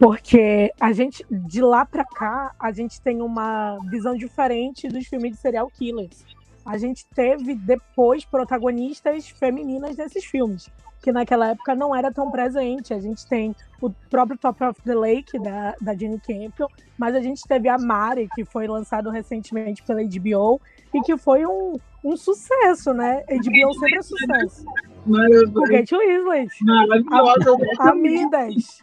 porque 0.00 0.72
a 0.80 0.94
gente, 0.94 1.22
de 1.30 1.60
lá 1.60 1.84
para 1.84 2.06
cá, 2.06 2.54
a 2.58 2.72
gente 2.72 2.98
tem 3.02 3.20
uma 3.20 3.76
visão 3.90 4.16
diferente 4.16 4.88
dos 4.88 5.06
filmes 5.06 5.32
de 5.32 5.36
serial 5.36 5.68
killers. 5.68 6.24
A 6.64 6.78
gente 6.78 7.04
teve 7.14 7.54
depois 7.54 8.24
protagonistas 8.24 9.28
femininas 9.28 9.98
nesses 9.98 10.24
filmes, 10.24 10.70
que 11.02 11.12
naquela 11.12 11.50
época 11.50 11.74
não 11.74 11.94
era 11.94 12.10
tão 12.10 12.30
presente. 12.30 12.94
A 12.94 12.98
gente 12.98 13.26
tem 13.26 13.54
o 13.78 13.90
próprio 14.08 14.38
Top 14.38 14.64
of 14.64 14.80
the 14.86 14.94
Lake, 14.94 15.38
da, 15.38 15.74
da 15.78 15.94
Jenny 15.94 16.18
Campbell, 16.18 16.70
mas 16.96 17.14
a 17.14 17.20
gente 17.20 17.42
teve 17.46 17.68
a 17.68 17.76
Mari, 17.76 18.26
que 18.34 18.42
foi 18.42 18.66
lançado 18.66 19.10
recentemente 19.10 19.82
pela 19.82 20.02
HBO, 20.02 20.58
e 20.94 21.02
que 21.02 21.14
foi 21.18 21.44
um, 21.44 21.78
um 22.02 22.16
sucesso, 22.16 22.94
né? 22.94 23.22
HBO 23.28 23.74
sempre 23.74 23.98
é 23.98 24.02
sucesso. 24.02 24.64
Com 25.04 25.62
Kate 25.64 25.94
Winslet. 25.94 26.64
Maravilhosa. 26.64 27.58
Amidas. 27.80 28.82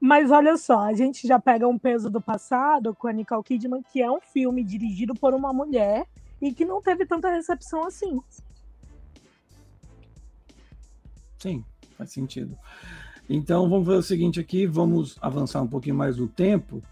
Mas 0.00 0.30
olha 0.30 0.56
só, 0.56 0.80
a 0.80 0.92
gente 0.92 1.26
já 1.26 1.40
pega 1.40 1.66
um 1.66 1.78
peso 1.78 2.08
do 2.08 2.20
passado 2.20 2.94
com 2.94 3.08
a 3.08 3.12
Nicole 3.12 3.42
Kidman, 3.42 3.82
que 3.82 4.00
é 4.00 4.10
um 4.10 4.20
filme 4.20 4.62
dirigido 4.62 5.14
por 5.14 5.34
uma 5.34 5.52
mulher 5.52 6.06
e 6.40 6.52
que 6.52 6.64
não 6.64 6.80
teve 6.80 7.04
tanta 7.04 7.30
recepção 7.30 7.84
assim. 7.84 8.20
Sim, 11.38 11.64
faz 11.96 12.12
sentido. 12.12 12.56
Então 13.28 13.68
vamos 13.68 13.86
fazer 13.86 13.98
o 13.98 14.02
seguinte 14.02 14.40
aqui, 14.40 14.66
vamos 14.66 15.16
avançar 15.20 15.60
um 15.62 15.66
pouquinho 15.66 15.96
mais 15.96 16.16
no 16.16 16.28
tempo. 16.28 16.82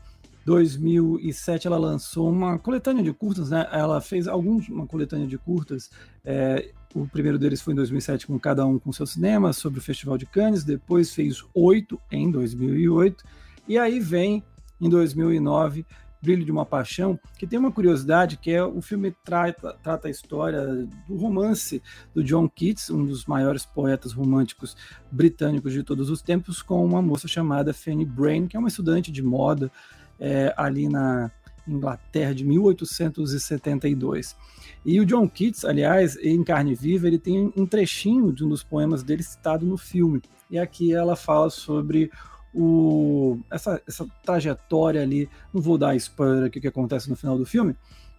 2007 0.45 1.67
ela 1.67 1.79
lançou 1.79 2.29
uma 2.31 2.59
coletânea 2.59 3.03
de 3.03 3.13
curtas, 3.13 3.51
né? 3.51 3.69
Ela 3.73 4.01
fez 4.01 4.29
alguns 4.29 4.69
uma 4.69 4.87
coletânea 4.87 5.27
de 5.27 5.39
curtas. 5.39 5.91
É, 6.25 6.73
o 6.97 7.07
primeiro 7.07 7.39
deles 7.39 7.61
foi 7.61 7.75
em 7.75 7.77
2007 7.77 8.27
com 8.27 8.39
cada 8.39 8.65
um 8.65 8.79
com 8.79 8.91
seu 8.91 9.07
cinema 9.07 9.53
sobre 9.53 9.79
o 9.79 9.83
Festival 9.83 10.17
de 10.17 10.25
Cannes. 10.25 10.65
Depois 10.65 11.13
fez 11.13 11.45
oito 11.55 12.01
em 12.11 12.31
2008 12.31 13.23
e 13.69 13.77
aí 13.77 14.01
vem 14.01 14.43
em 14.81 14.89
2009 14.89 15.85
Brilho 16.23 16.45
de 16.45 16.51
uma 16.51 16.65
Paixão, 16.65 17.21
que 17.39 17.47
tem 17.47 17.59
uma 17.59 17.71
curiosidade 17.71 18.39
que 18.39 18.51
é 18.51 18.65
o 18.65 18.81
filme 18.81 19.15
trata, 19.23 19.77
trata 19.83 20.09
a 20.09 20.11
história 20.11 20.67
do 21.07 21.17
romance 21.17 21.83
do 22.15 22.25
John 22.25 22.49
Keats, 22.49 22.89
um 22.91 23.05
dos 23.05 23.27
maiores 23.27 23.67
poetas 23.67 24.13
românticos 24.13 24.75
britânicos 25.13 25.75
de 25.75 25.83
todos 25.83 26.09
os 26.09 26.23
tempos, 26.23 26.63
com 26.63 26.85
uma 26.85 27.03
moça 27.03 27.29
chamada 27.29 27.75
Fanny 27.75 28.07
Brain, 28.07 28.47
que 28.47 28.57
é 28.57 28.59
uma 28.59 28.69
estudante 28.69 29.13
de 29.13 29.23
moda 29.23 29.71
é, 30.19 30.53
ali 30.57 30.89
na 30.89 31.31
Inglaterra 31.69 32.35
de 32.35 32.45
1872. 32.45 34.37
E 34.85 35.01
o 35.01 35.07
John 35.07 35.29
Keats, 35.29 35.65
aliás, 35.65 36.17
em 36.17 36.43
Carne 36.45 36.75
Viva, 36.75 37.07
ele 37.07 37.19
tem 37.19 37.53
um 37.57 37.67
trechinho 37.67 38.33
de 38.33 38.45
um 38.45 38.49
dos 38.49 38.63
poemas 38.63 39.03
dele 39.03 39.23
citado 39.23 39.67
no 39.67 39.77
filme. 39.77 40.23
E 40.51 40.59
aqui 40.59 40.93
ela 40.93 41.17
fala 41.17 41.51
sobre 41.51 42.11
o, 42.55 43.39
essa, 43.51 43.83
essa 43.87 44.07
trajetória 44.25 45.03
ali. 45.03 45.29
Não 45.53 45.61
vou 45.61 45.77
dar 45.77 45.97
spoiler 45.97 46.45
aqui 46.45 46.61
que 46.61 46.69
acontece 46.69 47.11
no 47.11 47.17
final 47.17 47.37
do 47.37 47.45
filme, 47.45 47.77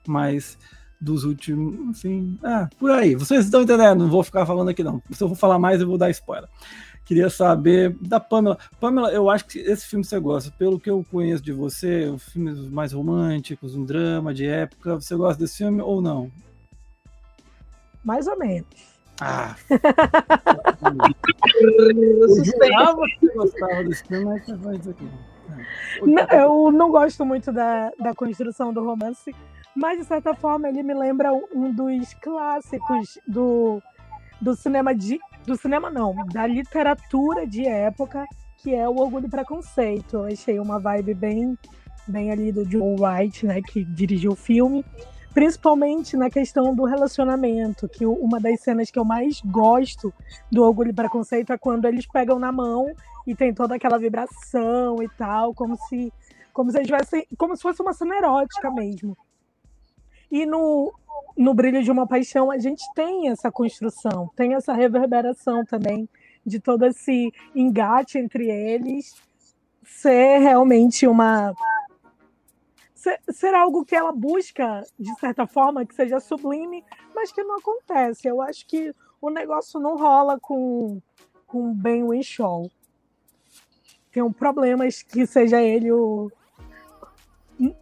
mas 0.08 0.58
dos 1.00 1.24
últimos, 1.24 1.98
enfim, 1.98 2.38
ah, 2.44 2.70
por 2.78 2.92
aí. 2.92 3.16
Vocês 3.16 3.46
estão 3.46 3.62
entendendo? 3.62 4.00
Não 4.00 4.10
vou 4.10 4.24
ficar 4.24 4.46
falando 4.46 4.70
aqui 4.70 4.84
não. 4.84 5.02
Se 5.12 5.24
eu 5.24 5.28
vou 5.28 5.38
falar 5.38 5.60
mais, 5.60 5.80
eu 5.80 5.88
vou 5.88 5.98
dar 5.98 6.10
spoiler. 6.10 6.50
Queria 7.08 7.30
saber 7.30 7.96
da 8.02 8.20
Pamela. 8.20 8.58
Pamela, 8.82 9.10
eu 9.14 9.30
acho 9.30 9.46
que 9.46 9.60
esse 9.60 9.86
filme 9.86 10.04
você 10.04 10.20
gosta. 10.20 10.52
Pelo 10.52 10.78
que 10.78 10.90
eu 10.90 11.06
conheço 11.10 11.42
de 11.42 11.54
você, 11.54 12.14
filmes 12.20 12.60
mais 12.68 12.92
românticos, 12.92 13.76
um 13.76 13.86
drama 13.86 14.34
de 14.34 14.46
época. 14.46 14.96
Você 14.96 15.16
gosta 15.16 15.42
desse 15.42 15.60
filme 15.60 15.82
ou 15.82 16.02
não? 16.02 16.30
Mais 18.04 18.28
ou 18.28 18.38
menos. 18.38 18.68
Ah! 19.22 19.56
eu 21.64 22.44
jurava 22.44 23.02
que 23.20 23.28
você 23.28 23.34
gostava 23.34 23.84
desse 23.86 24.04
filme, 24.04 24.26
mas 24.26 24.46
você 24.46 24.58
faz 24.58 24.80
isso 24.80 24.90
aqui. 24.90 25.10
Não, 26.02 26.24
eu 26.26 26.72
não 26.74 26.92
gosto 26.92 27.26
muito 27.26 27.54
da, 27.54 27.90
da 27.98 28.14
construção 28.14 28.74
do 28.74 28.84
romance, 28.84 29.34
mas 29.74 29.98
de 29.98 30.04
certa 30.04 30.36
forma 30.36 30.68
ele 30.68 30.84
me 30.84 30.94
lembra 30.94 31.32
um 31.34 31.72
dos 31.72 32.14
clássicos 32.16 33.18
do, 33.26 33.82
do 34.42 34.56
cinema 34.56 34.94
de 34.94 35.20
do 35.48 35.56
cinema 35.56 35.90
não, 35.90 36.14
da 36.28 36.46
literatura 36.46 37.48
de 37.48 37.66
época, 37.66 38.26
que 38.58 38.76
é 38.76 38.88
o 38.88 38.98
Orgulho 38.98 39.28
e 39.28 39.30
Preconceito. 39.30 40.18
Eu 40.18 40.26
achei 40.26 40.60
uma 40.60 40.78
vibe 40.78 41.14
bem, 41.14 41.58
bem 42.06 42.32
ali 42.32 42.52
do 42.52 42.70
Joe 42.70 42.98
Wright, 43.00 43.46
né, 43.46 43.62
que 43.62 43.86
dirigiu 43.86 44.34
o 44.34 44.36
filme, 44.36 44.84
principalmente 45.34 46.18
na 46.18 46.30
questão 46.30 46.76
do 46.76 46.84
relacionamento, 46.84 47.88
que 47.88 48.06
uma 48.06 48.42
das 48.42 48.60
cenas 48.60 48.92
que 48.92 49.00
eu 49.00 49.06
mais 49.06 49.40
gosto 49.40 50.14
do 50.52 50.64
Orgulho 50.64 50.90
e 50.90 50.94
Preconceito 50.94 51.54
é 51.54 51.58
quando 51.58 51.86
eles 51.86 52.06
pegam 52.06 52.38
na 52.38 52.52
mão 52.52 52.86
e 53.26 53.34
tem 53.34 53.54
toda 53.54 53.76
aquela 53.76 53.98
vibração 53.98 55.02
e 55.02 55.08
tal, 55.18 55.54
como 55.54 55.78
se 55.88 56.12
como 56.52 56.72
se 56.72 56.82
tivessem, 56.82 57.26
como 57.38 57.56
se 57.56 57.62
fosse 57.62 57.82
uma 57.84 57.94
cena 57.94 58.18
erótica 58.18 58.72
mesmo. 58.72 59.16
E 60.30 60.44
no, 60.44 60.92
no 61.38 61.54
Brilho 61.54 61.84
de 61.84 61.92
uma 61.92 62.08
Paixão 62.08 62.50
a 62.50 62.58
gente 62.58 62.84
tem 62.96 63.30
essa 63.30 63.52
construção, 63.52 64.30
tem 64.36 64.56
essa 64.56 64.74
reverberação 64.74 65.64
também 65.64 66.10
de 66.46 66.60
todo 66.60 66.86
esse 66.86 67.34
engate 67.54 68.18
entre 68.18 68.50
eles 68.50 69.16
ser 69.84 70.40
realmente 70.40 71.08
uma 71.08 71.54
ser, 73.30 73.54
algo 73.54 73.86
que 73.86 73.96
ela 73.96 74.12
busca 74.12 74.84
de 75.00 75.14
certa 75.20 75.46
forma 75.46 75.86
que 75.86 75.96
seja 75.96 76.20
sublime, 76.20 76.84
mas 77.16 77.32
que 77.32 77.44
não 77.44 77.58
acontece. 77.58 78.28
Eu 78.28 78.42
acho 78.42 78.66
que 78.68 78.94
o 79.22 79.30
negócio 79.30 79.80
não 79.80 79.98
rola 79.98 80.40
com 80.40 81.02
com 81.46 81.74
Ben 81.74 82.04
Winshaw. 82.04 82.70
Tem 84.12 84.22
um 84.22 84.34
problema 84.34 84.84
que 84.86 85.26
seja 85.26 85.62
ele 85.62 85.92
o 85.92 86.30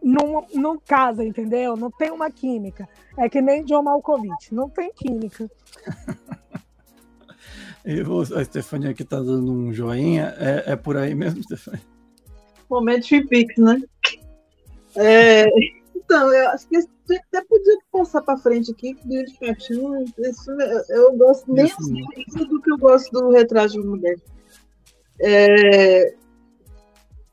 não, 0.02 0.46
não 0.54 0.80
casa, 0.80 1.24
entendeu? 1.24 1.76
Não 1.76 1.92
tem 1.92 2.12
uma 2.12 2.32
química. 2.32 2.88
É 3.18 3.30
que 3.30 3.42
nem 3.42 3.64
John 3.64 3.84
Malkovich, 3.84 4.54
não 4.54 4.70
tem 4.70 4.92
química. 4.94 5.50
e 7.86 8.02
a 8.36 8.46
Stefania 8.46 8.92
aqui 8.92 9.04
tá 9.04 9.18
dando 9.18 9.52
um 9.52 9.74
joinha. 9.74 10.34
É, 10.38 10.74
é 10.74 10.76
por 10.76 10.98
aí 10.98 11.14
mesmo, 11.14 11.44
Stefania? 11.44 11.82
Momento 12.70 13.08
Peaks, 13.28 13.58
né? 13.58 13.82
É, 14.96 15.46
então, 15.96 16.34
eu 16.34 16.50
acho 16.50 16.68
que 16.68 16.78
até 16.78 17.44
podia 17.44 17.78
passar 17.92 18.22
para 18.22 18.38
frente 18.38 18.72
aqui, 18.72 18.94
que 18.96 19.24
de 19.24 19.34
paixão, 19.40 20.04
isso, 20.18 20.52
eu, 20.90 21.16
gosto 21.16 21.52
nem 21.54 21.66
assim, 21.66 22.48
do 22.48 22.62
que 22.62 22.72
eu 22.72 22.78
gosto 22.78 23.12
do 23.12 23.30
retrato 23.30 23.74
de 23.74 23.80
mulher. 23.80 24.16
É, 25.20 26.16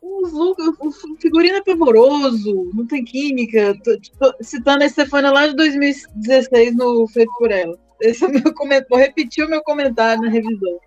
o 0.03 1.16
figurino 1.20 1.59
é 1.59 1.62
pavoroso, 1.62 2.70
não 2.74 2.87
tem 2.87 3.05
química. 3.05 3.79
Tô, 3.85 3.97
tô 4.19 4.37
citando 4.43 4.83
a 4.83 4.89
Stefania 4.89 5.31
lá 5.31 5.47
de 5.47 5.55
2016 5.55 6.74
no 6.77 7.07
Feito 7.07 7.33
por 7.39 7.51
Ela. 7.51 7.79
Esse 8.01 8.24
é 8.24 8.29
o 8.29 8.33
meu 8.33 8.53
comentário. 8.53 8.89
Vou 8.91 8.99
repetir 8.99 9.45
o 9.45 9.49
meu 9.49 9.62
comentário 9.62 10.23
na 10.23 10.29
revisão. 10.29 10.81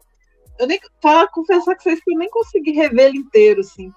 Eu 0.60 0.68
nem 0.68 0.80
falar, 1.02 1.28
confessar 1.30 1.76
que 1.76 1.84
vocês 1.84 2.00
que 2.04 2.14
eu 2.14 2.18
nem 2.18 2.30
consegui 2.30 2.72
rever 2.72 3.08
ele 3.08 3.20
inteiro, 3.20 3.62
assim. 3.62 3.92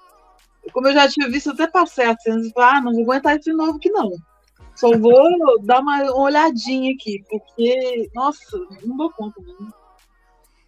Como 0.72 0.88
eu 0.88 0.92
já 0.92 1.08
tinha 1.08 1.28
visto 1.28 1.50
até 1.50 1.66
passar 1.66 2.16
cenas, 2.20 2.46
eu 2.46 2.52
falei, 2.52 2.78
ah, 2.78 2.80
não 2.80 2.92
vou 2.92 3.02
aguentar 3.02 3.36
isso 3.36 3.50
de 3.50 3.56
novo 3.56 3.78
que 3.78 3.90
não. 3.90 4.10
Só 4.76 4.96
vou 4.96 5.14
dar 5.64 5.80
uma, 5.80 6.02
uma 6.02 6.22
olhadinha 6.22 6.92
aqui, 6.94 7.24
porque, 7.28 8.08
nossa, 8.14 8.58
não 8.84 8.96
dou 8.96 9.10
conta 9.12 9.40
mesmo. 9.40 9.72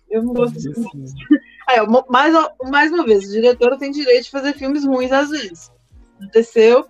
Eu 0.08 0.24
não 0.24 0.32
gosto 0.32 0.58
disso. 0.58 0.82
É, 1.72 1.86
mais, 2.08 2.34
mais 2.68 2.92
uma 2.92 3.04
vez, 3.04 3.24
o 3.24 3.32
diretor 3.32 3.76
tem 3.78 3.90
direito 3.90 4.24
de 4.24 4.30
fazer 4.30 4.54
filmes 4.54 4.84
ruins 4.84 5.12
às 5.12 5.30
vezes. 5.30 5.70
Aconteceu, 6.18 6.86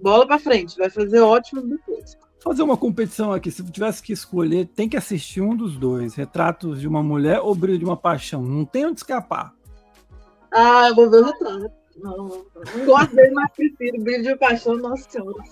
bola 0.00 0.26
pra 0.26 0.38
frente, 0.38 0.76
vai 0.76 0.90
fazer 0.90 1.20
ótimo 1.20 1.62
depois. 1.62 2.16
Fazer 2.42 2.62
uma 2.62 2.76
competição 2.76 3.32
aqui, 3.32 3.50
se 3.50 3.64
tivesse 3.70 4.02
que 4.02 4.12
escolher, 4.12 4.66
tem 4.66 4.86
que 4.86 4.98
assistir 4.98 5.40
um 5.40 5.56
dos 5.56 5.78
dois: 5.78 6.14
Retratos 6.14 6.80
de 6.80 6.86
uma 6.86 7.02
Mulher 7.02 7.40
ou 7.40 7.54
Brilho 7.54 7.78
de 7.78 7.84
uma 7.84 7.96
Paixão. 7.96 8.42
Não 8.42 8.66
tem 8.66 8.84
onde 8.84 8.98
escapar. 8.98 9.54
Ah, 10.52 10.88
eu 10.88 10.94
vou 10.94 11.08
ver 11.08 11.22
o 11.22 11.24
retrato. 11.24 11.72
Não, 11.96 12.16
não, 12.16 12.44
não 12.76 12.84
gosto 12.84 13.14
dele, 13.14 13.30
mas 13.30 13.50
prefiro 13.52 14.02
Brilho 14.02 14.22
de 14.22 14.28
uma 14.28 14.36
Paixão, 14.36 14.76
nossa 14.76 15.08
senhora. 15.08 15.42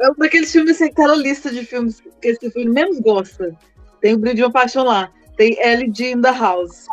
É 0.00 0.10
um 0.10 0.14
daqueles 0.14 0.50
filmes, 0.50 0.76
assim, 0.76 0.86
aquela 0.90 1.14
lista 1.14 1.50
de 1.52 1.64
filmes 1.64 2.00
que 2.00 2.28
esse 2.28 2.50
filme 2.50 2.72
menos 2.72 2.98
gosta. 3.00 3.56
Tem 4.00 4.14
o 4.14 4.18
Brilho 4.18 4.36
de 4.36 4.42
uma 4.42 4.50
Paixão 4.50 4.84
lá. 4.84 5.12
Tem 5.36 5.56
LG 5.60 6.12
in 6.12 6.20
the 6.20 6.32
House. 6.32 6.86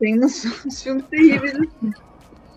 Tem 0.00 0.18
uns, 0.18 0.44
uns 0.66 0.82
filmes 0.82 1.04
terríveis 1.06 1.54
assim. 1.54 1.92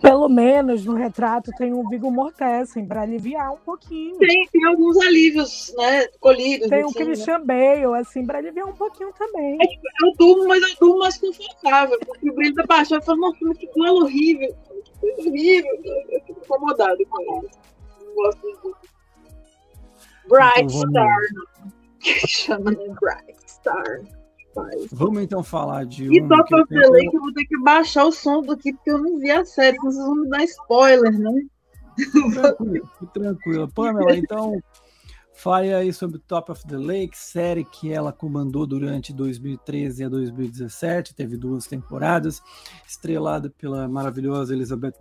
Pelo 0.01 0.27
menos 0.27 0.83
no 0.83 0.95
retrato 0.95 1.49
tem 1.57 1.73
um 1.73 1.87
Viggo 1.87 2.11
Mortensen 2.11 2.85
para 2.85 3.03
aliviar 3.03 3.53
um 3.53 3.57
pouquinho. 3.57 4.17
Tem, 4.17 4.45
tem 4.51 4.65
alguns 4.65 4.97
alívios, 4.97 5.73
né? 5.77 6.07
Colírios. 6.19 6.69
Tem 6.69 6.83
assim, 6.83 6.91
o 6.91 6.93
Christian 7.05 7.39
né? 7.39 7.45
Bale, 7.45 8.01
assim, 8.01 8.25
para 8.25 8.39
aliviar 8.39 8.67
um 8.67 8.73
pouquinho 8.73 9.13
também. 9.13 9.57
É, 9.61 9.65
tipo, 9.65 9.83
eu 10.03 10.13
durmo, 10.17 10.47
mas 10.49 10.61
eu 10.61 10.75
durmo 10.77 10.99
mais 10.99 11.17
confortável. 11.17 11.97
Porque 12.05 12.29
o 12.29 12.33
brilho 12.35 12.53
da 12.53 12.67
paixão, 12.67 12.97
eu 12.97 13.01
falo, 13.01 13.21
nossa, 13.21 13.37
que 13.57 13.65
duelo 13.73 14.03
horrível. 14.03 14.53
Que 14.99 15.07
horrível. 15.21 15.71
Eu 16.09 16.21
fico 16.25 16.41
incomodado 16.43 17.05
com 17.05 17.21
ele. 17.21 17.49
Não 18.05 18.15
gosto 18.15 18.41
disso. 18.41 18.75
Bright 20.27 20.75
então, 20.75 20.89
Star. 20.89 21.19
Que 22.01 22.13
chama 22.27 22.75
de 22.75 22.89
Bright 22.89 23.37
Star. 23.47 24.01
Vamos 24.91 25.23
então 25.23 25.43
falar 25.43 25.85
de 25.85 26.05
e 26.05 26.27
só 26.27 26.43
que 26.43 26.55
eu 26.55 26.67
falei 26.67 27.09
que 27.09 27.17
eu 27.17 27.21
vou 27.21 27.33
ter 27.33 27.45
que 27.45 27.59
baixar 27.61 28.05
o 28.05 28.11
som 28.11 28.41
daqui, 28.41 28.73
porque 28.73 28.91
eu 28.91 28.99
não 28.99 29.19
vi 29.19 29.31
a 29.31 29.43
série, 29.45 29.77
vocês 29.77 30.05
vão 30.05 30.15
me 30.15 30.29
dar 30.29 30.43
spoiler, 30.43 31.17
né? 31.17 31.31
Tranquilo, 32.33 32.89
tranquilo. 33.13 33.71
Pamela, 33.73 34.15
então 34.15 34.61
fale 35.33 35.73
aí 35.73 35.91
sobre 35.91 36.19
Top 36.19 36.51
of 36.51 36.65
the 36.67 36.77
Lake, 36.77 37.17
série 37.17 37.65
que 37.65 37.91
ela 37.91 38.13
comandou 38.13 38.65
durante 38.65 39.11
2013 39.13 40.03
a 40.03 40.09
2017, 40.09 41.15
teve 41.15 41.35
duas 41.35 41.65
temporadas, 41.65 42.41
estrelada 42.87 43.49
pela 43.49 43.87
maravilhosa 43.87 44.53
Elizabeth 44.53 44.95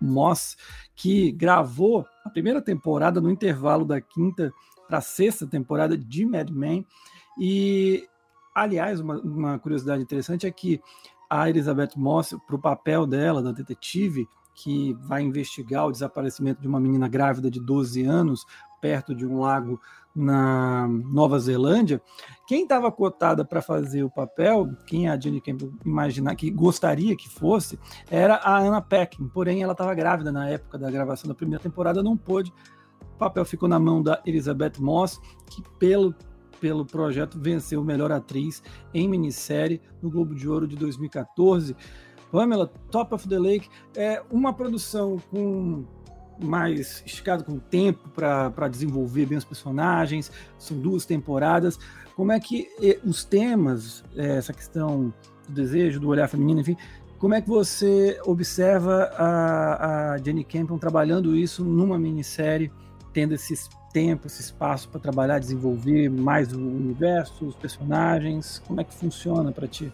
Moss, 0.00 0.56
que 0.94 1.32
gravou 1.32 2.06
a 2.24 2.30
primeira 2.30 2.62
temporada 2.62 3.20
no 3.20 3.30
intervalo 3.30 3.84
da 3.84 4.00
quinta 4.00 4.52
para 4.86 4.98
a 4.98 5.02
sexta 5.02 5.46
temporada 5.46 5.96
de 5.96 6.24
Mad 6.24 6.50
Men. 6.50 6.86
E 7.38 8.06
Aliás, 8.62 9.00
uma, 9.00 9.18
uma 9.20 9.58
curiosidade 9.58 10.02
interessante 10.02 10.46
é 10.46 10.50
que 10.50 10.80
a 11.30 11.48
Elizabeth 11.48 11.90
Moss, 11.96 12.36
para 12.46 12.56
o 12.56 12.60
papel 12.60 13.06
dela, 13.06 13.42
da 13.42 13.52
detetive, 13.52 14.26
que 14.54 14.92
vai 14.94 15.22
investigar 15.22 15.86
o 15.86 15.92
desaparecimento 15.92 16.60
de 16.60 16.66
uma 16.66 16.80
menina 16.80 17.06
grávida 17.06 17.50
de 17.50 17.60
12 17.60 18.04
anos 18.04 18.44
perto 18.80 19.14
de 19.14 19.24
um 19.26 19.38
lago 19.40 19.80
na 20.14 20.88
Nova 20.88 21.38
Zelândia. 21.38 22.02
Quem 22.46 22.62
estava 22.62 22.90
cotada 22.90 23.44
para 23.44 23.62
fazer 23.62 24.02
o 24.02 24.10
papel, 24.10 24.74
quem 24.86 25.08
a 25.08 25.18
Jenny 25.18 25.40
Campbell 25.40 25.72
imaginar 25.84 26.34
que 26.34 26.50
gostaria 26.50 27.16
que 27.16 27.28
fosse, 27.28 27.78
era 28.10 28.34
a 28.36 28.58
Anna 28.58 28.82
Peckin. 28.82 29.28
Porém, 29.28 29.62
ela 29.62 29.72
estava 29.72 29.94
grávida 29.94 30.32
na 30.32 30.48
época 30.48 30.76
da 30.78 30.90
gravação 30.90 31.28
da 31.28 31.34
primeira 31.34 31.62
temporada, 31.62 32.02
não 32.02 32.16
pôde. 32.16 32.52
O 33.14 33.18
papel 33.18 33.44
ficou 33.44 33.68
na 33.68 33.78
mão 33.78 34.02
da 34.02 34.20
Elizabeth 34.26 34.80
Moss, 34.80 35.20
que 35.46 35.62
pelo 35.78 36.14
pelo 36.60 36.84
projeto 36.84 37.38
venceu 37.38 37.82
melhor 37.82 38.12
atriz 38.12 38.62
em 38.92 39.08
minissérie 39.08 39.80
no 40.02 40.10
Globo 40.10 40.34
de 40.34 40.48
Ouro 40.48 40.66
de 40.66 40.76
2014. 40.76 41.76
Pamela, 42.30 42.70
Top 42.90 43.14
of 43.14 43.28
the 43.28 43.38
Lake 43.38 43.68
é 43.96 44.22
uma 44.30 44.52
produção 44.52 45.20
com 45.30 45.84
mais 46.42 47.02
esticado 47.04 47.42
com 47.42 47.58
tempo 47.58 48.08
para 48.10 48.68
desenvolver 48.68 49.26
bem 49.26 49.38
os 49.38 49.44
personagens, 49.44 50.30
são 50.58 50.78
duas 50.78 51.04
temporadas. 51.04 51.78
Como 52.14 52.32
é 52.32 52.38
que 52.38 52.68
os 53.04 53.24
temas, 53.24 54.04
é, 54.16 54.36
essa 54.36 54.52
questão 54.52 55.12
do 55.48 55.54
desejo, 55.54 56.00
do 56.00 56.08
olhar 56.08 56.28
feminino, 56.28 56.60
enfim, 56.60 56.76
como 57.18 57.34
é 57.34 57.40
que 57.40 57.48
você 57.48 58.20
observa 58.24 59.10
a, 59.16 60.12
a 60.12 60.18
Jenny 60.18 60.44
Campion 60.44 60.78
trabalhando 60.78 61.34
isso 61.34 61.64
numa 61.64 61.98
minissérie, 61.98 62.70
tendo 63.12 63.34
esses 63.34 63.68
tempo, 63.92 64.26
esse 64.26 64.40
espaço 64.40 64.88
para 64.88 65.00
trabalhar, 65.00 65.38
desenvolver 65.38 66.08
mais 66.08 66.52
o 66.52 66.58
universo, 66.58 67.46
os 67.46 67.54
personagens? 67.56 68.62
Como 68.66 68.80
é 68.80 68.84
que 68.84 68.94
funciona 68.94 69.52
para 69.52 69.66
ti? 69.66 69.92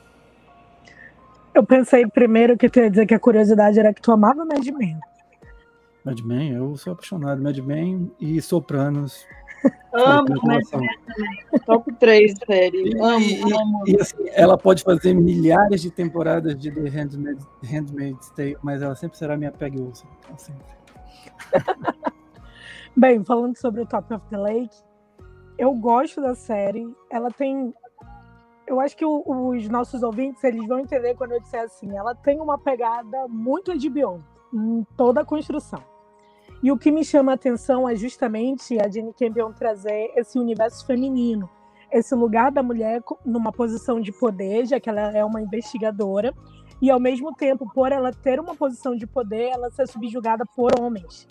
Eu 1.54 1.64
pensei 1.64 2.06
primeiro 2.06 2.56
que 2.56 2.68
tu 2.68 2.80
ia 2.80 2.90
dizer 2.90 3.06
que 3.06 3.14
a 3.14 3.18
curiosidade 3.18 3.78
era 3.78 3.94
que 3.94 4.02
tu 4.02 4.10
amava 4.10 4.44
Mad 4.44 4.66
Men. 4.66 4.98
Mad 6.04 6.20
Men, 6.20 6.52
eu 6.52 6.76
sou 6.76 6.92
apaixonado. 6.92 7.40
Mad 7.40 7.56
Men 7.58 8.10
e 8.20 8.42
Sopranos. 8.42 9.24
Amo 9.94 10.26
Mad 10.28 10.42
Men 10.42 10.60
também. 10.70 10.88
Top 11.64 11.92
3 11.94 12.34
série. 12.44 13.00
Amo, 13.00 13.20
e, 13.20 13.42
amo. 13.42 13.84
E, 13.86 13.96
assim, 14.00 14.16
ela 14.32 14.58
pode 14.58 14.82
fazer 14.82 15.14
milhares 15.14 15.80
de 15.80 15.90
temporadas 15.90 16.58
de 16.58 16.70
The 16.72 16.88
Handmaid's, 16.88 17.46
Handmaid's 17.62 18.30
Tale, 18.30 18.56
mas 18.60 18.82
ela 18.82 18.96
sempre 18.96 19.16
será 19.16 19.36
minha 19.36 19.52
Peggy 19.52 19.80
Wilson. 19.80 20.08
Então, 20.24 20.36
sempre. 20.36 20.74
Bem, 22.96 23.24
falando 23.24 23.56
sobre 23.56 23.80
o 23.80 23.86
Top 23.86 24.14
of 24.14 24.24
the 24.30 24.38
Lake, 24.38 24.76
eu 25.58 25.74
gosto 25.74 26.20
da 26.20 26.32
série. 26.32 26.86
Ela 27.10 27.28
tem. 27.28 27.74
Eu 28.68 28.78
acho 28.78 28.96
que 28.96 29.04
os 29.04 29.68
nossos 29.68 30.04
ouvintes 30.04 30.44
eles 30.44 30.64
vão 30.68 30.78
entender 30.78 31.16
quando 31.16 31.32
eu 31.32 31.40
disser 31.40 31.62
assim. 31.62 31.90
Ela 31.96 32.14
tem 32.14 32.40
uma 32.40 32.56
pegada 32.56 33.26
muito 33.26 33.72
HBO 33.72 34.22
em 34.54 34.86
toda 34.96 35.22
a 35.22 35.24
construção. 35.24 35.82
E 36.62 36.70
o 36.70 36.78
que 36.78 36.92
me 36.92 37.04
chama 37.04 37.32
a 37.32 37.34
atenção 37.34 37.88
é 37.88 37.96
justamente 37.96 38.78
a 38.80 38.88
Jenny 38.88 39.12
Campion 39.12 39.52
trazer 39.52 40.12
esse 40.14 40.38
universo 40.38 40.86
feminino, 40.86 41.50
esse 41.90 42.14
lugar 42.14 42.52
da 42.52 42.62
mulher 42.62 43.02
numa 43.26 43.50
posição 43.50 44.00
de 44.00 44.12
poder, 44.12 44.66
já 44.66 44.78
que 44.78 44.88
ela 44.88 45.10
é 45.10 45.24
uma 45.24 45.42
investigadora, 45.42 46.32
e 46.80 46.92
ao 46.92 47.00
mesmo 47.00 47.34
tempo, 47.34 47.68
por 47.74 47.90
ela 47.90 48.12
ter 48.12 48.38
uma 48.38 48.54
posição 48.54 48.94
de 48.94 49.04
poder, 49.04 49.50
ela 49.50 49.68
ser 49.72 49.88
subjugada 49.88 50.44
por 50.54 50.70
homens 50.80 51.26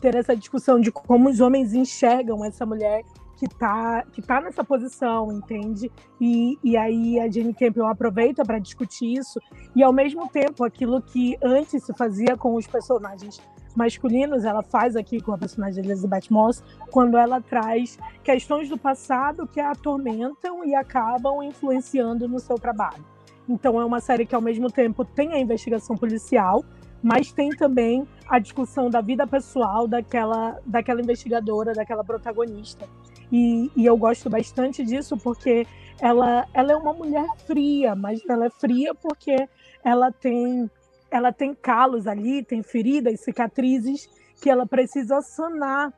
ter 0.00 0.14
essa 0.14 0.36
discussão 0.36 0.80
de 0.80 0.92
como 0.92 1.28
os 1.28 1.40
homens 1.40 1.74
enxergam 1.74 2.44
essa 2.44 2.64
mulher 2.64 3.02
que 3.36 3.46
tá, 3.46 4.02
que 4.12 4.22
tá 4.22 4.40
nessa 4.40 4.64
posição, 4.64 5.30
entende? 5.30 5.90
E, 6.20 6.58
e 6.64 6.76
aí 6.76 7.20
a 7.20 7.30
Jane 7.30 7.52
Campion 7.52 7.86
aproveita 7.86 8.44
para 8.44 8.58
discutir 8.58 9.18
isso, 9.18 9.38
e 9.74 9.82
ao 9.82 9.92
mesmo 9.92 10.26
tempo 10.28 10.64
aquilo 10.64 11.02
que 11.02 11.36
antes 11.42 11.84
se 11.84 11.92
fazia 11.94 12.36
com 12.36 12.54
os 12.54 12.66
personagens 12.66 13.38
masculinos, 13.76 14.44
ela 14.44 14.62
faz 14.62 14.96
aqui 14.96 15.20
com 15.20 15.32
a 15.32 15.38
personagem 15.38 15.84
Elizabeth 15.84 16.28
Moss, 16.30 16.64
quando 16.90 17.18
ela 17.18 17.42
traz 17.42 17.98
questões 18.24 18.70
do 18.70 18.78
passado 18.78 19.46
que 19.46 19.60
a 19.60 19.72
atormentam 19.72 20.64
e 20.64 20.74
acabam 20.74 21.42
influenciando 21.42 22.26
no 22.26 22.40
seu 22.40 22.56
trabalho. 22.56 23.04
Então 23.46 23.80
é 23.80 23.84
uma 23.84 24.00
série 24.00 24.24
que 24.24 24.34
ao 24.34 24.40
mesmo 24.40 24.70
tempo 24.70 25.04
tem 25.04 25.34
a 25.34 25.38
investigação 25.38 25.94
policial, 25.94 26.64
mas 27.06 27.30
tem 27.30 27.50
também 27.50 28.04
a 28.28 28.40
discussão 28.40 28.90
da 28.90 29.00
vida 29.00 29.24
pessoal 29.28 29.86
daquela, 29.86 30.58
daquela 30.66 31.00
investigadora, 31.00 31.72
daquela 31.72 32.02
protagonista. 32.02 32.84
E, 33.30 33.70
e, 33.76 33.86
eu 33.86 33.96
gosto 33.96 34.28
bastante 34.28 34.84
disso 34.84 35.16
porque 35.16 35.64
ela, 36.00 36.48
ela 36.52 36.72
é 36.72 36.76
uma 36.76 36.92
mulher 36.92 37.24
fria, 37.46 37.94
mas 37.94 38.20
ela 38.28 38.46
é 38.46 38.50
fria 38.50 38.92
porque 38.92 39.48
ela 39.84 40.10
tem 40.10 40.68
ela 41.08 41.32
tem 41.32 41.54
calos 41.54 42.08
ali, 42.08 42.42
tem 42.42 42.60
feridas, 42.60 43.20
cicatrizes 43.20 44.10
que 44.42 44.50
ela 44.50 44.66
precisa 44.66 45.22
sanar, 45.22 45.92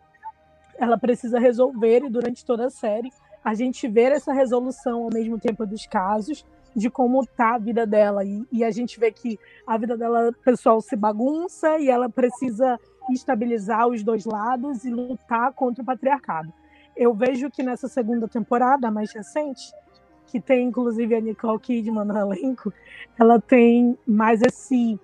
ela 0.78 0.98
precisa 0.98 1.38
resolver 1.38 2.04
e 2.04 2.10
durante 2.10 2.44
toda 2.44 2.66
a 2.66 2.70
série 2.70 3.10
a 3.42 3.54
gente 3.54 3.88
vê 3.88 4.02
essa 4.02 4.34
resolução 4.34 5.04
ao 5.04 5.10
mesmo 5.10 5.40
tempo 5.40 5.64
dos 5.64 5.86
casos 5.86 6.44
de 6.78 6.88
como 6.88 7.26
tá 7.26 7.56
a 7.56 7.58
vida 7.58 7.86
dela 7.86 8.24
e, 8.24 8.46
e 8.50 8.64
a 8.64 8.70
gente 8.70 8.98
vê 8.98 9.10
que 9.10 9.38
a 9.66 9.76
vida 9.76 9.96
dela 9.96 10.32
pessoal 10.44 10.80
se 10.80 10.96
bagunça 10.96 11.78
e 11.78 11.90
ela 11.90 12.08
precisa 12.08 12.78
estabilizar 13.10 13.88
os 13.88 14.02
dois 14.02 14.24
lados 14.24 14.84
e 14.84 14.90
lutar 14.90 15.52
contra 15.52 15.82
o 15.82 15.86
patriarcado. 15.86 16.52
Eu 16.96 17.12
vejo 17.12 17.50
que 17.50 17.62
nessa 17.62 17.88
segunda 17.88 18.28
temporada, 18.28 18.90
mais 18.90 19.12
recente, 19.12 19.72
que 20.26 20.40
tem 20.40 20.68
inclusive 20.68 21.14
a 21.14 21.20
Nicole 21.20 21.58
Kidman 21.58 22.04
no 22.04 22.16
elenco, 22.16 22.72
ela 23.18 23.40
tem 23.40 23.98
mais 24.06 24.40
esse 24.42 24.98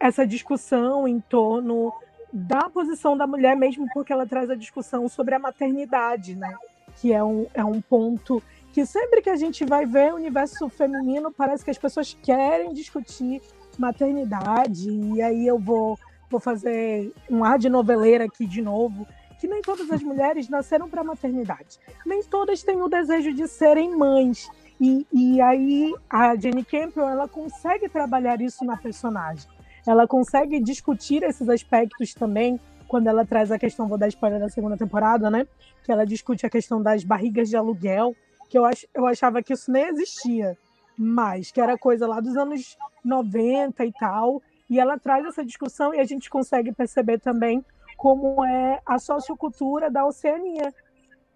essa 0.00 0.24
discussão 0.26 1.08
em 1.08 1.20
torno 1.20 1.92
da 2.32 2.70
posição 2.70 3.16
da 3.16 3.26
mulher, 3.26 3.56
mesmo 3.56 3.86
porque 3.92 4.12
ela 4.12 4.26
traz 4.26 4.48
a 4.48 4.54
discussão 4.54 5.08
sobre 5.08 5.34
a 5.34 5.38
maternidade, 5.38 6.36
né? 6.36 6.54
Que 6.96 7.12
é 7.12 7.22
um, 7.22 7.46
é 7.52 7.64
um 7.64 7.80
ponto 7.80 8.40
que 8.78 8.86
sempre 8.86 9.20
que 9.20 9.28
a 9.28 9.34
gente 9.34 9.64
vai 9.64 9.84
ver 9.84 10.12
o 10.12 10.16
universo 10.16 10.68
feminino, 10.68 11.32
parece 11.32 11.64
que 11.64 11.70
as 11.72 11.76
pessoas 11.76 12.16
querem 12.22 12.72
discutir 12.72 13.42
maternidade, 13.76 14.88
e 14.88 15.20
aí 15.20 15.48
eu 15.48 15.58
vou, 15.58 15.98
vou 16.30 16.38
fazer 16.38 17.12
um 17.28 17.42
ar 17.42 17.58
de 17.58 17.68
noveleira 17.68 18.26
aqui 18.26 18.46
de 18.46 18.62
novo, 18.62 19.04
que 19.40 19.48
nem 19.48 19.62
todas 19.62 19.90
as 19.90 20.00
mulheres 20.00 20.48
nasceram 20.48 20.88
para 20.88 21.02
maternidade. 21.02 21.80
Nem 22.06 22.22
todas 22.22 22.62
têm 22.62 22.80
o 22.80 22.88
desejo 22.88 23.34
de 23.34 23.48
serem 23.48 23.96
mães. 23.96 24.48
E, 24.80 25.04
e 25.12 25.40
aí 25.40 25.92
a 26.08 26.36
Jenny 26.36 26.64
Campbell 26.64 27.08
ela 27.08 27.26
consegue 27.26 27.88
trabalhar 27.88 28.40
isso 28.40 28.64
na 28.64 28.76
personagem. 28.76 29.50
Ela 29.84 30.06
consegue 30.06 30.60
discutir 30.60 31.24
esses 31.24 31.48
aspectos 31.48 32.14
também 32.14 32.60
quando 32.86 33.08
ela 33.08 33.26
traz 33.26 33.50
a 33.50 33.58
questão, 33.58 33.88
vou 33.88 33.98
dar 33.98 34.06
spoiler 34.06 34.38
da 34.38 34.48
segunda 34.48 34.76
temporada, 34.76 35.28
né? 35.28 35.48
Que 35.82 35.90
ela 35.90 36.06
discute 36.06 36.46
a 36.46 36.50
questão 36.50 36.80
das 36.80 37.02
barrigas 37.02 37.48
de 37.48 37.56
aluguel, 37.56 38.14
que 38.48 38.58
eu, 38.58 38.64
ach, 38.64 38.84
eu 38.94 39.06
achava 39.06 39.42
que 39.42 39.52
isso 39.52 39.70
nem 39.70 39.84
existia 39.84 40.56
mais, 40.96 41.50
que 41.50 41.60
era 41.60 41.78
coisa 41.78 42.06
lá 42.06 42.20
dos 42.20 42.36
anos 42.36 42.76
90 43.04 43.84
e 43.84 43.92
tal. 43.92 44.42
E 44.68 44.78
ela 44.78 44.98
traz 44.98 45.24
essa 45.24 45.44
discussão 45.44 45.94
e 45.94 46.00
a 46.00 46.04
gente 46.04 46.28
consegue 46.28 46.72
perceber 46.72 47.18
também 47.18 47.64
como 47.96 48.44
é 48.44 48.80
a 48.84 48.98
sociocultura 48.98 49.90
da 49.90 50.06
Oceania, 50.06 50.72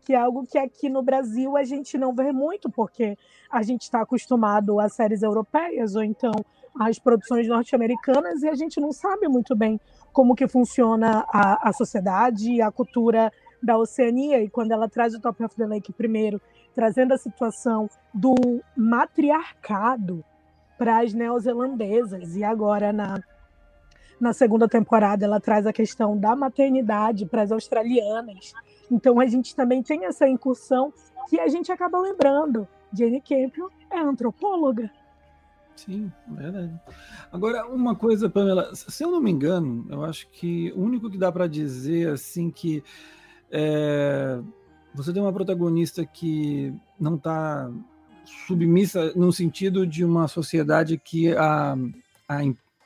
que 0.04 0.12
é 0.12 0.16
algo 0.16 0.46
que 0.46 0.58
aqui 0.58 0.88
no 0.88 1.02
Brasil 1.02 1.56
a 1.56 1.64
gente 1.64 1.96
não 1.96 2.14
vê 2.14 2.32
muito, 2.32 2.70
porque 2.70 3.16
a 3.50 3.62
gente 3.62 3.82
está 3.82 4.02
acostumado 4.02 4.80
a 4.80 4.88
séries 4.88 5.22
europeias 5.22 5.94
ou 5.94 6.02
então 6.02 6.32
às 6.78 6.98
produções 6.98 7.46
norte-americanas 7.46 8.42
e 8.42 8.48
a 8.48 8.54
gente 8.54 8.80
não 8.80 8.92
sabe 8.92 9.28
muito 9.28 9.54
bem 9.54 9.80
como 10.12 10.34
que 10.34 10.48
funciona 10.48 11.24
a, 11.28 11.68
a 11.68 11.72
sociedade 11.72 12.50
e 12.50 12.62
a 12.62 12.70
cultura 12.70 13.32
da 13.62 13.78
Oceania. 13.78 14.42
E 14.42 14.48
quando 14.48 14.72
ela 14.72 14.88
traz 14.88 15.14
o 15.14 15.20
Top 15.20 15.42
of 15.44 15.54
the 15.56 15.66
Lake 15.66 15.92
primeiro, 15.92 16.40
trazendo 16.74 17.12
a 17.12 17.18
situação 17.18 17.88
do 18.12 18.34
matriarcado 18.76 20.24
para 20.78 21.00
as 21.00 21.12
neozelandesas 21.12 22.36
e 22.36 22.42
agora 22.42 22.92
na 22.92 23.20
na 24.20 24.32
segunda 24.32 24.68
temporada 24.68 25.24
ela 25.24 25.40
traz 25.40 25.66
a 25.66 25.72
questão 25.72 26.16
da 26.16 26.36
maternidade 26.36 27.26
para 27.26 27.42
as 27.42 27.50
australianas. 27.50 28.52
Então 28.88 29.18
a 29.18 29.26
gente 29.26 29.56
também 29.56 29.82
tem 29.82 30.04
essa 30.04 30.28
incursão 30.28 30.92
que 31.28 31.40
a 31.40 31.48
gente 31.48 31.72
acaba 31.72 31.98
lembrando. 31.98 32.68
Jane 32.92 33.20
Campion 33.20 33.66
é 33.90 33.98
antropóloga. 33.98 34.88
Sim, 35.74 36.12
verdade. 36.28 36.72
Agora, 37.32 37.66
uma 37.66 37.96
coisa, 37.96 38.30
Pamela, 38.30 38.72
se 38.74 39.02
eu 39.02 39.10
não 39.10 39.20
me 39.20 39.30
engano, 39.30 39.86
eu 39.90 40.04
acho 40.04 40.28
que 40.28 40.70
o 40.76 40.82
único 40.82 41.10
que 41.10 41.18
dá 41.18 41.32
para 41.32 41.48
dizer 41.48 42.10
assim 42.10 42.48
que 42.48 42.84
é, 43.50 44.38
você 44.94 45.12
tem 45.12 45.22
uma 45.22 45.32
protagonista 45.32 46.04
que 46.04 46.72
não 46.98 47.16
está 47.16 47.70
submissa 48.46 49.12
no 49.14 49.32
sentido 49.32 49.86
de 49.86 50.04
uma 50.04 50.28
sociedade 50.28 50.98
que 50.98 51.34
a, 51.34 51.76
a 52.28 52.40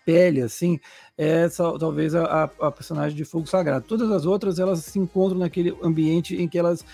pele, 0.05 0.41
assim, 0.41 0.79
é 1.19 1.49
talvez 1.81 2.15
a, 2.15 2.45
a, 2.45 2.71
personagem 2.71 3.17
de 3.17 3.25
Fogo 3.25 3.47
Sagrado. 3.47 3.85
Todas 3.87 4.11
as 4.11 4.25
outras, 4.25 4.61
elas 4.61 4.81
se 4.81 4.99
encontram 4.99 5.41
naquele 5.41 5.77
ambiente 5.83 6.41
em 6.41 6.47
que 6.47 6.57
elas 6.57 6.85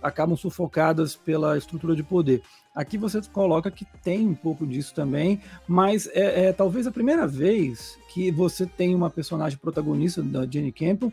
acabam 0.00 0.36
sufocadas 0.36 1.16
pela 1.16 1.58
estrutura 1.58 1.94
de 1.94 2.02
poder. 2.02 2.42
Aqui 2.74 2.96
você 2.96 3.20
coloca 3.32 3.70
que 3.70 3.84
tem 4.02 4.26
um 4.26 4.34
pouco 4.34 4.66
disso 4.66 4.94
também, 4.94 5.40
mas 5.66 6.08
é, 6.12 6.46
é 6.46 6.52
talvez 6.52 6.86
a 6.86 6.92
primeira 6.92 7.26
vez 7.26 7.98
que 8.14 8.30
você 8.30 8.64
tem 8.64 8.94
uma 8.94 9.10
personagem 9.10 9.58
protagonista 9.58 10.22
da 10.22 10.46
Jenny 10.46 10.72
Campbell 10.72 11.12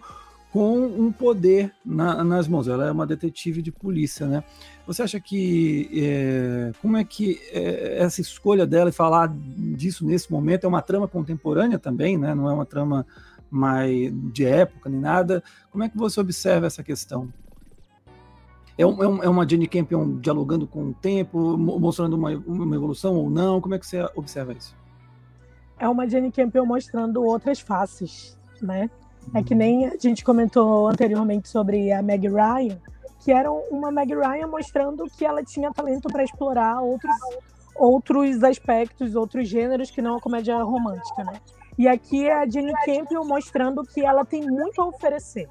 com 0.51 0.85
um 0.85 1.11
poder 1.11 1.73
na, 1.85 2.23
nas 2.23 2.47
mãos. 2.47 2.67
Ela 2.67 2.87
é 2.87 2.91
uma 2.91 3.05
detetive 3.05 3.61
de 3.61 3.71
polícia, 3.71 4.25
né? 4.25 4.43
Você 4.85 5.03
acha 5.03 5.19
que 5.19 5.89
é, 5.93 6.71
como 6.81 6.97
é 6.97 7.03
que 7.03 7.39
é, 7.51 7.97
essa 7.99 8.21
escolha 8.21 8.65
dela 8.65 8.89
e 8.89 8.93
falar 8.93 9.33
disso 9.75 10.05
nesse 10.05 10.31
momento 10.31 10.63
é 10.63 10.67
uma 10.67 10.81
trama 10.81 11.07
contemporânea 11.07 11.77
também, 11.77 12.17
né? 12.17 12.33
Não 12.33 12.49
é 12.49 12.53
uma 12.53 12.65
trama 12.65 13.05
mais 13.49 14.11
de 14.31 14.45
época 14.45 14.89
nem 14.89 14.99
nada. 14.99 15.43
Como 15.71 15.83
é 15.83 15.89
que 15.89 15.97
você 15.97 16.19
observa 16.19 16.67
essa 16.67 16.83
questão? 16.83 17.31
É, 18.77 18.85
um, 18.85 19.23
é, 19.23 19.27
uma 19.27 19.47
Jenny 19.47 19.67
Campion 19.67 20.19
dialogando 20.19 20.67
com 20.67 20.89
o 20.89 20.93
tempo, 20.93 21.57
mostrando 21.57 22.15
uma, 22.15 22.29
uma 22.29 22.75
evolução 22.75 23.15
ou 23.15 23.29
não? 23.29 23.59
Como 23.59 23.73
é 23.73 23.79
que 23.79 23.87
você 23.87 24.07
observa 24.15 24.53
isso? 24.53 24.75
É 25.79 25.89
uma 25.89 26.07
Jenny 26.07 26.31
Campion 26.31 26.65
mostrando 26.65 27.23
outras 27.23 27.59
faces, 27.59 28.37
né? 28.61 28.89
É 29.35 29.43
que 29.43 29.53
nem 29.53 29.87
a 29.87 29.97
gente 29.99 30.23
comentou 30.23 30.87
anteriormente 30.87 31.47
sobre 31.49 31.91
a 31.91 32.01
Meg 32.01 32.27
Ryan, 32.27 32.77
que 33.19 33.31
era 33.31 33.51
uma 33.51 33.91
Meg 33.91 34.13
Ryan 34.13 34.47
mostrando 34.47 35.05
que 35.17 35.25
ela 35.25 35.43
tinha 35.43 35.71
talento 35.71 36.07
para 36.07 36.23
explorar 36.23 36.81
outros, 36.81 37.15
outros 37.75 38.43
aspectos, 38.43 39.15
outros 39.15 39.47
gêneros 39.47 39.91
que 39.91 40.01
não 40.01 40.15
a 40.15 40.21
comédia 40.21 40.61
romântica, 40.63 41.23
né? 41.23 41.39
E 41.77 41.87
aqui 41.87 42.27
é 42.27 42.33
a 42.33 42.47
Jenny 42.47 42.73
Campion 42.85 43.23
mostrando 43.25 43.83
que 43.83 44.03
ela 44.03 44.25
tem 44.25 44.41
muito 44.41 44.81
a 44.81 44.87
oferecer, 44.87 45.47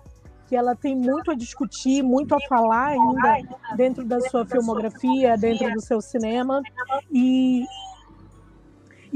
que 0.49 0.57
ela 0.57 0.75
tem 0.75 0.97
muito 0.97 1.31
a 1.31 1.35
discutir, 1.35 2.03
muito 2.03 2.35
a 2.35 2.39
falar 2.49 2.89
ainda 2.89 3.57
dentro 3.77 4.05
da 4.05 4.21
sua 4.21 4.45
filmografia, 4.45 5.37
dentro 5.37 5.71
do 5.73 5.81
seu 5.81 6.01
cinema. 6.01 6.61
E, 7.13 7.65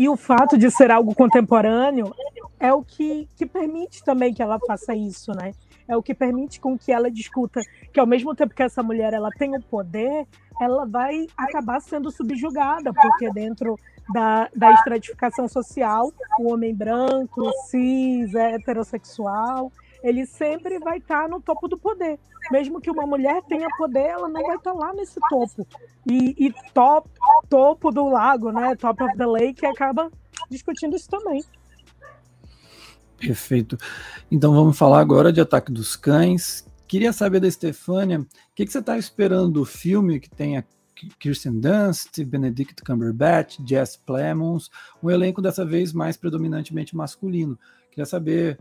e 0.01 0.09
o 0.09 0.17
fato 0.17 0.57
de 0.57 0.71
ser 0.71 0.91
algo 0.91 1.15
contemporâneo 1.15 2.15
é 2.59 2.73
o 2.73 2.83
que, 2.83 3.29
que 3.37 3.45
permite 3.45 4.03
também 4.03 4.33
que 4.33 4.43
ela 4.43 4.59
faça 4.59 4.95
isso, 4.95 5.31
né? 5.33 5.53
É 5.87 5.95
o 5.95 6.03
que 6.03 6.15
permite 6.15 6.59
com 6.59 6.79
que 6.79 6.91
ela 6.91 7.11
discuta 7.11 7.61
que 7.93 8.01
ao 8.01 8.07
mesmo 8.07 8.35
tempo 8.35 8.55
que 8.55 8.63
essa 8.63 8.83
mulher 8.83 9.13
ela 9.13 9.29
tem 9.29 9.55
o 9.55 9.61
poder, 9.61 10.27
ela 10.59 10.87
vai 10.87 11.27
acabar 11.37 11.83
sendo 11.83 12.11
subjugada, 12.11 12.95
porque 12.95 13.31
dentro 13.31 13.79
da, 14.11 14.49
da 14.57 14.73
estratificação 14.73 15.47
social, 15.47 16.11
o 16.39 16.51
homem 16.51 16.75
branco, 16.75 17.53
cis, 17.67 18.35
heterossexual, 18.35 19.71
ele 20.03 20.27
sempre 20.27 20.79
vai 20.79 20.99
estar 20.99 21.29
no 21.29 21.41
topo 21.41 21.69
do 21.69 21.79
poder. 21.79 22.19
Mesmo 22.51 22.81
que 22.81 22.91
uma 22.91 23.07
mulher 23.07 23.43
tenha 23.49 23.69
poder, 23.77 24.07
ela 24.07 24.29
não 24.29 24.43
vai 24.43 24.57
estar 24.57 24.73
lá 24.73 24.93
nesse 24.93 25.19
topo. 25.29 25.67
E, 26.11 26.47
e 26.47 26.55
top, 26.73 27.09
topo 27.49 27.91
do 27.91 28.09
lago, 28.09 28.51
né? 28.51 28.75
Top 28.77 29.03
of 29.03 29.17
the 29.17 29.27
lake, 29.27 29.65
acaba 29.67 30.11
discutindo 30.51 30.97
isso 30.97 31.09
também. 31.09 31.45
Perfeito. 33.19 33.77
Então 34.31 34.55
vamos 34.55 34.79
falar 34.79 35.01
agora 35.01 35.33
de 35.33 35.41
Ataque 35.41 35.71
dos 35.71 35.95
Cães. 35.95 36.67
Queria 36.89 37.13
saber 37.13 37.39
da 37.39 37.51
Stefânia, 37.51 38.21
o 38.21 38.27
que, 38.55 38.65
que, 38.65 38.73
você 38.73 38.79
está 38.79 38.99
esperando 38.99 39.51
do 39.51 39.65
filme 39.65 40.19
que 40.19 40.29
tem 40.29 40.57
a 40.57 40.65
Kirsten 41.19 41.61
Dunst, 41.61 42.23
Benedict 42.25 42.83
Cumberbatch, 42.83 43.59
Jess 43.65 43.97
Plemons, 43.97 44.71
um 45.03 45.11
elenco 45.11 45.41
dessa 45.41 45.65
vez 45.65 45.93
mais 45.93 46.17
predominantemente 46.17 46.97
masculino. 46.97 47.59
Queria 47.91 48.07
saber 48.07 48.59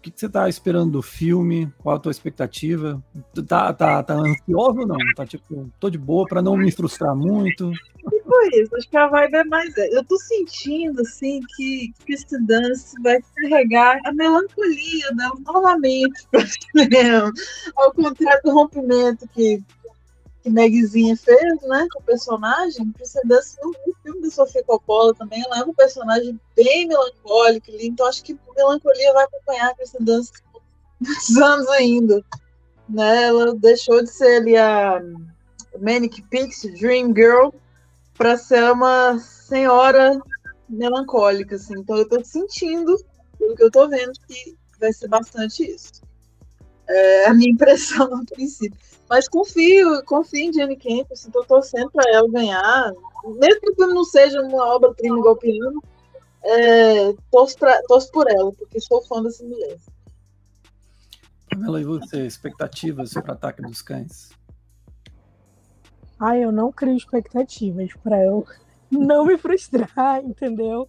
o 0.00 0.02
que, 0.02 0.10
que 0.10 0.18
você 0.18 0.26
está 0.26 0.48
esperando 0.48 0.92
do 0.92 1.02
filme? 1.02 1.70
Qual 1.76 1.94
a 1.94 1.98
tua 1.98 2.10
expectativa? 2.10 3.02
Tá, 3.46 3.70
tá, 3.74 4.02
tá 4.02 4.14
ansioso 4.14 4.80
ou 4.80 4.86
não? 4.86 4.96
Tá 5.14 5.26
tipo, 5.26 5.70
tô 5.78 5.90
de 5.90 5.98
boa 5.98 6.26
para 6.26 6.40
não 6.40 6.56
me 6.56 6.72
frustrar 6.72 7.14
muito? 7.14 7.70
Tipo 7.98 8.32
isso, 8.54 8.74
acho 8.76 8.88
que 8.88 8.96
a 8.96 9.08
vibe 9.08 9.34
é 9.34 9.44
mais. 9.44 9.76
Eu 9.76 10.02
tô 10.02 10.16
sentindo, 10.16 11.02
assim, 11.02 11.40
que 11.54 11.92
Kristen 12.06 12.46
Dance 12.46 12.94
vai 13.02 13.18
carregar 13.36 14.00
a 14.06 14.12
melancolia 14.14 15.14
dela 15.14 15.34
novamente 15.44 16.26
para 16.32 16.46
cinema. 16.46 17.30
Ao 17.76 17.92
contrário 17.92 18.40
do 18.42 18.52
rompimento 18.52 19.28
que 19.34 19.62
que 20.42 20.50
Megzinha 20.50 21.16
fez, 21.16 21.62
né, 21.62 21.86
com 21.92 22.00
o 22.00 22.02
personagem, 22.02 22.90
precedesse 22.92 23.56
no, 23.60 23.70
no 23.86 23.94
filme 24.02 24.22
da 24.22 24.30
Sofia 24.30 24.64
Coppola 24.64 25.14
também, 25.14 25.42
ela 25.44 25.60
é 25.60 25.64
um 25.64 25.74
personagem 25.74 26.38
bem 26.56 26.86
melancólico, 26.86 27.70
então 27.80 28.06
acho 28.06 28.22
que 28.22 28.38
melancolia 28.56 29.12
vai 29.12 29.24
acompanhar 29.24 29.70
a 29.70 30.02
Dunst 30.02 30.34
muitos 30.98 31.36
anos 31.36 31.68
ainda, 31.68 32.24
né, 32.88 33.24
ela 33.24 33.54
deixou 33.54 34.02
de 34.02 34.10
ser 34.10 34.40
ali 34.40 34.56
a 34.56 35.00
Manic 35.78 36.22
Pixie, 36.22 36.72
Dream 36.78 37.14
Girl, 37.14 37.50
para 38.14 38.36
ser 38.36 38.70
uma 38.72 39.18
senhora 39.18 40.20
melancólica, 40.68 41.56
assim, 41.56 41.74
então 41.78 41.96
eu 41.96 42.08
tô 42.08 42.22
sentindo, 42.24 42.96
pelo 43.38 43.54
que 43.54 43.64
eu 43.64 43.70
tô 43.70 43.88
vendo, 43.88 44.12
que 44.26 44.56
vai 44.78 44.92
ser 44.92 45.08
bastante 45.08 45.62
isso. 45.64 46.02
É 46.92 47.26
a 47.26 47.34
minha 47.34 47.50
impressão 47.50 48.10
no 48.10 48.26
princípio. 48.26 48.78
Mas 49.08 49.28
confio, 49.28 50.04
confio 50.04 50.50
em 50.50 50.52
Jenny 50.52 50.76
Campos, 50.76 51.24
estou 51.24 51.44
torcendo 51.44 51.90
para 51.90 52.10
ela 52.12 52.28
ganhar. 52.28 52.92
Mesmo 53.24 53.60
que 53.60 53.70
o 53.70 53.74
filme 53.74 53.94
não 53.94 54.04
seja 54.04 54.40
uma 54.40 54.74
obra-prima 54.74 55.18
igual 55.18 55.36
piano, 55.36 55.82
é, 56.42 57.12
torço, 57.30 57.58
pra, 57.58 57.80
torço 57.88 58.10
por 58.10 58.30
ela, 58.30 58.52
porque 58.52 58.80
sou 58.80 59.02
fã 59.02 59.22
dessa 59.22 59.44
mulher. 59.44 59.76
Pamela, 61.50 61.80
e 61.80 61.84
você? 61.84 62.26
Expectativas 62.26 63.10
sobre 63.10 63.30
o 63.30 63.34
ataque 63.34 63.62
dos 63.62 63.82
cães? 63.82 64.30
Ah, 66.18 66.36
eu 66.36 66.52
não 66.52 66.70
crio 66.70 66.96
expectativas 66.96 67.92
para 68.02 68.22
eu 68.22 68.46
não 68.90 69.24
me 69.24 69.38
frustrar, 69.38 70.22
entendeu? 70.22 70.88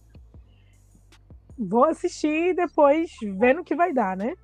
Vou 1.58 1.84
assistir 1.84 2.50
e 2.50 2.54
depois 2.54 3.10
ver 3.38 3.54
no 3.54 3.64
que 3.64 3.74
vai 3.74 3.92
dar, 3.92 4.16
né? 4.16 4.34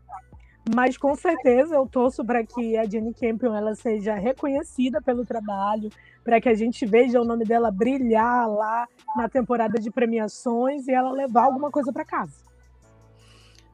Mas 0.74 0.96
com 0.96 1.14
certeza 1.14 1.74
eu 1.74 1.86
torço 1.86 2.24
para 2.24 2.44
que 2.44 2.76
a 2.76 2.84
Jenny 2.84 3.14
Campion 3.14 3.54
ela 3.54 3.74
seja 3.74 4.14
reconhecida 4.14 5.00
pelo 5.00 5.24
trabalho, 5.24 5.88
para 6.22 6.40
que 6.40 6.48
a 6.48 6.54
gente 6.54 6.84
veja 6.84 7.20
o 7.20 7.24
nome 7.24 7.44
dela 7.44 7.70
brilhar 7.70 8.48
lá 8.48 8.86
na 9.16 9.28
temporada 9.28 9.78
de 9.78 9.90
premiações 9.90 10.86
e 10.86 10.92
ela 10.92 11.10
levar 11.10 11.44
alguma 11.44 11.70
coisa 11.70 11.92
para 11.92 12.04
casa. 12.04 12.48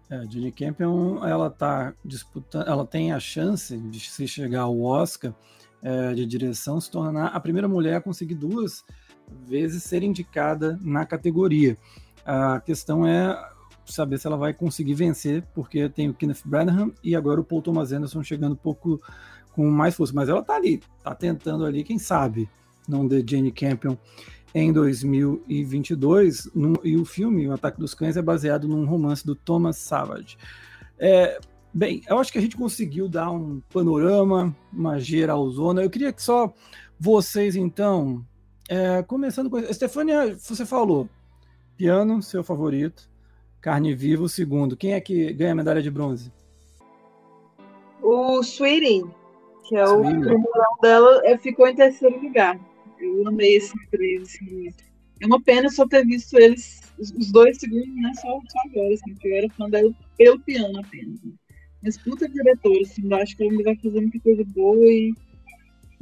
É, 0.08 0.16
a 0.16 0.24
Jenny 0.24 0.52
Campion 0.52 1.24
ela 1.24 1.50
tá 1.50 1.94
disputando, 2.04 2.68
ela 2.68 2.86
tem 2.86 3.12
a 3.12 3.18
chance 3.18 3.76
de 3.76 4.00
se 4.00 4.28
chegar 4.28 4.62
ao 4.62 4.80
Oscar 4.80 5.34
é, 5.82 6.14
de 6.14 6.24
direção, 6.26 6.80
se 6.80 6.90
tornar 6.90 7.26
a 7.26 7.40
primeira 7.40 7.66
mulher 7.66 7.96
a 7.96 8.00
conseguir 8.00 8.34
duas 8.34 8.84
vezes 9.46 9.82
ser 9.82 10.02
indicada 10.02 10.78
na 10.82 11.04
categoria. 11.04 11.76
A 12.24 12.60
questão 12.60 13.06
é 13.06 13.53
saber 13.86 14.18
se 14.18 14.26
ela 14.26 14.36
vai 14.36 14.52
conseguir 14.52 14.94
vencer, 14.94 15.44
porque 15.54 15.88
tem 15.88 16.08
o 16.08 16.14
Kenneth 16.14 16.42
Branagh 16.44 16.90
e 17.02 17.14
agora 17.14 17.40
o 17.40 17.44
Paul 17.44 17.62
Thomas 17.62 17.92
Anderson 17.92 18.22
chegando 18.22 18.52
um 18.52 18.56
pouco 18.56 19.00
com 19.52 19.70
mais 19.70 19.94
força. 19.94 20.12
Mas 20.14 20.28
ela 20.28 20.42
tá 20.42 20.56
ali, 20.56 20.82
tá 21.02 21.14
tentando 21.14 21.64
ali, 21.64 21.84
quem 21.84 21.98
sabe, 21.98 22.48
não 22.88 23.06
de 23.06 23.24
Jane 23.26 23.52
Campion 23.52 23.96
em 24.54 24.72
2022. 24.72 26.50
No, 26.54 26.78
e 26.84 26.96
o 26.96 27.04
filme, 27.04 27.48
O 27.48 27.52
Ataque 27.52 27.78
dos 27.78 27.94
Cães, 27.94 28.16
é 28.16 28.22
baseado 28.22 28.68
num 28.68 28.86
romance 28.86 29.26
do 29.26 29.34
Thomas 29.34 29.76
Savage. 29.76 30.38
É, 30.98 31.40
bem, 31.72 32.02
eu 32.08 32.18
acho 32.18 32.32
que 32.32 32.38
a 32.38 32.40
gente 32.40 32.56
conseguiu 32.56 33.08
dar 33.08 33.30
um 33.30 33.60
panorama, 33.72 34.54
uma 34.72 34.98
geralzona. 34.98 35.82
Eu 35.82 35.90
queria 35.90 36.12
que 36.12 36.22
só 36.22 36.52
vocês, 36.98 37.56
então, 37.56 38.24
é, 38.68 39.02
começando 39.02 39.50
com. 39.50 39.60
Stefania, 39.72 40.36
você 40.38 40.64
falou, 40.64 41.08
piano, 41.76 42.22
seu 42.22 42.44
favorito. 42.44 43.10
Carne 43.64 43.94
Viva, 43.94 44.22
o 44.22 44.28
segundo. 44.28 44.76
Quem 44.76 44.92
é 44.92 45.00
que 45.00 45.32
ganha 45.32 45.52
a 45.52 45.54
medalha 45.54 45.80
de 45.80 45.90
bronze? 45.90 46.30
O 48.02 48.42
Sweetie, 48.42 49.02
que 49.66 49.74
é 49.74 49.84
Sweetie. 49.84 50.18
o 50.18 50.20
primeiro 50.20 50.78
dela, 50.82 51.22
é, 51.24 51.38
ficou 51.38 51.66
em 51.66 51.74
terceiro 51.74 52.20
lugar. 52.20 52.60
Eu 53.00 53.26
amei 53.26 53.56
esse 53.56 53.72
três. 53.90 54.20
Assim. 54.20 54.68
É 55.18 55.24
uma 55.24 55.42
pena 55.42 55.70
só 55.70 55.88
ter 55.88 56.04
visto 56.04 56.38
eles, 56.38 56.92
os 56.98 57.32
dois 57.32 57.56
segundos, 57.56 57.88
né? 57.96 58.12
Só, 58.16 58.28
só 58.28 58.58
agora, 58.66 58.92
assim, 58.92 59.14
porque 59.14 59.28
eu 59.28 59.36
era 59.36 59.48
fã 59.48 59.70
dela 59.70 59.90
pelo 60.18 60.38
piano 60.40 60.80
apenas. 60.80 61.22
Né? 61.22 61.32
Mas 61.82 61.96
puta 61.96 62.28
diretora, 62.28 62.82
assim, 62.82 63.10
eu 63.10 63.16
acho 63.16 63.34
que 63.34 63.44
ela 63.44 63.62
vai 63.62 63.76
fazer 63.76 63.98
muita 63.98 64.20
coisa 64.20 64.44
boa 64.44 64.86
e 64.92 65.14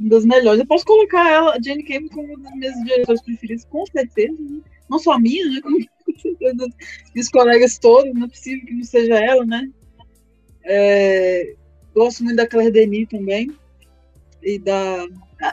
uma 0.01 0.09
das 0.09 0.25
melhores. 0.25 0.59
Eu 0.59 0.67
posso 0.67 0.83
colocar 0.83 1.31
ela, 1.31 1.55
a 1.55 1.61
Jane 1.61 1.83
Campion, 1.83 2.09
como 2.09 2.33
uma 2.33 2.43
das 2.43 2.55
minhas 2.55 2.75
diretoras 2.83 3.21
preferidas, 3.21 3.63
com 3.63 3.85
certeza, 3.85 4.35
né? 4.37 4.59
Não 4.89 4.99
só 4.99 5.13
a 5.13 5.19
minha, 5.19 5.49
né? 5.49 5.61
Como 5.61 5.77
dos 7.15 7.29
colegas 7.29 7.77
todos, 7.77 8.13
não 8.13 8.25
é 8.25 8.29
possível 8.29 8.65
que 8.65 8.73
não 8.73 8.83
seja 8.83 9.15
ela, 9.15 9.45
né? 9.45 9.69
É, 10.65 11.53
gosto 11.93 12.23
muito 12.23 12.37
da 12.37 12.47
Claire 12.47 12.71
Denis 12.71 13.07
também. 13.09 13.51
E 14.41 14.59
da. 14.59 15.05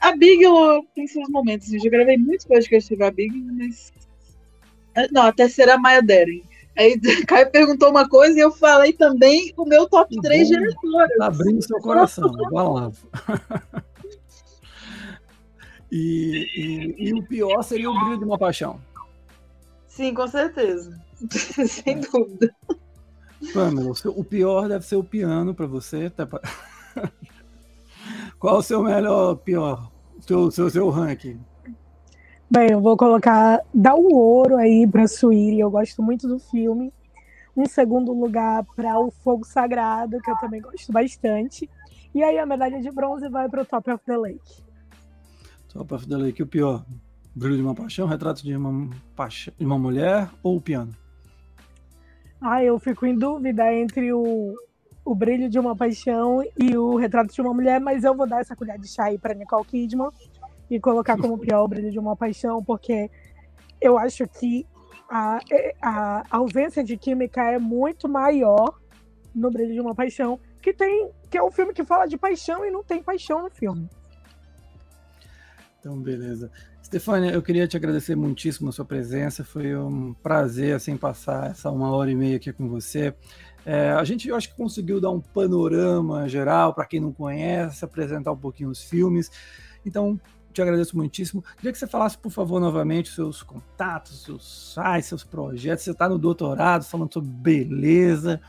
A, 0.03 0.17
Big 0.17 0.43
tem 0.95 1.07
seus 1.07 1.29
momentos. 1.29 1.69
Assim, 1.69 1.77
eu 1.77 1.85
já 1.85 1.91
gravei 1.91 2.17
muitos 2.17 2.47
podcasts 2.47 2.89
sobre 2.89 3.05
a 3.05 3.11
Big, 3.11 3.37
mas. 3.53 3.93
É, 4.97 5.09
não, 5.13 5.23
a 5.23 5.33
terceira 5.33 5.73
é 5.73 5.75
a 5.75 5.79
Maya 5.79 6.03
Deren. 6.03 6.43
Aí 6.77 6.99
Caio 7.27 7.51
perguntou 7.51 7.91
uma 7.91 8.09
coisa 8.09 8.37
e 8.37 8.41
eu 8.41 8.51
falei 8.51 8.93
também 8.93 9.53
o 9.57 9.65
meu 9.65 9.89
top 9.89 10.15
tá 10.17 10.23
3 10.23 10.49
diretoras. 10.49 11.17
Tá 11.19 11.27
abrindo 11.27 11.63
seu 11.63 11.79
coração, 11.79 12.31
vai 12.51 12.65
lá. 12.65 12.93
E, 15.93 16.47
e, 16.55 17.09
e, 17.09 17.15
o 17.15 17.23
pior 17.25 17.65
seria 17.65 17.91
o 17.91 17.99
brilho 17.99 18.19
de 18.19 18.25
uma 18.25 18.39
paixão. 18.39 18.81
Sim, 19.91 20.15
com 20.15 20.27
certeza. 20.29 20.99
Sem 21.69 22.01
dúvida. 22.01 22.55
Pamela, 23.53 23.93
o 24.05 24.25
pior 24.25 24.69
deve 24.69 24.87
ser 24.87 24.97
o 24.97 25.05
piano 25.05 25.53
para 25.53 25.67
você. 25.67 26.09
Tá 26.09 26.27
Qual 28.39 28.59
o 28.59 28.63
seu 28.63 28.85
melhor, 28.85 29.35
pior? 29.35 29.91
Seu, 30.21 30.51
seu, 30.51 30.71
seu 30.71 30.89
ranking? 30.91 31.41
Bem, 32.49 32.71
eu 32.71 32.81
vou 32.81 32.97
colocar, 32.97 33.61
dar 33.75 33.95
o 33.95 34.09
um 34.09 34.15
ouro 34.15 34.57
aí 34.57 34.87
para 34.87 35.09
Suíri, 35.09 35.61
eu 35.61 35.71
gosto 35.71 36.03
muito 36.03 36.29
do 36.29 36.39
filme. 36.39 36.93
Um 37.57 37.67
segundo 37.67 38.13
lugar 38.13 38.65
para 38.77 38.99
o 38.99 39.11
Fogo 39.11 39.45
Sagrado, 39.45 40.21
que 40.21 40.31
eu 40.31 40.37
também 40.37 40.61
gosto 40.61 40.93
bastante. 40.93 41.69
E 42.15 42.23
aí 42.23 42.39
a 42.39 42.47
medalha 42.47 42.81
de 42.81 42.91
bronze 42.93 43.29
vai 43.29 43.49
para 43.49 43.63
o 43.63 43.67
Top 43.67 43.91
of 43.91 44.05
the 44.05 44.17
Lake. 44.17 44.63
Top 45.69 45.93
of 45.93 46.09
the 46.09 46.17
Lake, 46.17 46.43
o 46.43 46.47
pior? 46.47 46.85
Brilho 47.35 47.57
de 47.57 47.63
uma 47.63 47.75
Paixão, 47.75 48.07
Retrato 48.07 48.43
de 48.43 48.57
uma, 48.57 48.91
paixão, 49.15 49.55
de 49.57 49.65
uma 49.65 49.79
Mulher 49.79 50.31
ou 50.43 50.57
o 50.57 50.61
Piano? 50.61 50.93
Ah, 52.41 52.65
eu 52.65 52.79
fico 52.79 53.07
em 53.07 53.15
dúvida 53.15 53.73
entre 53.73 54.13
o, 54.13 54.55
o 55.05 55.15
Brilho 55.15 55.49
de 55.49 55.59
uma 55.59 55.77
Paixão 55.77 56.43
e 56.59 56.77
o 56.77 56.97
Retrato 56.97 57.33
de 57.33 57.41
uma 57.41 57.55
Mulher, 57.55 57.81
mas 57.81 58.05
eu 58.05 58.15
vou 58.15 58.27
dar 58.27 58.41
essa 58.41 58.57
colher 58.57 58.79
de 58.79 58.89
chá 58.89 59.05
aí 59.05 59.19
para 59.19 59.35
Nicole 59.35 59.65
Kidman 59.65 60.11
e 60.71 60.81
colocar 60.81 61.17
como 61.17 61.37
pior 61.39 61.65
o 61.65 61.69
Brilho 61.69 61.91
de 61.91 61.99
uma 61.99 62.17
Paixão, 62.17 62.65
porque 62.65 63.11
eu 63.81 63.99
acho 63.99 64.27
que 64.27 64.67
a, 65.09 65.41
a 65.83 66.25
ausência 66.31 66.85
de 66.85 66.97
química 66.97 67.43
é 67.43 67.59
muito 67.59 68.09
maior 68.09 68.79
no 69.35 69.51
Brilho 69.51 69.75
de 69.75 69.81
uma 69.81 69.95
Paixão, 69.95 70.39
que 70.61 70.73
tem 70.73 71.11
que 71.31 71.39
é 71.39 71.43
um 71.43 71.51
filme 71.51 71.73
que 71.73 71.85
fala 71.85 72.07
de 72.07 72.19
paixão 72.19 72.67
e 72.67 72.71
não 72.73 72.83
tem 72.83 73.01
paixão 73.01 73.43
no 73.43 73.51
filme. 73.51 73.89
Então, 75.79 75.99
beleza. 76.03 76.51
Stefania, 76.91 77.31
eu 77.31 77.41
queria 77.41 77.69
te 77.69 77.77
agradecer 77.77 78.17
muitíssimo 78.17 78.69
a 78.69 78.73
sua 78.73 78.85
presença. 78.85 79.45
Foi 79.45 79.77
um 79.77 80.13
prazer 80.13 80.75
assim 80.75 80.97
passar 80.97 81.53
essa 81.53 81.71
uma 81.71 81.93
hora 81.93 82.11
e 82.11 82.17
meia 82.17 82.37
aqui 82.37 82.53
com 82.53 82.69
você. 82.69 83.15
É, 83.65 83.91
a 83.91 84.03
gente, 84.03 84.29
eu 84.29 84.35
acho 84.35 84.49
que 84.49 84.57
conseguiu 84.57 85.01
dar 85.01 85.11
um 85.11 85.21
panorama 85.21 86.29
geral 86.29 86.75
para 86.75 86.85
quem 86.85 86.99
não 86.99 87.13
conhece, 87.13 87.85
apresentar 87.85 88.33
um 88.33 88.37
pouquinho 88.37 88.71
os 88.71 88.83
filmes. 88.83 89.31
Então, 89.87 90.21
te 90.53 90.61
agradeço 90.61 90.97
muitíssimo. 90.97 91.45
Queria 91.59 91.71
que 91.71 91.79
você 91.79 91.87
falasse, 91.87 92.19
por 92.19 92.33
favor, 92.33 92.61
novamente 92.61 93.11
seus 93.11 93.41
contatos, 93.41 94.25
seus 94.25 94.75
sites, 94.75 95.11
seus 95.11 95.23
projetos. 95.23 95.85
Você 95.85 95.93
está 95.93 96.09
no 96.09 96.19
doutorado, 96.19 96.83
falando 96.83 97.13
sobre 97.13 97.31
beleza. 97.31 98.41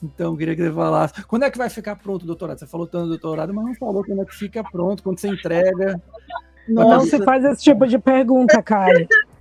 Então, 0.00 0.36
queria 0.36 0.54
que 0.54 0.62
você 0.62 0.72
falasse. 0.72 1.24
Quando 1.24 1.42
é 1.42 1.50
que 1.50 1.58
vai 1.58 1.68
ficar 1.68 1.96
pronto 1.96 2.22
o 2.22 2.26
doutorado? 2.26 2.60
Você 2.60 2.66
falou 2.68 2.86
tanto 2.86 3.06
do 3.06 3.18
doutorado, 3.18 3.52
mas 3.52 3.64
não 3.64 3.74
falou 3.74 4.04
quando 4.04 4.22
é 4.22 4.24
que 4.24 4.36
fica 4.36 4.62
pronto, 4.62 5.02
quando 5.02 5.18
você 5.18 5.26
entrega. 5.26 6.00
Nossa. 6.68 6.88
Não 6.88 7.00
se 7.06 7.24
faz 7.24 7.44
esse 7.44 7.62
tipo 7.62 7.86
de 7.86 7.98
pergunta, 7.98 8.62
Caio. 8.62 9.06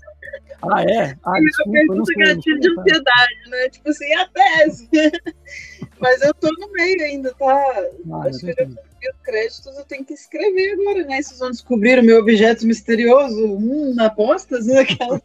Ah, 0.59 0.81
é? 0.81 1.15
Ah, 1.23 1.39
desculpa, 1.39 1.77
eu 1.77 1.87
pergunta 1.87 2.13
gatilho 2.17 2.59
de 2.59 2.69
ansiedade, 2.71 3.49
né? 3.49 3.69
Tipo 3.69 3.89
assim, 3.89 4.13
a 4.15 4.27
tese. 4.27 4.89
Mas 5.99 6.21
eu 6.23 6.33
tô 6.33 6.49
no 6.59 6.71
meio 6.71 7.03
ainda, 7.03 7.31
tá? 7.35 7.85
Ah, 8.11 8.27
Acho 8.27 8.39
que 8.39 8.49
eu 8.59 8.67
os 9.09 9.21
créditos, 9.23 9.77
eu 9.77 9.85
tenho 9.85 10.03
que 10.03 10.13
escrever 10.13 10.73
agora, 10.73 11.05
né? 11.05 11.21
Vocês 11.21 11.39
vão 11.39 11.51
descobrir 11.51 11.99
o 11.99 12.03
meu 12.03 12.19
objeto 12.19 12.65
misterioso, 12.65 13.45
hum, 13.45 13.93
na 13.95 14.07
apostas, 14.07 14.65
né? 14.65 14.79
Aquela... 14.81 15.21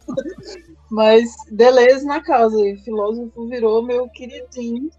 Mas 0.91 1.31
beleza 1.51 2.05
na 2.05 2.21
causa, 2.21 2.59
e 2.61 2.77
filósofo 2.77 3.47
virou 3.47 3.83
meu 3.83 4.07
queridinho. 4.09 4.89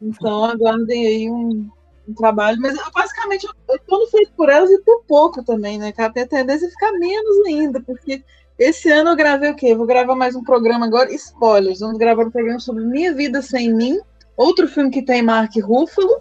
Então 0.00 0.44
aguardem 0.44 1.06
aí 1.06 1.30
um, 1.30 1.68
um 2.08 2.14
trabalho. 2.14 2.58
Mas 2.60 2.76
basicamente 2.92 3.46
eu 3.46 3.80
no 3.88 4.06
feito 4.08 4.32
por 4.32 4.48
elas 4.48 4.70
e 4.70 4.82
tô 4.82 5.02
pouco 5.06 5.44
também, 5.44 5.78
né? 5.78 5.92
Cara, 5.92 6.12
tem 6.12 6.22
a 6.22 6.28
tendência 6.28 6.68
a 6.68 6.70
ficar 6.70 6.92
menos 6.92 7.46
ainda, 7.46 7.80
porque 7.80 8.22
esse 8.58 8.90
ano 8.90 9.10
eu 9.10 9.16
gravei 9.16 9.50
o 9.50 9.56
quê? 9.56 9.74
Vou 9.74 9.86
gravar 9.86 10.14
mais 10.14 10.36
um 10.36 10.44
programa 10.44 10.86
agora. 10.86 11.12
Spoilers. 11.14 11.80
Vamos 11.80 11.98
gravar 11.98 12.26
um 12.26 12.30
programa 12.30 12.60
sobre 12.60 12.84
Minha 12.84 13.14
Vida 13.14 13.40
Sem 13.40 13.72
Mim. 13.72 13.98
Outro 14.36 14.68
filme 14.68 14.90
que 14.90 15.02
tem 15.02 15.22
Mark 15.22 15.52
Ruffalo, 15.56 16.20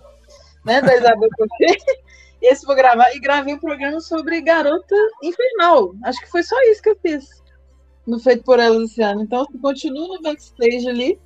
né? 0.66 0.82
Da 0.82 0.96
Isabel 0.96 1.30
Cocher. 1.38 1.78
Esse 2.42 2.66
vou 2.66 2.76
gravar. 2.76 3.14
E 3.14 3.20
gravei 3.20 3.54
um 3.54 3.60
programa 3.60 4.00
sobre 4.00 4.40
Garota 4.42 4.96
Infernal. 5.22 5.94
Acho 6.06 6.22
que 6.22 6.30
foi 6.30 6.42
só 6.44 6.56
isso 6.64 6.82
que 6.82 6.90
eu 6.90 6.98
fiz 7.02 7.28
no 8.08 8.20
Feito 8.20 8.44
por 8.44 8.60
Elas 8.60 8.92
esse 8.92 9.02
ano. 9.02 9.22
Então, 9.22 9.46
eu 9.54 9.60
continuo 9.60 10.08
no 10.08 10.22
backstage 10.22 10.88
ali, 10.88 11.20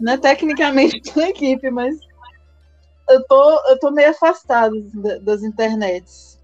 né? 0.00 0.16
Tecnicamente 0.16 1.00
na 1.18 1.28
equipe, 1.28 1.70
mas 1.70 1.96
eu 3.08 3.24
tô, 3.24 3.68
eu 3.68 3.78
tô 3.78 3.90
meio 3.90 4.10
afastado 4.10 4.74
das 5.22 5.42
internets. 5.42 6.36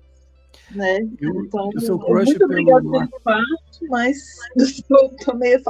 Né? 0.70 1.00
Eu, 1.20 1.44
então, 1.44 1.70
eu 1.74 1.80
sou 1.80 1.98
crush 1.98 2.30
muito 2.30 2.44
obrigado 2.44 2.90
pelo 2.90 3.04
espaço, 3.04 3.86
mas 3.90 4.16
eu 4.90 5.10
tô 5.22 5.34
meio 5.34 5.62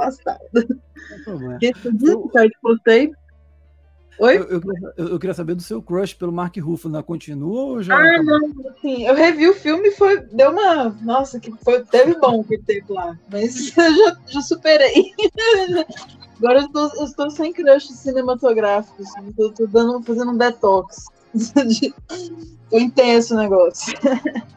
problema. 1.25 1.59
Eu... 1.61 2.51
postei 2.61 3.11
Oi? 4.19 4.37
Eu, 4.37 4.43
eu, 4.47 4.61
eu, 5.09 5.19
queria 5.19 5.33
saber 5.33 5.55
do 5.55 5.61
seu 5.61 5.81
crush 5.81 6.13
pelo 6.13 6.31
Mark 6.31 6.55
Ruffalo. 6.57 6.93
Né? 6.93 7.01
Continua 7.01 7.61
ou 7.61 7.83
já. 7.83 7.95
Ah, 7.95 8.15
acabou? 8.15 8.39
não, 8.39 8.69
assim, 8.69 9.07
eu 9.07 9.15
revi 9.15 9.49
o 9.49 9.55
filme 9.55 9.87
e 9.87 9.91
foi. 9.91 10.21
Deu 10.21 10.51
uma. 10.51 10.89
Nossa, 11.01 11.39
que 11.39 11.51
foi, 11.63 11.83
teve 11.85 12.15
bom 12.19 12.41
o 12.41 12.63
tempo 12.63 12.93
lá. 12.93 13.17
Mas 13.31 13.73
eu 13.75 13.95
já, 13.95 14.17
já 14.27 14.41
superei. 14.41 15.11
Agora 16.37 16.59
eu 16.59 16.65
estou, 16.65 16.91
eu 16.95 17.05
estou 17.05 17.29
sem 17.29 17.53
crush 17.53 17.87
cinematográficos. 17.93 19.07
Estou, 19.27 19.49
estou 19.49 19.67
dando, 19.67 20.03
fazendo 20.03 20.31
um 20.31 20.37
detox. 20.37 21.05
foi 22.69 22.81
intenso 22.81 23.35
o 23.35 23.37
negócio. 23.37 23.93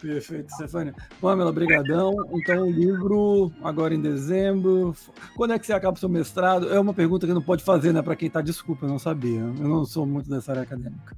Perfeito, 0.00 0.52
Stefania. 0.52 0.94
Pamela, 1.18 1.50
brigadão. 1.50 2.14
Então, 2.34 2.64
o 2.64 2.70
livro 2.70 3.50
agora 3.62 3.94
em 3.94 4.00
dezembro. 4.00 4.94
Quando 5.34 5.54
é 5.54 5.58
que 5.58 5.64
você 5.64 5.72
acaba 5.72 5.96
o 5.96 5.98
seu 5.98 6.10
mestrado? 6.10 6.70
É 6.70 6.78
uma 6.78 6.92
pergunta 6.92 7.26
que 7.26 7.32
não 7.32 7.40
pode 7.40 7.64
fazer, 7.64 7.90
né? 7.90 8.02
Para 8.02 8.14
quem 8.14 8.28
está, 8.28 8.42
desculpa, 8.42 8.84
eu 8.84 8.90
não 8.90 8.98
sabia. 8.98 9.40
Eu 9.40 9.68
não 9.68 9.86
sou 9.86 10.04
muito 10.04 10.28
dessa 10.28 10.52
área 10.52 10.62
acadêmica. 10.62 11.16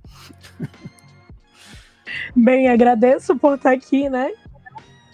Bem, 2.36 2.68
agradeço 2.68 3.36
por 3.36 3.56
estar 3.56 3.72
aqui, 3.72 4.08
né? 4.08 4.32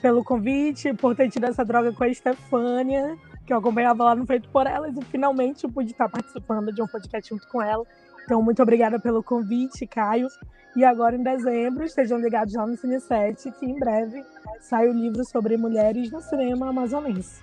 Pelo 0.03 0.23
convite, 0.23 0.93
por 0.93 1.17
ter 1.17 1.31
tido 1.31 1.45
essa 1.45 1.65
droga 1.65 1.93
com 1.93 2.05
a 2.05 2.13
Stefânia, 2.13 3.17
que 3.53 3.55
eu 3.55 3.59
acompanhava 3.59 4.05
lá 4.05 4.15
no 4.15 4.25
Feito 4.25 4.49
por 4.49 4.67
Elas, 4.67 4.97
e 4.97 5.05
finalmente 5.05 5.65
eu 5.65 5.71
pude 5.71 5.91
estar 5.91 6.09
participando 6.09 6.73
de 6.73 6.81
um 6.81 6.87
podcast 6.87 7.29
junto 7.29 7.47
com 7.49 7.61
ela. 7.61 7.85
Então, 8.25 8.43
muito 8.43 8.63
obrigada 8.63 8.99
pelo 8.99 9.23
convite, 9.23 9.87
Caio. 9.87 10.29
E 10.75 10.83
agora, 10.85 11.15
em 11.17 11.23
dezembro, 11.23 11.85
estejam 11.85 12.19
ligados 12.19 12.55
lá 12.55 12.67
no 12.67 12.77
Cine 12.79 12.99
7, 12.99 13.51
que 13.53 13.67
em 13.67 13.79
breve 13.79 14.25
sai 14.61 14.89
o 14.89 14.93
livro 14.95 15.23
sobre 15.25 15.59
mulheres 15.59 16.11
no 16.11 16.23
cinema 16.23 16.71
amazonense. 16.71 17.43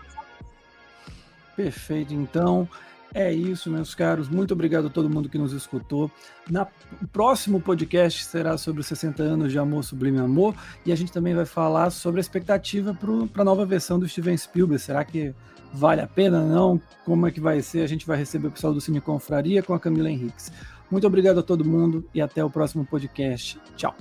Perfeito, 1.55 2.13
então. 2.13 2.67
É 3.13 3.31
isso, 3.31 3.71
meus 3.71 3.95
caros. 3.95 4.29
Muito 4.29 4.53
obrigado 4.53 4.87
a 4.87 4.89
todo 4.89 5.09
mundo 5.09 5.29
que 5.29 5.37
nos 5.37 5.51
escutou. 5.51 6.11
Na, 6.49 6.67
o 7.01 7.07
próximo 7.07 7.59
podcast 7.59 8.23
será 8.23 8.55
sobre 8.55 8.81
os 8.81 8.87
60 8.87 9.23
anos 9.23 9.51
de 9.51 9.57
Amor 9.57 9.83
Sublime 9.83 10.19
Amor. 10.19 10.55
E 10.85 10.91
a 10.91 10.95
gente 10.95 11.11
também 11.11 11.33
vai 11.33 11.45
falar 11.45 11.89
sobre 11.89 12.19
a 12.19 12.21
expectativa 12.21 12.97
para 13.33 13.41
a 13.41 13.45
nova 13.45 13.65
versão 13.65 13.99
do 13.99 14.07
Steven 14.07 14.37
Spielberg. 14.37 14.81
Será 14.81 15.03
que 15.03 15.33
vale 15.73 16.01
a 16.01 16.07
pena? 16.07 16.41
Não? 16.41 16.81
Como 17.05 17.27
é 17.27 17.31
que 17.31 17.39
vai 17.39 17.61
ser? 17.61 17.83
A 17.83 17.87
gente 17.87 18.05
vai 18.05 18.17
receber 18.17 18.47
o 18.47 18.51
pessoal 18.51 18.73
do 18.73 18.81
Cine 18.81 19.01
Confraria 19.01 19.63
com 19.63 19.73
a 19.73 19.79
Camila 19.79 20.09
Henriques. 20.09 20.51
Muito 20.89 21.05
obrigado 21.05 21.39
a 21.39 21.43
todo 21.43 21.63
mundo 21.63 22.03
e 22.13 22.21
até 22.21 22.43
o 22.43 22.49
próximo 22.49 22.85
podcast. 22.85 23.59
Tchau. 23.75 23.95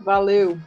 Valeu. 0.00 0.58